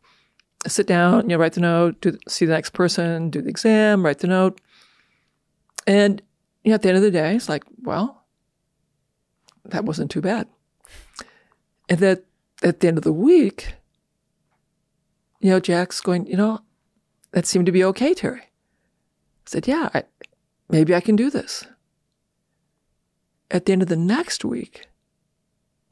sit 0.66 0.86
down, 0.86 1.22
you 1.22 1.28
know, 1.28 1.36
write 1.36 1.52
the 1.52 1.60
note, 1.60 2.00
do, 2.00 2.18
see 2.28 2.44
the 2.44 2.52
next 2.52 2.70
person, 2.70 3.30
do 3.30 3.40
the 3.40 3.48
exam, 3.48 4.04
write 4.04 4.18
the 4.18 4.26
note, 4.26 4.60
and 5.86 6.20
you 6.64 6.70
know, 6.70 6.74
at 6.74 6.82
the 6.82 6.88
end 6.88 6.96
of 6.96 7.02
the 7.02 7.10
day, 7.10 7.36
it's 7.36 7.48
like, 7.48 7.64
well, 7.82 8.24
that 9.66 9.84
wasn't 9.84 10.10
too 10.10 10.20
bad. 10.20 10.48
And 11.88 11.98
that 12.00 12.24
at 12.62 12.80
the 12.80 12.88
end 12.88 12.98
of 12.98 13.04
the 13.04 13.12
week, 13.12 13.74
you 15.40 15.50
know, 15.50 15.60
Jack's 15.60 16.00
going, 16.00 16.26
you 16.26 16.36
know, 16.36 16.60
that 17.32 17.46
seemed 17.46 17.66
to 17.66 17.72
be 17.72 17.84
okay, 17.84 18.14
Terry. 18.14 18.40
I 18.40 19.46
said, 19.46 19.68
yeah, 19.68 19.90
I, 19.94 20.04
maybe 20.68 20.94
I 20.94 21.00
can 21.00 21.16
do 21.16 21.30
this. 21.30 21.66
At 23.50 23.66
the 23.66 23.72
end 23.72 23.82
of 23.82 23.88
the 23.88 23.96
next 23.96 24.44
week, 24.44 24.88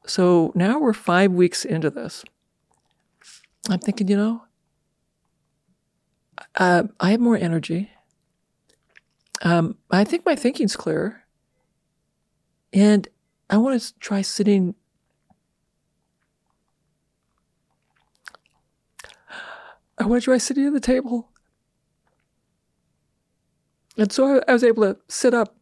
so 0.07 0.53
now 0.55 0.79
we're 0.81 0.93
five 0.93 1.33
weeks 1.33 1.65
into 1.65 1.89
this. 1.89 2.25
I'm 3.71 3.79
thinking, 3.79 4.09
you 4.09 4.17
know, 4.17 4.43
uh, 6.57 6.85
I 7.01 7.13
have 7.13 7.21
more 7.21 7.37
energy. 7.37 7.91
Um, 9.43 9.79
I 9.91 10.05
think 10.05 10.27
my 10.27 10.35
thinking's 10.35 10.77
clearer. 10.77 11.23
And 12.73 13.09
I 13.49 13.57
want 13.57 13.81
to 13.81 13.99
try 13.99 14.21
sitting 14.21 14.75
I 19.99 20.07
want 20.07 20.23
to 20.23 20.25
try 20.25 20.39
sitting 20.39 20.67
at 20.67 20.73
the 20.73 20.81
table. 20.81 21.31
And 23.97 24.11
so 24.11 24.43
I 24.49 24.53
was 24.53 24.65
able 24.65 24.83
to 24.83 24.99
sit 25.09 25.35
up 25.35 25.57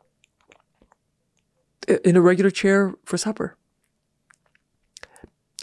in 2.04 2.16
a 2.16 2.20
regular 2.20 2.50
chair 2.50 2.94
for 3.04 3.18
supper. 3.18 3.56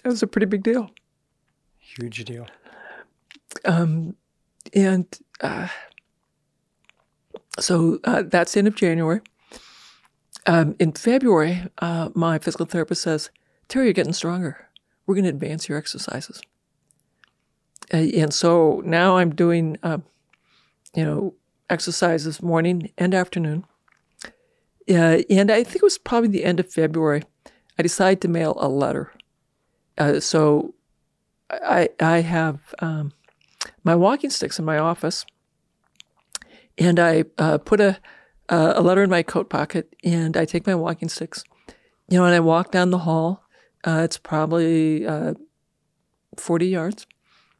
That 0.04 0.10
was 0.10 0.22
a 0.22 0.28
pretty 0.28 0.46
big 0.46 0.64
deal. 0.64 0.92
Huge 1.78 2.24
deal. 2.26 2.48
Um, 3.66 4.16
and 4.74 5.08
uh, 5.42 5.68
so 7.60 8.00
uh, 8.04 8.24
that's 8.24 8.54
the 8.54 8.60
end 8.60 8.68
of 8.68 8.76
January. 8.76 9.22
Um, 10.46 10.76
in 10.80 10.94
February, 10.94 11.64
uh, 11.80 12.10
my 12.14 12.40
physical 12.40 12.66
therapist 12.66 13.02
says, 13.02 13.30
Terry, 13.68 13.86
you're 13.86 13.94
getting 13.94 14.14
stronger. 14.14 14.68
We're 15.06 15.16
going 15.16 15.26
to 15.26 15.30
advance 15.30 15.68
your 15.68 15.78
exercises. 15.78 16.42
Uh, 17.94 17.98
and 17.98 18.34
so 18.34 18.82
now 18.86 19.18
I'm 19.18 19.34
doing, 19.34 19.78
uh, 19.84 20.00
you 20.96 21.04
know, 21.04 21.34
exercises 21.70 22.42
morning 22.42 22.92
and 22.98 23.14
afternoon. 23.14 23.66
Uh, 24.90 25.22
and 25.30 25.52
I 25.52 25.64
think 25.64 25.78
it 25.78 25.84
was 25.84 25.98
probably 25.98 26.30
the 26.30 26.46
end 26.46 26.60
of 26.60 26.72
February. 26.72 27.24
I 27.78 27.84
decided 27.84 28.22
to 28.22 28.28
mail 28.28 28.56
a 28.60 28.68
letter. 28.68 29.14
Uh, 29.98 30.20
so 30.20 30.74
I 31.52 31.90
I 32.00 32.22
have 32.22 32.74
um, 32.80 33.12
my 33.84 33.96
walking 33.96 34.30
sticks 34.30 34.60
in 34.60 34.66
my 34.66 34.78
office, 34.78 35.26
and 36.78 37.00
I 37.00 37.26
uh, 37.38 37.58
put 37.58 37.80
a 37.80 38.00
a 38.52 38.82
letter 38.82 39.04
in 39.04 39.12
my 39.12 39.22
coat 39.22 39.50
pocket, 39.50 39.96
and 40.04 40.36
I 40.36 40.46
take 40.46 40.66
my 40.66 40.74
walking 40.74 41.10
sticks, 41.10 41.44
you 42.08 42.18
know, 42.18 42.26
and 42.26 42.34
I 42.34 42.40
walk 42.40 42.72
down 42.72 42.90
the 42.90 43.00
hall. 43.00 43.44
Uh, 43.84 44.02
it's 44.04 44.18
probably 44.18 45.06
forty 46.36 46.68
yards 46.68 47.06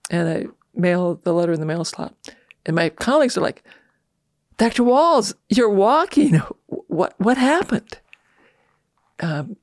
and 0.10 0.30
I 0.30 0.46
mail 0.74 1.20
the 1.24 1.34
letter 1.34 1.54
in 1.54 1.60
the 1.60 1.66
mail 1.66 1.84
slot. 1.84 2.14
And 2.66 2.76
my 2.76 2.90
colleagues 2.90 3.38
are 3.38 3.42
like, 3.42 3.64
Dr. 4.58 4.84
Wahls, 4.84 5.34
you're 5.50 5.70
walking. 5.70 6.42
What 6.88 7.14
what 7.20 7.38
happened? 7.38 8.00
Um, 9.20 9.58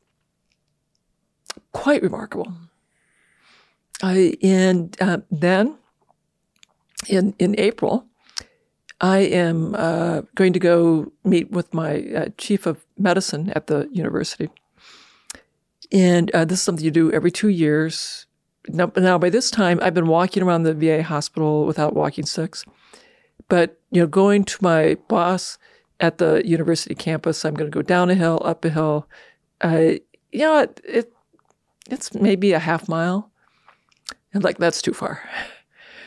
quite 1.73 2.03
remarkable. 2.03 2.53
I, 4.03 4.35
and 4.43 4.97
uh, 5.01 5.19
then 5.31 5.77
in 7.09 7.35
in 7.39 7.59
April, 7.59 8.07
I 9.01 9.19
am 9.19 9.75
uh, 9.75 10.23
going 10.35 10.53
to 10.53 10.59
go 10.59 11.13
meet 11.25 11.51
with 11.51 11.75
my 11.75 12.03
uh, 12.15 12.29
chief 12.39 12.67
of 12.67 12.87
medicine 12.97 13.51
at 13.51 13.67
the 13.67 13.89
university, 13.93 14.49
and 15.93 16.31
uh, 16.31 16.45
this 16.45 16.61
is 16.61 16.65
something 16.65 16.85
you 16.85 16.91
do 16.91 17.13
every 17.13 17.31
two 17.31 17.49
years. 17.49 18.27
Now, 18.69 18.91
now, 18.97 19.19
by 19.19 19.31
this 19.31 19.51
time, 19.51 19.79
I've 19.83 19.95
been 19.95 20.09
walking 20.09 20.43
around 20.43 20.65
the 20.65 20.75
VA 20.75 21.03
hospital 21.03 21.67
without 21.67 21.95
walking 21.95 22.27
sticks, 22.27 22.65
but 23.49 23.81
you 23.91 24.01
know, 24.01 24.07
going 24.07 24.45
to 24.45 24.59
my 24.61 24.97
boss 25.09 25.59
at 26.01 26.19
the 26.19 26.43
university 26.47 26.95
campus, 26.95 27.45
I'm 27.45 27.55
going 27.55 27.71
to 27.71 27.75
go 27.75 27.83
down 27.83 28.11
a 28.11 28.15
hill, 28.15 28.43
up 28.45 28.65
a 28.65 28.71
hill. 28.71 29.09
Uh, 29.61 29.93
you 30.33 30.41
know, 30.41 30.59
it, 30.59 30.81
it 30.85 31.13
it's 31.89 32.15
maybe 32.15 32.53
a 32.53 32.59
half 32.59 32.89
mile, 32.89 33.31
and 34.35 34.43
like 34.43 34.59
that's 34.59 34.83
too 34.83 34.93
far. 34.93 35.23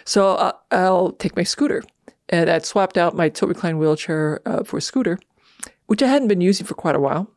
So 0.06 0.36
uh, 0.36 0.53
I'll 0.72 1.11
take 1.11 1.36
my 1.36 1.44
scooter, 1.44 1.84
and 2.30 2.49
I'd 2.49 2.65
swapped 2.65 2.98
out 2.98 3.15
my 3.15 3.30
tilt 3.30 3.49
recline 3.49 3.77
wheelchair 3.77 4.41
uh, 4.45 4.64
for 4.64 4.77
a 4.77 4.81
scooter, 4.81 5.19
which 5.86 6.02
I 6.02 6.07
hadn't 6.07 6.27
been 6.27 6.41
using 6.41 6.65
for 6.65 6.73
quite 6.73 6.95
a 6.95 6.99
while. 6.99 7.31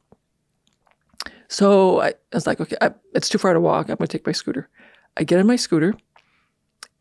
So 1.48 2.00
I, 2.00 2.08
I 2.08 2.14
was 2.32 2.46
like, 2.46 2.60
okay, 2.60 2.76
I, 2.80 2.92
it's 3.14 3.28
too 3.28 3.36
far 3.36 3.52
to 3.52 3.60
walk. 3.60 3.90
I'm 3.90 3.96
going 3.96 4.08
to 4.08 4.18
take 4.18 4.26
my 4.26 4.32
scooter. 4.32 4.70
I 5.16 5.24
get 5.24 5.40
in 5.40 5.46
my 5.46 5.56
scooter, 5.56 5.94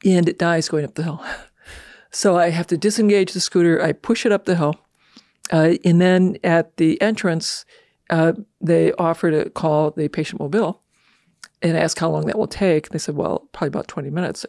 and 0.06 0.28
it 0.28 0.38
dies 0.40 0.70
going 0.70 0.86
up 0.86 0.96
the 0.96 1.04
hill. 1.04 1.24
So 2.12 2.38
I 2.38 2.50
have 2.50 2.68
to 2.68 2.78
disengage 2.78 3.32
the 3.32 3.40
scooter. 3.40 3.82
I 3.82 3.94
push 3.94 4.26
it 4.26 4.34
up 4.34 4.44
the 4.46 4.58
hill. 4.58 4.76
Uh, 5.52 5.76
and 5.84 6.02
then 6.02 6.38
at 6.44 6.76
the 6.78 7.02
entrance, 7.02 7.66
uh, 8.10 8.34
they 8.60 8.92
offer 8.94 9.32
to 9.32 9.50
call 9.50 9.92
the 9.92 10.10
patient 10.10 10.42
mobile 10.42 10.82
and 11.62 11.78
ask 11.78 11.98
how 11.98 12.10
long 12.10 12.26
that 12.26 12.38
will 12.38 12.48
take. 12.48 12.90
They 12.90 13.00
said, 13.00 13.16
well, 13.16 13.48
probably 13.54 13.70
about 13.70 13.88
20 13.88 14.10
minutes. 14.10 14.46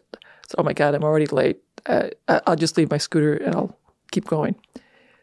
So, 0.49 0.57
oh 0.59 0.63
my 0.63 0.73
God, 0.73 0.95
I'm 0.95 1.05
already 1.05 1.27
late. 1.27 1.61
Uh, 1.87 2.11
I'll 2.29 2.57
just 2.57 2.77
leave 2.77 2.91
my 2.91 2.99
scooter 2.99 3.35
and 3.35 3.55
I'll 3.55 3.79
keep 4.11 4.27
going. 4.27 4.57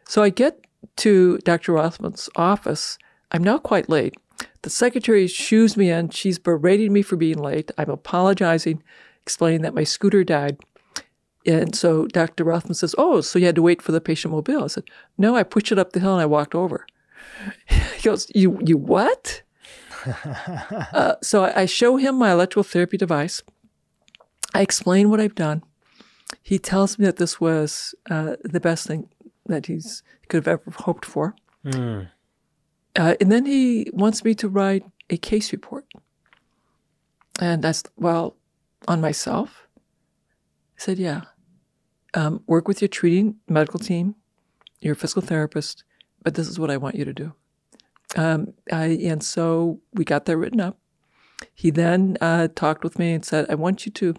So 0.07 0.23
I 0.23 0.29
get 0.29 0.65
to 0.97 1.37
Dr. 1.39 1.73
Rothman's 1.73 2.29
office. 2.35 2.97
I'm 3.31 3.43
now 3.43 3.57
quite 3.57 3.89
late. 3.89 4.15
The 4.61 4.69
secretary 4.69 5.27
shoos 5.27 5.77
me 5.77 5.89
in. 5.89 6.09
She's 6.09 6.39
berating 6.39 6.91
me 6.91 7.01
for 7.01 7.15
being 7.15 7.37
late. 7.37 7.71
I'm 7.77 7.89
apologizing, 7.89 8.83
explaining 9.21 9.61
that 9.61 9.73
my 9.73 9.83
scooter 9.83 10.23
died. 10.23 10.57
And 11.45 11.75
so 11.75 12.05
Dr. 12.07 12.43
Rothman 12.43 12.73
says, 12.73 12.93
Oh, 12.97 13.21
so 13.21 13.39
you 13.39 13.45
had 13.45 13.55
to 13.55 13.61
wait 13.61 13.81
for 13.81 13.91
the 13.91 14.01
patient 14.01 14.33
mobile? 14.33 14.65
I 14.65 14.67
said, 14.67 14.83
No, 15.17 15.35
I 15.35 15.43
pushed 15.43 15.71
it 15.71 15.79
up 15.79 15.93
the 15.93 15.99
hill 15.99 16.13
and 16.13 16.21
I 16.21 16.25
walked 16.25 16.55
over. 16.55 16.85
He 17.95 18.01
goes, 18.03 18.29
You, 18.35 18.59
you 18.65 18.77
what? 18.77 19.41
uh, 20.05 21.15
so 21.21 21.51
I 21.55 21.65
show 21.65 21.97
him 21.97 22.15
my 22.15 22.31
electrical 22.31 22.63
therapy 22.63 22.97
device. 22.97 23.41
I 24.53 24.61
explain 24.61 25.09
what 25.09 25.19
I've 25.19 25.35
done. 25.35 25.63
He 26.41 26.59
tells 26.59 26.97
me 26.97 27.05
that 27.05 27.17
this 27.17 27.39
was 27.39 27.95
uh, 28.09 28.35
the 28.43 28.59
best 28.59 28.87
thing 28.87 29.09
that 29.45 29.65
he's 29.65 30.03
could 30.27 30.37
have 30.37 30.47
ever 30.47 30.71
hoped 30.77 31.05
for. 31.05 31.35
Mm. 31.65 32.09
Uh, 32.99 33.15
and 33.21 33.31
then 33.31 33.45
he 33.45 33.89
wants 33.93 34.25
me 34.25 34.35
to 34.35 34.49
write 34.49 34.83
a 35.09 35.15
case 35.15 35.53
report. 35.53 35.85
And 37.39 37.63
that's, 37.63 37.81
well, 37.95 38.35
on 38.89 38.99
myself. 38.99 39.67
I 39.77 40.81
said, 40.81 40.99
yeah. 40.99 41.21
Um, 42.13 42.43
work 42.45 42.67
with 42.67 42.81
your 42.81 42.89
treating 42.89 43.37
medical 43.47 43.79
team, 43.79 44.15
your 44.81 44.95
physical 44.95 45.21
therapist, 45.21 45.85
but 46.23 46.35
this 46.35 46.49
is 46.49 46.59
what 46.59 46.69
I 46.69 46.75
want 46.75 46.95
you 46.95 47.05
to 47.05 47.13
do. 47.13 47.33
Um, 48.17 48.53
I, 48.69 48.87
and 49.03 49.23
so 49.23 49.79
we 49.93 50.03
got 50.03 50.25
that 50.25 50.35
written 50.35 50.59
up. 50.59 50.77
He 51.55 51.69
then 51.69 52.17
uh, 52.19 52.49
talked 52.53 52.83
with 52.83 52.99
me 52.99 53.13
and 53.13 53.23
said, 53.23 53.45
I 53.49 53.55
want 53.55 53.85
you 53.85 53.93
to 53.93 54.15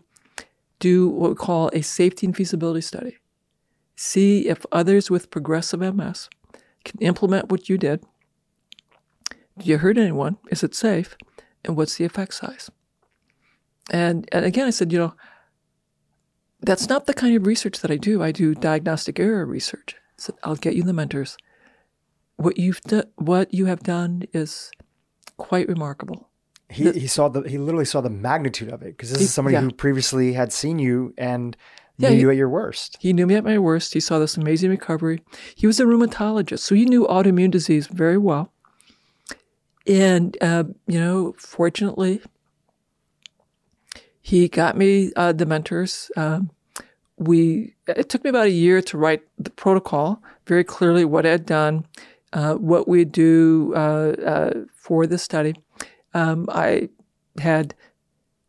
do 0.78 1.06
what 1.06 1.30
we 1.30 1.36
call 1.36 1.68
a 1.74 1.82
safety 1.82 2.26
and 2.26 2.34
feasibility 2.34 2.80
study. 2.80 3.18
See 3.94 4.48
if 4.48 4.64
others 4.72 5.10
with 5.10 5.30
progressive 5.30 5.80
MS 5.80 6.30
can 6.84 6.98
implement 7.02 7.50
what 7.50 7.68
you 7.68 7.76
did. 7.76 8.02
Do 9.60 9.68
you 9.68 9.78
hurt 9.78 9.98
anyone? 9.98 10.38
Is 10.50 10.62
it 10.62 10.74
safe? 10.74 11.16
And 11.64 11.76
what's 11.76 11.96
the 11.96 12.04
effect 12.04 12.34
size? 12.34 12.70
And, 13.90 14.28
and 14.32 14.44
again, 14.44 14.66
I 14.66 14.70
said, 14.70 14.92
you 14.92 14.98
know, 14.98 15.14
that's 16.62 16.88
not 16.88 17.06
the 17.06 17.14
kind 17.14 17.36
of 17.36 17.46
research 17.46 17.80
that 17.80 17.90
I 17.90 17.96
do. 17.96 18.22
I 18.22 18.32
do 18.32 18.54
diagnostic 18.54 19.18
error 19.18 19.44
research. 19.44 19.96
So 20.16 20.36
I'll 20.44 20.56
get 20.56 20.74
you 20.74 20.82
the 20.82 20.92
mentors. 20.92 21.36
What 22.36 22.58
you've 22.58 22.80
do, 22.82 23.02
what 23.16 23.52
you 23.52 23.66
have 23.66 23.82
done 23.82 24.24
is 24.32 24.70
quite 25.36 25.68
remarkable. 25.68 26.28
He, 26.68 26.84
the, 26.84 26.98
he 26.98 27.06
saw 27.06 27.28
the 27.28 27.42
he 27.42 27.58
literally 27.58 27.84
saw 27.84 28.00
the 28.00 28.10
magnitude 28.10 28.70
of 28.70 28.82
it 28.82 28.96
because 28.96 29.10
this 29.10 29.18
he, 29.18 29.24
is 29.24 29.34
somebody 29.34 29.54
yeah. 29.54 29.62
who 29.62 29.72
previously 29.72 30.34
had 30.34 30.52
seen 30.52 30.78
you 30.78 31.12
and 31.18 31.56
knew 31.98 32.08
yeah, 32.08 32.14
he, 32.14 32.20
you 32.20 32.30
at 32.30 32.36
your 32.36 32.48
worst. 32.48 32.96
He 33.00 33.12
knew 33.12 33.26
me 33.26 33.34
at 33.34 33.44
my 33.44 33.58
worst. 33.58 33.92
He 33.92 34.00
saw 34.00 34.18
this 34.18 34.36
amazing 34.36 34.70
recovery. 34.70 35.22
He 35.54 35.66
was 35.66 35.80
a 35.80 35.84
rheumatologist, 35.84 36.60
so 36.60 36.74
he 36.74 36.84
knew 36.84 37.06
autoimmune 37.06 37.50
disease 37.50 37.88
very 37.88 38.18
well. 38.18 38.52
And 39.86 40.36
uh, 40.40 40.64
you 40.86 41.00
know, 41.00 41.34
fortunately, 41.38 42.20
he 44.20 44.48
got 44.48 44.76
me 44.76 45.12
uh, 45.16 45.32
the 45.32 45.46
mentors. 45.46 46.10
Um, 46.16 46.50
we 47.16 47.74
it 47.86 48.08
took 48.08 48.24
me 48.24 48.30
about 48.30 48.46
a 48.46 48.50
year 48.50 48.82
to 48.82 48.98
write 48.98 49.22
the 49.38 49.50
protocol 49.50 50.22
very 50.46 50.64
clearly 50.64 51.04
what 51.04 51.26
I'd 51.26 51.46
done, 51.46 51.86
uh, 52.32 52.54
what 52.54 52.88
we'd 52.88 53.12
do 53.12 53.72
uh, 53.74 54.14
uh 54.24 54.64
for 54.74 55.06
the 55.06 55.18
study. 55.18 55.54
Um, 56.12 56.48
I 56.50 56.90
had 57.38 57.74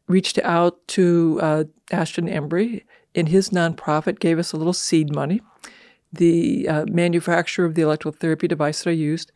reached 0.07 0.39
out 0.39 0.85
to 0.89 1.39
uh, 1.41 1.63
Ashton 1.91 2.27
Embry, 2.27 2.83
and 3.15 3.29
his 3.29 3.49
nonprofit 3.49 4.19
gave 4.19 4.39
us 4.39 4.51
a 4.51 4.57
little 4.57 4.73
seed 4.73 5.13
money. 5.13 5.41
The 6.11 6.67
manufacturer 6.89 7.65
of 7.65 7.75
the 7.75 7.83
electrical 7.83 8.11
therapy 8.11 8.47
device 8.47 8.83
that 8.83 8.89
I 8.89 8.93
used 8.93 9.31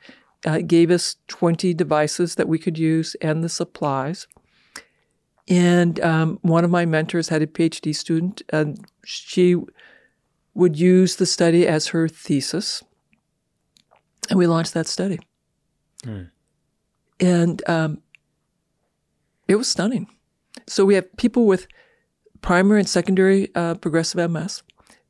gave 0.67 0.91
us 0.91 1.15
20 1.27 1.73
devices 1.73 2.35
that 2.35 2.47
we 2.47 2.59
could 2.59 2.77
use 2.77 3.15
and 3.21 3.43
the 3.43 3.49
supplies. 3.49 4.27
And 5.47 5.99
um, 5.99 6.39
one 6.41 6.63
of 6.63 6.71
my 6.71 6.85
mentors 6.85 7.29
had 7.29 7.41
a 7.41 7.47
PhD 7.47 7.95
student, 7.95 8.41
and 8.49 8.83
she 9.03 9.55
would 10.53 10.79
use 10.79 11.17
the 11.17 11.25
study 11.25 11.67
as 11.67 11.87
her 11.87 12.07
thesis. 12.07 12.83
And 14.29 14.39
we 14.39 14.47
launched 14.47 14.73
that 14.73 14.87
study. 14.87 15.19
Mm. 16.03 16.31
And 17.19 17.69
um, 17.69 18.01
it 19.47 19.55
was 19.55 19.69
stunning. 19.69 20.07
So 20.67 20.85
we 20.85 20.95
have 20.95 21.15
people 21.17 21.45
with 21.45 21.67
primary 22.41 22.79
and 22.79 22.89
secondary 22.89 23.53
uh, 23.53 23.75
progressive 23.75 24.31
MS. 24.31 24.63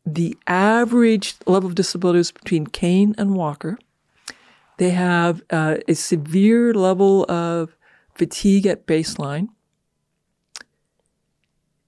The 0.05 0.37
average 0.47 1.35
level 1.47 1.69
of 1.69 1.75
disability 1.75 2.19
is 2.19 2.31
between 2.31 2.67
cane 2.67 3.15
and 3.17 3.35
walker. 3.35 3.77
They 4.77 4.91
have 4.91 5.41
uh, 5.49 5.77
a 5.88 5.93
severe 5.93 6.73
level 6.73 7.26
of 7.30 7.77
fatigue 8.14 8.65
at 8.65 8.85
baseline 8.85 9.47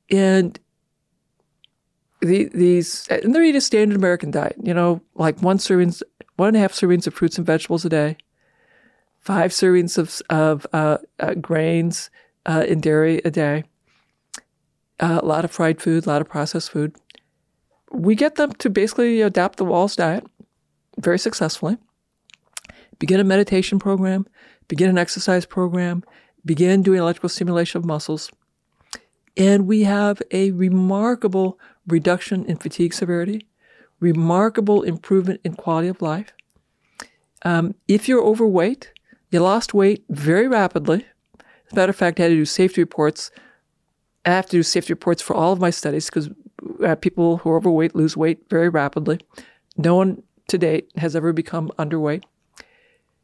and 0.10 0.60
the, 2.22 2.50
these 2.54 3.08
and 3.10 3.34
they're 3.34 3.44
eating 3.44 3.58
a 3.58 3.62
standard 3.62 3.98
American 3.98 4.32
diet. 4.32 4.56
You 4.62 4.74
know, 4.74 5.02
like 5.16 5.42
one 5.42 5.58
servings, 5.58 6.02
one 6.36 6.50
and 6.50 6.58
a 6.58 6.60
half 6.60 6.74
servings 6.74 7.08
of 7.08 7.14
fruits 7.14 7.38
and 7.38 7.46
vegetables 7.46 7.86
a 7.86 7.90
day, 7.90 8.18
five 9.20 9.52
servings 9.52 9.98
of 9.98 10.22
of 10.30 10.66
uh, 10.74 10.98
uh, 11.20 11.36
grains 11.36 12.10
uh, 12.46 12.66
and 12.68 12.82
dairy 12.82 13.22
a 13.24 13.32
day, 13.32 13.66
uh, 15.00 15.20
a 15.22 15.26
lot 15.26 15.46
of 15.46 15.52
fried 15.52 15.82
food, 15.82 16.06
a 16.06 16.10
lot 16.10 16.22
of 16.22 16.30
processed 16.30 16.72
food. 16.72 16.96
We 17.92 18.16
get 18.16 18.36
them 18.36 18.52
to 18.54 18.70
basically 18.70 19.22
adapt 19.22 19.58
the 19.58 19.66
Wahls 19.66 19.96
diet 19.96 20.26
very 21.00 21.20
successfully. 21.20 21.78
Begin 23.00 23.20
a 23.20 23.24
meditation 23.24 23.80
program, 23.80 24.28
begin 24.68 24.90
an 24.90 24.98
exercise 24.98 25.46
program, 25.46 26.04
begin 26.46 26.82
doing 26.82 27.00
electrical 27.00 27.30
stimulation 27.30 27.78
of 27.78 27.86
muscles 27.86 28.32
and 29.38 29.68
we 29.68 29.84
have 29.84 30.22
a 30.32 30.52
remarkable 30.52 31.60
reduction 31.86 32.44
in 32.46 32.58
fatigue 32.58 32.94
severity, 32.94 33.46
remarkable 34.00 34.82
improvement 34.82 35.40
in 35.44 35.54
quality 35.54 35.88
of 35.88 36.02
life. 36.02 36.34
Um, 37.44 37.76
if 37.88 38.10
you're 38.10 38.24
overweight, 38.24 38.92
you 39.30 39.40
lost 39.40 39.76
weight 39.76 40.04
very 40.10 40.48
rapidly. 40.48 41.06
As 41.40 41.74
a 41.74 41.76
matter 41.76 41.92
of 41.92 41.96
fact, 41.96 42.20
I 42.20 42.24
had 42.24 42.30
to 42.30 42.36
do 42.36 42.46
safety 42.46 42.82
reports. 42.82 43.30
I 44.26 44.32
have 44.32 44.48
to 44.48 44.58
do 44.58 44.64
safety 44.64 44.94
reports 44.94 45.22
for 45.22 45.36
all 45.36 45.54
of 45.54 45.60
my 45.60 45.70
studies 45.70 46.08
because 46.08 46.30
uh, 46.84 46.96
people 46.96 47.38
who 47.38 47.52
are 47.52 47.58
overweight 47.58 47.96
lose 47.96 48.18
weight 48.18 48.40
very 48.50 48.70
rapidly. 48.70 49.20
No 49.78 49.96
one 49.96 50.24
to 50.48 50.58
date 50.58 50.92
has 50.98 51.16
ever 51.16 51.32
become 51.32 51.70
underweight. 51.78 52.24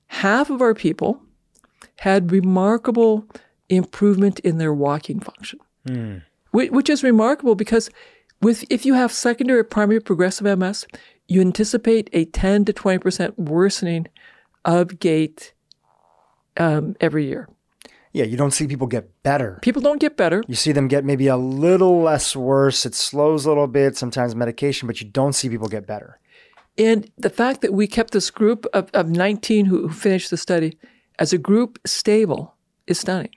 Half 0.08 0.50
of 0.50 0.62
our 0.62 0.74
people 0.74 1.22
had 1.98 2.32
remarkable 2.32 3.28
improvement 3.70 4.40
in 4.40 4.58
their 4.58 4.74
walking 4.74 5.20
function 5.20 5.60
mm. 5.88 6.22
which, 6.52 6.72
which 6.72 6.90
is 6.90 7.04
remarkable 7.04 7.56
because 7.56 7.90
with 8.42 8.66
if 8.70 8.86
you 8.86 8.94
have 8.94 9.12
secondary 9.12 9.60
or 9.60 9.64
primary 9.64 10.00
progressive 10.00 10.58
MS, 10.58 10.86
you 11.28 11.42
anticipate 11.42 12.10
a 12.14 12.26
10 12.26 12.66
to 12.66 12.74
20% 12.74 13.38
worsening 13.38 14.08
of 14.66 15.00
gait 15.00 15.54
um, 16.58 16.96
every 17.00 17.26
year. 17.26 17.48
Yeah, 18.12 18.26
you 18.26 18.38
don't 18.38 18.52
see 18.52 18.68
people 18.68 18.86
get 18.86 19.24
better. 19.24 19.58
People 19.64 19.82
don't 19.82 20.00
get 20.00 20.18
better. 20.18 20.44
You 20.48 20.54
see 20.54 20.72
them 20.72 20.88
get 20.88 21.04
maybe 21.04 21.28
a 21.28 21.38
little 21.38 22.02
less 22.02 22.36
worse. 22.36 22.86
It 22.86 22.94
slows 22.94 23.46
a 23.46 23.50
little 23.50 23.66
bit, 23.66 23.98
sometimes 23.98 24.36
medication, 24.36 24.86
but 24.86 25.02
you 25.02 25.08
don't 25.08 25.34
see 25.34 25.50
people 25.50 25.68
get 25.68 25.88
better. 25.88 26.20
And 26.78 27.12
the 27.18 27.30
fact 27.30 27.62
that 27.62 27.74
we 27.74 27.88
kept 27.88 28.12
this 28.12 28.32
group 28.32 28.66
of, 28.74 28.90
of 28.94 29.10
19 29.10 29.66
who, 29.66 29.88
who 29.88 29.94
finished 29.94 30.30
the 30.30 30.38
study 30.38 30.78
as 31.20 31.32
a 31.32 31.38
group 31.38 31.80
stable 31.86 32.56
is 32.88 33.00
stunning. 33.00 33.30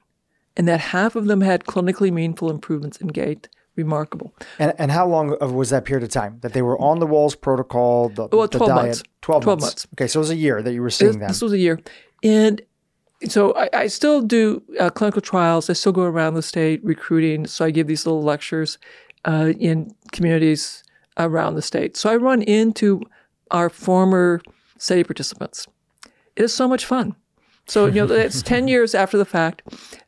And 0.56 0.66
that 0.68 0.80
half 0.80 1.16
of 1.16 1.26
them 1.26 1.42
had 1.42 1.64
clinically 1.64 2.10
meaningful 2.10 2.50
improvements 2.50 2.96
in 2.96 3.08
gait, 3.08 3.48
remarkable. 3.76 4.34
And, 4.58 4.72
and 4.78 4.90
how 4.90 5.06
long 5.06 5.36
was 5.54 5.68
that 5.68 5.84
period 5.84 6.02
of 6.02 6.08
time 6.10 6.38
that 6.40 6.54
they 6.54 6.62
were 6.62 6.80
on 6.80 6.98
the 6.98 7.06
Wahls 7.06 7.38
protocol? 7.38 8.08
The, 8.08 8.28
Well, 8.32 8.48
the 8.48 8.58
12 8.58 8.68
diet? 8.68 8.86
months. 8.86 9.02
12, 9.20 9.42
12 9.42 9.60
months. 9.60 9.66
months. 9.66 9.86
Okay, 9.94 10.06
so 10.06 10.20
it 10.20 10.22
was 10.22 10.30
a 10.30 10.36
year 10.36 10.62
that 10.62 10.72
you 10.72 10.80
were 10.80 10.90
seeing 10.90 11.18
them. 11.18 11.28
this 11.28 11.42
was 11.42 11.52
a 11.52 11.58
year. 11.58 11.78
And 12.22 12.62
so 13.28 13.54
I, 13.54 13.68
I 13.72 13.86
still 13.88 14.22
do 14.22 14.62
uh, 14.80 14.88
clinical 14.88 15.20
trials. 15.20 15.68
I 15.68 15.74
still 15.74 15.92
go 15.92 16.02
around 16.02 16.34
the 16.34 16.42
state 16.42 16.82
recruiting. 16.82 17.46
So 17.46 17.66
I 17.66 17.70
give 17.70 17.86
these 17.86 18.06
little 18.06 18.22
lectures 18.22 18.78
uh, 19.26 19.52
in 19.58 19.94
communities 20.12 20.82
around 21.18 21.54
the 21.54 21.62
state. 21.62 21.96
So 21.96 22.10
I 22.10 22.16
run 22.16 22.40
into 22.42 23.02
our 23.51 23.68
former 23.70 24.40
study 24.78 25.05
participants. 25.05 25.66
It 26.36 26.44
is 26.44 26.55
so 26.55 26.68
much 26.68 26.85
fun. 26.85 27.16
So, 27.66 27.86
you 27.86 28.06
know, 28.06 28.14
it's 28.14 28.43
10 28.43 28.68
years 28.74 28.94
after 28.94 29.18
the 29.18 29.24
fact. 29.24 29.62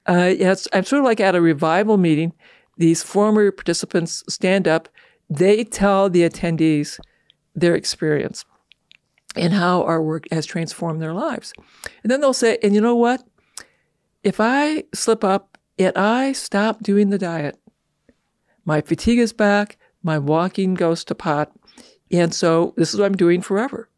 Uh, 0.07 0.35
it's, 0.39 0.69
I'm 0.73 0.85
sort 0.85 1.01
of 1.01 1.05
like 1.05 1.21
at 1.21 1.35
a 1.35 1.41
revival 1.41 1.97
meeting. 1.97 2.33
These 2.77 3.03
former 3.03 3.51
participants 3.51 4.23
stand 4.29 4.69
up, 4.69 4.89
they 5.29 5.65
tell 5.65 6.09
the 6.09 6.29
attendees 6.29 7.01
their 7.55 7.75
experience 7.75 8.45
and 9.35 9.53
how 9.53 9.83
our 9.83 10.03
work 10.03 10.27
has 10.31 10.47
transformed 10.47 11.03
their 11.03 11.13
lives. 11.13 11.53
And 12.03 12.11
then 12.11 12.21
they'll 12.21 12.33
say, 12.33 12.59
and 12.63 12.75
you 12.75 12.81
know 12.81 12.97
what? 12.97 13.25
If 14.23 14.41
I 14.41 14.85
slip 14.95 15.25
up 15.25 15.59
and 15.79 15.97
I 15.97 16.33
stop 16.33 16.83
doing 16.83 17.11
the 17.11 17.19
diet, 17.19 17.59
my 18.65 18.81
fatigue 18.81 19.19
is 19.19 19.33
back, 19.33 19.77
my 20.03 20.19
walking 20.19 20.75
goes 20.75 21.05
to 21.05 21.15
pot. 21.15 21.53
And 22.11 22.35
so 22.35 22.75
this 22.77 22.93
is 22.93 23.01
what 23.01 23.07
I'm 23.07 23.17
doing 23.17 23.43
forever. 23.43 23.89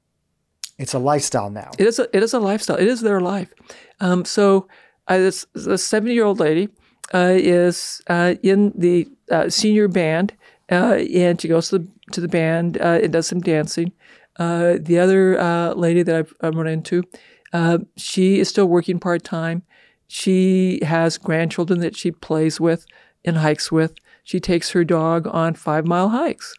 it's 0.78 0.94
a 0.94 0.98
lifestyle 0.98 1.50
now. 1.50 1.70
It 1.78 1.86
is 1.86 1.98
a, 1.98 2.16
it 2.16 2.22
is 2.22 2.34
a 2.34 2.40
lifestyle. 2.40 2.76
It 2.76 2.88
is 2.88 3.02
their 3.02 3.20
life. 3.20 3.52
Um, 4.00 4.24
so 4.24 4.66
uh, 5.08 5.18
this, 5.18 5.46
this 5.54 5.84
70 5.84 6.14
year 6.14 6.24
old 6.24 6.40
lady 6.40 6.68
uh, 7.12 7.34
is 7.36 8.00
uh, 8.08 8.34
in 8.42 8.72
the 8.74 9.08
uh, 9.30 9.48
senior 9.48 9.88
band, 9.88 10.34
uh, 10.70 10.94
and 11.14 11.40
she 11.40 11.48
goes 11.48 11.68
to 11.68 11.78
the, 11.78 11.88
to 12.12 12.20
the 12.20 12.28
band 12.28 12.78
uh, 12.80 13.00
and 13.02 13.12
does 13.12 13.26
some 13.26 13.40
dancing. 13.40 13.92
Uh, 14.38 14.76
the 14.80 14.98
other 14.98 15.38
uh, 15.38 15.74
lady 15.74 16.02
that 16.02 16.16
I've, 16.16 16.34
I've 16.40 16.54
run 16.54 16.66
into, 16.66 17.04
uh, 17.52 17.78
she 17.96 18.40
is 18.40 18.48
still 18.48 18.66
working 18.66 18.98
part 18.98 19.24
time. 19.24 19.62
She 20.06 20.80
has 20.82 21.18
grandchildren 21.18 21.80
that 21.80 21.96
she 21.96 22.10
plays 22.10 22.60
with 22.60 22.86
and 23.24 23.38
hikes 23.38 23.70
with. 23.70 23.94
She 24.24 24.40
takes 24.40 24.70
her 24.70 24.84
dog 24.84 25.26
on 25.26 25.54
five 25.54 25.86
mile 25.86 26.08
hikes. 26.08 26.54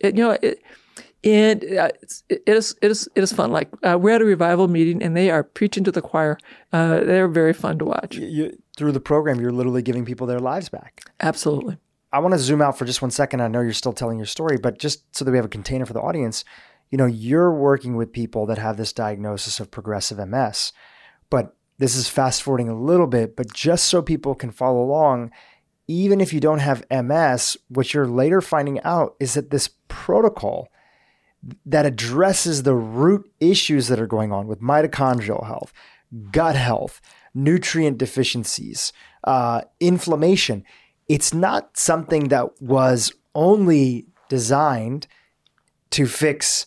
It, 0.00 0.16
you 0.16 0.24
know, 0.24 0.36
it, 0.42 0.62
and 1.22 1.62
uh, 1.64 1.90
it 2.28 2.42
is 2.46 2.74
it 2.80 2.90
is 2.90 3.08
it 3.14 3.22
is 3.22 3.32
fun. 3.32 3.52
Like 3.52 3.68
uh, 3.82 3.98
we're 4.00 4.14
at 4.14 4.22
a 4.22 4.24
revival 4.24 4.68
meeting, 4.68 5.02
and 5.02 5.16
they 5.16 5.30
are 5.30 5.42
preaching 5.42 5.84
to 5.84 5.92
the 5.92 6.00
choir. 6.00 6.38
Uh, 6.72 7.00
they're 7.00 7.28
very 7.28 7.52
fun 7.52 7.78
to 7.78 7.84
watch. 7.84 8.16
You, 8.16 8.56
through 8.76 8.92
the 8.92 9.00
program, 9.00 9.40
you're 9.40 9.52
literally 9.52 9.82
giving 9.82 10.04
people 10.04 10.26
their 10.26 10.40
lives 10.40 10.68
back. 10.68 11.02
Absolutely. 11.20 11.76
I 12.12 12.18
want 12.18 12.32
to 12.32 12.38
zoom 12.38 12.60
out 12.60 12.76
for 12.76 12.84
just 12.84 13.02
one 13.02 13.10
second. 13.10 13.40
I 13.40 13.48
know 13.48 13.60
you're 13.60 13.72
still 13.72 13.92
telling 13.92 14.18
your 14.18 14.26
story, 14.26 14.56
but 14.56 14.78
just 14.78 15.14
so 15.14 15.24
that 15.24 15.30
we 15.30 15.36
have 15.36 15.44
a 15.44 15.50
container 15.50 15.86
for 15.86 15.92
the 15.92 16.00
audience, 16.00 16.44
you 16.90 16.98
know, 16.98 17.06
you're 17.06 17.52
working 17.52 17.96
with 17.96 18.12
people 18.12 18.46
that 18.46 18.58
have 18.58 18.76
this 18.76 18.92
diagnosis 18.92 19.60
of 19.60 19.70
progressive 19.70 20.18
MS. 20.18 20.72
But 21.28 21.54
this 21.78 21.94
is 21.94 22.08
fast 22.08 22.42
forwarding 22.42 22.68
a 22.68 22.78
little 22.78 23.06
bit, 23.06 23.36
but 23.36 23.52
just 23.52 23.86
so 23.86 24.02
people 24.02 24.34
can 24.34 24.50
follow 24.50 24.82
along, 24.82 25.30
even 25.90 26.20
if 26.20 26.32
you 26.32 26.38
don't 26.38 26.60
have 26.60 26.84
MS, 26.88 27.56
what 27.68 27.92
you're 27.92 28.06
later 28.06 28.40
finding 28.40 28.80
out 28.82 29.16
is 29.18 29.34
that 29.34 29.50
this 29.50 29.70
protocol 29.88 30.68
that 31.66 31.84
addresses 31.84 32.62
the 32.62 32.76
root 32.76 33.28
issues 33.40 33.88
that 33.88 33.98
are 33.98 34.06
going 34.06 34.30
on 34.30 34.46
with 34.46 34.60
mitochondrial 34.60 35.44
health, 35.44 35.72
gut 36.30 36.54
health, 36.54 37.00
nutrient 37.34 37.98
deficiencies, 37.98 38.92
uh, 39.24 39.62
inflammation. 39.80 40.64
It's 41.08 41.34
not 41.34 41.76
something 41.76 42.28
that 42.28 42.62
was 42.62 43.12
only 43.34 44.06
designed 44.28 45.08
to 45.90 46.06
fix 46.06 46.66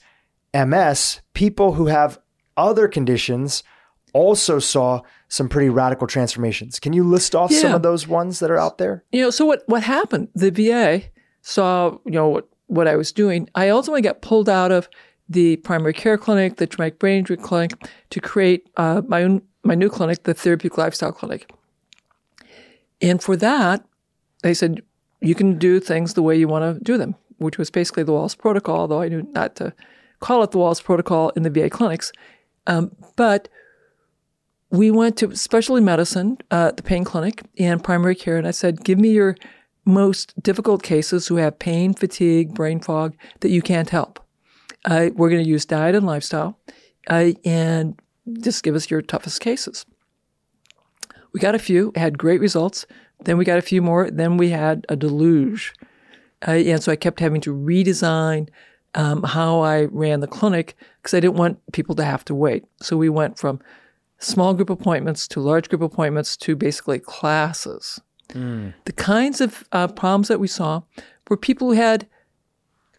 MS. 0.54 1.22
People 1.34 1.74
who 1.74 1.86
have 1.86 2.20
other 2.58 2.90
conditions 2.90 3.64
also 4.12 4.60
saw 4.60 5.02
some 5.34 5.50
pretty 5.50 5.68
radical 5.68 6.06
transformations. 6.06 6.80
Can 6.80 6.94
you 6.94 7.04
list 7.04 7.34
off 7.34 7.52
some 7.52 7.74
of 7.74 7.82
those 7.82 8.08
ones 8.08 8.38
that 8.38 8.52
are 8.52 8.58
out 8.60 8.78
there? 8.78 9.04
You 9.12 9.24
know, 9.24 9.30
so 9.32 9.48
what 9.48 9.64
what 9.66 9.82
happened? 9.82 10.28
The 10.36 10.52
VA 10.52 11.02
saw 11.42 11.98
you 12.06 12.12
know 12.12 12.30
what 12.30 12.48
what 12.68 12.88
I 12.88 12.96
was 12.96 13.12
doing. 13.12 13.50
I 13.56 13.70
ultimately 13.70 14.04
got 14.04 14.22
pulled 14.22 14.48
out 14.48 14.72
of 14.72 14.88
the 15.28 15.56
primary 15.58 15.94
care 15.94 16.20
clinic, 16.20 16.58
the 16.58 16.68
traumatic 16.68 17.00
brain 17.00 17.18
injury 17.18 17.38
clinic, 17.38 17.72
to 18.12 18.20
create 18.22 18.70
uh, 18.78 19.02
my 19.08 19.24
own 19.24 19.42
my 19.64 19.74
new 19.74 19.90
clinic, 19.90 20.22
the 20.22 20.36
therapeutic 20.36 20.78
lifestyle 20.78 21.12
clinic. 21.12 21.52
And 23.02 23.20
for 23.20 23.36
that, 23.38 23.84
they 24.44 24.54
said 24.54 24.84
you 25.20 25.34
can 25.34 25.58
do 25.58 25.80
things 25.80 26.14
the 26.14 26.22
way 26.22 26.38
you 26.38 26.48
want 26.48 26.78
to 26.78 26.84
do 26.84 26.96
them, 26.96 27.16
which 27.40 27.58
was 27.58 27.72
basically 27.72 28.04
the 28.04 28.12
Wahls 28.12 28.38
Protocol. 28.38 28.82
Although 28.82 29.02
I 29.02 29.10
knew 29.10 29.28
not 29.32 29.56
to 29.56 29.74
call 30.20 30.44
it 30.44 30.52
the 30.52 30.60
Wahls 30.60 30.84
Protocol 30.84 31.30
in 31.30 31.42
the 31.42 31.50
VA 31.50 31.72
clinics, 31.72 32.12
um, 32.68 32.96
but 33.16 33.50
we 34.74 34.90
went 34.90 35.16
to 35.18 35.36
specialty 35.36 35.84
medicine, 35.84 36.40
uh, 36.50 36.72
the 36.72 36.82
pain 36.82 37.04
clinic, 37.04 37.44
and 37.60 37.84
primary 37.84 38.16
care, 38.16 38.38
and 38.38 38.48
I 38.48 38.52
said, 38.52 38.84
"Give 38.84 38.98
me 38.98 39.12
your 39.12 39.38
most 39.86 40.34
difficult 40.42 40.82
cases 40.82 41.28
who 41.28 41.36
have 41.36 41.60
pain, 41.60 41.94
fatigue, 41.94 42.56
brain 42.56 42.80
fog 42.80 43.14
that 43.42 43.52
you 43.52 43.62
can't 43.62 43.92
help. 43.92 44.20
Uh, 44.84 45.12
we're 45.14 45.30
going 45.30 45.44
to 45.44 45.50
use 45.50 45.64
diet 45.64 45.94
and 45.94 46.08
lifestyle, 46.08 46.58
uh, 47.08 47.34
and 47.46 48.02
just 48.42 48.64
give 48.64 48.74
us 48.74 48.90
your 48.90 49.04
toughest 49.04 49.42
cases." 49.42 49.86
We 51.34 51.40
got 51.40 51.54
a 51.54 51.60
few, 51.60 51.92
had 51.96 52.18
great 52.18 52.42
results. 52.42 52.88
Then 53.26 53.38
we 53.38 53.46
got 53.46 53.60
a 53.60 53.62
few 53.62 53.82
more. 53.82 54.10
Then 54.10 54.38
we 54.38 54.50
had 54.50 54.88
a 54.90 54.96
deluge, 54.96 55.74
and 56.42 56.82
so 56.82 56.92
I 56.92 56.96
kept 56.96 57.20
having 57.20 57.42
to 57.42 57.54
redesign 57.54 58.50
um, 58.96 59.22
how 59.22 59.60
I 59.60 59.84
ran 59.86 60.22
the 60.22 60.28
clinic 60.28 60.76
because 60.98 61.14
I 61.14 61.20
didn't 61.20 61.38
want 61.38 61.60
people 61.74 61.94
to 61.96 62.04
have 62.04 62.26
to 62.26 62.34
wait. 62.34 62.66
So 62.82 62.98
we 62.98 63.10
went 63.10 63.38
from 63.38 63.60
small 64.24 64.54
group 64.54 64.70
appointments 64.70 65.28
to 65.30 65.40
large 65.40 65.70
group 65.70 65.82
appointments 65.82 66.38
to 66.38 66.56
basically 66.56 67.00
classes. 67.00 68.02
The 68.86 68.94
kinds 68.94 69.42
of 69.42 69.64
uh, 69.72 69.88
problems 69.88 70.28
that 70.30 70.40
we 70.40 70.48
saw 70.48 70.82
were 71.30 71.38
people 71.38 71.70
who 71.70 71.76
had 71.76 72.08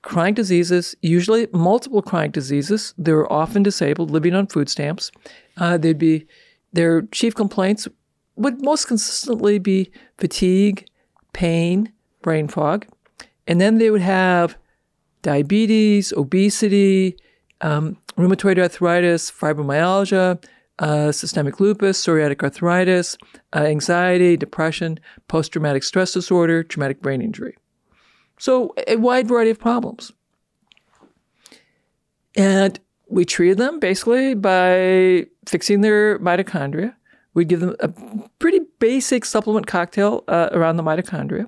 chronic 0.02 0.34
diseases, 0.34 0.94
usually 1.01 1.48
multiple 1.52 2.02
chronic 2.02 2.32
diseases. 2.32 2.94
They 2.98 3.12
were 3.12 3.32
often 3.32 3.62
disabled, 3.62 4.10
living 4.10 4.34
on 4.34 4.46
food 4.46 4.68
stamps. 4.68 5.10
Uh, 5.56 5.78
they'd 5.78 5.98
be 5.98 6.26
their 6.72 7.02
chief 7.02 7.34
complaints 7.34 7.88
would 8.36 8.62
most 8.62 8.86
consistently 8.86 9.59
be 9.59 9.90
fatigue, 10.18 10.86
pain, 11.32 11.92
brain 12.22 12.48
fog, 12.48 12.86
and 13.46 13.60
then 13.60 13.78
they 13.78 13.90
would 13.90 14.01
have 14.01 14.56
diabetes, 15.22 16.12
obesity, 16.12 17.16
um, 17.60 17.96
rheumatoid 18.16 18.59
arthritis, 18.59 19.30
fibromyalgia, 19.30 20.42
uh, 20.78 21.12
systemic 21.12 21.60
lupus, 21.60 22.02
psoriatic 22.05 22.42
arthritis, 22.42 23.16
uh, 23.55 23.60
anxiety, 23.60 24.36
depression, 24.36 24.98
post 25.28 25.52
traumatic 25.52 25.82
stress 25.82 26.12
disorder, 26.12 26.62
traumatic 26.62 27.01
brain 27.01 27.20
injury. 27.20 27.56
So, 28.38 28.74
a 28.88 28.96
wide 28.96 29.28
variety 29.28 29.51
of 29.51 29.59
problems. 29.59 30.12
And 32.36 32.80
we 33.09 33.24
treated 33.24 33.59
them 33.59 33.78
basically 33.78 34.34
by 34.34 35.26
fixing 35.46 35.82
their 35.82 36.18
mitochondria. 36.18 36.94
We'd 37.34 37.48
give 37.48 37.60
them 37.60 37.76
a 37.80 37.88
pretty 38.38 38.60
basic 38.78 39.24
supplement 39.24 39.66
cocktail 39.66 40.24
uh, 40.28 40.48
around 40.52 40.76
the 40.76 40.82
mitochondria. 40.82 41.46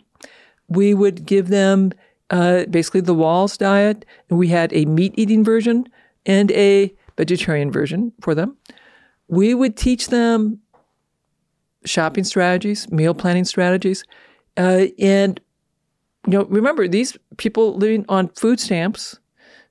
We 0.69 0.94
would 0.94 1.27
give 1.27 1.48
them 1.48 1.93
uh, 2.31 2.65
basically 2.66 3.01
the 3.01 3.15
Wahls 3.15 3.57
diet, 3.57 4.05
we 4.28 4.48
had 4.48 4.73
a 4.73 4.85
meat 4.86 5.15
eating 5.16 5.44
version 5.44 5.89
and 6.24 6.51
a 6.53 6.94
vegetarian 7.16 7.70
version 7.70 8.12
for 8.20 8.35
them. 8.35 8.57
We 9.28 9.55
would 9.55 9.77
teach 9.77 10.09
them 10.09 10.61
shopping 11.85 12.24
strategies, 12.24 12.90
meal 12.90 13.15
planning 13.15 13.44
strategies, 13.44 14.05
uh, 14.57 14.86
and 14.98 15.40
you 16.27 16.32
know, 16.32 16.44
remember 16.47 16.89
these 16.89 17.16
people 17.36 17.77
living 17.77 18.05
on 18.09 18.28
food 18.31 18.61
stamps 18.61 19.19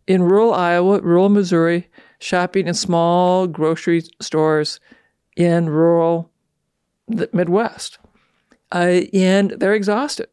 in 0.07 0.23
rural 0.23 0.53
Iowa, 0.53 1.02
rural 1.02 1.30
Missouri, 1.30 1.90
shopping 2.19 2.68
in 2.68 2.73
small 2.73 3.48
grocery 3.48 4.03
stores 4.22 4.80
in 5.36 5.69
rural 5.69 6.32
the 7.07 7.30
Midwest, 7.34 7.99
uh, 8.72 9.02
and 9.14 9.52
they're 9.52 9.76
exhausted. 9.76 10.27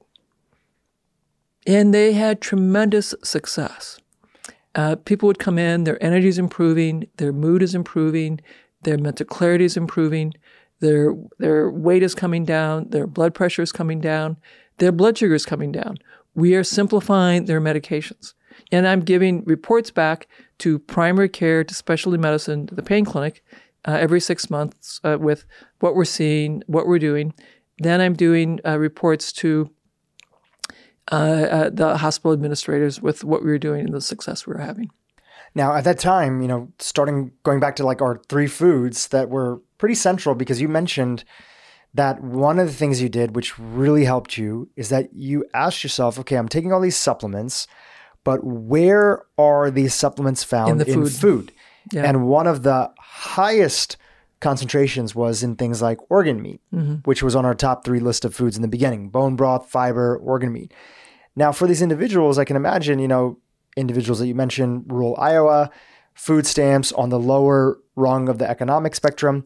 And 1.66 1.94
they 1.94 2.12
had 2.12 2.40
tremendous 2.40 3.14
success. 3.24 3.98
uh, 4.74 4.96
people 5.04 5.26
would 5.26 5.38
come 5.38 5.58
in, 5.58 5.84
their 5.84 6.02
energy 6.02 6.28
is 6.28 6.38
improving, 6.38 7.06
their 7.18 7.32
mood 7.32 7.62
is 7.62 7.74
improving, 7.74 8.40
their 8.82 8.98
mental 8.98 9.26
clarity 9.26 9.64
is 9.64 9.76
improving, 9.76 10.34
their 10.80 11.14
their 11.38 11.70
weight 11.70 12.02
is 12.02 12.14
coming 12.14 12.44
down, 12.44 12.88
their 12.90 13.06
blood 13.06 13.34
pressure 13.34 13.62
is 13.62 13.72
coming 13.72 14.00
down, 14.00 14.36
their 14.78 14.92
blood 14.92 15.16
sugar 15.18 15.34
is 15.34 15.46
coming 15.46 15.72
down. 15.72 15.98
We 16.34 16.54
are 16.54 16.64
simplifying 16.64 17.44
their 17.44 17.60
medications. 17.60 18.34
And 18.70 18.86
I'm 18.86 19.00
giving 19.00 19.44
reports 19.44 19.90
back 19.90 20.28
to 20.58 20.78
primary 20.78 21.28
care, 21.28 21.64
to 21.64 21.74
specialty 21.74 22.18
medicine, 22.18 22.66
to 22.66 22.74
the 22.74 22.82
pain 22.82 23.04
clinic 23.04 23.44
uh, 23.86 23.92
every 23.92 24.20
six 24.20 24.50
months 24.50 25.00
uh, 25.04 25.18
with 25.20 25.44
what 25.80 25.94
we're 25.94 26.04
seeing, 26.04 26.62
what 26.66 26.86
we're 26.86 26.98
doing. 26.98 27.34
Then 27.78 28.00
I'm 28.00 28.14
doing 28.14 28.60
uh, 28.64 28.78
reports 28.78 29.32
to 29.34 29.70
uh, 31.10 31.14
uh, 31.14 31.70
the 31.70 31.96
hospital 31.96 32.32
administrators 32.32 33.02
with 33.02 33.24
what 33.24 33.42
we 33.42 33.50
were 33.50 33.58
doing 33.58 33.84
and 33.84 33.94
the 33.94 34.00
success 34.00 34.46
we 34.46 34.54
were 34.54 34.60
having. 34.60 34.90
Now, 35.54 35.74
at 35.74 35.84
that 35.84 35.98
time, 35.98 36.40
you 36.42 36.48
know, 36.48 36.68
starting 36.78 37.32
going 37.42 37.60
back 37.60 37.76
to 37.76 37.84
like 37.84 38.00
our 38.00 38.20
three 38.28 38.46
foods 38.46 39.08
that 39.08 39.28
were 39.28 39.60
pretty 39.78 39.94
central 39.94 40.34
because 40.34 40.60
you 40.60 40.68
mentioned 40.68 41.24
that 41.94 42.22
one 42.22 42.58
of 42.58 42.66
the 42.66 42.72
things 42.72 43.02
you 43.02 43.08
did, 43.10 43.36
which 43.36 43.58
really 43.58 44.04
helped 44.06 44.38
you, 44.38 44.68
is 44.76 44.88
that 44.88 45.12
you 45.12 45.44
asked 45.52 45.82
yourself, 45.82 46.18
okay, 46.18 46.36
I'm 46.36 46.48
taking 46.48 46.72
all 46.72 46.80
these 46.80 46.96
supplements, 46.96 47.66
but 48.24 48.42
where 48.42 49.24
are 49.36 49.70
these 49.70 49.92
supplements 49.92 50.42
found 50.42 50.70
In 50.70 50.78
the 50.78 50.86
in 50.88 50.94
food. 51.02 51.12
food? 51.12 51.52
Yeah. 51.92 52.04
And 52.04 52.26
one 52.28 52.46
of 52.46 52.62
the 52.62 52.90
highest 52.98 53.98
concentrations 54.40 55.14
was 55.14 55.42
in 55.42 55.56
things 55.56 55.82
like 55.82 55.98
organ 56.10 56.40
meat, 56.40 56.60
Mm-hmm. 56.74 56.94
which 57.04 57.22
was 57.22 57.36
on 57.36 57.44
our 57.44 57.54
top 57.54 57.84
three 57.84 58.00
list 58.00 58.24
of 58.24 58.34
foods 58.34 58.56
in 58.56 58.62
the 58.62 58.68
beginning 58.68 59.08
bone 59.10 59.36
broth, 59.36 59.68
fiber, 59.68 60.16
organ 60.16 60.52
meat. 60.52 60.72
Now, 61.36 61.52
for 61.52 61.66
these 61.66 61.82
individuals, 61.82 62.38
I 62.38 62.44
can 62.44 62.56
imagine, 62.56 62.98
you 62.98 63.08
know, 63.08 63.38
individuals 63.76 64.18
that 64.18 64.26
you 64.26 64.34
mentioned, 64.34 64.84
rural 64.88 65.16
Iowa, 65.18 65.70
food 66.14 66.46
stamps 66.46 66.92
on 66.92 67.08
the 67.08 67.18
lower 67.18 67.78
rung 67.96 68.28
of 68.28 68.38
the 68.38 68.48
economic 68.48 68.94
spectrum. 68.94 69.44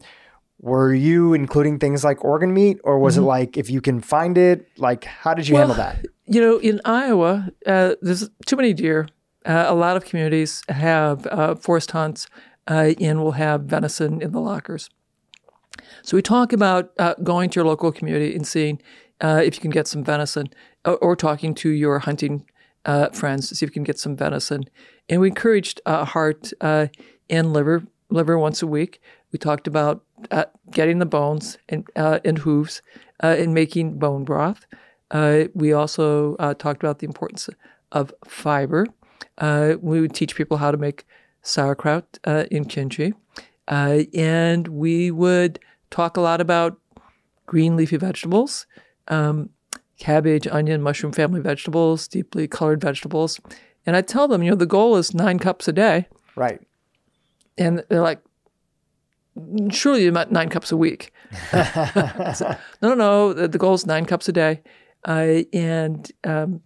Were 0.59 0.93
you 0.93 1.33
including 1.33 1.77
things 1.77 2.03
like 2.03 2.23
organ 2.25 2.53
meat, 2.53 2.79
or 2.83 2.97
was 2.99 3.17
it 3.17 3.21
like 3.21 3.57
if 3.57 3.69
you 3.69 3.79
can 3.79 4.01
find 4.01 4.37
it? 4.37 4.67
Like, 4.77 5.03
how 5.03 5.33
did 5.33 5.47
you 5.47 5.55
handle 5.55 5.75
that? 5.75 6.05
You 6.29 6.41
know, 6.41 6.57
in 6.57 6.81
Iowa, 6.83 7.53
uh, 7.65 7.95
there's 8.01 8.29
too 8.45 8.57
many 8.57 8.73
deer. 8.73 9.07
Uh, 9.45 9.63
a 9.69 9.73
lot 9.73 9.95
of 9.95 10.03
communities 10.03 10.61
have 10.67 11.25
uh, 11.27 11.55
forest 11.55 11.91
hunts 11.91 12.27
uh, 12.67 12.95
and 12.99 13.23
will 13.23 13.31
have 13.31 13.61
venison 13.61 14.21
in 14.21 14.33
the 14.33 14.41
lockers. 14.41 14.89
So 16.01 16.17
we 16.17 16.21
talk 16.21 16.51
about 16.51 16.91
uh, 16.99 17.13
going 17.23 17.49
to 17.51 17.61
your 17.61 17.65
local 17.65 17.93
community 17.93 18.35
and 18.35 18.45
seeing 18.45 18.81
uh, 19.21 19.41
if 19.41 19.55
you 19.55 19.61
can 19.61 19.71
get 19.71 19.87
some 19.87 20.03
venison, 20.03 20.49
or, 20.83 20.97
or 20.97 21.15
talking 21.15 21.55
to 21.55 21.69
your 21.69 21.99
hunting 21.99 22.45
uh, 22.87 23.09
friends 23.09 23.49
to 23.49 23.55
see 23.55 23.65
if 23.65 23.69
you 23.69 23.73
can 23.73 23.83
get 23.83 23.99
some 23.99 24.15
venison. 24.15 24.65
And 25.09 25.21
we 25.21 25.27
encouraged 25.27 25.81
uh, 25.85 26.05
heart 26.05 26.51
uh, 26.61 26.87
and 27.29 27.53
liver 27.53 27.83
liver 28.09 28.39
once 28.39 28.61
a 28.61 28.67
week. 28.67 29.01
We 29.31 29.37
talked 29.37 29.67
about 29.67 30.03
uh, 30.31 30.45
getting 30.71 30.99
the 30.99 31.05
bones 31.05 31.57
and 31.69 31.85
uh, 31.95 32.19
and 32.25 32.39
hooves 32.39 32.81
uh, 33.21 33.35
and 33.37 33.53
making 33.53 33.99
bone 33.99 34.23
broth. 34.23 34.65
We 35.53 35.73
also 35.73 36.35
talked 36.55 36.81
about 36.81 36.99
the 36.99 37.05
importance 37.05 37.49
of 37.91 38.13
fiber. 38.25 38.87
We 39.39 40.01
would 40.01 40.13
teach 40.13 40.35
people 40.35 40.57
how 40.57 40.71
to 40.71 40.77
make 40.77 41.05
sauerkraut 41.41 42.19
in 42.25 42.65
kimchi, 42.65 43.13
and 43.67 44.67
we 44.67 45.11
would 45.11 45.59
talk 45.89 46.17
a 46.17 46.21
lot 46.21 46.41
about 46.41 46.79
green 47.45 47.75
leafy 47.75 47.97
vegetables, 47.97 48.65
um, 49.07 49.49
cabbage, 49.97 50.47
onion, 50.47 50.81
mushroom 50.81 51.11
family 51.11 51.41
vegetables, 51.41 52.07
deeply 52.07 52.47
colored 52.47 52.81
vegetables. 52.81 53.39
And 53.85 53.95
I 53.95 54.01
tell 54.01 54.27
them, 54.27 54.43
you 54.43 54.51
know, 54.51 54.55
the 54.55 54.65
goal 54.65 54.95
is 54.97 55.13
nine 55.13 55.39
cups 55.39 55.67
a 55.67 55.73
day. 55.73 56.07
Right. 56.35 56.61
And 57.57 57.83
they're 57.89 58.01
like, 58.01 58.21
surely 59.71 60.03
you 60.03 60.11
meant 60.11 60.31
nine 60.31 60.49
cups 60.49 60.71
a 60.71 60.77
week. 60.77 61.11
So, 61.51 61.57
no, 62.81 62.89
no, 62.89 62.93
no. 62.93 63.33
The, 63.33 63.47
the 63.47 63.57
goal 63.57 63.73
is 63.73 63.85
nine 63.85 64.05
cups 64.05 64.29
a 64.29 64.31
day. 64.31 64.61
Uh, 65.05 65.43
and 65.53 66.11
um, 66.23 66.61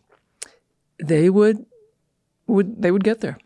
they 1.01 1.29
would 1.29 1.65
would 2.47 2.81
they 2.81 2.91
would 2.91 3.03
get 3.03 3.21
there. 3.21 3.37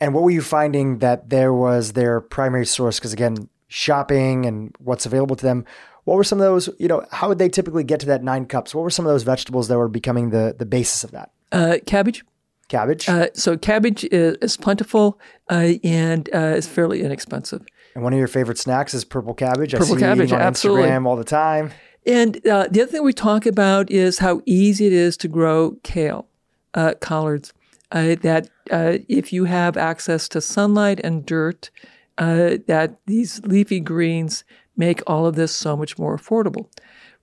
And 0.00 0.14
what 0.14 0.24
were 0.24 0.30
you 0.30 0.42
finding 0.42 0.98
that 0.98 1.30
there 1.30 1.52
was 1.52 1.92
their 1.92 2.20
primary 2.20 2.66
source? 2.66 2.98
Because 2.98 3.12
again, 3.12 3.48
shopping 3.68 4.46
and 4.46 4.74
what's 4.78 5.06
available 5.06 5.36
to 5.36 5.44
them. 5.44 5.64
What 6.04 6.16
were 6.16 6.24
some 6.24 6.38
of 6.38 6.44
those? 6.44 6.68
You 6.78 6.88
know, 6.88 7.04
how 7.12 7.28
would 7.28 7.38
they 7.38 7.48
typically 7.48 7.84
get 7.84 8.00
to 8.00 8.06
that 8.06 8.22
nine 8.24 8.46
cups? 8.46 8.74
What 8.74 8.82
were 8.82 8.90
some 8.90 9.06
of 9.06 9.12
those 9.12 9.22
vegetables 9.22 9.68
that 9.68 9.78
were 9.78 9.88
becoming 9.88 10.30
the 10.30 10.54
the 10.58 10.66
basis 10.66 11.04
of 11.04 11.12
that? 11.12 11.30
Uh, 11.52 11.76
cabbage. 11.86 12.24
Cabbage. 12.68 13.08
Uh, 13.08 13.26
so 13.34 13.56
cabbage 13.58 14.04
is, 14.04 14.36
is 14.40 14.56
plentiful 14.56 15.20
uh, 15.50 15.74
and 15.84 16.28
uh, 16.34 16.38
is 16.56 16.66
fairly 16.66 17.02
inexpensive. 17.02 17.64
and 17.94 18.02
one 18.02 18.12
of 18.14 18.18
your 18.18 18.28
favorite 18.28 18.58
snacks 18.58 18.94
is 18.94 19.04
purple 19.04 19.34
cabbage. 19.34 19.74
I 19.74 19.78
Purple 19.78 19.96
cabbage, 19.96 20.32
on 20.32 20.40
absolutely. 20.40 20.84
Instagram 20.88 21.06
all 21.06 21.16
the 21.16 21.24
time. 21.24 21.72
And 22.06 22.36
uh, 22.46 22.68
the 22.70 22.82
other 22.82 22.90
thing 22.90 23.04
we 23.04 23.12
talk 23.12 23.44
about 23.46 23.90
is 23.90 24.18
how 24.20 24.40
easy 24.46 24.86
it 24.86 24.92
is 24.92 25.16
to 25.18 25.28
grow 25.28 25.76
kale, 25.82 26.26
uh, 26.74 26.94
collards. 27.00 27.52
Uh, 27.92 28.16
that 28.22 28.48
uh, 28.70 28.96
if 29.06 29.34
you 29.34 29.44
have 29.44 29.76
access 29.76 30.26
to 30.30 30.40
sunlight 30.40 30.98
and 31.04 31.26
dirt, 31.26 31.70
uh, 32.16 32.56
that 32.66 32.96
these 33.06 33.40
leafy 33.44 33.80
greens 33.80 34.44
make 34.76 35.02
all 35.06 35.26
of 35.26 35.34
this 35.36 35.54
so 35.54 35.76
much 35.76 35.98
more 35.98 36.16
affordable. 36.16 36.68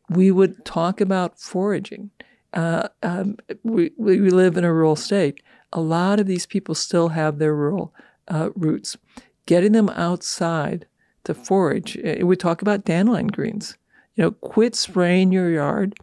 We 0.10 0.32
would 0.32 0.66
talk 0.66 1.02
about 1.02 1.40
foraging. 1.40 2.12
Uh, 2.54 2.88
um, 3.04 3.38
we, 3.64 3.92
we 3.98 4.20
live 4.30 4.58
in 4.58 4.64
a 4.64 4.74
rural 4.74 4.96
state. 4.96 5.42
A 5.72 5.82
lot 5.82 6.20
of 6.20 6.26
these 6.26 6.46
people 6.46 6.74
still 6.76 7.10
have 7.10 7.38
their 7.38 7.56
rural 7.56 7.94
uh, 8.28 8.50
roots. 8.56 8.98
Getting 9.46 9.72
them 9.72 9.90
outside 9.90 10.88
to 11.26 11.34
forage. 11.34 11.98
uh, 11.98 12.26
We 12.26 12.36
talk 12.36 12.62
about 12.62 12.86
dandelion 12.86 13.28
greens. 13.28 13.78
You 14.16 14.24
know, 14.24 14.32
quit 14.32 14.76
spraying 14.76 15.32
your 15.32 15.50
yard 15.52 15.96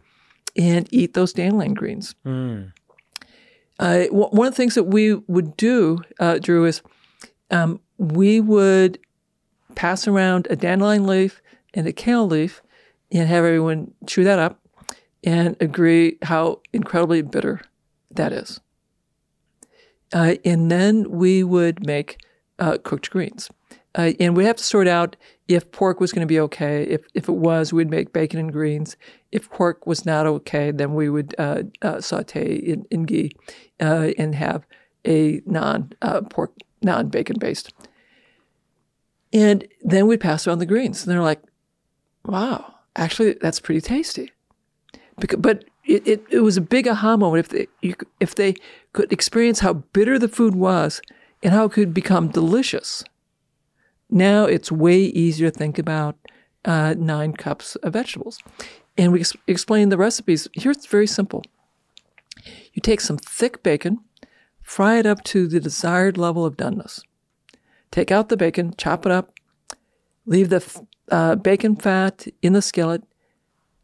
and 0.57 0.87
eat 0.91 1.13
those 1.13 1.33
dandelion 1.33 1.73
greens. 1.73 2.15
Uh, 3.79 4.05
w- 4.05 4.29
one 4.29 4.47
of 4.47 4.53
the 4.53 4.57
things 4.57 4.75
that 4.75 4.85
we 4.85 5.13
would 5.13 5.55
do, 5.55 5.99
uh, 6.19 6.35
Dhru, 6.35 6.67
is 6.67 6.81
um, 7.51 7.79
we 7.97 8.39
would 8.41 8.99
pass 9.77 10.07
around 10.07 10.47
a 10.49 10.55
dandelion 10.55 11.05
leaf 11.05 11.39
and 11.73 11.87
a 11.87 11.93
kale 11.93 12.27
leaf 12.27 12.63
and 13.11 13.29
have 13.29 13.45
everyone 13.45 13.93
chew 14.07 14.23
that 14.23 14.39
up 14.39 14.59
and 15.23 15.55
agree 15.61 16.17
how 16.23 16.59
incredibly 16.73 17.21
bitter 17.21 17.61
that 18.09 18.33
is. 18.33 18.59
Uh, 20.11 20.35
and 20.43 20.71
then 20.71 21.11
we 21.11 21.43
would 21.43 21.85
make 21.85 22.17
uh, 22.57 22.77
cooked 22.83 23.11
greens. 23.11 23.51
Uh, 23.93 24.13
and 24.19 24.35
we'd 24.35 24.45
have 24.45 24.55
to 24.55 24.63
sort 24.63 24.87
out 24.87 25.15
if 25.47 25.71
pork 25.71 25.99
was 25.99 26.11
going 26.11 26.25
to 26.25 26.31
be 26.31 26.39
okay. 26.39 26.83
If, 26.83 27.05
if 27.13 27.29
it 27.29 27.35
was, 27.35 27.71
we'd 27.71 27.89
make 27.89 28.13
bacon 28.13 28.39
and 28.39 28.51
greens. 28.51 28.97
If 29.31 29.49
pork 29.49 29.85
was 29.85 30.05
not 30.05 30.25
okay, 30.25 30.71
then 30.71 30.95
we 30.95 31.07
would 31.07 31.35
uh, 31.37 31.63
uh, 31.83 32.01
saute 32.01 32.55
in, 32.55 32.85
in 32.89 33.03
ghee 33.03 33.31
uh, 33.79 34.11
and 34.17 34.33
have 34.33 34.65
a 35.05 35.41
non 35.45 35.93
pork, 36.29 36.53
non 36.81 37.09
bacon 37.09 37.37
based. 37.39 37.73
And 39.37 39.67
then 39.81 40.07
we'd 40.07 40.21
pass 40.21 40.47
around 40.47 40.59
the 40.59 40.65
greens. 40.65 41.03
And 41.03 41.11
they're 41.11 41.21
like, 41.21 41.41
wow, 42.25 42.73
actually, 42.95 43.33
that's 43.41 43.59
pretty 43.59 43.81
tasty. 43.81 44.31
Because, 45.19 45.39
but 45.39 45.65
it, 45.85 46.07
it, 46.07 46.23
it 46.29 46.39
was 46.39 46.57
a 46.57 46.61
big 46.61 46.87
aha 46.87 47.17
moment 47.17 47.39
if 47.45 47.49
they, 47.49 47.67
you, 47.81 47.95
could- 47.95 48.07
if 48.19 48.35
they 48.35 48.55
could 48.93 49.11
experience 49.11 49.59
how 49.59 49.73
bitter 49.73 50.17
the 50.17 50.27
food 50.27 50.55
was 50.55 51.01
and 51.43 51.53
how 51.53 51.65
it 51.65 51.71
could 51.73 51.93
become 51.93 52.29
delicious. 52.29 53.03
Now 54.09 54.45
it's 54.45 54.71
way 54.71 54.99
easier 55.01 55.51
to 55.51 55.57
think 55.57 55.77
about 55.77 56.15
uh, 56.65 56.95
nine 56.97 57.33
cups 57.33 57.75
of 57.77 57.93
vegetables. 57.93 58.39
And 58.97 59.11
we 59.11 59.19
ex- 59.19 59.35
explain 59.45 59.89
the 59.89 59.97
recipes. 59.97 60.47
Here 60.53 60.71
it's 60.71 60.87
very 60.87 61.07
simple. 61.07 61.43
You 62.73 62.81
take 62.81 63.01
some 63.01 63.17
thick 63.17 63.61
bacon, 63.63 63.99
fry 64.63 64.97
it 64.99 65.05
up 65.05 65.23
to 65.25 65.47
the 65.47 65.59
desired 65.59 66.17
level 66.17 66.45
of 66.45 66.55
doneness. 66.57 67.01
Take 67.91 68.11
out 68.11 68.29
the 68.29 68.37
bacon, 68.37 68.73
chop 68.77 69.05
it 69.05 69.11
up, 69.11 69.33
leave 70.25 70.49
the 70.49 70.83
uh, 71.09 71.35
bacon 71.35 71.75
fat 71.75 72.27
in 72.41 72.53
the 72.53 72.61
skillet, 72.61 73.03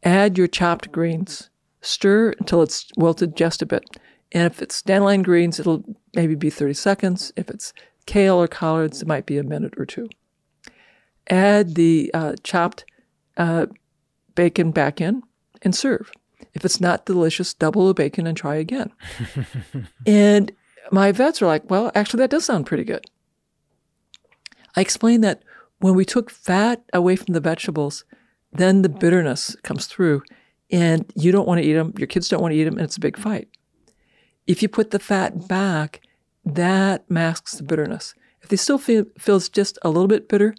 add 0.02 0.36
your 0.38 0.46
chopped 0.46 0.92
greens, 0.92 1.50
stir 1.80 2.34
until 2.38 2.62
it's 2.62 2.90
wilted 2.96 3.36
just 3.36 3.62
a 3.62 3.66
bit. 3.66 3.84
And 4.32 4.52
if 4.52 4.60
it's 4.60 4.82
dandelion 4.82 5.22
greens, 5.22 5.60
it'll 5.60 5.84
maybe 6.14 6.34
be 6.34 6.50
30 6.50 6.74
seconds. 6.74 7.32
If 7.36 7.48
it's 7.48 7.72
kale 8.06 8.36
or 8.36 8.48
collards, 8.48 9.00
it 9.00 9.08
might 9.08 9.26
be 9.26 9.38
a 9.38 9.44
minute 9.44 9.74
or 9.76 9.86
two. 9.86 10.08
Add 11.28 11.74
the 11.74 12.10
uh, 12.12 12.34
chopped 12.42 12.84
uh, 13.36 13.66
bacon 14.34 14.72
back 14.72 15.00
in 15.00 15.22
and 15.62 15.74
serve. 15.74 16.12
If 16.52 16.64
it's 16.64 16.80
not 16.80 17.06
delicious, 17.06 17.54
double 17.54 17.88
the 17.88 17.94
bacon 17.94 18.26
and 18.26 18.36
try 18.36 18.56
again. 18.56 18.92
and 20.06 20.52
my 20.90 21.12
vets 21.12 21.40
are 21.40 21.46
like, 21.46 21.70
well, 21.70 21.90
actually, 21.94 22.18
that 22.18 22.30
does 22.30 22.44
sound 22.44 22.66
pretty 22.66 22.84
good. 22.84 23.04
I 24.76 24.80
explained 24.80 25.24
that 25.24 25.42
when 25.78 25.94
we 25.94 26.04
took 26.04 26.30
fat 26.30 26.82
away 26.92 27.16
from 27.16 27.34
the 27.34 27.40
vegetables, 27.40 28.04
then 28.52 28.82
the 28.82 28.88
bitterness 28.88 29.56
comes 29.62 29.86
through, 29.86 30.22
and 30.70 31.10
you 31.14 31.32
don't 31.32 31.46
want 31.46 31.60
to 31.60 31.66
eat 31.66 31.74
them. 31.74 31.92
Your 31.98 32.06
kids 32.06 32.28
don't 32.28 32.40
want 32.40 32.52
to 32.52 32.58
eat 32.58 32.64
them, 32.64 32.74
and 32.74 32.84
it's 32.84 32.96
a 32.96 33.00
big 33.00 33.18
fight. 33.18 33.48
If 34.46 34.62
you 34.62 34.68
put 34.68 34.90
the 34.90 34.98
fat 34.98 35.48
back, 35.48 36.00
that 36.44 37.10
masks 37.10 37.54
the 37.54 37.62
bitterness. 37.62 38.14
If 38.42 38.48
they 38.50 38.56
still 38.56 38.78
feel 38.78 39.06
feels 39.18 39.48
just 39.48 39.78
a 39.82 39.88
little 39.88 40.08
bit 40.08 40.28
bitter, 40.28 40.54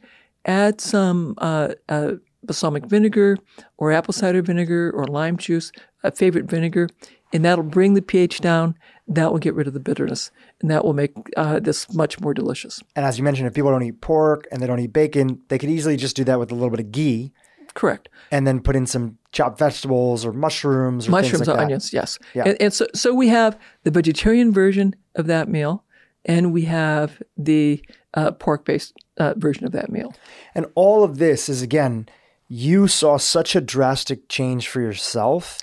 add 0.45 0.81
some 0.81 1.35
uh, 1.37 1.69
uh, 1.87 2.13
balsamic 2.43 2.85
vinegar 2.85 3.37
or 3.77 3.91
apple 3.91 4.13
cider 4.13 4.41
vinegar 4.41 4.91
or 4.91 5.05
lime 5.05 5.37
juice, 5.37 5.71
a 6.03 6.11
favorite 6.11 6.45
vinegar, 6.45 6.89
and 7.31 7.45
that'll 7.45 7.63
bring 7.63 7.93
the 7.93 8.01
pH 8.01 8.41
down. 8.41 8.75
That 9.07 9.31
will 9.31 9.39
get 9.39 9.53
rid 9.53 9.67
of 9.67 9.73
the 9.73 9.79
bitterness, 9.79 10.31
and 10.61 10.71
that 10.71 10.85
will 10.85 10.93
make 10.93 11.11
uh, 11.37 11.59
this 11.59 11.93
much 11.93 12.19
more 12.19 12.33
delicious. 12.33 12.81
And 12.95 13.05
as 13.05 13.17
you 13.17 13.23
mentioned, 13.23 13.47
if 13.47 13.53
people 13.53 13.71
don't 13.71 13.83
eat 13.83 14.01
pork 14.01 14.47
and 14.51 14.61
they 14.61 14.67
don't 14.67 14.79
eat 14.79 14.93
bacon, 14.93 15.41
they 15.49 15.57
could 15.57 15.69
easily 15.69 15.97
just 15.97 16.15
do 16.15 16.23
that 16.23 16.39
with 16.39 16.51
a 16.51 16.55
little 16.55 16.69
bit 16.69 16.79
of 16.79 16.91
ghee 16.91 17.33
Correct. 17.73 18.09
and 18.31 18.47
then 18.47 18.61
put 18.61 18.75
in 18.75 18.85
some 18.85 19.17
chopped 19.31 19.59
vegetables 19.59 20.25
or 20.25 20.31
mushrooms 20.31 21.07
or 21.07 21.11
Mushrooms 21.11 21.39
things 21.39 21.47
like 21.47 21.57
or 21.57 21.61
onions, 21.61 21.91
yes. 21.91 22.17
Yeah. 22.33 22.43
And, 22.47 22.61
and 22.61 22.73
so, 22.73 22.87
so 22.93 23.13
we 23.13 23.27
have 23.27 23.59
the 23.83 23.91
vegetarian 23.91 24.53
version 24.53 24.95
of 25.15 25.27
that 25.27 25.49
meal, 25.49 25.83
and 26.23 26.53
we 26.53 26.63
have 26.63 27.21
the 27.37 27.83
uh, 28.13 28.31
pork-based 28.31 28.93
uh, 29.17 29.33
version 29.35 29.65
of 29.65 29.73
that 29.73 29.91
meal. 29.91 30.15
And 30.55 30.67
all 30.73 31.03
of 31.03 31.17
this 31.17 31.49
is 31.49 31.61
again, 31.61 32.07
you 32.47 32.87
saw 32.87 33.17
such 33.17 33.55
a 33.55 33.61
drastic 33.61 34.29
change 34.29 34.69
for 34.69 34.79
yourself, 34.79 35.59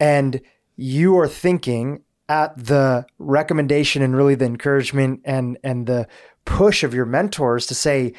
and 0.00 0.40
you 0.74 1.18
are 1.18 1.28
thinking 1.28 2.02
at 2.28 2.56
the 2.56 3.06
recommendation 3.18 4.02
and 4.02 4.16
really 4.16 4.34
the 4.34 4.44
encouragement 4.44 5.20
and 5.24 5.58
and 5.62 5.86
the 5.86 6.08
push 6.44 6.82
of 6.82 6.94
your 6.94 7.06
mentors 7.06 7.66
to 7.66 7.74
say, 7.74 8.12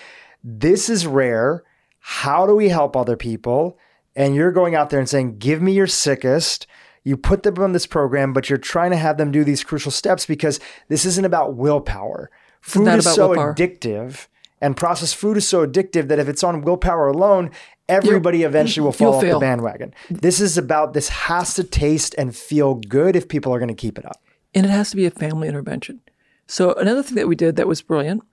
this 0.43 0.89
is 0.89 1.07
rare. 1.07 1.63
How 1.99 2.45
do 2.45 2.55
we 2.55 2.69
help 2.69 2.95
other 2.95 3.17
people? 3.17 3.77
And 4.15 4.35
you're 4.35 4.51
going 4.51 4.75
out 4.75 4.89
there 4.89 4.99
and 4.99 5.09
saying, 5.09 5.37
give 5.37 5.61
me 5.61 5.73
your 5.73 5.87
sickest. 5.87 6.67
You 7.03 7.17
put 7.17 7.43
them 7.43 7.57
on 7.59 7.71
this 7.71 7.87
program, 7.87 8.33
but 8.33 8.49
you're 8.49 8.57
trying 8.57 8.91
to 8.91 8.97
have 8.97 9.17
them 9.17 9.31
do 9.31 9.43
these 9.43 9.63
crucial 9.63 9.91
steps 9.91 10.25
because 10.25 10.59
this 10.89 11.05
isn't 11.05 11.25
about 11.25 11.55
willpower. 11.55 12.29
Food 12.61 12.87
is 12.89 13.13
so 13.13 13.29
willpower. 13.29 13.53
addictive 13.53 14.27
and 14.59 14.75
processed 14.75 15.15
food 15.15 15.37
is 15.37 15.47
so 15.47 15.65
addictive 15.65 16.07
that 16.07 16.19
if 16.19 16.27
it's 16.27 16.43
on 16.43 16.61
willpower 16.61 17.07
alone, 17.07 17.51
everybody 17.89 18.43
eventually 18.43 18.83
will 18.83 18.91
fall 18.91 19.15
off 19.15 19.21
the 19.21 19.39
bandwagon. 19.39 19.93
This 20.09 20.39
is 20.41 20.57
about 20.57 20.93
this 20.93 21.09
has 21.09 21.53
to 21.55 21.63
taste 21.63 22.15
and 22.17 22.35
feel 22.35 22.75
good 22.75 23.15
if 23.15 23.27
people 23.27 23.53
are 23.53 23.59
going 23.59 23.69
to 23.69 23.73
keep 23.75 23.97
it 23.97 24.05
up. 24.05 24.21
and 24.55 24.65
it 24.65 24.69
has 24.69 24.89
to 24.91 24.95
be 24.95 25.05
a 25.05 25.11
family 25.11 25.47
intervention. 25.47 26.01
So 26.47 26.73
another 26.73 27.03
thing 27.03 27.15
that 27.15 27.27
we 27.27 27.35
did 27.35 27.55
that 27.57 27.67
was 27.67 27.81
brilliant 27.81 28.23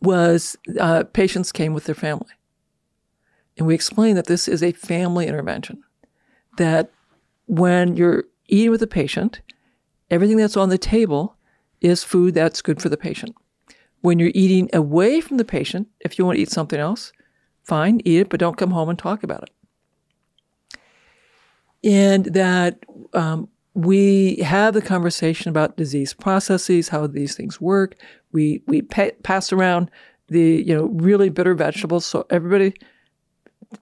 was 0.00 0.56
uh, 0.78 1.04
patients 1.12 1.52
came 1.52 1.74
with 1.74 1.84
their 1.84 1.94
family, 1.94 2.30
and 3.56 3.66
we 3.66 3.74
explained 3.74 4.16
that 4.18 4.26
this 4.26 4.46
is 4.48 4.62
a 4.62 4.72
family 4.72 5.26
intervention. 5.26 5.82
That 6.58 6.90
when 7.46 7.96
you're 7.96 8.24
eating 8.46 8.70
with 8.70 8.82
a 8.82 8.86
patient, 8.86 9.40
everything 10.10 10.36
that's 10.36 10.56
on 10.56 10.68
the 10.68 10.78
table 10.78 11.36
is 11.80 12.04
food 12.04 12.34
that's 12.34 12.62
good 12.62 12.80
for 12.80 12.88
the 12.88 12.96
patient. 12.96 13.34
When 14.00 14.18
you're 14.18 14.32
eating 14.34 14.68
away 14.72 15.20
from 15.20 15.36
the 15.36 15.44
patient, 15.44 15.88
if 16.00 16.18
you 16.18 16.24
want 16.24 16.36
to 16.36 16.42
eat 16.42 16.50
something 16.50 16.78
else, 16.78 17.12
fine, 17.66 18.00
eat 18.04 18.20
it, 18.20 18.28
but 18.28 18.40
don't 18.40 18.56
come 18.56 18.70
home 18.70 18.88
and 18.88 18.98
talk 18.98 19.22
about 19.22 19.42
it 19.42 19.50
and 21.86 22.24
that 22.26 22.84
um, 23.14 23.48
we 23.74 24.36
have 24.36 24.74
the 24.74 24.82
conversation 24.82 25.48
about 25.48 25.76
disease 25.76 26.12
processes, 26.12 26.88
how 26.88 27.06
these 27.06 27.36
things 27.36 27.60
work. 27.60 27.94
We 28.32 28.62
we 28.66 28.82
pa- 28.82 29.16
pass 29.22 29.52
around 29.52 29.90
the 30.28 30.64
you 30.66 30.74
know 30.74 30.86
really 30.86 31.28
bitter 31.28 31.54
vegetables, 31.54 32.04
so 32.04 32.26
everybody 32.28 32.74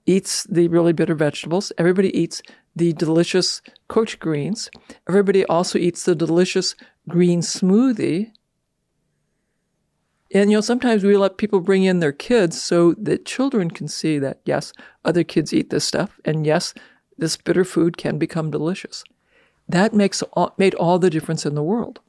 eats 0.05 0.43
the 0.43 0.67
really 0.67 0.93
bitter 0.93 1.15
vegetables. 1.15 1.71
Everybody 1.77 2.15
eats 2.17 2.41
the 2.75 2.93
delicious 2.93 3.61
cooked 3.87 4.19
greens. 4.19 4.69
Everybody 5.09 5.45
also 5.45 5.79
eats 5.79 6.03
the 6.03 6.15
delicious 6.15 6.75
green 7.09 7.41
smoothie. 7.41 8.31
And 10.35 10.51
you 10.51 10.57
know, 10.57 10.61
sometimes 10.61 11.05
we 11.05 11.15
let 11.15 11.37
people 11.37 11.61
bring 11.61 11.85
in 11.85 12.01
their 12.01 12.11
kids 12.11 12.61
so 12.61 12.93
that 12.95 13.23
children 13.25 13.71
can 13.71 13.87
see 13.87 14.19
that 14.19 14.41
yes, 14.43 14.73
other 15.05 15.23
kids 15.23 15.53
eat 15.53 15.69
this 15.69 15.85
stuff, 15.85 16.19
and 16.25 16.45
yes, 16.45 16.73
this 17.17 17.37
bitter 17.37 17.63
food 17.63 17.95
can 17.95 18.17
become 18.17 18.51
delicious. 18.51 19.05
That 19.69 19.93
makes 19.93 20.21
all, 20.33 20.53
made 20.57 20.75
all 20.75 20.99
the 20.99 21.09
difference 21.09 21.45
in 21.45 21.55
the 21.55 21.63
world. 21.63 22.01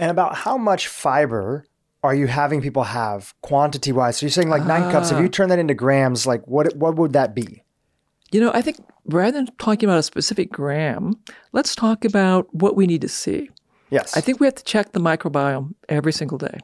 And 0.00 0.10
about 0.10 0.36
how 0.36 0.56
much 0.56 0.88
fiber 0.88 1.66
are 2.02 2.14
you 2.14 2.28
having 2.28 2.62
people 2.62 2.84
have 2.84 3.34
quantity 3.42 3.92
wise? 3.92 4.16
So 4.16 4.24
you're 4.24 4.30
saying 4.30 4.48
like 4.48 4.64
nine 4.64 4.84
ah. 4.84 4.92
cups. 4.92 5.10
If 5.10 5.20
you 5.20 5.28
turn 5.28 5.50
that 5.50 5.58
into 5.58 5.74
grams, 5.74 6.26
like 6.26 6.46
what 6.48 6.74
what 6.76 6.96
would 6.96 7.12
that 7.12 7.34
be? 7.34 7.62
You 8.32 8.40
know, 8.40 8.52
I 8.54 8.62
think 8.62 8.78
rather 9.04 9.32
than 9.32 9.54
talking 9.58 9.86
about 9.86 9.98
a 9.98 10.02
specific 10.02 10.50
gram, 10.50 11.12
let's 11.52 11.74
talk 11.74 12.06
about 12.06 12.52
what 12.54 12.74
we 12.74 12.86
need 12.86 13.02
to 13.02 13.08
see. 13.08 13.50
Yes. 13.90 14.16
I 14.16 14.22
think 14.22 14.40
we 14.40 14.46
have 14.46 14.54
to 14.54 14.64
check 14.64 14.92
the 14.92 14.98
microbiome 14.98 15.74
every 15.90 16.14
single 16.14 16.38
day. 16.38 16.58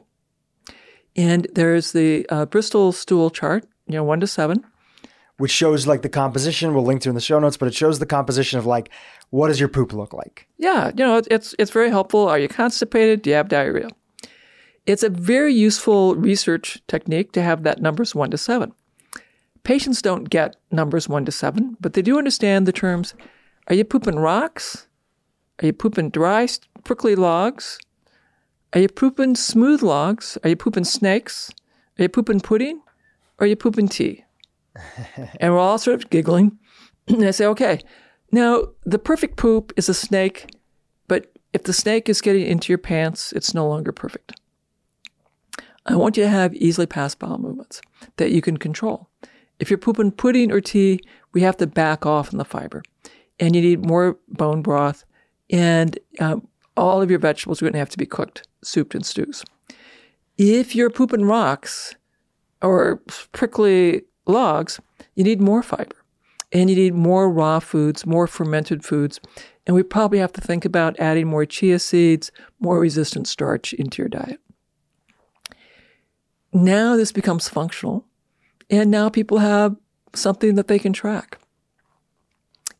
And 1.15 1.47
there's 1.53 1.91
the 1.91 2.25
uh, 2.29 2.45
Bristol 2.45 2.91
stool 2.91 3.29
chart, 3.29 3.65
you 3.87 3.95
know, 3.95 4.03
one 4.03 4.19
to 4.19 4.27
seven. 4.27 4.63
which 5.37 5.51
shows 5.51 5.85
like 5.87 6.01
the 6.01 6.09
composition. 6.09 6.73
We'll 6.73 6.85
link 6.85 7.01
to 7.01 7.09
in 7.09 7.15
the 7.15 7.21
show 7.21 7.39
notes, 7.39 7.57
but 7.57 7.67
it 7.67 7.73
shows 7.75 7.99
the 7.99 8.05
composition 8.05 8.59
of 8.59 8.65
like 8.65 8.89
what 9.29 9.47
does 9.47 9.59
your 9.59 9.69
poop 9.69 9.93
look 9.93 10.13
like? 10.13 10.47
Yeah, 10.57 10.89
you 10.89 11.03
know, 11.05 11.21
it's 11.29 11.55
it's 11.59 11.71
very 11.71 11.89
helpful. 11.89 12.27
Are 12.27 12.39
you 12.39 12.47
constipated? 12.47 13.21
Do 13.23 13.29
you 13.31 13.35
have 13.35 13.49
diarrhea? 13.49 13.89
It's 14.85 15.03
a 15.03 15.09
very 15.09 15.53
useful 15.53 16.15
research 16.15 16.81
technique 16.87 17.31
to 17.33 17.41
have 17.41 17.63
that 17.63 17.81
numbers 17.81 18.13
one 18.13 18.31
to 18.31 18.37
seven. 18.37 18.73
Patients 19.63 20.01
don't 20.01 20.29
get 20.29 20.57
numbers 20.71 21.07
one 21.07 21.25
to 21.25 21.31
seven, 21.31 21.77
but 21.79 21.93
they 21.93 22.01
do 22.01 22.17
understand 22.17 22.65
the 22.67 22.73
terms. 22.73 23.13
Are 23.67 23.75
you 23.75 23.85
pooping 23.85 24.17
rocks? 24.19 24.87
Are 25.61 25.67
you 25.67 25.73
pooping 25.73 26.09
dry, 26.09 26.47
prickly 26.83 27.15
logs? 27.15 27.79
Are 28.73 28.79
you 28.79 28.87
pooping 28.87 29.35
smooth 29.35 29.83
logs? 29.83 30.37
Are 30.43 30.49
you 30.49 30.55
pooping 30.55 30.85
snakes? 30.85 31.51
Are 31.99 32.03
you 32.03 32.09
pooping 32.09 32.39
pudding? 32.39 32.81
Or 33.37 33.45
are 33.45 33.47
you 33.47 33.55
pooping 33.55 33.87
tea? 33.87 34.25
and 35.39 35.53
we're 35.53 35.59
all 35.59 35.77
sort 35.77 36.03
of 36.03 36.09
giggling. 36.09 36.57
and 37.07 37.23
I 37.23 37.31
say, 37.31 37.45
okay, 37.45 37.79
now 38.31 38.63
the 38.83 38.97
perfect 38.97 39.37
poop 39.37 39.71
is 39.77 39.89
a 39.89 39.93
snake, 39.93 40.49
but 41.07 41.31
if 41.53 41.63
the 41.63 41.73
snake 41.73 42.09
is 42.09 42.19
getting 42.19 42.47
into 42.47 42.71
your 42.71 42.79
pants, 42.79 43.31
it's 43.33 43.53
no 43.53 43.67
longer 43.67 43.91
perfect. 43.91 44.33
I 45.85 45.95
want 45.95 46.17
you 46.17 46.23
to 46.23 46.29
have 46.29 46.55
easily 46.55 46.87
passed 46.87 47.19
bowel 47.19 47.37
movements 47.37 47.79
that 48.17 48.31
you 48.31 48.41
can 48.41 48.57
control. 48.57 49.09
If 49.59 49.69
you're 49.69 49.77
pooping 49.77 50.13
pudding 50.13 50.51
or 50.51 50.61
tea, 50.61 50.99
we 51.31 51.41
have 51.41 51.57
to 51.57 51.67
back 51.67 52.07
off 52.07 52.33
on 52.33 52.39
the 52.39 52.45
fiber. 52.45 52.81
And 53.39 53.55
you 53.55 53.61
need 53.61 53.85
more 53.85 54.17
bone 54.29 54.63
broth. 54.63 55.05
And 55.49 55.99
um, 56.19 56.47
all 56.75 57.01
of 57.01 57.11
your 57.11 57.19
vegetables 57.19 57.61
are 57.61 57.65
going 57.65 57.73
to 57.73 57.79
have 57.79 57.89
to 57.89 57.97
be 57.97 58.05
cooked, 58.05 58.47
souped, 58.65 58.95
and 58.95 59.05
stews. 59.05 59.43
If 60.37 60.75
you're 60.75 60.89
pooping 60.89 61.25
rocks 61.25 61.95
or 62.61 63.01
prickly 63.31 64.03
logs, 64.25 64.79
you 65.15 65.23
need 65.23 65.41
more 65.41 65.63
fiber. 65.63 65.95
And 66.51 66.69
you 66.69 66.75
need 66.75 66.93
more 66.93 67.31
raw 67.31 67.59
foods, 67.59 68.05
more 68.05 68.27
fermented 68.27 68.83
foods. 68.83 69.19
And 69.65 69.75
we 69.75 69.83
probably 69.83 70.19
have 70.19 70.33
to 70.33 70.41
think 70.41 70.65
about 70.65 70.99
adding 70.99 71.27
more 71.27 71.45
chia 71.45 71.79
seeds, 71.79 72.31
more 72.59 72.79
resistant 72.79 73.27
starch 73.27 73.73
into 73.73 74.01
your 74.01 74.09
diet. 74.09 74.39
Now 76.51 76.95
this 76.95 77.11
becomes 77.11 77.49
functional, 77.49 78.05
and 78.69 78.91
now 78.91 79.09
people 79.09 79.39
have 79.39 79.75
something 80.13 80.53
that 80.55 80.67
they 80.67 80.77
can 80.77 80.93
track. 80.93 81.39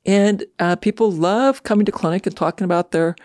And 0.06 0.46
uh, 0.60 0.76
people 0.76 1.12
love 1.12 1.64
coming 1.64 1.86
to 1.86 1.92
clinic 1.92 2.28
and 2.28 2.36
talking 2.36 2.66
about 2.66 2.92
their 2.92 3.16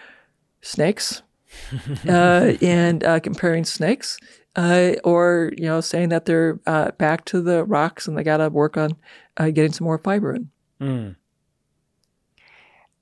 snakes 0.62 1.22
uh, 2.08 2.52
and 2.62 3.04
uh, 3.04 3.20
comparing 3.20 3.64
snakes, 3.64 4.18
uh, 4.56 4.92
or 5.04 5.52
you 5.56 5.64
know 5.64 5.80
saying 5.80 6.08
that 6.10 6.24
they're 6.24 6.60
uh, 6.66 6.90
back 6.92 7.24
to 7.26 7.40
the 7.40 7.64
rocks 7.64 8.06
and 8.06 8.16
they 8.16 8.22
got 8.22 8.38
to 8.38 8.48
work 8.48 8.76
on 8.76 8.96
uh, 9.36 9.50
getting 9.50 9.72
some 9.72 9.84
more 9.84 9.98
fiber 9.98 10.34
in. 10.34 10.50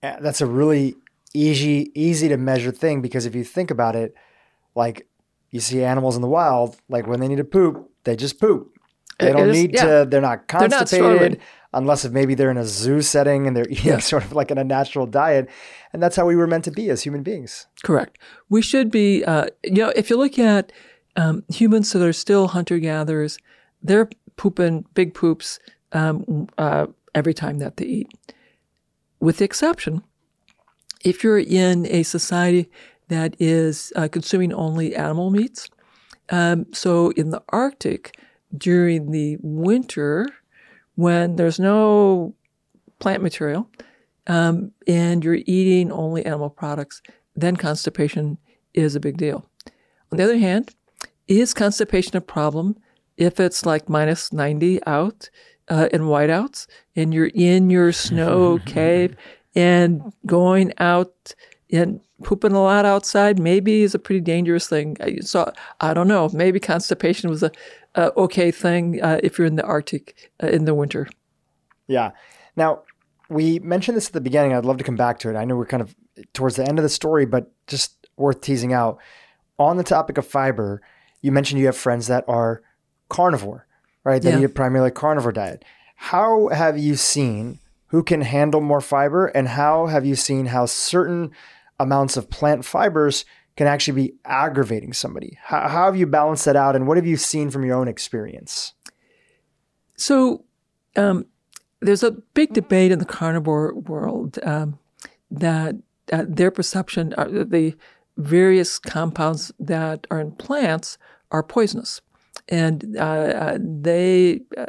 Uh, 0.02 0.16
That's 0.20 0.40
a 0.40 0.46
really 0.46 0.94
easy 1.34 1.90
easy 1.94 2.28
to 2.28 2.36
measure 2.36 2.72
thing 2.72 3.02
because 3.02 3.26
if 3.26 3.34
you 3.34 3.44
think 3.44 3.70
about 3.70 3.96
it, 3.96 4.14
like 4.74 5.06
you 5.50 5.60
see 5.60 5.82
animals 5.82 6.16
in 6.16 6.22
the 6.22 6.28
wild, 6.28 6.76
like 6.88 7.06
when 7.06 7.20
they 7.20 7.28
need 7.28 7.36
to 7.36 7.44
poop, 7.44 7.90
they 8.04 8.16
just 8.16 8.40
poop. 8.40 8.75
They 9.18 9.32
don't 9.32 9.48
is- 9.50 9.56
need 9.56 9.74
yeah. 9.74 9.82
to. 9.84 10.06
They're 10.08 10.20
not 10.20 10.46
They're 10.48 10.68
not 10.68 10.70
constipated 10.88 11.40
unless 11.72 12.04
if 12.04 12.12
maybe 12.12 12.34
they're 12.34 12.50
in 12.50 12.56
a 12.56 12.64
zoo 12.64 13.02
setting 13.02 13.46
and 13.46 13.56
they're 13.56 13.68
eating 13.70 13.84
Yeah. 13.86 13.98
sort 13.98 14.24
of 14.24 14.32
like 14.32 14.50
in 14.50 14.58
a 14.58 14.64
natural 14.64 15.06
diet, 15.06 15.48
and 15.92 16.02
that's 16.02 16.16
how 16.16 16.26
we 16.26 16.36
were 16.36 16.46
meant 16.46 16.64
to 16.64 16.70
be 16.70 16.90
as 16.90 17.02
human 17.02 17.22
beings. 17.22 17.66
Correct. 17.82 18.18
We 18.48 18.62
should 18.62 18.90
be, 18.90 19.24
uh, 19.24 19.46
you 19.64 19.82
know, 19.82 19.92
if 19.96 20.08
you 20.10 20.16
look 20.16 20.38
at 20.38 20.72
um, 21.16 21.44
humans 21.48 21.92
that 21.92 22.02
are 22.02 22.12
still 22.12 22.48
hunter 22.48 22.78
gatherers, 22.78 23.38
they're 23.82 24.08
pooping 24.36 24.84
big 24.94 25.14
poops 25.14 25.58
um, 25.92 26.46
uh, 26.58 26.86
every 27.14 27.34
time 27.34 27.58
that 27.58 27.76
they 27.78 27.84
eat. 27.86 28.08
With 29.20 29.38
the 29.38 29.44
exception, 29.44 30.02
if 31.04 31.24
you're 31.24 31.38
in 31.38 31.86
a 31.86 32.02
society 32.02 32.70
that 33.08 33.34
is 33.38 33.92
uh, 33.96 34.08
consuming 34.08 34.52
only 34.52 34.94
animal 34.94 35.30
meats, 35.30 35.68
um, 36.30 36.66
so 36.72 37.10
in 37.10 37.30
the 37.30 37.42
Arctic 37.50 38.18
during 38.56 39.10
the 39.10 39.36
winter, 39.40 40.26
when 40.94 41.36
there's 41.36 41.58
no 41.58 42.34
plant 42.98 43.22
material, 43.22 43.68
um, 44.26 44.72
and 44.86 45.24
you're 45.24 45.38
eating 45.46 45.92
only 45.92 46.24
animal 46.24 46.50
products, 46.50 47.02
then 47.34 47.56
constipation 47.56 48.38
is 48.74 48.94
a 48.94 49.00
big 49.00 49.16
deal. 49.16 49.46
On 50.10 50.18
the 50.18 50.24
other 50.24 50.38
hand, 50.38 50.74
is 51.28 51.54
constipation 51.54 52.16
a 52.16 52.20
problem 52.20 52.76
if 53.16 53.40
it's 53.40 53.66
like 53.66 53.88
minus 53.88 54.32
90 54.32 54.80
out 54.86 55.30
uh, 55.68 55.88
in 55.92 56.02
whiteouts 56.02 56.66
and 56.94 57.12
you're 57.12 57.30
in 57.34 57.70
your 57.70 57.92
snow 57.92 58.58
cave 58.66 59.16
and 59.54 60.12
going 60.26 60.72
out 60.78 61.34
and 61.72 62.00
pooping 62.22 62.52
a 62.52 62.62
lot 62.62 62.84
outside 62.84 63.38
maybe 63.38 63.82
is 63.82 63.94
a 63.94 63.98
pretty 63.98 64.20
dangerous 64.20 64.68
thing. 64.68 64.96
So 65.22 65.52
I 65.80 65.94
don't 65.94 66.08
know. 66.08 66.30
Maybe 66.32 66.60
constipation 66.60 67.28
was 67.28 67.42
a, 67.42 67.50
a 67.96 68.12
okay 68.16 68.50
thing 68.50 69.02
uh, 69.02 69.18
if 69.22 69.38
you're 69.38 69.46
in 69.46 69.56
the 69.56 69.64
Arctic 69.64 70.30
uh, 70.42 70.46
in 70.46 70.64
the 70.64 70.74
winter. 70.74 71.08
Yeah. 71.88 72.12
Now 72.54 72.82
we 73.28 73.58
mentioned 73.58 73.96
this 73.96 74.06
at 74.06 74.12
the 74.12 74.20
beginning. 74.20 74.52
I'd 74.52 74.64
love 74.64 74.78
to 74.78 74.84
come 74.84 74.96
back 74.96 75.18
to 75.20 75.30
it. 75.30 75.36
I 75.36 75.44
know 75.44 75.56
we're 75.56 75.66
kind 75.66 75.82
of 75.82 75.94
towards 76.32 76.56
the 76.56 76.66
end 76.66 76.78
of 76.78 76.82
the 76.82 76.88
story, 76.88 77.26
but 77.26 77.50
just 77.66 78.06
worth 78.16 78.40
teasing 78.40 78.72
out. 78.72 78.98
On 79.58 79.76
the 79.76 79.84
topic 79.84 80.18
of 80.18 80.26
fiber, 80.26 80.82
you 81.22 81.32
mentioned 81.32 81.58
you 81.58 81.66
have 81.66 81.76
friends 81.76 82.06
that 82.06 82.24
are 82.28 82.62
carnivore, 83.08 83.66
right? 84.04 84.22
That 84.22 84.34
yeah. 84.34 84.40
eat 84.40 84.44
a 84.44 84.48
primarily 84.48 84.90
carnivore 84.90 85.32
diet. 85.32 85.64
How 85.96 86.48
have 86.48 86.78
you 86.78 86.94
seen 86.94 87.58
who 87.88 88.02
can 88.02 88.20
handle 88.20 88.60
more 88.60 88.80
fiber, 88.80 89.26
and 89.28 89.48
how 89.48 89.86
have 89.86 90.04
you 90.04 90.16
seen 90.16 90.46
how 90.46 90.66
certain 90.66 91.30
amounts 91.78 92.16
of 92.16 92.30
plant 92.30 92.64
fibers 92.64 93.24
can 93.56 93.66
actually 93.66 94.08
be 94.08 94.14
aggravating 94.24 94.92
somebody? 94.92 95.38
How, 95.42 95.68
how 95.68 95.84
have 95.86 95.96
you 95.96 96.06
balanced 96.06 96.44
that 96.44 96.56
out, 96.56 96.76
and 96.76 96.86
what 96.86 96.96
have 96.96 97.06
you 97.06 97.16
seen 97.16 97.50
from 97.50 97.64
your 97.64 97.76
own 97.76 97.88
experience? 97.88 98.74
So, 99.96 100.44
um, 100.96 101.26
there's 101.80 102.02
a 102.02 102.10
big 102.10 102.52
debate 102.52 102.92
in 102.92 102.98
the 102.98 103.04
carnivore 103.04 103.74
world 103.74 104.38
um, 104.42 104.78
that 105.30 105.76
uh, 106.12 106.24
their 106.28 106.50
perception, 106.50 107.14
uh, 107.16 107.24
the 107.24 107.74
various 108.16 108.78
compounds 108.78 109.52
that 109.58 110.06
are 110.10 110.20
in 110.20 110.32
plants, 110.32 110.98
are 111.30 111.42
poisonous, 111.42 112.00
and 112.48 112.96
uh, 112.96 113.00
uh 113.02 113.58
they 113.60 114.40
uh, 114.56 114.66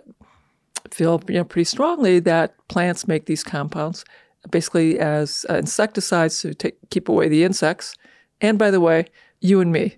feel 0.92 1.22
you 1.28 1.36
know, 1.36 1.44
pretty 1.44 1.66
strongly 1.66 2.20
that 2.20 2.56
plants 2.68 3.08
make 3.08 3.26
these 3.26 3.44
compounds 3.44 4.04
basically 4.50 5.00
as 5.00 5.46
insecticides 5.50 6.42
to 6.42 6.54
take, 6.54 6.78
keep 6.90 7.10
away 7.10 7.28
the 7.28 7.44
insects. 7.44 7.96
And 8.42 8.58
by 8.58 8.72
the 8.72 8.80
way, 8.80 9.06
you 9.40 9.62
and 9.62 9.72
me, 9.72 9.98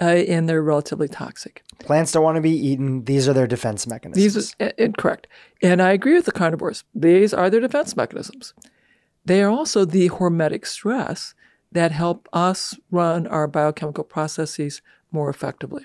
uh, 0.00 0.04
and 0.04 0.48
they're 0.48 0.62
relatively 0.62 1.08
toxic. 1.08 1.62
Plants 1.78 2.12
don't 2.12 2.22
want 2.22 2.36
to 2.36 2.42
be 2.42 2.50
eaten. 2.50 3.04
These 3.04 3.28
are 3.28 3.32
their 3.32 3.46
defense 3.46 3.86
mechanisms. 3.86 4.34
These 4.34 4.56
are 4.60 4.72
incorrect. 4.78 5.26
And 5.62 5.80
I 5.80 5.92
agree 5.92 6.14
with 6.14 6.24
the 6.24 6.32
carnivores. 6.32 6.84
These 6.94 7.32
are 7.32 7.48
their 7.50 7.60
defense 7.60 7.96
mechanisms. 7.96 8.54
They 9.24 9.42
are 9.42 9.50
also 9.50 9.84
the 9.84 10.08
hormetic 10.08 10.66
stress 10.66 11.34
that 11.72 11.92
help 11.92 12.28
us 12.32 12.78
run 12.90 13.26
our 13.26 13.46
biochemical 13.46 14.04
processes 14.04 14.82
more 15.10 15.28
effectively. 15.28 15.84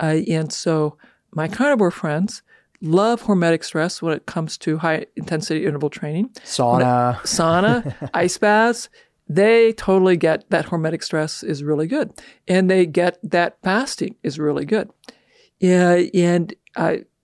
Uh, 0.00 0.20
and 0.28 0.52
so 0.52 0.96
my 1.32 1.48
carnivore 1.48 1.90
friends 1.90 2.42
love 2.80 3.22
hormetic 3.22 3.64
stress 3.64 4.02
when 4.02 4.14
it 4.14 4.26
comes 4.26 4.58
to 4.58 4.78
high 4.78 5.06
intensity 5.16 5.64
interval 5.64 5.90
training. 5.90 6.28
Sauna. 6.44 7.18
sauna, 7.22 8.10
ice 8.14 8.36
baths. 8.38 8.88
They 9.28 9.72
totally 9.72 10.16
get 10.16 10.48
that 10.50 10.66
hormetic 10.66 11.02
stress 11.02 11.42
is 11.42 11.62
really 11.64 11.86
good. 11.86 12.12
And 12.46 12.70
they 12.70 12.86
get 12.86 13.18
that 13.22 13.58
fasting 13.62 14.16
is 14.22 14.38
really 14.38 14.66
good. 14.66 14.90
Yeah, 15.58 16.02
and 16.12 16.54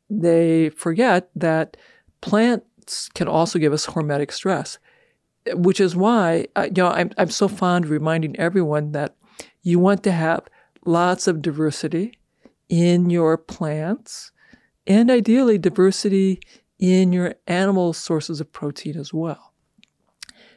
they 0.08 0.70
forget 0.70 1.30
that 1.36 1.76
plants 2.20 3.08
can 3.14 3.28
also 3.28 3.58
give 3.58 3.72
us 3.72 3.86
hormetic 3.86 4.32
stress, 4.32 4.78
which 5.52 5.80
is 5.80 5.94
why 5.94 6.46
uh, 6.56 6.68
you 6.74 6.82
know 6.82 6.88
I'm 6.88 7.10
I'm 7.18 7.30
so 7.30 7.48
fond 7.48 7.84
of 7.84 7.90
reminding 7.90 8.38
everyone 8.38 8.92
that 8.92 9.14
you 9.62 9.78
want 9.78 10.02
to 10.04 10.12
have 10.12 10.42
lots 10.84 11.26
of 11.26 11.42
diversity 11.42 12.18
in 12.68 13.10
your 13.10 13.36
plants 13.36 14.32
and 14.86 15.10
ideally 15.10 15.58
diversity 15.58 16.40
in 16.78 17.12
your 17.12 17.34
animal 17.46 17.92
sources 17.92 18.40
of 18.40 18.52
protein 18.52 18.96
as 18.96 19.12
well. 19.12 19.49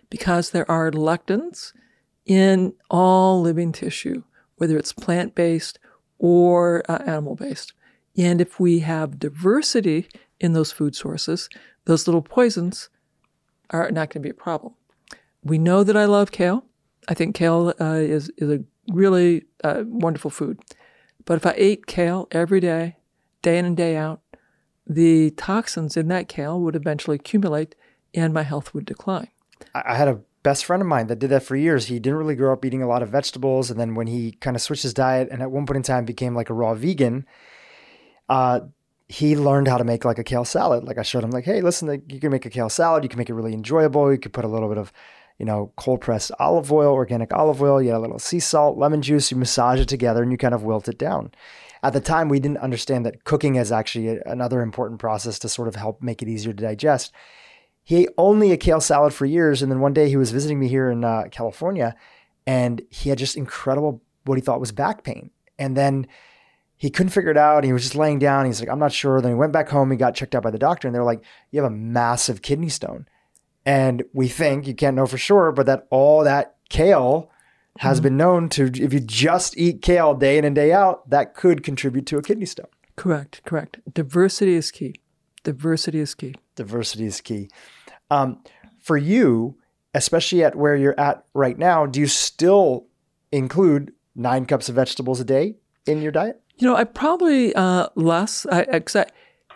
Because 0.09 0.51
there 0.51 0.69
are 0.69 0.91
lectins 0.91 1.73
in 2.25 2.73
all 2.89 3.41
living 3.41 3.71
tissue, 3.71 4.23
whether 4.57 4.77
it's 4.77 4.93
plant 4.93 5.35
based 5.35 5.79
or 6.19 6.83
uh, 6.89 6.99
animal 7.05 7.35
based. 7.35 7.73
And 8.15 8.39
if 8.39 8.59
we 8.59 8.79
have 8.79 9.19
diversity 9.19 10.07
in 10.39 10.53
those 10.53 10.71
food 10.71 10.95
sources, 10.95 11.49
those 11.85 12.07
little 12.07 12.21
poisons 12.21 12.89
are 13.71 13.91
not 13.91 14.09
going 14.09 14.21
to 14.21 14.27
be 14.27 14.29
a 14.29 14.33
problem. 14.33 14.73
We 15.43 15.57
know 15.57 15.83
that 15.83 15.97
I 15.97 16.05
love 16.05 16.31
kale. 16.31 16.65
I 17.09 17.13
think 17.13 17.35
kale 17.35 17.73
uh, 17.79 17.95
is, 17.95 18.31
is 18.37 18.49
a 18.49 18.63
really 18.91 19.45
uh, 19.63 19.83
wonderful 19.85 20.31
food. 20.31 20.59
But 21.25 21.35
if 21.35 21.45
I 21.45 21.53
ate 21.57 21.87
kale 21.87 22.27
every 22.31 22.59
day, 22.59 22.97
day 23.41 23.57
in 23.57 23.65
and 23.65 23.77
day 23.77 23.97
out, 23.97 24.21
the 24.85 25.31
toxins 25.31 25.97
in 25.97 26.07
that 26.09 26.27
kale 26.27 26.59
would 26.59 26.75
eventually 26.75 27.15
accumulate 27.15 27.75
and 28.13 28.33
my 28.33 28.43
health 28.43 28.73
would 28.73 28.85
decline. 28.85 29.29
I 29.73 29.95
had 29.95 30.07
a 30.07 30.21
best 30.43 30.65
friend 30.65 30.81
of 30.81 30.87
mine 30.87 31.07
that 31.07 31.19
did 31.19 31.29
that 31.29 31.43
for 31.43 31.55
years. 31.55 31.87
He 31.87 31.99
didn't 31.99 32.19
really 32.19 32.35
grow 32.35 32.53
up 32.53 32.65
eating 32.65 32.81
a 32.83 32.87
lot 32.87 33.01
of 33.01 33.09
vegetables. 33.09 33.71
And 33.71 33.79
then 33.79 33.95
when 33.95 34.07
he 34.07 34.33
kind 34.33 34.55
of 34.55 34.61
switched 34.61 34.83
his 34.83 34.93
diet 34.93 35.29
and 35.31 35.41
at 35.41 35.51
one 35.51 35.65
point 35.65 35.77
in 35.77 35.83
time 35.83 36.05
became 36.05 36.35
like 36.35 36.49
a 36.49 36.53
raw 36.53 36.73
vegan, 36.73 37.25
uh, 38.29 38.61
he 39.07 39.35
learned 39.35 39.67
how 39.67 39.77
to 39.77 39.83
make 39.83 40.05
like 40.05 40.19
a 40.19 40.23
kale 40.23 40.45
salad. 40.45 40.83
Like 40.83 40.97
I 40.97 41.03
showed 41.03 41.23
him, 41.23 41.31
like, 41.31 41.45
hey, 41.45 41.61
listen, 41.61 42.03
you 42.09 42.19
can 42.19 42.31
make 42.31 42.45
a 42.45 42.49
kale 42.49 42.69
salad. 42.69 43.03
You 43.03 43.09
can 43.09 43.19
make 43.19 43.29
it 43.29 43.33
really 43.33 43.53
enjoyable. 43.53 44.11
You 44.11 44.19
could 44.19 44.33
put 44.33 44.45
a 44.45 44.49
little 44.49 44.69
bit 44.69 44.77
of, 44.77 44.91
you 45.39 45.45
know, 45.45 45.71
cold 45.77 46.01
pressed 46.01 46.31
olive 46.39 46.71
oil, 46.71 46.93
organic 46.93 47.33
olive 47.33 47.61
oil. 47.61 47.81
You 47.81 47.91
add 47.91 47.97
a 47.97 47.99
little 47.99 48.19
sea 48.19 48.39
salt, 48.39 48.77
lemon 48.77 49.01
juice. 49.01 49.31
You 49.31 49.37
massage 49.37 49.79
it 49.79 49.87
together 49.87 50.23
and 50.23 50.31
you 50.31 50.37
kind 50.37 50.53
of 50.53 50.63
wilt 50.63 50.87
it 50.87 50.97
down 50.97 51.31
at 51.83 51.91
the 51.91 51.99
time 51.99 52.29
we 52.29 52.39
didn't 52.39 52.57
understand 52.59 53.05
that 53.05 53.25
cooking 53.25 53.55
is 53.55 53.71
actually 53.71 54.17
another 54.25 54.61
important 54.61 54.99
process 55.01 55.37
to 55.39 55.49
sort 55.49 55.67
of 55.67 55.75
help 55.75 56.01
make 56.01 56.21
it 56.21 56.29
easier 56.29 56.53
to 56.53 56.63
digest. 56.63 57.11
He 57.83 57.97
ate 57.97 58.09
only 58.17 58.51
a 58.51 58.57
kale 58.57 58.81
salad 58.81 59.13
for 59.13 59.25
years, 59.25 59.61
and 59.61 59.71
then 59.71 59.79
one 59.79 59.93
day 59.93 60.09
he 60.09 60.17
was 60.17 60.31
visiting 60.31 60.59
me 60.59 60.67
here 60.67 60.89
in 60.89 61.03
uh, 61.03 61.25
California, 61.31 61.95
and 62.47 62.81
he 62.89 63.09
had 63.09 63.17
just 63.17 63.35
incredible 63.35 64.01
what 64.25 64.37
he 64.37 64.41
thought 64.41 64.59
was 64.59 64.71
back 64.71 65.03
pain, 65.03 65.31
and 65.59 65.75
then 65.75 66.07
he 66.77 66.89
couldn't 66.89 67.11
figure 67.11 67.31
it 67.31 67.37
out. 67.37 67.63
He 67.63 67.73
was 67.73 67.83
just 67.83 67.95
laying 67.95 68.19
down. 68.19 68.45
He's 68.45 68.59
like, 68.59 68.69
I'm 68.69 68.79
not 68.79 68.91
sure. 68.91 69.21
Then 69.21 69.31
he 69.31 69.35
went 69.35 69.53
back 69.53 69.69
home. 69.69 69.89
He 69.91 69.97
got 69.97 70.15
checked 70.15 70.35
out 70.35 70.43
by 70.43 70.51
the 70.51 70.57
doctor, 70.57 70.87
and 70.87 70.93
they're 70.93 71.03
like, 71.03 71.23
you 71.51 71.61
have 71.61 71.71
a 71.71 71.75
massive 71.75 72.41
kidney 72.41 72.69
stone. 72.69 73.07
And 73.65 74.03
we 74.13 74.27
think 74.27 74.67
you 74.67 74.73
can't 74.73 74.95
know 74.95 75.05
for 75.05 75.17
sure, 75.17 75.51
but 75.51 75.65
that 75.67 75.87
all 75.89 76.23
that 76.23 76.55
kale 76.69 77.31
has 77.79 77.97
mm-hmm. 77.97 78.03
been 78.03 78.17
known 78.17 78.49
to, 78.49 78.65
if 78.75 78.93
you 78.93 78.99
just 78.99 79.57
eat 79.57 79.81
kale 79.81 80.13
day 80.13 80.37
in 80.37 80.45
and 80.45 80.55
day 80.55 80.73
out, 80.73 81.09
that 81.09 81.33
could 81.33 81.63
contribute 81.63 82.05
to 82.07 82.17
a 82.17 82.21
kidney 82.21 82.45
stone. 82.45 82.67
Correct, 82.95 83.41
correct. 83.45 83.79
Diversity 83.91 84.55
is 84.55 84.69
key. 84.69 84.95
Diversity 85.43 85.99
is 85.99 86.15
key. 86.15 86.35
Diversity 86.55 87.05
is 87.05 87.21
key. 87.21 87.49
Um, 88.09 88.39
for 88.79 88.97
you, 88.97 89.55
especially 89.93 90.43
at 90.43 90.55
where 90.55 90.75
you're 90.75 90.99
at 90.99 91.25
right 91.33 91.57
now, 91.57 91.85
do 91.85 91.99
you 91.99 92.07
still 92.07 92.85
include 93.31 93.93
nine 94.15 94.45
cups 94.45 94.69
of 94.69 94.75
vegetables 94.75 95.19
a 95.19 95.25
day 95.25 95.55
in 95.85 96.01
your 96.01 96.11
diet? 96.11 96.41
You 96.57 96.67
know, 96.67 96.75
I 96.75 96.83
probably 96.83 97.53
uh, 97.55 97.87
less. 97.95 98.45
I, 98.51 98.81
I, 98.95 99.05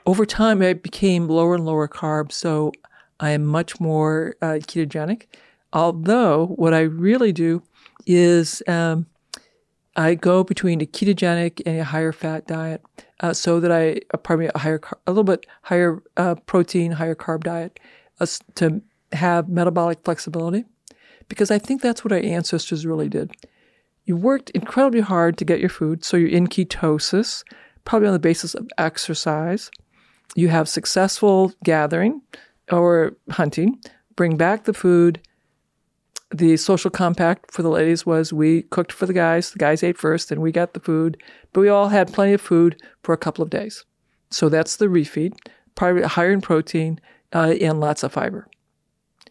over 0.06 0.26
time, 0.26 0.62
I 0.62 0.74
became 0.74 1.28
lower 1.28 1.56
and 1.56 1.66
lower 1.66 1.88
carb, 1.88 2.32
so 2.32 2.72
I 3.20 3.32
am 3.32 3.46
much 3.46 3.80
more 3.80 4.36
uh, 4.42 4.60
ketogenic. 4.62 5.26
Although, 5.74 6.48
what 6.48 6.74
I 6.74 6.82
really 6.82 7.32
do 7.32 7.62
is 8.06 8.64
um, 8.68 9.06
I 9.96 10.16
go 10.16 10.44
between 10.44 10.82
a 10.82 10.86
ketogenic 10.86 11.62
and 11.66 11.80
a 11.80 11.84
higher 11.84 12.12
fat 12.12 12.48
diet, 12.48 12.82
uh, 13.20 13.34
so 13.34 13.60
that 13.60 13.72
I 13.72 14.00
uh, 14.14 14.18
pardon 14.18 14.46
me 14.46 14.52
a 14.54 14.60
higher 14.60 14.82
a 15.06 15.12
little 15.12 15.24
bit 15.24 15.46
higher 15.64 16.02
uh, 16.18 16.36
protein, 16.46 16.92
higher 16.94 17.16
carb 17.16 17.44
diet 17.44 17.80
uh, 18.20 18.28
to 18.56 18.82
have 19.12 19.50
metabolic 19.50 20.00
flexibility, 20.04 20.66
because 21.30 21.52
I 21.52 21.60
think 21.60 21.82
that's 21.82 22.04
what 22.04 22.12
our 22.12 22.20
ancestors 22.20 22.86
really 22.86 23.10
did. 23.10 23.32
You 24.06 24.16
worked 24.16 24.52
incredibly 24.52 25.02
hard 25.02 25.38
to 25.38 25.46
get 25.46 25.60
your 25.60 25.70
food, 25.70 26.06
so 26.06 26.16
you're 26.18 26.30
in 26.30 26.48
ketosis, 26.48 27.44
probably 27.84 28.08
on 28.08 28.14
the 28.14 28.20
basis 28.20 28.54
of 28.54 28.68
exercise. 28.78 29.70
You 30.36 30.50
have 30.50 30.70
successful 30.70 31.52
gathering 31.64 32.22
or 32.72 33.18
hunting, 33.32 33.82
bring 34.16 34.38
back 34.38 34.66
the 34.66 34.74
food, 34.74 35.22
the 36.32 36.58
social 36.58 36.92
compact 36.92 37.52
for 37.52 37.62
the 37.62 37.70
ladies 37.70 38.06
was 38.06 38.34
we 38.34 38.64
cooked 38.64 38.92
for 38.92 39.06
the 39.06 39.14
guys. 39.14 39.52
The 39.52 39.60
guys 39.60 39.84
ate 39.84 39.98
first, 39.98 40.32
and 40.32 40.42
we 40.42 40.52
got 40.52 40.74
the 40.74 40.80
food. 40.80 41.22
But 41.54 41.62
we 41.62 41.70
all 41.70 41.90
had 41.90 42.12
plenty 42.12 42.34
of 42.34 42.42
food 42.42 42.82
for 43.04 43.14
a 43.14 43.18
couple 43.18 43.44
of 43.44 43.50
days. 43.50 43.86
So 44.30 44.50
that's 44.50 44.76
the 44.76 44.88
refeed, 44.88 45.34
probably 45.76 46.04
higher 46.04 46.32
in 46.32 46.42
protein 46.42 47.00
uh, 47.34 47.56
and 47.62 47.80
lots 47.80 48.04
of 48.04 48.12
fiber, 48.12 48.48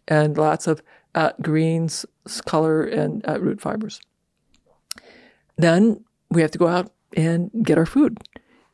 and 0.08 0.38
lots 0.38 0.66
of 0.66 0.82
uh, 1.14 1.32
greens, 1.42 2.06
color, 2.46 2.82
and 2.82 3.26
uh, 3.28 3.40
root 3.40 3.60
fibers. 3.60 4.00
Then 5.56 6.04
we 6.30 6.40
have 6.42 6.50
to 6.52 6.58
go 6.58 6.68
out 6.68 6.92
and 7.14 7.50
get 7.62 7.78
our 7.78 7.86
food. 7.86 8.18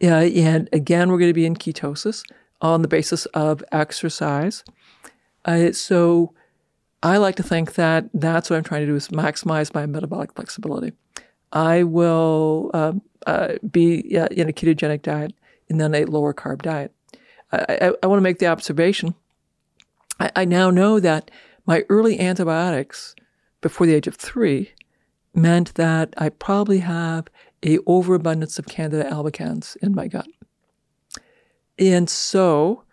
and 0.01 0.69
again, 0.73 1.11
we're 1.11 1.19
going 1.19 1.31
to 1.31 1.35
be 1.35 1.47
in 1.47 1.57
ketosis 1.57 2.23
on 2.61 2.83
the 2.83 2.89
basis 2.89 3.27
of 3.27 3.65
exercise. 3.73 4.65
Uh, 5.45 5.73
so 5.73 6.33
I 7.03 7.17
like 7.17 7.37
to 7.37 7.43
think 7.43 7.75
that 7.75 8.09
that's 8.15 8.49
what 8.49 8.57
I'm 8.57 8.65
trying 8.65 8.83
to 8.83 8.87
do 8.87 8.95
is 8.95 9.09
maximize 9.09 9.75
my 9.75 9.87
metabolic 9.87 10.35
flexibility. 10.35 10.93
I 11.53 11.83
will 11.83 12.71
uh, 12.73 12.93
uh, 13.27 13.55
be 13.71 13.99
in 14.15 14.49
a 14.49 14.53
ketogenic 14.53 15.03
diet 15.03 15.33
and 15.69 15.81
then 15.81 15.95
a 15.95 16.05
lower 16.05 16.33
carb 16.33 16.63
diet. 16.63 16.95
I, 17.51 17.79
I, 17.81 17.93
I 18.03 18.07
want 18.07 18.19
to 18.19 18.23
make 18.23 18.39
the 18.39 18.47
observation. 18.47 19.15
I, 20.21 20.31
I 20.37 20.45
now 20.45 20.71
know 20.71 21.01
that 21.01 21.31
my 21.67 21.85
early 21.89 22.19
antibiotics 22.21 23.15
before 23.61 23.87
the 23.87 23.95
age 23.95 24.07
of 24.07 24.17
three 24.17 24.73
meant 25.35 25.75
that 25.75 26.15
I 26.19 26.29
probably 26.29 26.79
have 26.79 27.27
a 27.65 27.79
overabundance 27.87 28.59
of 28.59 28.67
Candida 28.67 29.09
albicans 29.09 29.77
in 29.77 29.95
my 29.95 30.09
gut. 30.09 30.27
And 31.79 32.09
so, 32.09 32.85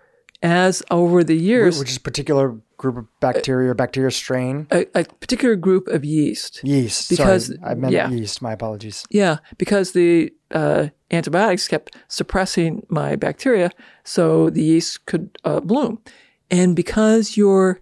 as 0.42 0.82
over 0.90 1.24
the 1.24 1.36
years, 1.36 1.80
which 1.80 1.90
is 1.90 1.98
particular 1.98 2.60
group 2.80 2.98
of 2.98 3.06
bacteria 3.20 3.70
or 3.72 3.76
bacteria 3.76 4.10
strain, 4.10 4.66
a, 4.72 4.88
a 4.96 5.04
particular 5.04 5.56
group 5.56 5.88
of 5.90 6.04
yeast. 6.04 6.64
yeast. 6.64 7.10
Because- 7.10 7.48
Sorry, 7.48 7.60
I 7.64 7.76
meant 7.76 7.94
yeah. 7.94 8.10
yeast. 8.10 8.42
My 8.42 8.54
apologies. 8.54 9.06
Yeah, 9.12 9.38
because 9.60 9.92
the 9.92 10.34
uh, 10.50 10.88
antibiotics 11.12 11.68
kept 11.68 11.96
suppressing 12.08 12.86
my 12.90 13.16
bacteria, 13.16 13.70
so 14.04 14.50
the 14.50 14.64
yeast 14.64 15.06
could 15.06 15.38
uh, 15.44 15.60
bloom. 15.60 16.00
And 16.50 16.76
because 16.76 17.38
your 17.38 17.82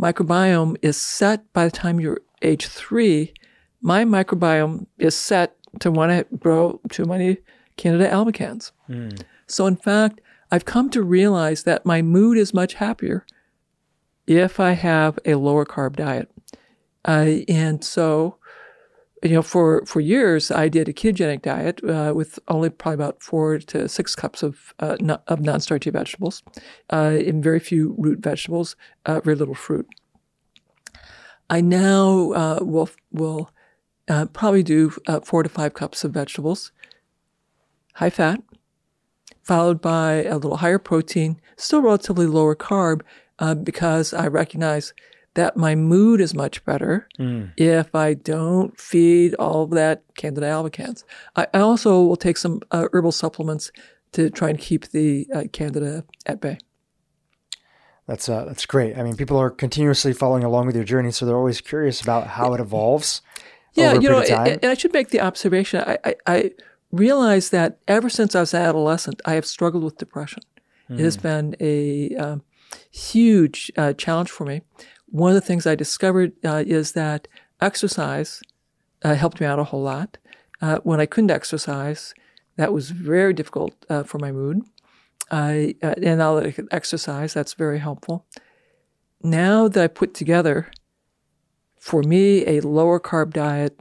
microbiome 0.00 0.76
is 0.80 0.96
set 0.96 1.52
by 1.52 1.64
the 1.66 1.70
time 1.70 2.00
you're 2.00 2.20
age 2.42 2.66
three, 2.66 3.34
my 3.82 4.04
microbiome 4.04 4.86
is 4.98 5.14
set 5.16 5.56
to 5.80 5.90
want 5.90 6.10
to 6.12 6.36
grow 6.36 6.80
too 6.90 7.04
many 7.04 7.38
Candida 7.76 8.08
albicans. 8.10 8.72
So, 9.46 9.66
in 9.66 9.76
fact, 9.76 10.20
I've 10.50 10.64
come 10.64 10.88
to 10.90 11.02
realize 11.02 11.64
that 11.64 11.84
my 11.84 12.00
mood 12.02 12.38
is 12.38 12.54
much 12.54 12.74
happier 12.74 13.26
if 14.26 14.60
I 14.60 14.72
have 14.72 15.18
a 15.24 15.34
lower 15.34 15.64
carb 15.64 15.96
diet. 15.96 16.30
Uh, 17.04 17.44
and 17.48 17.84
so, 17.84 18.36
you 19.22 19.30
know, 19.30 19.42
for, 19.42 19.84
for 19.86 20.00
years, 20.00 20.50
I 20.50 20.68
did 20.68 20.88
a 20.88 20.92
ketogenic 20.92 21.42
diet 21.42 21.80
uh, 21.84 22.12
with 22.14 22.38
only 22.48 22.68
probably 22.70 22.94
about 22.94 23.22
four 23.22 23.58
to 23.58 23.88
six 23.88 24.14
cups 24.14 24.42
of 24.42 24.74
uh, 24.80 24.96
of 25.28 25.40
non-starchy 25.40 25.90
vegetables, 25.90 26.42
uh, 26.92 27.16
and 27.26 27.42
very 27.42 27.60
few 27.60 27.94
root 27.96 28.20
vegetables, 28.20 28.76
uh, 29.06 29.20
very 29.20 29.36
little 29.36 29.54
fruit. 29.54 29.88
I 31.48 31.60
now 31.60 32.32
uh, 32.32 32.58
will 32.60 32.90
will 33.12 33.50
probably 34.06 34.62
do 34.62 34.90
four 35.24 35.42
to 35.42 35.48
five 35.48 35.74
cups 35.74 36.04
of 36.04 36.12
vegetables, 36.12 36.72
high 37.94 38.10
fat, 38.10 38.40
followed 39.42 39.80
by 39.80 40.24
a 40.24 40.34
little 40.34 40.58
higher 40.58 40.78
protein, 40.78 41.40
still 41.56 41.82
relatively 41.82 42.26
lower 42.26 42.54
carb, 42.54 43.00
uh, 43.38 43.54
because 43.54 44.12
I 44.14 44.26
recognize 44.28 44.94
that 45.34 45.56
my 45.56 45.74
mood 45.74 46.20
is 46.20 46.34
much 46.34 46.64
better 46.64 47.06
if 47.58 47.94
I 47.94 48.14
don't 48.14 48.78
feed 48.80 49.34
all 49.34 49.64
of 49.64 49.70
that 49.70 50.02
Candida 50.16 50.46
albicans. 50.46 51.04
I, 51.36 51.46
I 51.52 51.58
also 51.60 52.02
will 52.02 52.16
take 52.16 52.38
some 52.38 52.62
uh, 52.70 52.88
herbal 52.92 53.12
supplements 53.12 53.70
to 54.12 54.30
try 54.30 54.48
and 54.48 54.58
keep 54.58 54.88
the 54.92 55.26
uh, 55.34 55.44
Candida 55.52 56.04
at 56.24 56.40
bay. 56.40 56.58
That's 58.06 58.28
uh, 58.28 58.44
that's 58.44 58.64
great. 58.66 58.96
I 58.96 59.02
mean, 59.02 59.16
people 59.16 59.36
are 59.36 59.50
continuously 59.50 60.12
following 60.12 60.44
along 60.44 60.66
with 60.66 60.76
your 60.76 60.84
journey, 60.84 61.10
so 61.10 61.26
they're 61.26 61.36
always 61.36 61.60
curious 61.60 62.00
about 62.00 62.28
how 62.28 62.54
it 62.54 62.60
evolves. 62.60 63.20
Yeah, 63.74 63.94
you 63.94 64.08
know, 64.08 64.20
and, 64.20 64.58
and 64.62 64.70
I 64.70 64.74
should 64.74 64.94
make 64.94 65.10
the 65.10 65.20
observation. 65.20 65.82
I, 65.86 65.98
I, 66.04 66.14
I 66.26 66.50
realize 66.92 67.50
that 67.50 67.78
ever 67.88 68.08
since 68.08 68.34
I 68.34 68.40
was 68.40 68.54
an 68.54 68.62
adolescent, 68.62 69.20
I 69.26 69.34
have 69.34 69.44
struggled 69.44 69.84
with 69.84 69.98
depression. 69.98 70.42
It 70.88 71.00
has 71.00 71.16
been 71.16 71.56
a 71.58 72.14
um, 72.16 72.42
huge 72.90 73.70
uh, 73.76 73.92
challenge 73.92 74.30
for 74.30 74.44
me. 74.44 74.62
One 75.06 75.30
of 75.30 75.34
the 75.34 75.46
things 75.46 75.66
I 75.66 75.74
discovered 75.74 76.32
uh, 76.44 76.64
is 76.66 76.92
that 76.92 77.28
exercise 77.60 78.42
uh, 79.02 79.14
helped 79.14 79.40
me 79.40 79.46
out 79.46 79.58
a 79.58 79.64
whole 79.64 79.82
lot. 79.82 80.18
Uh, 80.60 80.78
when 80.82 81.00
I 81.00 81.06
couldn't 81.06 81.30
exercise, 81.30 82.14
that 82.56 82.72
was 82.72 82.90
very 82.90 83.32
difficult 83.32 83.74
uh, 83.88 84.02
for 84.02 84.18
my 84.18 84.32
mood. 84.32 84.62
I, 85.30 85.74
uh, 85.82 85.94
and 86.02 86.18
now 86.18 86.34
that 86.36 86.46
I 86.46 86.50
can 86.50 86.68
exercise, 86.70 87.34
that's 87.34 87.54
very 87.54 87.78
helpful. 87.78 88.26
Now 89.22 89.68
that 89.68 89.82
I 89.82 89.88
put 89.88 90.14
together 90.14 90.70
for 91.80 92.02
me, 92.02 92.46
a 92.46 92.60
lower 92.60 92.98
carb 92.98 93.32
diet 93.32 93.78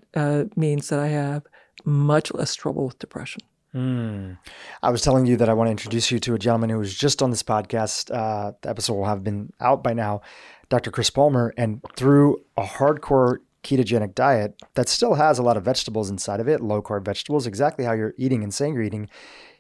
means 0.56 0.90
that 0.90 1.00
I 1.00 1.08
have 1.08 1.44
much 1.84 2.34
less 2.34 2.56
trouble 2.56 2.86
with 2.86 3.00
depression. 3.00 3.42
I 3.76 4.90
was 4.90 5.02
telling 5.02 5.26
you 5.26 5.36
that 5.38 5.50
I 5.50 5.54
want 5.54 5.68
to 5.68 5.72
introduce 5.72 6.10
you 6.10 6.20
to 6.20 6.34
a 6.34 6.40
gentleman 6.40 6.70
who 6.70 6.78
was 6.78 6.96
just 6.96 7.22
on 7.22 7.30
this 7.30 7.44
podcast. 7.44 8.10
Uh, 8.10 8.54
the 8.62 8.70
episode 8.70 8.94
will 8.94 9.06
have 9.06 9.24
been 9.24 9.52
out 9.60 9.84
by 9.84 9.94
now, 9.94 10.22
Dr. 10.70 10.92
Chris 10.92 11.10
Palmer. 11.10 11.54
And 11.58 11.82
through 11.98 12.42
a 12.56 12.64
hardcore 12.64 13.40
ketogenic 13.64 14.16
diet 14.16 14.62
that 14.76 14.88
still 14.88 15.16
has 15.16 15.40
a 15.40 15.44
lot 15.44 15.58
of 15.58 15.66
vegetables 15.66 16.10
inside 16.10 16.40
of 16.40 16.48
it, 16.48 16.62
low 16.62 16.82
carb 16.82 17.04
vegetables, 17.04 17.46
exactly 17.46 17.84
how 17.84 17.92
you're 17.92 18.14
eating 18.18 18.44
and 18.44 18.54
saying 18.54 18.76
you're 18.76 18.84
eating, 18.84 19.10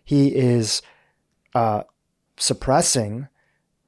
he 0.04 0.34
is 0.34 0.82
uh, 1.54 1.84
suppressing 2.38 3.28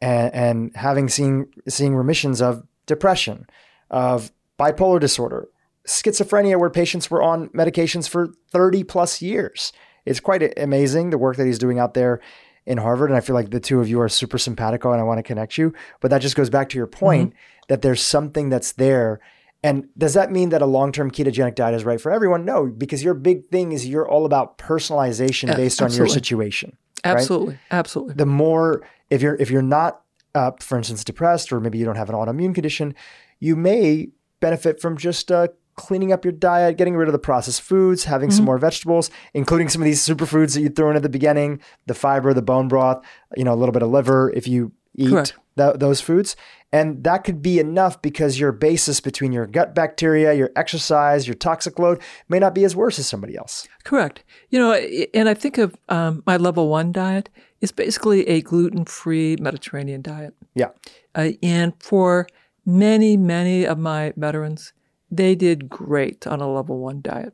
and, 0.02 0.34
and 0.34 0.76
having 0.76 1.08
seen 1.08 1.48
seeing 1.70 1.96
remissions 1.96 2.42
of 2.42 2.68
depression, 2.86 3.48
of 3.90 4.32
bipolar 4.60 5.00
disorder, 5.00 5.48
schizophrenia, 5.88 6.60
where 6.60 6.70
patients 6.70 7.10
were 7.10 7.22
on 7.22 7.48
medications 7.50 8.10
for 8.10 8.34
30 8.52 8.84
plus 8.84 9.22
years. 9.22 9.72
It's 10.08 10.20
quite 10.20 10.58
amazing 10.58 11.10
the 11.10 11.18
work 11.18 11.38
that 11.38 11.46
he's 11.46 11.60
doing 11.60 11.80
out 11.80 11.94
there 11.94 12.22
in 12.66 12.78
Harvard. 12.78 13.10
And 13.10 13.18
I 13.18 13.22
feel 13.22 13.36
like 13.36 13.52
the 13.52 13.60
two 13.60 13.80
of 13.80 13.90
you 13.90 14.02
are 14.02 14.10
super 14.10 14.38
simpatico 14.38 14.92
and 14.92 15.00
I 15.00 15.04
want 15.04 15.20
to 15.20 15.24
connect 15.24 15.58
you. 15.58 15.74
But 16.02 16.12
that 16.12 16.22
just 16.22 16.36
goes 16.36 16.50
back 16.50 16.70
to 16.70 16.78
your 16.78 16.88
point 16.88 17.34
that 17.68 17.82
there's 17.82 18.02
something 18.02 18.50
that's 18.50 18.74
there. 18.74 19.20
And 19.64 19.88
does 19.98 20.14
that 20.14 20.32
mean 20.32 20.50
that 20.50 20.62
a 20.62 20.66
long 20.66 20.92
term 20.92 21.12
ketogenic 21.12 21.56
diet 21.56 21.76
is 21.76 21.84
right 21.84 22.00
for 22.00 22.12
everyone? 22.12 22.46
No, 22.46 22.68
because 22.68 23.04
your 23.04 23.14
big 23.14 23.50
thing 23.50 23.72
is 23.72 23.88
you're 23.88 24.08
all 24.08 24.26
about 24.26 24.58
personalization 24.58 25.56
based 25.56 25.82
on 25.82 25.92
your 25.92 26.08
situation 26.08 26.78
Absolutely, 27.04 27.60
absolutely. 27.72 28.16
the 28.16 28.26
more 28.26 28.86
if 29.10 29.22
you're 29.22 29.36
if 29.36 29.50
you're 29.50 29.62
not 29.62 30.02
uh, 30.36 30.52
for 30.60 30.78
instance 30.78 31.04
depressed 31.04 31.52
or 31.52 31.60
maybe 31.60 31.78
you 31.78 31.86
don't 31.86 31.96
have 31.96 32.10
an 32.10 32.16
autoimmune 32.16 32.54
condition 32.54 32.94
you 33.40 33.56
may 33.56 34.10
benefit 34.40 34.82
from 34.82 34.98
just 34.98 35.32
uh, 35.32 35.48
cleaning 35.78 36.12
up 36.12 36.26
your 36.26 36.32
diet 36.34 36.78
getting 36.78 36.96
rid 36.96 37.08
of 37.08 37.14
the 37.14 37.20
processed 37.20 37.62
foods 37.62 38.04
having 38.04 38.30
some 38.32 38.44
more 38.44 38.58
vegetables 38.58 39.10
including 39.34 39.70
some 39.70 39.82
of 39.82 39.86
these 39.86 40.06
superfoods 40.06 40.54
that 40.54 40.62
you 40.62 40.70
threw 40.70 40.90
in 40.90 40.96
at 40.96 41.04
the 41.04 41.10
beginning 41.10 41.60
the 41.86 41.94
fiber 41.94 42.34
the 42.34 42.42
bone 42.42 42.68
broth 42.68 43.02
you 43.36 43.44
know 43.44 43.54
a 43.54 43.56
little 43.56 43.74
bit 43.74 43.84
of 43.84 43.90
liver 43.90 44.32
if 44.36 44.48
you 44.48 44.72
eat 44.98 45.34
tho- 45.56 45.76
those 45.78 46.02
foods. 46.02 46.36
And 46.72 47.04
that 47.06 47.24
could 47.24 47.42
be 47.42 47.60
enough 47.60 48.02
because 48.02 48.40
your 48.40 48.52
basis 48.52 49.00
between 49.00 49.32
your 49.32 49.46
gut 49.48 49.74
bacteria 49.74 50.34
your 50.34 50.52
exercise 50.56 51.26
your 51.28 51.36
toxic 51.36 51.80
load 51.80 52.02
may 52.28 52.40
not 52.40 52.54
be 52.54 52.66
as 52.66 52.76
worse 52.76 53.00
as 53.00 53.08
somebody 53.08 53.38
else. 53.38 53.68
Correct. 53.86 54.24
You 54.50 54.60
know, 54.60 54.74
and 54.74 55.30
I 55.30 55.34
think 55.34 55.58
of 55.58 55.78
um, 55.88 56.24
my 56.26 56.36
level 56.36 56.68
one 56.68 56.92
diet 56.92 57.30
is 57.62 57.72
basically 57.72 58.28
a 58.28 58.42
gluten 58.42 58.86
free 58.86 59.38
Mediterranean 59.40 60.02
diet. 60.02 60.34
yeah. 60.56 60.70
Uh, 61.16 61.32
and 61.42 61.74
for 61.82 62.28
many, 62.66 63.18
many 63.18 63.66
of 63.66 63.80
my 63.80 64.14
veterans, 64.18 64.74
they 65.10 65.36
did 65.36 65.70
great 65.70 66.28
on 66.28 66.42
a 66.42 66.52
level 66.52 66.80
one 66.80 67.02
diet. 67.02 67.34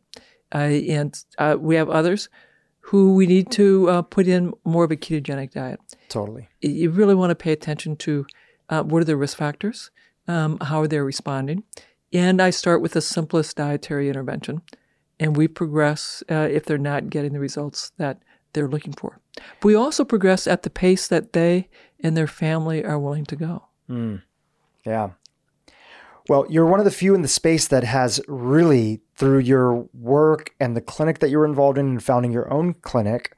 Uh, 0.54 0.58
and 0.58 1.24
uh, 1.38 1.58
we 1.60 1.76
have 1.76 1.90
others 1.90 2.30
who 2.82 3.16
we 3.16 3.26
need 3.26 3.50
to 3.52 3.90
uh, 3.90 4.02
put 4.02 4.28
in 4.28 4.54
more 4.66 4.84
of 4.84 4.91
a 4.91 4.95
ketogenic 4.95 5.52
diet. 5.52 5.80
totally 6.10 6.48
You 6.62 6.91
really 6.91 7.16
want 7.16 7.32
to 7.32 7.36
pay 7.36 7.52
attention 7.52 7.95
to 7.98 8.26
uh, 8.70 8.84
what 8.84 9.02
are 9.02 9.06
the 9.06 9.18
risk 9.18 9.38
factors, 9.38 9.90
um, 10.28 10.58
how 10.62 10.82
are 10.82 10.88
they 10.88 11.00
responding. 11.00 11.64
And 12.12 12.41
I 12.41 12.52
start 12.52 12.82
with 12.82 12.91
the 12.91 13.02
simplest 13.02 13.58
dietary 13.58 14.08
intervention, 14.08 14.62
and 15.20 15.36
we 15.36 15.48
progress 15.48 16.24
uh, 16.30 16.48
if 16.52 16.66
they're 16.66 16.78
not 16.78 17.10
getting 17.10 17.34
the 17.34 17.40
results 17.40 17.91
that 17.98 18.22
they're 18.54 18.68
looking 18.68 18.94
for. 18.94 19.20
But 19.36 19.66
we 19.66 19.76
also 19.76 20.06
progress 20.06 20.45
at 20.45 20.62
the 20.62 20.70
pace 20.70 21.08
that 21.08 21.34
they 21.34 21.70
and 22.02 22.16
their 22.16 22.28
family 22.28 22.86
are 22.86 23.00
willing 23.00 23.26
to 23.26 23.36
go. 23.36 23.64
Yeah. 24.86 25.12
Well, 26.30 26.45
you're 26.50 26.66
one 26.66 26.80
of 26.80 26.86
the 26.86 26.91
few 26.91 27.14
in 27.14 27.22
the 27.22 27.28
space 27.28 27.68
that 27.68 27.84
has 27.84 28.22
really, 28.28 29.02
through 29.16 29.40
your 29.40 29.88
work 29.94 30.52
and 30.60 30.76
the 30.76 30.82
clinic 30.82 31.20
that 31.20 31.30
you 31.30 31.38
were 31.38 31.45
involved 31.45 31.78
in 31.78 31.88
and 31.88 32.04
founding 32.04 32.32
your 32.32 32.52
own 32.52 32.76
clinic, 32.76 33.36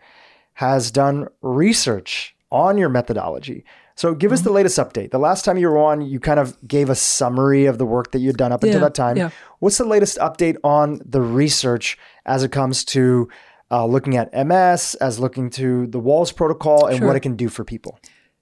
has 0.54 0.92
done 0.92 1.28
research 1.42 2.36
on 2.52 2.78
your 2.78 2.90
methodology. 2.90 3.66
So 3.96 4.14
give 4.14 4.32
us 4.32 4.42
the 4.42 4.52
latest 4.52 4.78
update. 4.78 5.12
The 5.12 5.18
last 5.20 5.46
time 5.46 5.58
you 5.58 5.68
were 5.70 5.78
on, 5.78 6.02
you 6.02 6.20
kind 6.20 6.40
of 6.40 6.56
gave 6.68 6.90
a 6.90 6.96
summary 6.96 7.66
of 7.66 7.78
the 7.78 7.86
work 7.86 8.12
that 8.12 8.20
you'd 8.20 8.38
done 8.38 8.52
up 8.52 8.62
until 8.64 8.82
that 8.82 8.94
time. 8.94 9.16
yeah. 9.18 9.30
What's 9.60 9.78
the 9.78 9.86
latest 9.86 10.18
update 10.18 10.58
on 10.64 11.00
the 11.06 11.22
research 11.22 11.98
as 12.26 12.44
it 12.44 12.52
comes 12.52 12.84
to 12.86 13.30
uh, 13.72 13.86
looking 13.86 14.16
at 14.18 14.32
MS, 14.34 14.96
as 14.96 15.18
looking 15.20 15.50
to 15.52 15.88
the 15.88 16.00
Wahls 16.00 16.36
protocol 16.36 16.88
and 16.88 16.98
Sure. 17.00 17.08
what 17.08 17.16
it 17.16 17.22
can 17.22 17.36
do 17.36 17.48
for 17.50 17.64
people? 17.64 17.98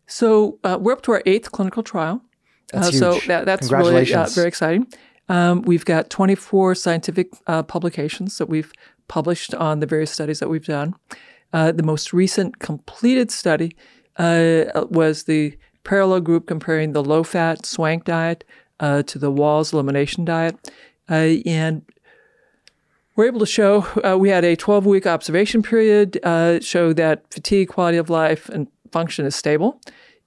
So 0.07 0.59
uh, 0.63 0.77
we're 0.81 0.91
up 0.93 1.01
to 1.03 1.11
our 1.13 1.23
eighth 1.25 1.51
clinical 1.51 1.83
trial. 1.83 2.21
That's 2.73 2.89
uh, 2.89 2.91
So 2.91 3.19
that, 3.27 3.45
that's 3.45 3.71
really 3.71 4.13
uh, 4.13 4.27
very 4.27 4.47
exciting. 4.47 4.87
Um, 5.29 5.61
we've 5.61 5.85
got 5.85 6.09
24 6.09 6.75
scientific 6.75 7.29
uh, 7.47 7.63
publications 7.63 8.37
that 8.39 8.49
we've 8.49 8.73
published 9.07 9.53
on 9.55 9.79
the 9.79 9.85
various 9.85 10.11
studies 10.11 10.39
that 10.39 10.49
we've 10.49 10.65
done. 10.65 10.95
Uh, 11.53 11.71
the 11.71 11.83
most 11.83 12.11
recent 12.13 12.59
completed 12.59 13.31
study 13.31 13.75
uh, 14.17 14.65
was 14.89 15.23
the 15.23 15.57
parallel 15.83 16.21
group 16.21 16.47
comparing 16.47 16.93
the 16.93 17.03
low 17.03 17.23
fat 17.23 17.65
swank 17.65 18.05
diet 18.05 18.43
uh, 18.79 19.03
to 19.03 19.19
the 19.19 19.31
Wahls 19.31 19.73
elimination 19.73 20.25
diet. 20.25 20.71
Uh, 21.09 21.37
and 21.45 21.83
we're 23.15 23.27
able 23.27 23.39
to 23.39 23.45
show 23.45 23.85
uh, 24.03 24.17
we 24.17 24.29
had 24.29 24.43
a 24.43 24.55
12 24.55 24.85
week 24.85 25.05
observation 25.05 25.61
period 25.61 26.19
uh, 26.23 26.59
show 26.59 26.93
that 26.93 27.31
fatigue 27.31 27.69
quality 27.69 27.97
of 27.97 28.09
life 28.09 28.49
and 28.49 28.67
function 28.91 29.25
is 29.25 29.35
stable 29.35 29.79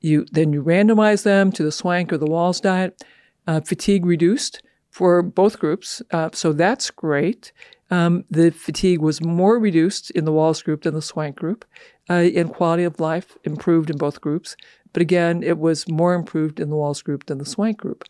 you 0.07 0.27
then 0.33 0.53
you 0.53 0.63
randomize 0.63 1.23
them 1.25 1.53
to 1.53 1.63
the 1.63 1.73
swank 1.73 2.13
or 2.13 2.19
the 2.19 2.27
Wahls 2.27 2.61
diet 2.61 3.05
uh, 3.47 3.61
fatigue 3.61 4.07
reduced 4.07 4.63
for 4.91 5.23
both 5.23 5.59
groups 5.59 6.03
uh, 6.11 6.31
so 6.33 6.53
that's 6.53 6.91
great. 6.91 7.53
Um, 7.89 8.25
the 8.31 8.51
fatigue 8.51 9.01
was 9.01 9.23
more 9.23 9.59
reduced 9.59 10.11
in 10.11 10.25
the 10.25 10.33
Wahls 10.33 10.65
group 10.65 10.83
than 10.83 10.95
the 10.95 11.03
swank 11.03 11.37
group. 11.37 11.65
Uh, 12.09 12.31
and 12.37 12.53
quality 12.53 12.85
of 12.85 13.01
life 13.01 13.37
improved 13.45 13.91
in 13.91 13.97
both 13.97 14.21
groups 14.21 14.57
but 14.93 15.03
again 15.03 15.43
it 15.43 15.59
was 15.59 15.87
more 15.89 16.15
improved 16.15 16.59
in 16.59 16.71
the 16.71 16.77
Wahls 16.77 17.05
group 17.05 17.27
than 17.27 17.37
the 17.37 17.45
swank 17.45 17.77
group. 17.77 18.05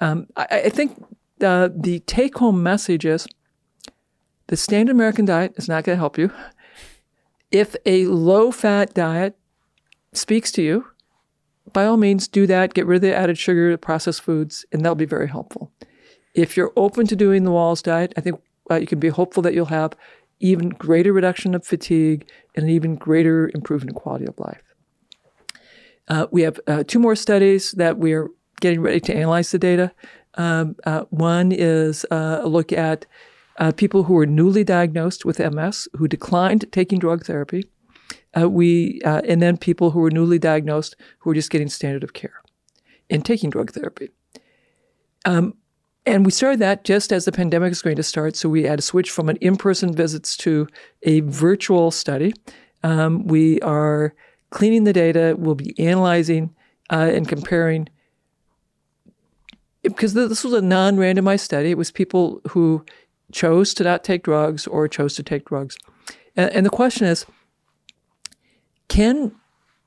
Um, 0.00 0.26
I, 0.36 0.62
I, 0.64 0.68
think 0.68 1.00
uh, 1.40 1.68
the 1.72 2.00
take 2.00 2.38
home 2.38 2.64
message 2.64 3.04
is 3.04 3.28
the 4.48 4.56
standard 4.56 4.96
American 4.96 5.24
diet 5.24 5.52
is 5.56 5.68
not 5.68 5.84
going 5.84 5.94
to 5.94 6.00
help 6.00 6.18
you. 6.18 6.32
If 7.52 7.76
a 7.86 8.06
low 8.06 8.50
fat 8.50 8.92
diet 8.92 9.38
speaks 10.12 10.50
to 10.52 10.62
you, 10.62 10.86
by 11.72 11.84
all 11.84 11.96
means 11.96 12.28
do 12.28 12.46
that. 12.46 12.74
Get 12.74 12.86
rid 12.86 12.96
of 12.96 13.02
the 13.02 13.14
added 13.14 13.38
sugar, 13.38 13.76
processed 13.76 14.22
foods, 14.22 14.64
and 14.72 14.82
that'll 14.82 14.94
be 14.94 15.04
very 15.04 15.28
helpful. 15.28 15.70
If 16.34 16.56
you're 16.56 16.72
open 16.76 17.06
to 17.08 17.16
doing 17.16 17.44
the 17.44 17.50
Wahls 17.50 17.82
diet, 17.82 18.12
I 18.16 18.20
think 18.20 18.40
uh, 18.70 18.76
you 18.76 18.86
can 18.86 19.00
be 19.00 19.08
hopeful 19.08 19.42
that 19.42 19.54
you'll 19.54 19.66
have 19.66 19.94
even 20.38 20.70
greater 20.70 21.12
reduction 21.12 21.54
of 21.54 21.66
fatigue 21.66 22.28
and 22.54 22.64
an 22.64 22.70
even 22.70 22.96
greater 22.96 23.50
improvement 23.54 23.90
in 23.90 24.00
quality 24.00 24.26
of 24.26 24.38
life. 24.38 24.62
Uh, 26.08 26.26
we 26.30 26.42
have 26.42 26.58
uh, 26.66 26.82
two 26.86 26.98
more 26.98 27.14
studies 27.14 27.72
that 27.72 27.98
we're 27.98 28.28
getting 28.60 28.80
ready 28.80 29.00
to 29.00 29.14
analyze 29.14 29.50
the 29.50 29.58
data. 29.58 29.92
Um, 30.34 30.76
uh, 30.84 31.04
one 31.10 31.52
is 31.52 32.04
uh, 32.10 32.40
a 32.42 32.48
look 32.48 32.72
at 32.72 33.06
uh, 33.58 33.72
people 33.72 34.04
who 34.04 34.14
were 34.14 34.26
newly 34.26 34.64
diagnosed 34.64 35.24
with 35.24 35.38
MS 35.38 35.88
who 35.96 36.08
declined 36.08 36.64
taking 36.72 36.98
drug 36.98 37.24
therapy. 37.24 37.68
Uh, 38.38 38.48
we 38.48 39.00
uh, 39.04 39.22
and 39.26 39.42
then 39.42 39.56
people 39.56 39.90
who 39.90 40.00
were 40.00 40.10
newly 40.10 40.38
diagnosed 40.38 40.96
who 41.18 41.30
were 41.30 41.34
just 41.34 41.50
getting 41.50 41.68
standard 41.68 42.04
of 42.04 42.12
care 42.12 42.42
and 43.08 43.24
taking 43.24 43.50
drug 43.50 43.72
therapy. 43.72 44.10
Um, 45.24 45.54
and 46.06 46.24
we 46.24 46.30
started 46.30 46.60
that 46.60 46.84
just 46.84 47.12
as 47.12 47.24
the 47.24 47.32
pandemic 47.32 47.72
is 47.72 47.82
going 47.82 47.96
to 47.96 48.02
start, 48.02 48.36
so 48.36 48.48
we 48.48 48.62
had 48.62 48.78
to 48.78 48.82
switch 48.82 49.10
from 49.10 49.28
an 49.28 49.36
in-person 49.36 49.94
visits 49.94 50.36
to 50.38 50.66
a 51.02 51.20
virtual 51.20 51.90
study. 51.90 52.32
Um, 52.82 53.26
we 53.26 53.60
are 53.60 54.14
cleaning 54.50 54.84
the 54.84 54.92
data. 54.92 55.34
We'll 55.38 55.54
be 55.54 55.78
analyzing 55.78 56.54
uh, 56.90 57.10
and 57.12 57.28
comparing 57.28 57.88
because 59.82 60.14
this 60.14 60.44
was 60.44 60.52
a 60.52 60.62
non-randomized 60.62 61.40
study. 61.40 61.70
It 61.70 61.78
was 61.78 61.90
people 61.90 62.40
who 62.50 62.84
chose 63.32 63.74
to 63.74 63.84
not 63.84 64.04
take 64.04 64.22
drugs 64.22 64.66
or 64.66 64.88
chose 64.88 65.14
to 65.14 65.22
take 65.22 65.44
drugs. 65.46 65.76
And, 66.36 66.50
and 66.50 66.66
the 66.66 66.70
question 66.70 67.06
is 67.06 67.26
can 68.90 69.32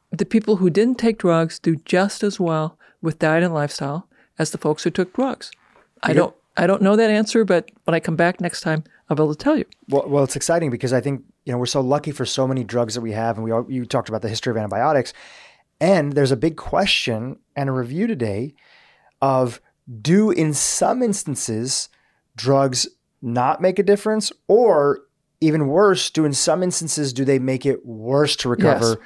the 0.09 0.25
people 0.25 0.55
who 0.55 0.71
didn't 0.71 0.97
take 0.97 1.19
drugs 1.19 1.59
do 1.59 1.75
just 1.75 2.23
as 2.23 2.39
well 2.39 2.79
with 3.01 3.19
diet 3.19 3.43
and 3.43 3.53
lifestyle 3.53 4.07
as 4.39 4.49
the 4.49 4.57
folks 4.57 4.83
who 4.83 4.89
took 4.89 5.13
drugs? 5.13 5.51
I 6.01 6.13
don't 6.13 6.35
I 6.57 6.67
don't 6.67 6.81
know 6.81 6.95
that 6.95 7.09
answer, 7.09 7.45
but 7.45 7.69
when 7.83 7.93
I 7.95 7.99
come 7.99 8.15
back 8.15 8.39
next 8.39 8.61
time, 8.61 8.83
I'll 9.09 9.17
be 9.17 9.23
able 9.23 9.35
to 9.35 9.43
tell 9.43 9.57
you. 9.57 9.65
Well, 9.89 10.07
well, 10.07 10.23
it's 10.23 10.35
exciting 10.35 10.69
because 10.69 10.93
I 10.93 11.01
think 11.01 11.23
you 11.45 11.51
know 11.51 11.59
we're 11.59 11.65
so 11.65 11.81
lucky 11.81 12.11
for 12.11 12.25
so 12.25 12.47
many 12.47 12.63
drugs 12.63 12.95
that 12.95 13.01
we 13.01 13.11
have, 13.11 13.37
and 13.37 13.43
we 13.43 13.51
all, 13.51 13.65
you 13.69 13.85
talked 13.85 14.09
about 14.09 14.21
the 14.21 14.29
history 14.29 14.51
of 14.51 14.57
antibiotics, 14.57 15.13
and 15.79 16.13
there's 16.13 16.31
a 16.31 16.37
big 16.37 16.55
question 16.57 17.39
and 17.55 17.69
a 17.69 17.71
review 17.71 18.07
today 18.07 18.55
of 19.21 19.61
do 20.01 20.31
in 20.31 20.53
some 20.53 21.01
instances 21.01 21.89
drugs 22.35 22.87
not 23.21 23.61
make 23.61 23.79
a 23.79 23.83
difference 23.83 24.31
or 24.47 25.01
even 25.43 25.67
worse 25.67 26.09
do 26.09 26.25
in 26.25 26.33
some 26.33 26.63
instances 26.63 27.13
do 27.13 27.25
they 27.25 27.39
make 27.39 27.65
it 27.65 27.85
worse 27.85 28.35
to 28.35 28.49
recover 28.49 28.89
yes. 28.89 28.97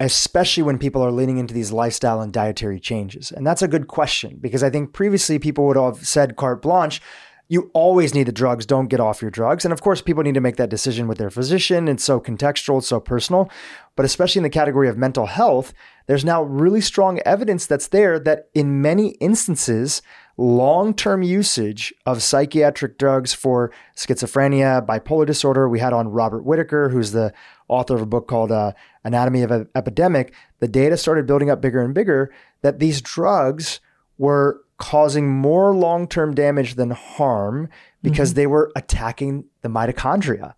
especially 0.00 0.62
when 0.62 0.78
people 0.78 1.02
are 1.02 1.10
leaning 1.10 1.38
into 1.38 1.54
these 1.54 1.72
lifestyle 1.72 2.20
and 2.20 2.32
dietary 2.32 2.78
changes? 2.78 3.32
And 3.32 3.46
that's 3.46 3.62
a 3.62 3.68
good 3.68 3.88
question 3.88 4.38
because 4.40 4.62
i 4.62 4.70
think 4.70 4.92
previously 4.92 5.38
people 5.38 5.66
would 5.66 5.76
have 5.76 6.06
said 6.06 6.36
carte 6.36 6.62
blanche 6.62 7.00
you 7.48 7.70
always 7.74 8.14
need 8.14 8.24
the 8.24 8.32
drugs 8.32 8.66
don't 8.66 8.88
get 8.88 8.98
off 8.98 9.22
your 9.22 9.30
drugs. 9.30 9.64
And 9.64 9.72
of 9.72 9.80
course 9.80 10.02
people 10.02 10.22
need 10.22 10.34
to 10.34 10.40
make 10.40 10.56
that 10.56 10.68
decision 10.68 11.06
with 11.06 11.18
their 11.18 11.30
physician 11.30 11.88
it's 11.88 12.04
so 12.04 12.20
contextual 12.20 12.78
it's 12.78 12.88
so 12.88 13.00
personal. 13.00 13.50
But 13.94 14.04
especially 14.04 14.40
in 14.40 14.44
the 14.44 14.50
category 14.50 14.88
of 14.88 14.98
mental 14.98 15.26
health 15.26 15.72
there's 16.06 16.24
now 16.24 16.42
really 16.42 16.80
strong 16.80 17.20
evidence 17.20 17.66
that's 17.66 17.88
there 17.88 18.18
that 18.20 18.48
in 18.54 18.82
many 18.82 19.10
instances 19.20 20.02
long 20.36 20.94
term 20.94 21.22
usage 21.22 21.94
of 22.04 22.22
psychiatric 22.22 22.98
drugs 22.98 23.32
for 23.32 23.72
schizophrenia, 23.96 24.84
bipolar 24.84 25.26
disorder. 25.26 25.68
We 25.68 25.80
had 25.80 25.92
on 25.92 26.08
Robert 26.08 26.44
Whitaker, 26.44 26.88
who's 26.88 27.12
the 27.12 27.32
author 27.68 27.94
of 27.94 28.02
a 28.02 28.06
book 28.06 28.28
called 28.28 28.52
uh, 28.52 28.72
Anatomy 29.04 29.42
of 29.42 29.50
an 29.50 29.68
Epidemic. 29.74 30.34
The 30.60 30.68
data 30.68 30.96
started 30.96 31.26
building 31.26 31.50
up 31.50 31.60
bigger 31.60 31.82
and 31.82 31.94
bigger 31.94 32.32
that 32.62 32.78
these 32.78 33.00
drugs 33.00 33.80
were 34.18 34.62
causing 34.78 35.30
more 35.30 35.74
long 35.74 36.06
term 36.06 36.34
damage 36.34 36.74
than 36.74 36.90
harm 36.90 37.68
because 38.02 38.30
mm-hmm. 38.30 38.36
they 38.36 38.46
were 38.46 38.72
attacking 38.76 39.44
the 39.62 39.68
mitochondria. 39.68 40.54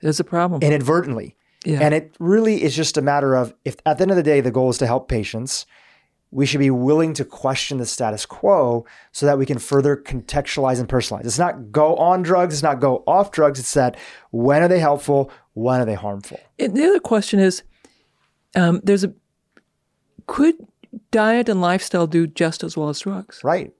There's 0.00 0.20
a 0.20 0.24
problem. 0.24 0.62
Inadvertently. 0.62 1.36
Yeah. 1.64 1.78
And 1.80 1.94
it 1.94 2.16
really 2.18 2.62
is 2.62 2.74
just 2.74 2.96
a 2.96 3.02
matter 3.02 3.34
of 3.34 3.54
if 3.64 3.76
at 3.86 3.98
the 3.98 4.02
end 4.02 4.10
of 4.10 4.16
the 4.16 4.22
day, 4.22 4.40
the 4.40 4.50
goal 4.50 4.70
is 4.70 4.78
to 4.78 4.86
help 4.86 5.08
patients 5.08 5.64
we 6.32 6.46
should 6.46 6.60
be 6.60 6.70
willing 6.70 7.12
to 7.12 7.24
question 7.24 7.76
the 7.78 7.86
status 7.86 8.26
quo 8.26 8.84
so 9.12 9.26
that 9.26 9.38
we 9.38 9.46
can 9.46 9.58
further 9.58 9.96
contextualize 9.96 10.80
and 10.80 10.88
personalize. 10.88 11.26
It's 11.26 11.38
not 11.38 11.70
go 11.70 11.94
on 11.96 12.22
drugs, 12.22 12.54
it's 12.54 12.62
not 12.62 12.80
go 12.80 13.04
off 13.06 13.30
drugs. 13.30 13.60
It's 13.60 13.74
that 13.74 13.96
when 14.30 14.62
are 14.62 14.68
they 14.68 14.80
helpful, 14.80 15.30
when 15.52 15.80
are 15.80 15.84
they 15.84 15.94
harmful? 15.94 16.40
And 16.58 16.74
the 16.74 16.84
other 16.84 17.00
question 17.00 17.38
is 17.38 17.62
um, 18.56 18.80
there's 18.82 19.04
a 19.04 19.12
could 20.26 20.54
diet 21.10 21.48
and 21.48 21.60
lifestyle 21.60 22.06
do 22.06 22.26
just 22.26 22.64
as 22.64 22.76
well 22.76 22.88
as 22.88 23.00
drugs? 23.00 23.44
Right. 23.44 23.72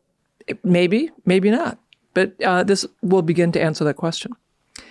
Maybe, 0.62 1.10
maybe 1.24 1.50
not. 1.50 1.78
But 2.14 2.34
uh, 2.42 2.64
this 2.64 2.84
will 3.00 3.22
begin 3.22 3.52
to 3.52 3.62
answer 3.62 3.84
that 3.84 3.94
question. 3.94 4.32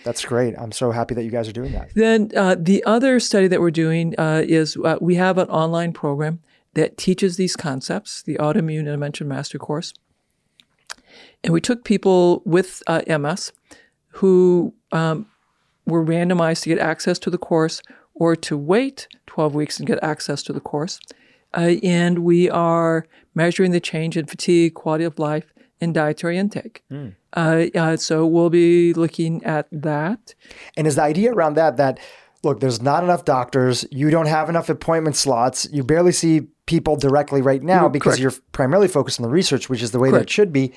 That's 0.04 0.26
great. 0.26 0.56
I'm 0.58 0.72
so 0.72 0.90
happy 0.92 1.14
that 1.14 1.24
you 1.24 1.30
guys 1.30 1.48
are 1.48 1.54
doing 1.54 1.74
that. 1.74 1.94
Then 1.94 2.32
uh, 2.36 2.56
the 2.58 2.84
other 2.86 3.20
study 3.20 3.48
that 3.48 3.62
we're 3.62 3.70
doing 3.70 4.16
uh, 4.18 4.42
is 4.44 4.78
uh, 4.78 4.98
we 5.00 5.16
have 5.16 5.38
an 5.38 5.48
online 5.50 5.94
program 5.94 6.40
that 6.74 6.98
teaches 6.98 7.38
these 7.38 7.56
concepts, 7.56 8.22
the 8.22 8.36
Autoimmune 8.36 8.82
Intervention 8.82 9.28
Master 9.28 9.58
Course. 9.58 9.94
And 11.44 11.54
we 11.54 11.62
took 11.62 11.84
people 11.84 12.42
with 12.46 12.82
uh, 12.88 13.02
MS 13.08 13.52
who 14.16 14.74
um, 14.92 15.28
were 15.86 16.06
randomized 16.06 16.64
to 16.64 16.70
get 16.70 16.80
access 16.80 17.20
to 17.20 17.30
the 17.30 17.38
course 17.38 17.82
or 18.14 18.36
to 18.36 18.58
wait 18.58 19.08
12 19.28 19.56
weeks 19.56 19.80
and 19.80 19.88
get 19.88 20.00
access 20.04 20.44
to 20.44 20.54
the 20.54 20.60
course. 20.60 21.00
Uh, 21.54 21.76
and 21.84 22.20
we 22.20 22.50
are 22.50 23.08
measuring 23.36 23.72
the 23.72 23.80
change 23.80 24.16
in 24.16 24.26
fatigue, 24.26 24.74
quality 24.74 25.04
of 25.04 25.20
life, 25.20 25.54
and 25.80 25.94
dietary 25.94 26.38
intake. 26.38 26.84
Mm. 26.92 27.16
Uh, 27.34 27.98
so 27.98 28.26
we'll 28.26 28.50
be 28.50 28.94
looking 28.94 29.44
at 29.44 29.68
that. 29.72 30.36
And 30.78 30.86
is 30.86 30.96
the 30.96 31.02
idea 31.02 31.32
around 31.34 31.56
that 31.56 31.78
that 31.78 32.00
look, 32.44 32.60
there's 32.60 32.82
not 32.82 33.04
enough 33.04 33.26
doctors. 33.26 33.86
You 33.92 34.10
don't 34.10 34.28
have 34.28 34.50
enough 34.50 34.70
appointment 34.70 35.16
slots. 35.16 35.68
You 35.72 35.84
barely 35.84 36.12
see 36.12 36.48
people 36.72 36.96
directly 36.96 37.42
right 37.42 37.62
now 37.62 37.90
because 37.90 38.16
Correct. 38.16 38.22
you're 38.22 38.44
primarily 38.54 38.88
focused 38.88 39.20
on 39.20 39.24
the 39.24 39.30
research, 39.30 39.70
which 39.70 39.84
is 39.84 39.92
the 39.92 40.00
way 40.00 40.10
Correct. 40.10 40.22
that 40.22 40.30
it 40.30 40.34
should 40.34 40.54
be. 40.54 40.74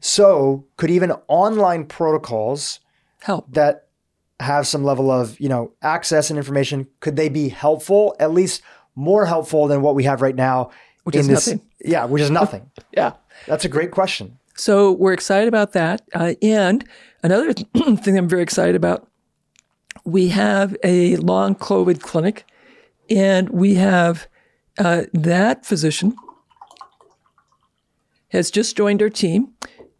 So, 0.00 0.66
could 0.76 0.90
even 0.90 1.12
online 1.28 1.86
protocols 1.86 2.80
help 3.22 3.50
that 3.52 3.86
have 4.40 4.66
some 4.66 4.82
level 4.82 5.10
of, 5.10 5.38
you 5.40 5.48
know, 5.48 5.72
access 5.80 6.28
and 6.30 6.36
information, 6.36 6.88
could 7.00 7.16
they 7.16 7.28
be 7.28 7.48
helpful? 7.48 8.16
At 8.18 8.32
least 8.32 8.60
more 8.96 9.24
helpful 9.26 9.68
than 9.68 9.80
what 9.80 9.94
we 9.94 10.04
have 10.04 10.20
right 10.20 10.34
now 10.34 10.70
which 11.04 11.14
is 11.14 11.28
this, 11.28 11.46
nothing. 11.46 11.60
Yeah, 11.84 12.04
which 12.06 12.20
is 12.20 12.32
nothing. 12.32 12.68
yeah. 12.92 13.12
That's 13.46 13.64
a 13.64 13.68
great 13.68 13.92
question. 13.92 14.40
So, 14.56 14.90
we're 14.90 15.12
excited 15.12 15.46
about 15.46 15.72
that. 15.72 16.02
Uh, 16.12 16.34
and 16.42 16.84
another 17.22 17.52
thing 18.02 18.18
I'm 18.18 18.28
very 18.28 18.42
excited 18.42 18.74
about 18.74 19.08
we 20.04 20.28
have 20.28 20.76
a 20.82 21.16
long 21.16 21.54
COVID 21.54 22.00
clinic, 22.00 22.44
and 23.08 23.48
we 23.50 23.74
have 23.74 24.26
uh, 24.78 25.02
that 25.12 25.64
physician 25.64 26.16
has 28.28 28.50
just 28.50 28.76
joined 28.76 29.02
our 29.02 29.08
team, 29.08 29.52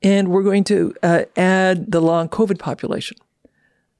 and 0.02 0.28
we're 0.28 0.42
going 0.42 0.64
to 0.64 0.94
uh, 1.02 1.24
add 1.36 1.90
the 1.90 2.00
long 2.00 2.28
COVID 2.28 2.58
population. 2.58 3.16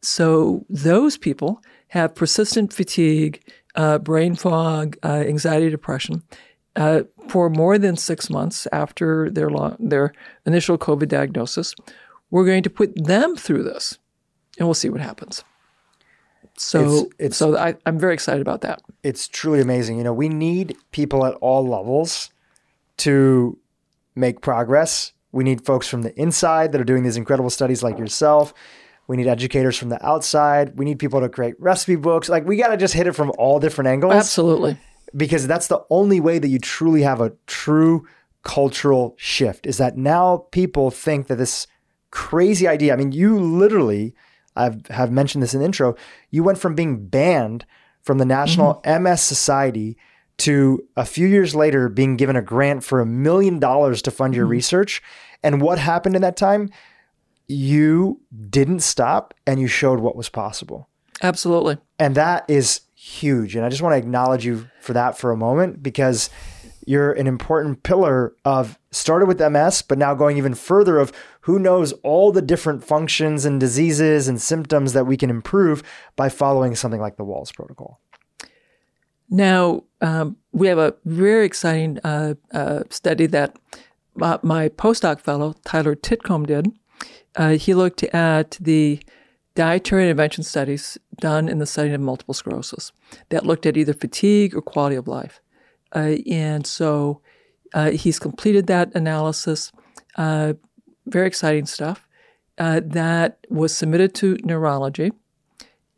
So 0.03 0.65
those 0.69 1.17
people 1.17 1.63
have 1.89 2.15
persistent 2.15 2.73
fatigue, 2.73 3.43
uh, 3.75 3.99
brain 3.99 4.35
fog, 4.35 4.97
uh, 5.03 5.25
anxiety, 5.27 5.71
depression. 5.71 6.23
Uh, 6.75 7.03
for 7.29 7.49
more 7.49 7.79
than 7.79 7.97
six 7.97 8.29
months 8.29 8.67
after 8.71 9.31
their 9.31 9.49
long, 9.49 9.77
their 9.79 10.13
initial 10.45 10.77
COVID 10.77 11.09
diagnosis, 11.09 11.75
we're 12.31 12.45
going 12.45 12.63
to 12.63 12.71
put 12.71 12.93
them 12.95 13.35
through 13.35 13.63
this, 13.63 13.99
and 14.59 14.67
we'll 14.67 14.75
see 14.75 14.91
what 14.91 15.01
happens. 15.01 15.43
So, 16.59 16.81
it's, 16.81 17.15
it's, 17.19 17.37
so 17.37 17.57
I, 17.57 17.77
I'm 17.85 17.99
very 17.99 18.15
excited 18.15 18.41
about 18.41 18.63
that. 18.63 18.83
It's 19.03 19.29
truly 19.29 19.61
amazing. 19.61 19.99
You 19.99 20.05
know, 20.05 20.13
we 20.13 20.29
need 20.29 20.77
people 20.91 21.27
at 21.27 21.35
all 21.35 21.67
levels 21.67 22.31
to 22.99 23.59
make 24.15 24.41
progress. 24.41 25.13
We 25.33 25.45
need 25.45 25.67
folks 25.67 25.87
from 25.87 26.03
the 26.03 26.19
inside 26.19 26.73
that 26.73 26.81
are 26.81 26.85
doing 26.85 27.03
these 27.03 27.17
incredible 27.17 27.51
studies 27.51 27.83
like 27.83 27.99
yourself. 27.99 28.55
We 29.07 29.17
need 29.17 29.27
educators 29.27 29.77
from 29.77 29.91
the 29.91 30.05
outside. 30.05 30.79
We 30.79 30.85
need 30.85 30.99
people 30.99 31.21
to 31.21 31.29
create 31.29 31.55
recipe 31.59 31.97
books. 31.97 32.29
Like 32.29 32.47
we 32.47 32.57
got 32.57 32.69
to 32.69 32.77
just 32.77 32.95
hit 32.95 33.07
it 33.07 33.13
from 33.13 33.33
all 33.39 33.61
different 33.61 33.89
angles. 33.89 34.15
Absolutely. 34.15 34.79
Because 35.15 35.47
that's 35.47 35.69
the 35.69 35.85
only 35.91 36.21
way 36.21 36.39
that 36.39 36.49
you 36.49 36.59
truly 36.59 37.03
have 37.03 37.21
a 37.21 37.33
true 37.47 38.07
cultural 38.43 39.15
shift 39.19 39.67
is 39.67 39.79
that 39.79 39.97
now 39.97 40.47
people 40.53 40.91
think 40.91 41.27
that 41.27 41.37
this 41.37 41.67
crazy 42.11 42.67
idea, 42.67 42.93
I 42.93 42.97
mean, 42.97 43.13
you 43.13 43.39
literally, 43.39 44.15
I've 44.57 44.87
have 44.89 45.11
mentioned 45.11 45.43
this 45.43 45.55
in 45.55 45.61
the 45.61 45.67
intro, 45.67 45.97
you 46.31 46.43
went 46.43 46.59
from 46.59 46.75
being 46.75 47.07
banned 47.07 47.67
from 48.03 48.19
the 48.19 48.25
National 48.25 48.81
mm-hmm. 48.85 49.05
MS 49.05 49.21
Society 49.21 49.97
to 50.39 50.87
a 50.97 51.05
few 51.05 51.27
years 51.27 51.55
later 51.55 51.89
being 51.89 52.17
given 52.17 52.37
a 52.37 52.43
grant 52.43 52.85
for 52.85 53.01
a 53.01 53.07
million 53.07 53.59
dollars 53.59 54.03
to 54.03 54.11
fund 54.11 54.35
your 54.35 54.45
mm-hmm. 54.45 54.53
research. 54.53 55.03
And 55.43 55.61
what 55.61 55.79
happened 55.79 56.15
in 56.17 56.23
that 56.23 56.37
time? 56.37 56.71
You 57.49 58.21
didn't 58.51 58.81
stop 58.81 59.35
and 59.47 59.61
you 59.61 59.67
showed 59.67 60.01
what 60.01 60.17
was 60.17 60.29
possible. 60.29 60.89
Absolutely. 61.23 61.79
And 61.99 62.15
that 62.17 62.45
is 62.49 62.83
huge. 62.95 63.57
And 63.57 63.65
I 63.65 63.69
just 63.69 63.83
want 63.83 63.93
to 63.93 63.99
acknowledge 63.99 64.45
you 64.45 64.69
for 64.81 64.93
that 64.93 65.17
for 65.17 65.31
a 65.31 65.37
moment 65.37 65.83
because 65.83 66.29
you're 66.87 67.13
an 67.13 67.27
important 67.27 67.83
pillar 67.83 68.35
of 68.45 68.79
started 68.91 69.27
with 69.27 69.41
MS, 69.41 69.83
but 69.83 69.99
now 69.99 70.15
going 70.15 70.37
even 70.37 70.55
further 70.55 70.99
of 70.99 71.13
who 71.47 71.61
knows 71.61 71.93
all 72.03 72.33
the 72.33 72.43
different 72.43 72.83
functions 72.83 73.45
and 73.45 73.61
diseases 73.61 74.27
and 74.27 74.43
symptoms 74.43 74.95
that 74.95 75.07
we 75.07 75.17
can 75.17 75.31
improve 75.31 75.81
by 76.17 76.29
following 76.29 76.75
something 76.75 77.01
like 77.01 77.17
the 77.17 77.25
Wahls 77.25 77.55
protocol. 77.55 78.01
Now, 79.31 79.85
um, 80.01 80.39
we 80.51 80.67
have 80.67 80.79
a 80.79 80.97
very 81.05 81.47
exciting 81.47 82.01
uh, 82.03 82.35
uh, 82.53 82.83
study 82.91 83.27
that 83.27 83.57
my, 84.17 84.41
my, 84.43 84.69
postdoc 84.71 85.21
fellow, 85.21 85.55
Tyler 85.65 85.95
Titcomb, 85.95 86.49
did. 86.49 86.67
Uh, 87.37 87.51
he 87.51 87.75
looked 87.75 88.03
at 88.03 88.59
the 88.61 89.01
dietary 89.55 90.03
intervention 90.03 90.43
studies 90.43 90.99
done 91.21 91.49
in 91.49 91.61
the 91.61 91.67
setting 91.67 91.95
of 91.95 92.01
multiple 92.01 92.35
sclerosis 92.35 92.91
that 93.29 93.47
looked 93.47 93.67
at 93.67 93.77
either 93.77 93.95
fatigue 93.95 94.53
or 94.53 94.63
quality 94.63 94.97
of 94.97 95.07
life. 95.07 95.41
Uh, 95.95 96.17
and 96.29 96.67
so 96.67 97.21
uh, 97.73 97.93
he's 97.93 98.19
completed 98.19 98.67
that 98.67 98.93
analysis. 98.97 99.71
Uh, 100.17 100.55
very 101.07 101.27
exciting 101.27 101.67
stuff. 101.67 102.07
that 102.57 103.39
was 103.49 103.75
submitted 103.75 104.15
to 104.15 104.39
neurology, 104.45 105.13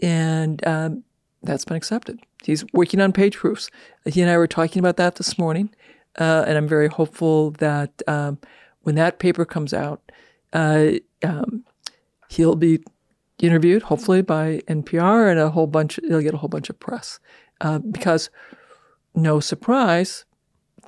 and 0.01 0.67
um, 0.67 1.05
that's 1.43 1.65
been 1.65 1.77
accepted. 1.77 2.21
He's 2.45 2.65
working 2.73 3.01
on 3.01 3.13
page 3.13 3.37
proofs. 3.37 3.71
He 4.07 4.21
and 4.21 4.31
I 4.31 4.37
were 4.37 4.47
talking 4.47 4.81
about 4.81 4.97
that 4.97 5.17
this 5.17 5.39
morning, 5.39 5.71
uh, 6.19 6.45
and 6.47 6.57
I'm 6.57 6.69
very 6.69 6.89
hopeful 6.89 7.53
that 7.53 8.03
um, 8.07 8.39
when 8.83 8.95
that 8.97 9.19
paper 9.19 9.45
comes 9.45 9.75
out, 9.75 10.11
uh, 10.53 10.91
um, 11.23 11.65
he'll 12.29 12.57
be 12.57 12.81
interviewed, 13.39 13.83
hopefully 13.85 14.23
by 14.23 14.61
NPR, 14.69 15.31
and 15.31 15.39
a 15.39 15.51
whole 15.51 15.67
bunch. 15.67 15.99
He'll 16.07 16.21
get 16.21 16.35
a 16.35 16.39
whole 16.39 16.49
bunch 16.49 16.71
of 16.71 16.79
press 16.79 17.19
uh, 17.61 17.79
because, 17.79 18.31
no 19.15 19.41
surprise, 19.41 20.25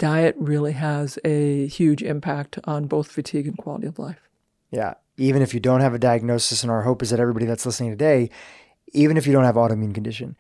diet 0.01 0.35
really 0.39 0.73
has 0.73 1.19
a 1.25 1.67
huge 1.67 2.03
impact 2.03 2.59
on 2.65 2.87
both 2.87 3.13
fatigue 3.13 3.47
and 3.47 3.57
quality 3.57 3.87
of 3.87 3.99
life. 3.99 4.29
Yeah, 4.71 4.95
even 5.19 5.43
if 5.43 5.53
you 5.53 5.61
don't 5.61 5.83
have 5.83 5.95
a 5.95 5.99
diagnosis, 5.99 6.63
and 6.63 6.73
our 6.73 6.83
hope 6.83 7.03
is 7.03 7.11
that 7.11 7.21
everybody 7.21 7.45
that's 7.45 7.67
listening 7.67 7.91
today, 7.91 8.31
even 8.93 9.17
if 9.17 9.27
you 9.27 9.33
don't 9.33 9.45
have 9.45 9.57
autoimmune 9.57 9.95
condition, 9.95 10.37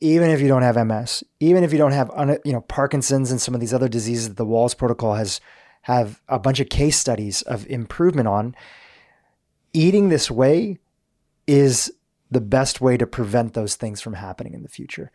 even 0.00 0.30
if 0.30 0.40
you 0.40 0.46
don't 0.48 0.62
have 0.62 0.76
MS, 0.86 1.24
even 1.40 1.64
if 1.64 1.72
you 1.72 1.78
don't 1.78 1.92
have 1.92 2.10
you 2.44 2.52
know 2.52 2.62
Parkinson's 2.62 3.30
and 3.30 3.40
some 3.40 3.52
of 3.52 3.60
these 3.60 3.74
other 3.74 3.88
diseases 3.88 4.28
that 4.28 4.36
the 4.36 4.46
Wahls 4.46 4.76
protocol 4.76 5.14
has 5.14 5.40
have 5.82 6.22
a 6.28 6.38
bunch 6.38 6.60
of 6.60 6.68
case 6.68 6.96
studies 6.96 7.42
of 7.42 7.66
improvement 7.66 8.28
on, 8.28 8.54
eating 9.72 10.08
this 10.08 10.30
way 10.30 10.78
is 11.46 11.92
the 12.30 12.40
best 12.40 12.80
way 12.80 12.96
to 12.96 13.06
prevent 13.06 13.54
those 13.54 13.74
things 13.74 14.00
from 14.00 14.14
happening 14.14 14.54
in 14.54 14.62
the 14.62 14.68
future. 14.68 15.10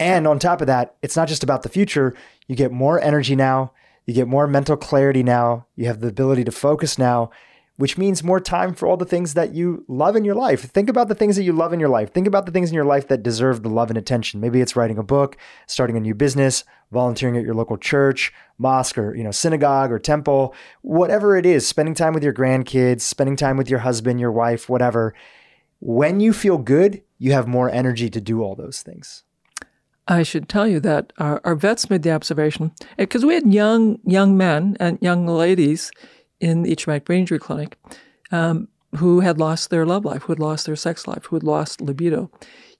And 0.00 0.26
on 0.26 0.38
top 0.38 0.62
of 0.62 0.66
that, 0.66 0.96
it's 1.02 1.14
not 1.14 1.28
just 1.28 1.44
about 1.44 1.62
the 1.62 1.68
future. 1.68 2.16
You 2.48 2.56
get 2.56 2.72
more 2.72 2.98
energy 3.00 3.36
now, 3.36 3.72
you 4.06 4.14
get 4.14 4.26
more 4.26 4.46
mental 4.46 4.76
clarity 4.76 5.22
now, 5.22 5.66
you 5.76 5.86
have 5.86 6.00
the 6.00 6.08
ability 6.08 6.42
to 6.44 6.50
focus 6.50 6.98
now, 6.98 7.30
which 7.76 7.98
means 7.98 8.24
more 8.24 8.40
time 8.40 8.74
for 8.74 8.88
all 8.88 8.96
the 8.96 9.04
things 9.04 9.34
that 9.34 9.54
you 9.54 9.84
love 9.88 10.16
in 10.16 10.24
your 10.24 10.34
life. 10.34 10.62
Think 10.62 10.88
about 10.88 11.08
the 11.08 11.14
things 11.14 11.36
that 11.36 11.42
you 11.42 11.52
love 11.52 11.74
in 11.74 11.80
your 11.80 11.90
life. 11.90 12.14
Think 12.14 12.26
about 12.26 12.46
the 12.46 12.52
things 12.52 12.70
in 12.70 12.74
your 12.74 12.86
life 12.86 13.08
that 13.08 13.22
deserve 13.22 13.62
the 13.62 13.68
love 13.68 13.90
and 13.90 13.98
attention. 13.98 14.40
Maybe 14.40 14.62
it's 14.62 14.74
writing 14.74 14.96
a 14.96 15.02
book, 15.02 15.36
starting 15.66 15.98
a 15.98 16.00
new 16.00 16.14
business, 16.14 16.64
volunteering 16.90 17.36
at 17.36 17.44
your 17.44 17.54
local 17.54 17.76
church, 17.76 18.32
mosque 18.56 18.96
or, 18.96 19.14
you 19.14 19.22
know, 19.22 19.30
synagogue 19.30 19.92
or 19.92 19.98
temple, 19.98 20.54
whatever 20.80 21.36
it 21.36 21.44
is, 21.44 21.68
spending 21.68 21.94
time 21.94 22.14
with 22.14 22.24
your 22.24 22.34
grandkids, 22.34 23.02
spending 23.02 23.36
time 23.36 23.58
with 23.58 23.68
your 23.68 23.80
husband, 23.80 24.18
your 24.18 24.32
wife, 24.32 24.66
whatever. 24.66 25.14
When 25.78 26.20
you 26.20 26.32
feel 26.32 26.56
good, 26.56 27.02
you 27.18 27.32
have 27.32 27.46
more 27.46 27.70
energy 27.70 28.08
to 28.08 28.20
do 28.20 28.42
all 28.42 28.54
those 28.54 28.80
things. 28.80 29.24
I 30.08 30.22
should 30.22 30.48
tell 30.48 30.66
you 30.66 30.80
that 30.80 31.12
our, 31.18 31.40
our 31.44 31.54
vets 31.54 31.88
made 31.88 32.02
the 32.02 32.12
observation 32.12 32.72
because 32.96 33.24
we 33.24 33.34
had 33.34 33.52
young 33.52 33.98
young 34.04 34.36
men 34.36 34.76
and 34.80 34.98
young 35.00 35.26
ladies 35.26 35.90
in 36.40 36.62
the 36.62 36.74
traumatic 36.74 37.04
brain 37.04 37.20
injury 37.20 37.38
clinic 37.38 37.76
um, 38.32 38.68
who 38.96 39.20
had 39.20 39.38
lost 39.38 39.70
their 39.70 39.86
love 39.86 40.04
life, 40.04 40.22
who 40.22 40.32
had 40.32 40.40
lost 40.40 40.66
their 40.66 40.76
sex 40.76 41.06
life, 41.06 41.26
who 41.26 41.36
had 41.36 41.44
lost 41.44 41.80
libido. 41.80 42.30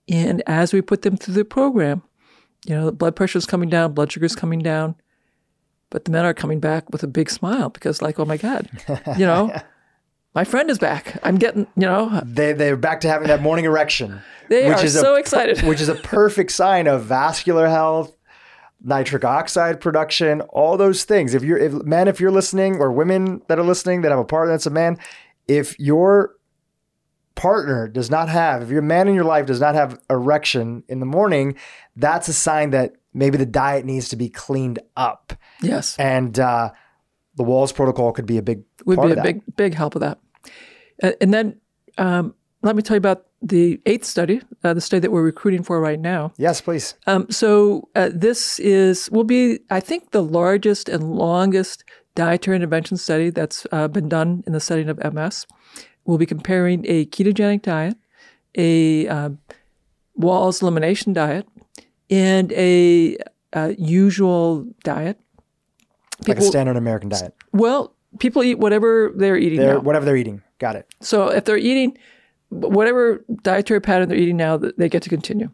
And 0.08 0.42
as 0.46 0.72
we 0.72 0.82
put 0.82 1.02
them 1.02 1.16
through 1.16 1.34
the 1.34 1.44
program, 1.44 2.02
you 2.66 2.74
know, 2.74 2.86
the 2.86 2.92
blood 2.92 3.14
pressure 3.16 3.38
is 3.38 3.46
coming 3.46 3.68
down, 3.68 3.92
blood 3.92 4.10
sugar 4.10 4.26
is 4.26 4.34
coming 4.34 4.58
down, 4.58 4.96
but 5.88 6.04
the 6.04 6.10
men 6.10 6.24
are 6.24 6.34
coming 6.34 6.60
back 6.60 6.90
with 6.90 7.02
a 7.02 7.06
big 7.06 7.30
smile 7.30 7.68
because, 7.68 8.02
like, 8.02 8.18
oh 8.18 8.24
my 8.24 8.36
God, 8.36 8.68
you 9.16 9.24
know, 9.26 9.54
my 10.34 10.44
friend 10.44 10.70
is 10.70 10.78
back. 10.78 11.18
I'm 11.22 11.36
getting, 11.36 11.66
you 11.76 11.82
know, 11.82 12.20
they 12.24 12.52
they're 12.52 12.76
back 12.76 13.00
to 13.00 13.08
having 13.08 13.28
that 13.28 13.42
morning 13.42 13.64
erection. 13.64 14.20
they 14.48 14.68
which 14.68 14.78
are 14.78 14.84
is 14.84 14.94
so 14.98 15.14
a, 15.16 15.18
excited, 15.18 15.60
which 15.64 15.80
is 15.80 15.88
a 15.88 15.94
perfect 15.96 16.52
sign 16.52 16.86
of 16.86 17.04
vascular 17.04 17.68
health, 17.68 18.16
nitric 18.82 19.24
oxide 19.24 19.80
production, 19.80 20.40
all 20.42 20.76
those 20.76 21.04
things. 21.04 21.34
If 21.34 21.42
you're, 21.42 21.58
if 21.58 21.72
man, 21.84 22.08
if 22.08 22.20
you're 22.20 22.30
listening, 22.30 22.76
or 22.76 22.92
women 22.92 23.42
that 23.48 23.58
are 23.58 23.64
listening 23.64 24.02
that 24.02 24.10
have 24.10 24.20
a 24.20 24.24
partner 24.24 24.52
that's 24.52 24.66
a 24.66 24.70
man, 24.70 24.98
if 25.48 25.78
your 25.78 26.36
partner 27.34 27.88
does 27.88 28.10
not 28.10 28.28
have, 28.28 28.62
if 28.62 28.70
your 28.70 28.82
man 28.82 29.08
in 29.08 29.14
your 29.14 29.24
life 29.24 29.46
does 29.46 29.60
not 29.60 29.74
have 29.74 29.98
erection 30.08 30.84
in 30.88 31.00
the 31.00 31.06
morning, 31.06 31.56
that's 31.96 32.28
a 32.28 32.32
sign 32.32 32.70
that 32.70 32.92
maybe 33.12 33.36
the 33.36 33.46
diet 33.46 33.84
needs 33.84 34.08
to 34.10 34.16
be 34.16 34.28
cleaned 34.28 34.78
up. 34.96 35.32
Yes, 35.60 35.96
and 35.98 36.38
uh, 36.38 36.70
the 37.40 37.46
Wahls 37.50 37.74
protocol 37.74 38.12
could 38.12 38.26
be 38.26 38.36
a 38.36 38.42
big 38.42 38.62
would 38.84 39.00
be 39.00 39.12
a 39.12 39.22
big 39.22 39.40
big 39.56 39.72
help 39.74 39.94
of 39.94 40.02
that. 40.02 40.18
And 41.20 41.32
then 41.32 41.58
um, 41.96 42.34
let 42.62 42.76
me 42.76 42.82
tell 42.82 42.96
you 42.96 42.98
about 42.98 43.26
the 43.40 43.80
eighth 43.86 44.04
study, 44.04 44.42
uh, 44.62 44.74
the 44.74 44.82
study 44.82 45.00
that 45.00 45.10
we're 45.10 45.22
recruiting 45.22 45.62
for 45.62 45.80
right 45.80 45.98
now. 45.98 46.32
Yes, 46.36 46.60
please. 46.60 46.94
Um, 47.06 47.26
so 47.30 47.88
uh, 47.94 48.10
this 48.12 48.58
is 48.58 49.10
will 49.10 49.24
be, 49.24 49.60
I 49.70 49.80
think, 49.80 50.10
the 50.10 50.22
largest 50.22 50.90
and 50.90 51.14
longest 51.14 51.84
dietary 52.14 52.56
intervention 52.56 52.98
study 52.98 53.30
that's 53.30 53.66
uh, 53.72 53.88
been 53.88 54.10
done 54.10 54.44
in 54.46 54.52
the 54.52 54.60
setting 54.60 54.90
of 54.90 54.98
MS. 55.14 55.46
We'll 56.04 56.18
be 56.18 56.26
comparing 56.26 56.84
a 56.86 57.06
ketogenic 57.06 57.62
diet, 57.62 57.96
a 58.54 59.08
uh, 59.08 59.30
Wahls 60.18 60.60
elimination 60.60 61.14
diet, 61.14 61.48
and 62.10 62.52
a 62.52 63.16
uh, 63.54 63.72
usual 63.78 64.66
diet. 64.84 65.18
People, 66.20 66.34
like 66.34 66.38
a 66.38 66.46
standard 66.46 66.76
American 66.76 67.08
diet. 67.08 67.34
Well, 67.52 67.94
people 68.18 68.42
eat 68.42 68.58
whatever 68.58 69.12
they're 69.14 69.36
eating. 69.36 69.60
They're, 69.60 69.80
whatever 69.80 70.04
they're 70.04 70.16
eating. 70.16 70.42
Got 70.58 70.76
it. 70.76 70.86
So 71.00 71.28
if 71.28 71.44
they're 71.44 71.58
eating 71.58 71.96
whatever 72.50 73.24
dietary 73.42 73.80
pattern 73.80 74.08
they're 74.08 74.18
eating 74.18 74.36
now, 74.36 74.56
they 74.56 74.88
get 74.88 75.02
to 75.02 75.08
continue. 75.08 75.50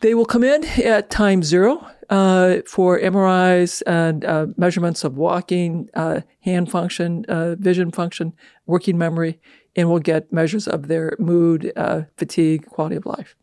They 0.00 0.14
will 0.14 0.26
come 0.26 0.44
in 0.44 0.64
at 0.64 1.10
time 1.10 1.42
zero 1.42 1.86
uh, 2.10 2.58
for 2.66 2.98
MRIs 3.00 3.82
and 3.86 4.24
uh, 4.24 4.46
measurements 4.56 5.04
of 5.04 5.16
walking, 5.16 5.88
uh, 5.94 6.20
hand 6.40 6.70
function, 6.70 7.24
uh, 7.28 7.56
vision 7.56 7.90
function, 7.90 8.34
working 8.66 8.98
memory, 8.98 9.40
and 9.74 9.88
we'll 9.88 9.98
get 10.00 10.32
measures 10.32 10.68
of 10.68 10.88
their 10.88 11.16
mood, 11.18 11.72
uh, 11.76 12.02
fatigue, 12.16 12.66
quality 12.66 12.96
of 12.96 13.06
life. 13.06 13.34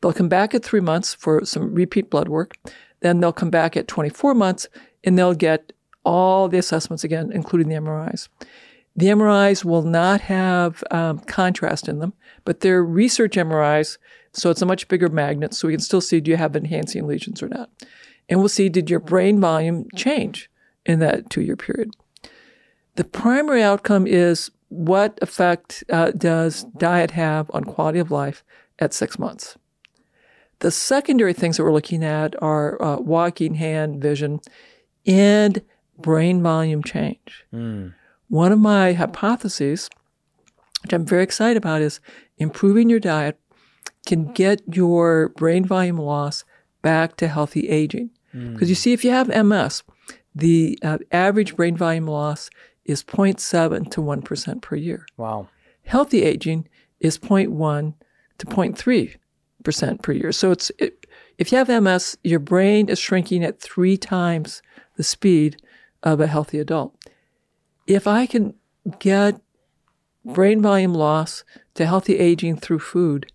They'll 0.00 0.12
come 0.12 0.28
back 0.28 0.54
at 0.54 0.62
three 0.62 0.80
months 0.80 1.14
for 1.14 1.44
some 1.46 1.74
repeat 1.74 2.10
blood 2.10 2.28
work. 2.28 2.56
Then 3.04 3.20
they'll 3.20 3.34
come 3.34 3.50
back 3.50 3.76
at 3.76 3.86
24 3.86 4.32
months 4.32 4.66
and 5.04 5.18
they'll 5.18 5.34
get 5.34 5.74
all 6.06 6.48
the 6.48 6.56
assessments 6.56 7.04
again, 7.04 7.30
including 7.30 7.68
the 7.68 7.74
MRIs. 7.74 8.28
The 8.96 9.08
MRIs 9.08 9.62
will 9.62 9.82
not 9.82 10.22
have 10.22 10.82
um, 10.90 11.18
contrast 11.18 11.86
in 11.86 11.98
them, 11.98 12.14
but 12.46 12.60
they're 12.60 12.82
research 12.82 13.34
MRIs, 13.34 13.98
so 14.32 14.48
it's 14.48 14.62
a 14.62 14.66
much 14.66 14.88
bigger 14.88 15.10
magnet, 15.10 15.52
so 15.52 15.68
we 15.68 15.74
can 15.74 15.82
still 15.82 16.00
see 16.00 16.18
do 16.18 16.30
you 16.30 16.38
have 16.38 16.56
enhancing 16.56 17.06
lesions 17.06 17.42
or 17.42 17.48
not. 17.48 17.68
And 18.30 18.40
we'll 18.40 18.48
see 18.48 18.70
did 18.70 18.88
your 18.88 19.00
brain 19.00 19.38
volume 19.38 19.86
change 19.94 20.48
in 20.86 20.98
that 21.00 21.28
two 21.28 21.42
year 21.42 21.56
period. 21.56 21.90
The 22.94 23.04
primary 23.04 23.62
outcome 23.62 24.06
is 24.06 24.50
what 24.70 25.18
effect 25.20 25.84
uh, 25.90 26.12
does 26.12 26.64
diet 26.78 27.10
have 27.10 27.50
on 27.52 27.64
quality 27.64 27.98
of 27.98 28.10
life 28.10 28.42
at 28.78 28.94
six 28.94 29.18
months? 29.18 29.58
The 30.60 30.70
secondary 30.70 31.32
things 31.32 31.56
that 31.56 31.64
we're 31.64 31.72
looking 31.72 32.04
at 32.04 32.40
are 32.42 32.80
uh, 32.82 32.96
walking, 32.98 33.54
hand, 33.54 34.00
vision, 34.00 34.40
and 35.06 35.62
brain 35.98 36.42
volume 36.42 36.82
change. 36.82 37.44
Mm. 37.52 37.94
One 38.28 38.52
of 38.52 38.58
my 38.58 38.92
hypotheses 38.94 39.90
which 40.84 40.92
I'm 40.92 41.06
very 41.06 41.22
excited 41.22 41.56
about, 41.56 41.80
is 41.80 41.98
improving 42.36 42.90
your 42.90 43.00
diet 43.00 43.40
can 44.06 44.32
get 44.34 44.60
your 44.70 45.30
brain 45.30 45.64
volume 45.64 45.96
loss 45.96 46.44
back 46.82 47.16
to 47.16 47.26
healthy 47.26 47.70
aging. 47.70 48.10
Because 48.32 48.68
you 48.68 48.74
see, 48.74 48.92
if 48.92 49.04
you 49.04 49.12
have 49.12 49.28
MS, 49.28 49.84
the 50.34 50.78
uh, 50.82 50.98
average 51.10 51.56
brain 51.56 51.76
volume 51.76 52.06
loss 52.06 52.50
is 52.84 53.02
0.7 53.02 53.90
to 53.92 54.00
1% 54.00 54.60
per 54.60 54.76
year. 54.76 55.06
Wow. 55.16 55.48
Healthy 55.84 56.24
aging 56.24 56.68
is 57.00 57.16
0.1 57.16 57.94
to 58.38 58.46
0.3% 58.46 59.16
per 59.64 60.12
year. 60.12 60.32
So 60.32 60.50
it's 60.50 60.70
it, 60.78 61.06
if 61.38 61.50
you 61.50 61.58
have 61.58 61.68
MS, 61.68 62.16
your 62.22 62.38
brain 62.38 62.88
is 62.88 62.98
shrinking 62.98 63.42
at 63.42 63.60
three 63.60 63.96
times 63.96 64.62
the 64.96 65.02
speed 65.02 65.60
of 66.02 66.20
a 66.20 66.26
healthy 66.26 66.60
adult. 66.60 66.94
If 67.86 68.06
I 68.06 68.26
can 68.26 68.54
get 68.98 69.40
brain 70.24 70.62
volume 70.62 70.94
loss 70.94 71.44
to 71.74 71.86
healthy 71.86 72.18
aging 72.18 72.58
through 72.58 72.78
food, 72.78 73.32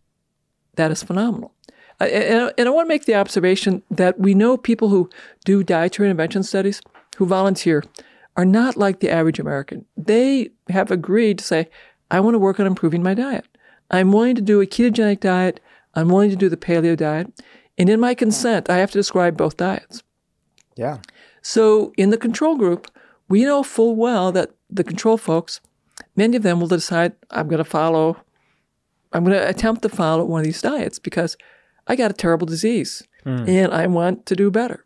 that 0.75 0.91
is 0.91 1.03
phenomenal. 1.03 1.53
And 1.99 2.53
I 2.57 2.69
want 2.69 2.85
to 2.85 2.89
make 2.89 3.05
the 3.05 3.15
observation 3.15 3.83
that 3.91 4.17
we 4.17 4.33
know 4.33 4.55
people 4.55 4.87
who 4.87 5.09
do 5.43 5.63
dietary 5.63 6.09
intervention 6.09 6.43
studies, 6.43 6.81
who 7.17 7.25
volunteer, 7.25 7.83
are 8.37 8.45
not 8.45 8.77
like 8.77 9.01
the 9.01 9.09
average 9.09 9.39
American. 9.39 9.85
They 9.97 10.51
have 10.69 10.91
agreed 10.91 11.39
to 11.39 11.43
say, 11.43 11.69
I 12.09 12.21
want 12.21 12.35
to 12.35 12.39
work 12.39 12.59
on 12.59 12.67
improving 12.67 13.03
my 13.03 13.13
diet. 13.13 13.45
I'm 13.91 14.13
willing 14.13 14.35
to 14.35 14.41
do 14.41 14.61
a 14.61 14.65
ketogenic 14.65 15.19
diet. 15.19 15.59
I'm 15.99 16.09
willing 16.09 16.29
to 16.29 16.35
do 16.35 16.49
the 16.49 16.57
paleo 16.57 16.95
diet. 16.95 17.31
And 17.77 17.89
in 17.89 17.99
my 17.99 18.13
consent, 18.13 18.69
I 18.69 18.77
have 18.77 18.91
to 18.91 18.97
describe 18.97 19.37
both 19.37 19.57
diets. 19.57 20.03
Yeah. 20.75 20.99
So 21.41 21.93
in 21.97 22.09
the 22.09 22.17
control 22.17 22.55
group, 22.55 22.91
we 23.27 23.43
know 23.43 23.63
full 23.63 23.95
well 23.95 24.31
that 24.31 24.51
the 24.69 24.83
control 24.83 25.17
folks, 25.17 25.61
many 26.15 26.35
of 26.37 26.43
them 26.43 26.59
will 26.59 26.67
decide, 26.67 27.13
I'm 27.31 27.47
going 27.47 27.59
to 27.59 27.63
follow, 27.63 28.17
I'm 29.13 29.23
going 29.23 29.37
to 29.37 29.47
attempt 29.47 29.81
to 29.83 29.89
follow 29.89 30.25
one 30.25 30.41
of 30.41 30.45
these 30.45 30.61
diets 30.61 30.99
because 30.99 31.37
I 31.87 31.95
got 31.95 32.11
a 32.11 32.13
terrible 32.15 32.47
disease 32.47 33.03
hmm. 33.23 33.45
and 33.47 33.73
I 33.73 33.87
want 33.87 34.25
to 34.27 34.35
do 34.35 34.51
better. 34.51 34.85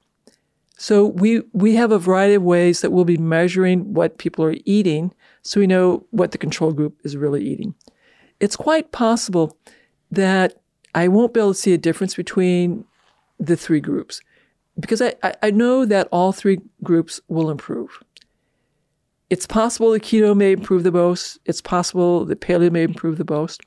So 0.77 1.06
we 1.06 1.44
we 1.53 1.76
have 1.76 1.91
a 1.91 1.99
variety 1.99 2.34
of 2.34 2.44
ways 2.44 2.81
that 2.81 2.91
we'll 2.91 3.06
be 3.06 3.18
measuring 3.18 3.94
what 3.94 4.18
people 4.18 4.44
are 4.44 4.56
eating 4.65 5.14
so 5.44 5.60
we 5.60 5.68
know 5.68 6.06
what 6.10 6.31
the 6.31 6.38
control 6.38 6.72
group 6.73 6.99
is 7.03 7.15
really 7.15 7.45
eating. 7.45 7.76
It's 8.40 8.56
quite 8.56 8.91
possible 8.91 9.57
that 10.11 10.62
I 10.95 11.07
won't 11.07 11.34
be 11.34 11.40
able 11.40 11.53
to 11.53 11.60
see 11.60 11.74
a 11.74 11.78
difference 11.78 12.15
between 12.15 12.86
the 13.40 13.57
three 13.57 13.80
groups 13.80 14.22
because 14.80 15.02
I, 15.02 15.14
I, 15.41 15.52
know 15.52 15.86
that 15.86 16.07
all 16.11 16.32
three 16.32 16.60
groups 16.82 17.20
will 17.28 17.49
improve. 17.49 17.99
It's 19.30 19.45
possible 19.45 19.91
the 19.91 19.99
keto 19.99 20.36
may 20.36 20.52
improve 20.52 20.84
the 20.84 20.91
most. 20.91 21.40
It's 21.45 21.61
possible 21.61 22.26
the 22.26 22.36
paleo 22.36 22.72
may 22.72 22.84
improve 22.84 23.18
the 23.18 23.32
most. 23.32 23.61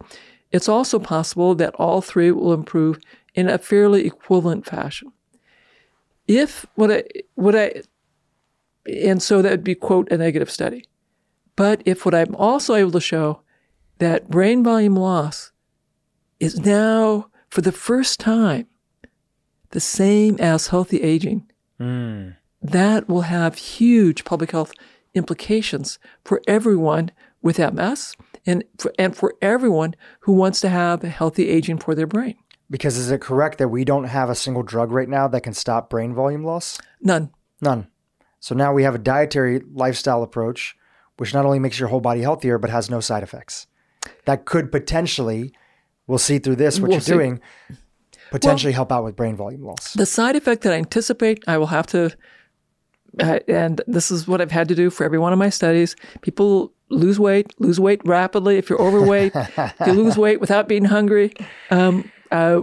It's 0.53 0.69
also 0.69 0.98
possible 0.98 1.55
that 1.57 1.74
all 1.74 2.01
three 2.01 2.31
will 2.31 2.53
improve 2.53 2.98
in 3.35 3.48
a 3.48 3.59
fairly 3.59 4.07
equivalent 4.07 4.66
fashion. 4.66 5.12
If 6.27 6.66
what 6.74 6.90
I 6.90 7.05
what 7.35 7.55
I 7.55 7.82
and 8.86 9.23
so 9.23 9.43
that 9.43 9.51
would 9.51 9.65
be 9.65 9.74
quote 9.74 10.11
a 10.11 10.19
negative 10.19 10.51
study. 10.51 10.85
But 11.57 11.82
if 11.85 12.05
what 12.05 12.15
I'm 12.15 12.35
also 12.36 12.74
able 12.74 12.93
to 12.93 13.01
show 13.01 13.40
that 13.98 14.28
brain 14.28 14.62
volume 14.62 14.97
loss 14.97 15.53
is 16.40 16.60
now 16.60 17.28
for 17.48 17.60
the 17.60 17.72
first 17.72 18.20
time 18.20 18.66
the 19.70 19.80
same 19.80 20.36
as 20.38 20.68
healthy 20.68 21.02
aging, 21.02 21.50
hmm. 21.78 22.30
that 22.62 23.08
will 23.08 23.22
have 23.22 23.56
huge 23.56 24.24
public 24.24 24.52
health 24.52 24.72
implications 25.14 25.98
for 26.24 26.40
everyone 26.46 27.10
with 27.42 27.58
MS 27.58 28.14
and 28.44 28.64
for, 28.78 28.92
and 28.98 29.16
for 29.16 29.34
everyone 29.42 29.94
who 30.20 30.32
wants 30.32 30.60
to 30.60 30.68
have 30.68 31.02
a 31.02 31.08
healthy 31.08 31.48
aging 31.48 31.78
for 31.78 31.94
their 31.94 32.06
brain. 32.06 32.36
Because 32.68 32.96
is 32.96 33.10
it 33.10 33.20
correct 33.20 33.58
that 33.58 33.68
we 33.68 33.84
don't 33.84 34.04
have 34.04 34.28
a 34.28 34.34
single 34.34 34.62
drug 34.62 34.90
right 34.90 35.08
now 35.08 35.28
that 35.28 35.42
can 35.42 35.54
stop 35.54 35.88
brain 35.88 36.14
volume 36.14 36.44
loss? 36.44 36.78
None. 37.00 37.30
None. 37.60 37.86
So 38.40 38.54
now 38.54 38.72
we 38.72 38.82
have 38.82 38.94
a 38.94 38.98
dietary 38.98 39.62
lifestyle 39.72 40.22
approach, 40.22 40.76
which 41.16 41.32
not 41.32 41.44
only 41.44 41.58
makes 41.58 41.78
your 41.78 41.88
whole 41.88 42.00
body 42.00 42.22
healthier, 42.22 42.58
but 42.58 42.70
has 42.70 42.90
no 42.90 43.00
side 43.00 43.22
effects. 43.22 43.66
That 44.24 44.44
could 44.44 44.72
potentially, 44.72 45.52
we'll 46.06 46.18
see 46.18 46.38
through 46.38 46.56
this 46.56 46.78
what 46.78 46.88
We'll 46.88 46.94
you're 46.96 47.00
see. 47.00 47.12
doing, 47.12 47.40
potentially 48.30 48.72
help 48.72 48.92
out 48.92 49.04
with 49.04 49.16
brain 49.16 49.36
volume 49.36 49.62
loss. 49.62 49.92
The 49.94 50.06
side 50.06 50.36
effect 50.36 50.62
that 50.62 50.72
I 50.72 50.76
anticipate 50.76 51.44
I 51.46 51.58
will 51.58 51.66
have 51.68 51.86
to, 51.88 52.10
uh, 53.20 53.38
and 53.48 53.80
this 53.86 54.10
is 54.10 54.26
what 54.28 54.40
I've 54.40 54.50
had 54.50 54.68
to 54.68 54.74
do 54.74 54.90
for 54.90 55.04
every 55.04 55.18
one 55.18 55.32
of 55.32 55.38
my 55.38 55.48
studies. 55.50 55.96
People 56.22 56.72
lose 56.88 57.18
weight, 57.18 57.52
lose 57.60 57.80
weight 57.80 58.00
rapidly. 58.04 58.56
If 58.58 58.68
you're 58.70 58.80
overweight, 58.80 59.32
you 59.86 59.92
lose 59.92 60.16
weight 60.16 60.40
without 60.40 60.68
being 60.68 60.84
hungry, 60.84 61.32
um, 61.70 62.10
uh, 62.30 62.62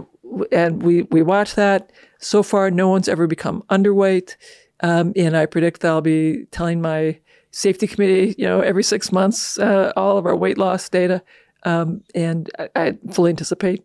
and 0.52 0.82
we 0.82 1.02
we 1.02 1.22
watch 1.22 1.54
that. 1.54 1.92
So 2.18 2.42
far, 2.42 2.70
no 2.70 2.88
one's 2.88 3.08
ever 3.08 3.26
become 3.26 3.62
underweight, 3.70 4.36
um, 4.80 5.12
and 5.16 5.36
I 5.36 5.44
predict 5.46 5.80
that 5.82 5.88
I'll 5.88 6.00
be 6.00 6.46
telling 6.50 6.80
my 6.80 7.18
safety 7.50 7.86
committee, 7.86 8.34
you 8.38 8.46
know, 8.46 8.60
every 8.60 8.82
six 8.82 9.12
months, 9.12 9.58
uh, 9.58 9.92
all 9.94 10.18
of 10.18 10.26
our 10.26 10.34
weight 10.34 10.58
loss 10.58 10.88
data, 10.88 11.22
um, 11.64 12.02
and 12.14 12.50
I, 12.58 12.68
I 12.76 12.98
fully 13.10 13.30
anticipate 13.30 13.84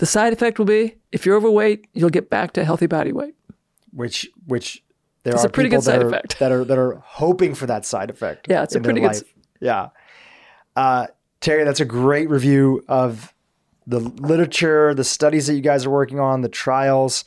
the 0.00 0.06
side 0.06 0.32
effect 0.32 0.58
will 0.58 0.66
be 0.66 0.96
if 1.12 1.26
you're 1.26 1.36
overweight, 1.36 1.86
you'll 1.92 2.08
get 2.08 2.30
back 2.30 2.52
to 2.54 2.64
healthy 2.64 2.86
body 2.86 3.12
weight. 3.12 3.34
Which 3.92 4.28
which 4.46 4.82
there 5.24 5.34
It's 5.34 5.44
are 5.44 5.48
pretty 5.50 5.68
people 5.68 5.82
good 5.82 5.84
side 5.84 6.00
that 6.00 6.06
are, 6.06 6.08
effect. 6.08 6.38
that 6.38 6.52
are 6.52 6.64
that 6.64 6.78
are 6.78 7.02
hoping 7.04 7.54
for 7.54 7.66
that 7.66 7.84
side 7.84 8.08
effect. 8.08 8.46
Yeah, 8.48 8.62
it's 8.62 8.74
a 8.74 8.80
pretty 8.80 9.00
good 9.00 9.08
life. 9.08 9.22
Yeah. 9.60 9.90
Uh, 10.74 11.08
Terry, 11.40 11.64
that's 11.64 11.80
a 11.80 11.84
great 11.84 12.30
review 12.30 12.82
of 12.88 13.34
the 13.86 13.98
literature, 13.98 14.94
the 14.94 15.04
studies 15.04 15.46
that 15.48 15.54
you 15.54 15.60
guys 15.60 15.84
are 15.84 15.90
working 15.90 16.18
on, 16.18 16.40
the 16.40 16.48
trials. 16.48 17.24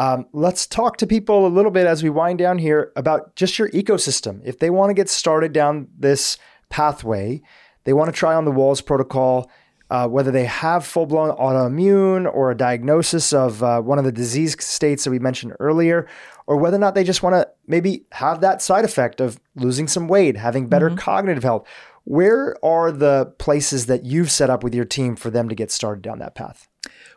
Um, 0.00 0.26
let's 0.32 0.66
talk 0.66 0.96
to 0.96 1.06
people 1.06 1.46
a 1.46 1.48
little 1.48 1.70
bit 1.70 1.86
as 1.86 2.02
we 2.02 2.10
wind 2.10 2.38
down 2.38 2.58
here 2.58 2.90
about 2.96 3.36
just 3.36 3.58
your 3.58 3.68
ecosystem. 3.70 4.40
If 4.44 4.58
they 4.58 4.70
want 4.70 4.90
to 4.90 4.94
get 4.94 5.08
started 5.08 5.52
down 5.52 5.88
this 5.96 6.38
pathway, 6.70 7.42
they 7.90 7.94
want 7.94 8.06
to 8.06 8.16
try 8.16 8.36
on 8.36 8.44
the 8.44 8.52
Wahls 8.52 8.86
protocol, 8.86 9.50
uh, 9.90 10.06
whether 10.06 10.30
they 10.30 10.44
have 10.44 10.86
full 10.86 11.06
blown 11.06 11.36
autoimmune 11.36 12.32
or 12.32 12.52
a 12.52 12.56
diagnosis 12.56 13.32
of 13.32 13.64
uh, 13.64 13.80
one 13.80 13.98
of 13.98 14.04
the 14.04 14.12
disease 14.12 14.54
states 14.64 15.02
that 15.02 15.10
we 15.10 15.18
mentioned 15.18 15.54
earlier, 15.58 16.06
or 16.46 16.56
whether 16.56 16.76
or 16.76 16.78
not 16.78 16.94
they 16.94 17.02
just 17.02 17.24
want 17.24 17.34
to 17.34 17.48
maybe 17.66 18.04
have 18.12 18.42
that 18.42 18.62
side 18.62 18.84
effect 18.84 19.20
of 19.20 19.40
losing 19.56 19.88
some 19.88 20.06
weight, 20.06 20.36
having 20.36 20.68
better 20.68 20.88
cognitive 20.90 21.42
health. 21.42 21.66
Where 22.04 22.64
are 22.64 22.92
the 22.92 23.34
places 23.40 23.86
that 23.86 24.04
you've 24.04 24.30
set 24.30 24.50
up 24.50 24.62
with 24.62 24.72
your 24.72 24.84
team 24.84 25.16
for 25.16 25.28
them 25.28 25.48
to 25.48 25.56
get 25.56 25.72
started 25.72 26.00
down 26.00 26.20
that 26.20 26.36
path? 26.36 26.68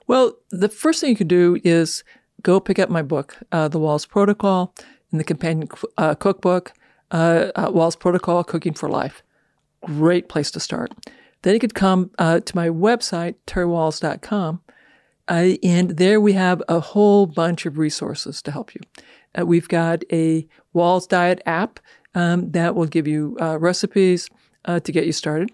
Well, 0.07 0.33
the 0.49 0.69
first 0.69 1.01
thing 1.01 1.11
you 1.11 1.15
can 1.15 1.27
do 1.27 1.59
is 1.63 2.03
go 2.41 2.59
pick 2.59 2.79
up 2.79 2.89
my 2.89 3.03
book, 3.03 3.37
uh, 3.51 3.67
The 3.67 3.79
Wahls 3.79 4.09
Protocol, 4.09 4.73
and 5.11 5.19
the 5.19 5.23
companion 5.23 5.69
uh, 5.99 6.15
cookbook, 6.15 6.73
uh, 7.11 7.51
uh, 7.53 7.69
Wahls 7.69 7.99
Protocol 7.99 8.43
Cooking 8.43 8.73
for 8.73 8.89
Life. 8.89 9.21
Great 9.85 10.29
place 10.29 10.51
to 10.51 10.59
start. 10.59 10.91
Then 11.41 11.53
you 11.53 11.59
could 11.59 11.73
come 11.75 12.11
uh, 12.17 12.39
to 12.39 12.55
my 12.55 12.69
website, 12.69 13.35
terrywahls.com, 13.47 14.61
uh, 15.27 15.49
and 15.61 15.89
there 15.91 16.19
we 16.19 16.33
have 16.33 16.63
a 16.69 16.79
whole 16.79 17.25
bunch 17.25 17.65
of 17.65 17.77
resources 17.77 18.41
to 18.43 18.51
help 18.51 18.73
you. 18.73 18.81
Uh, 19.37 19.45
we've 19.45 19.67
got 19.67 20.03
a 20.11 20.47
Wahls 20.73 21.07
Diet 21.07 21.41
app 21.45 21.79
um, 22.15 22.51
that 22.51 22.75
will 22.75 22.85
give 22.85 23.07
you 23.07 23.37
uh, 23.41 23.57
recipes 23.59 24.29
uh, 24.65 24.79
to 24.81 24.91
get 24.91 25.05
you 25.05 25.11
started. 25.11 25.51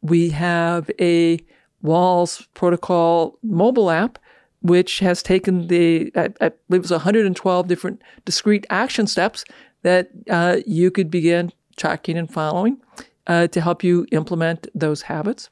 We 0.00 0.30
have 0.30 0.90
a 1.00 1.38
Wahls 1.82 2.46
Protocol 2.54 3.38
mobile 3.42 3.90
app, 3.90 4.18
which 4.60 5.00
has 5.00 5.22
taken 5.22 5.66
the, 5.66 6.12
I, 6.14 6.28
I 6.40 6.50
believe 6.68 6.80
it 6.80 6.82
was 6.82 6.90
112 6.92 7.66
different 7.66 8.02
discrete 8.24 8.66
action 8.70 9.06
steps 9.06 9.44
that 9.82 10.10
uh, 10.30 10.58
you 10.66 10.90
could 10.92 11.10
begin 11.10 11.52
tracking 11.76 12.16
and 12.16 12.32
following 12.32 12.80
uh, 13.26 13.46
to 13.48 13.60
help 13.60 13.84
you 13.84 14.06
implement 14.12 14.66
those 14.74 15.02
habits. 15.02 15.50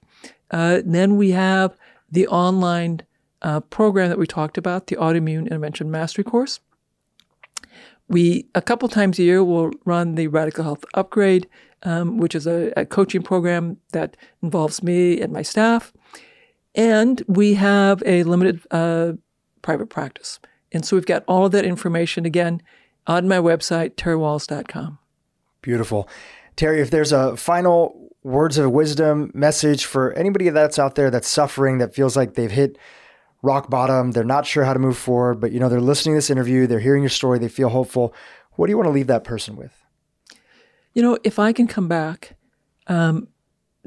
Uh, 0.50 0.80
then 0.84 1.16
we 1.16 1.30
have 1.30 1.76
the 2.10 2.26
online 2.28 3.02
uh, 3.42 3.60
program 3.60 4.08
that 4.08 4.18
we 4.18 4.26
talked 4.26 4.58
about, 4.58 4.88
the 4.88 4.96
Autoimmune 4.96 5.46
Intervention 5.46 5.90
Mastery 5.90 6.24
Course. 6.24 6.60
We, 8.08 8.48
a 8.54 8.62
couple 8.62 8.88
times 8.88 9.18
a 9.18 9.22
year, 9.22 9.44
will 9.44 9.70
run 9.84 10.16
the 10.16 10.26
Radical 10.26 10.64
Health 10.64 10.84
Upgrade, 10.94 11.48
um, 11.84 12.18
which 12.18 12.34
is 12.34 12.46
a, 12.46 12.72
a 12.76 12.84
coaching 12.84 13.22
program 13.22 13.76
that 13.92 14.16
involves 14.42 14.82
me 14.82 15.20
and 15.20 15.32
my 15.32 15.42
staff. 15.42 15.92
And 16.74 17.22
we 17.28 17.54
have 17.54 18.02
a 18.04 18.24
limited 18.24 18.60
uh, 18.70 19.12
private 19.62 19.86
practice. 19.86 20.40
And 20.72 20.84
so 20.84 20.96
we've 20.96 21.06
got 21.06 21.24
all 21.26 21.46
of 21.46 21.52
that 21.52 21.64
information 21.64 22.26
again 22.26 22.62
on 23.06 23.28
my 23.28 23.38
website, 23.38 23.94
terrywahls.com. 23.94 24.98
Beautiful. 25.62 26.08
Terry, 26.56 26.80
if 26.80 26.90
there's 26.90 27.12
a 27.12 27.36
final 27.36 28.10
words 28.22 28.58
of 28.58 28.70
wisdom 28.70 29.30
message 29.34 29.84
for 29.84 30.12
anybody 30.12 30.48
that's 30.50 30.78
out 30.78 30.94
there 30.94 31.10
that's 31.10 31.28
suffering, 31.28 31.78
that 31.78 31.94
feels 31.94 32.16
like 32.16 32.34
they've 32.34 32.50
hit 32.50 32.76
rock 33.42 33.70
bottom, 33.70 34.12
they're 34.12 34.24
not 34.24 34.46
sure 34.46 34.64
how 34.64 34.74
to 34.74 34.78
move 34.78 34.98
forward, 34.98 35.40
but 35.40 35.52
you 35.52 35.58
know, 35.60 35.68
they're 35.68 35.80
listening 35.80 36.14
to 36.14 36.18
this 36.18 36.30
interview, 36.30 36.66
they're 36.66 36.80
hearing 36.80 37.02
your 37.02 37.10
story, 37.10 37.38
they 37.38 37.48
feel 37.48 37.70
hopeful. 37.70 38.14
What 38.52 38.66
do 38.66 38.72
you 38.72 38.76
want 38.76 38.88
to 38.88 38.92
leave 38.92 39.06
that 39.06 39.24
person 39.24 39.56
with? 39.56 39.72
You 40.92 41.02
know, 41.02 41.18
if 41.24 41.38
I 41.38 41.52
can 41.52 41.66
come 41.66 41.88
back, 41.88 42.36
um, 42.86 43.28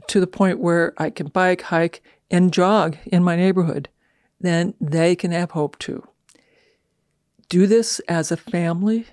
to 0.07 0.19
the 0.19 0.27
point 0.27 0.60
where 0.60 0.94
I 0.98 1.10
can 1.10 1.27
bike, 1.27 1.61
hike, 1.61 2.02
and 2.31 2.52
jog 2.52 2.98
in 3.06 3.23
my 3.23 3.35
neighborhood, 3.35 3.90
then 4.40 4.73
they 4.81 5.15
can 5.15 5.31
have 5.31 5.52
hope 5.52 5.77
too. 5.80 6.07
Do 7.49 7.68
this 7.68 7.99
as 8.07 8.31
a 8.31 8.38
family. 8.38 9.07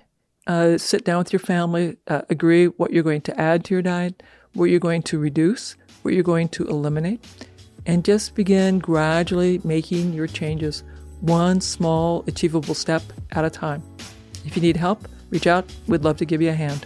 Uh, 0.47 0.77
sit 0.77 1.05
down 1.05 1.19
with 1.19 1.31
your 1.31 1.39
family, 1.39 1.97
uh, 2.07 2.21
agree 2.29 2.65
what 2.65 2.91
you're 2.91 3.03
going 3.03 3.21
to 3.21 3.39
add 3.39 3.63
to 3.65 3.73
your 3.73 3.81
diet, 3.81 4.23
what 4.53 4.65
you're 4.65 4.79
going 4.79 5.03
to 5.03 5.19
reduce, 5.19 5.75
what 6.01 6.13
you're 6.13 6.23
going 6.23 6.49
to 6.49 6.67
eliminate, 6.67 7.23
and 7.85 8.03
just 8.03 8.35
begin 8.35 8.79
gradually 8.79 9.61
making 9.63 10.13
your 10.13 10.27
changes 10.27 10.83
one 11.21 11.61
small, 11.61 12.23
achievable 12.27 12.73
step 12.73 13.03
at 13.31 13.45
a 13.45 13.49
time. 13.49 13.83
If 14.45 14.55
you 14.55 14.61
need 14.61 14.77
help, 14.77 15.07
reach 15.29 15.47
out. 15.47 15.71
We'd 15.87 16.03
love 16.03 16.17
to 16.17 16.25
give 16.25 16.41
you 16.41 16.49
a 16.49 16.53
hand. 16.53 16.85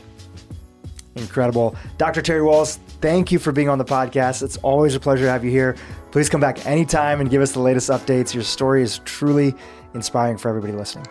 Incredible. 1.16 1.76
Dr. 1.98 2.22
Terry 2.22 2.42
Wahls, 2.42 2.78
thank 3.00 3.32
you 3.32 3.40
for 3.40 3.54
being 3.54 3.70
on 3.70 3.78
the 3.78 3.86
podcast. 3.86 4.44
It's 4.44 4.58
always 4.58 4.96
a 4.96 5.00
pleasure 5.00 5.24
to 5.24 5.32
have 5.32 5.46
you 5.46 5.52
here. 5.52 5.78
Please 6.12 6.30
come 6.30 6.42
back 6.42 6.66
anytime 6.66 7.22
and 7.22 7.30
give 7.30 7.42
us 7.42 7.54
the 7.54 7.62
latest 7.62 7.90
updates. 7.90 8.34
Your 8.34 8.44
story 8.44 8.84
is 8.84 9.00
truly 9.06 9.56
inspiring 9.94 10.38
for 10.38 10.50
everybody 10.50 10.74
listening. 10.74 11.08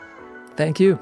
Thank 0.56 0.78
you. 0.78 0.98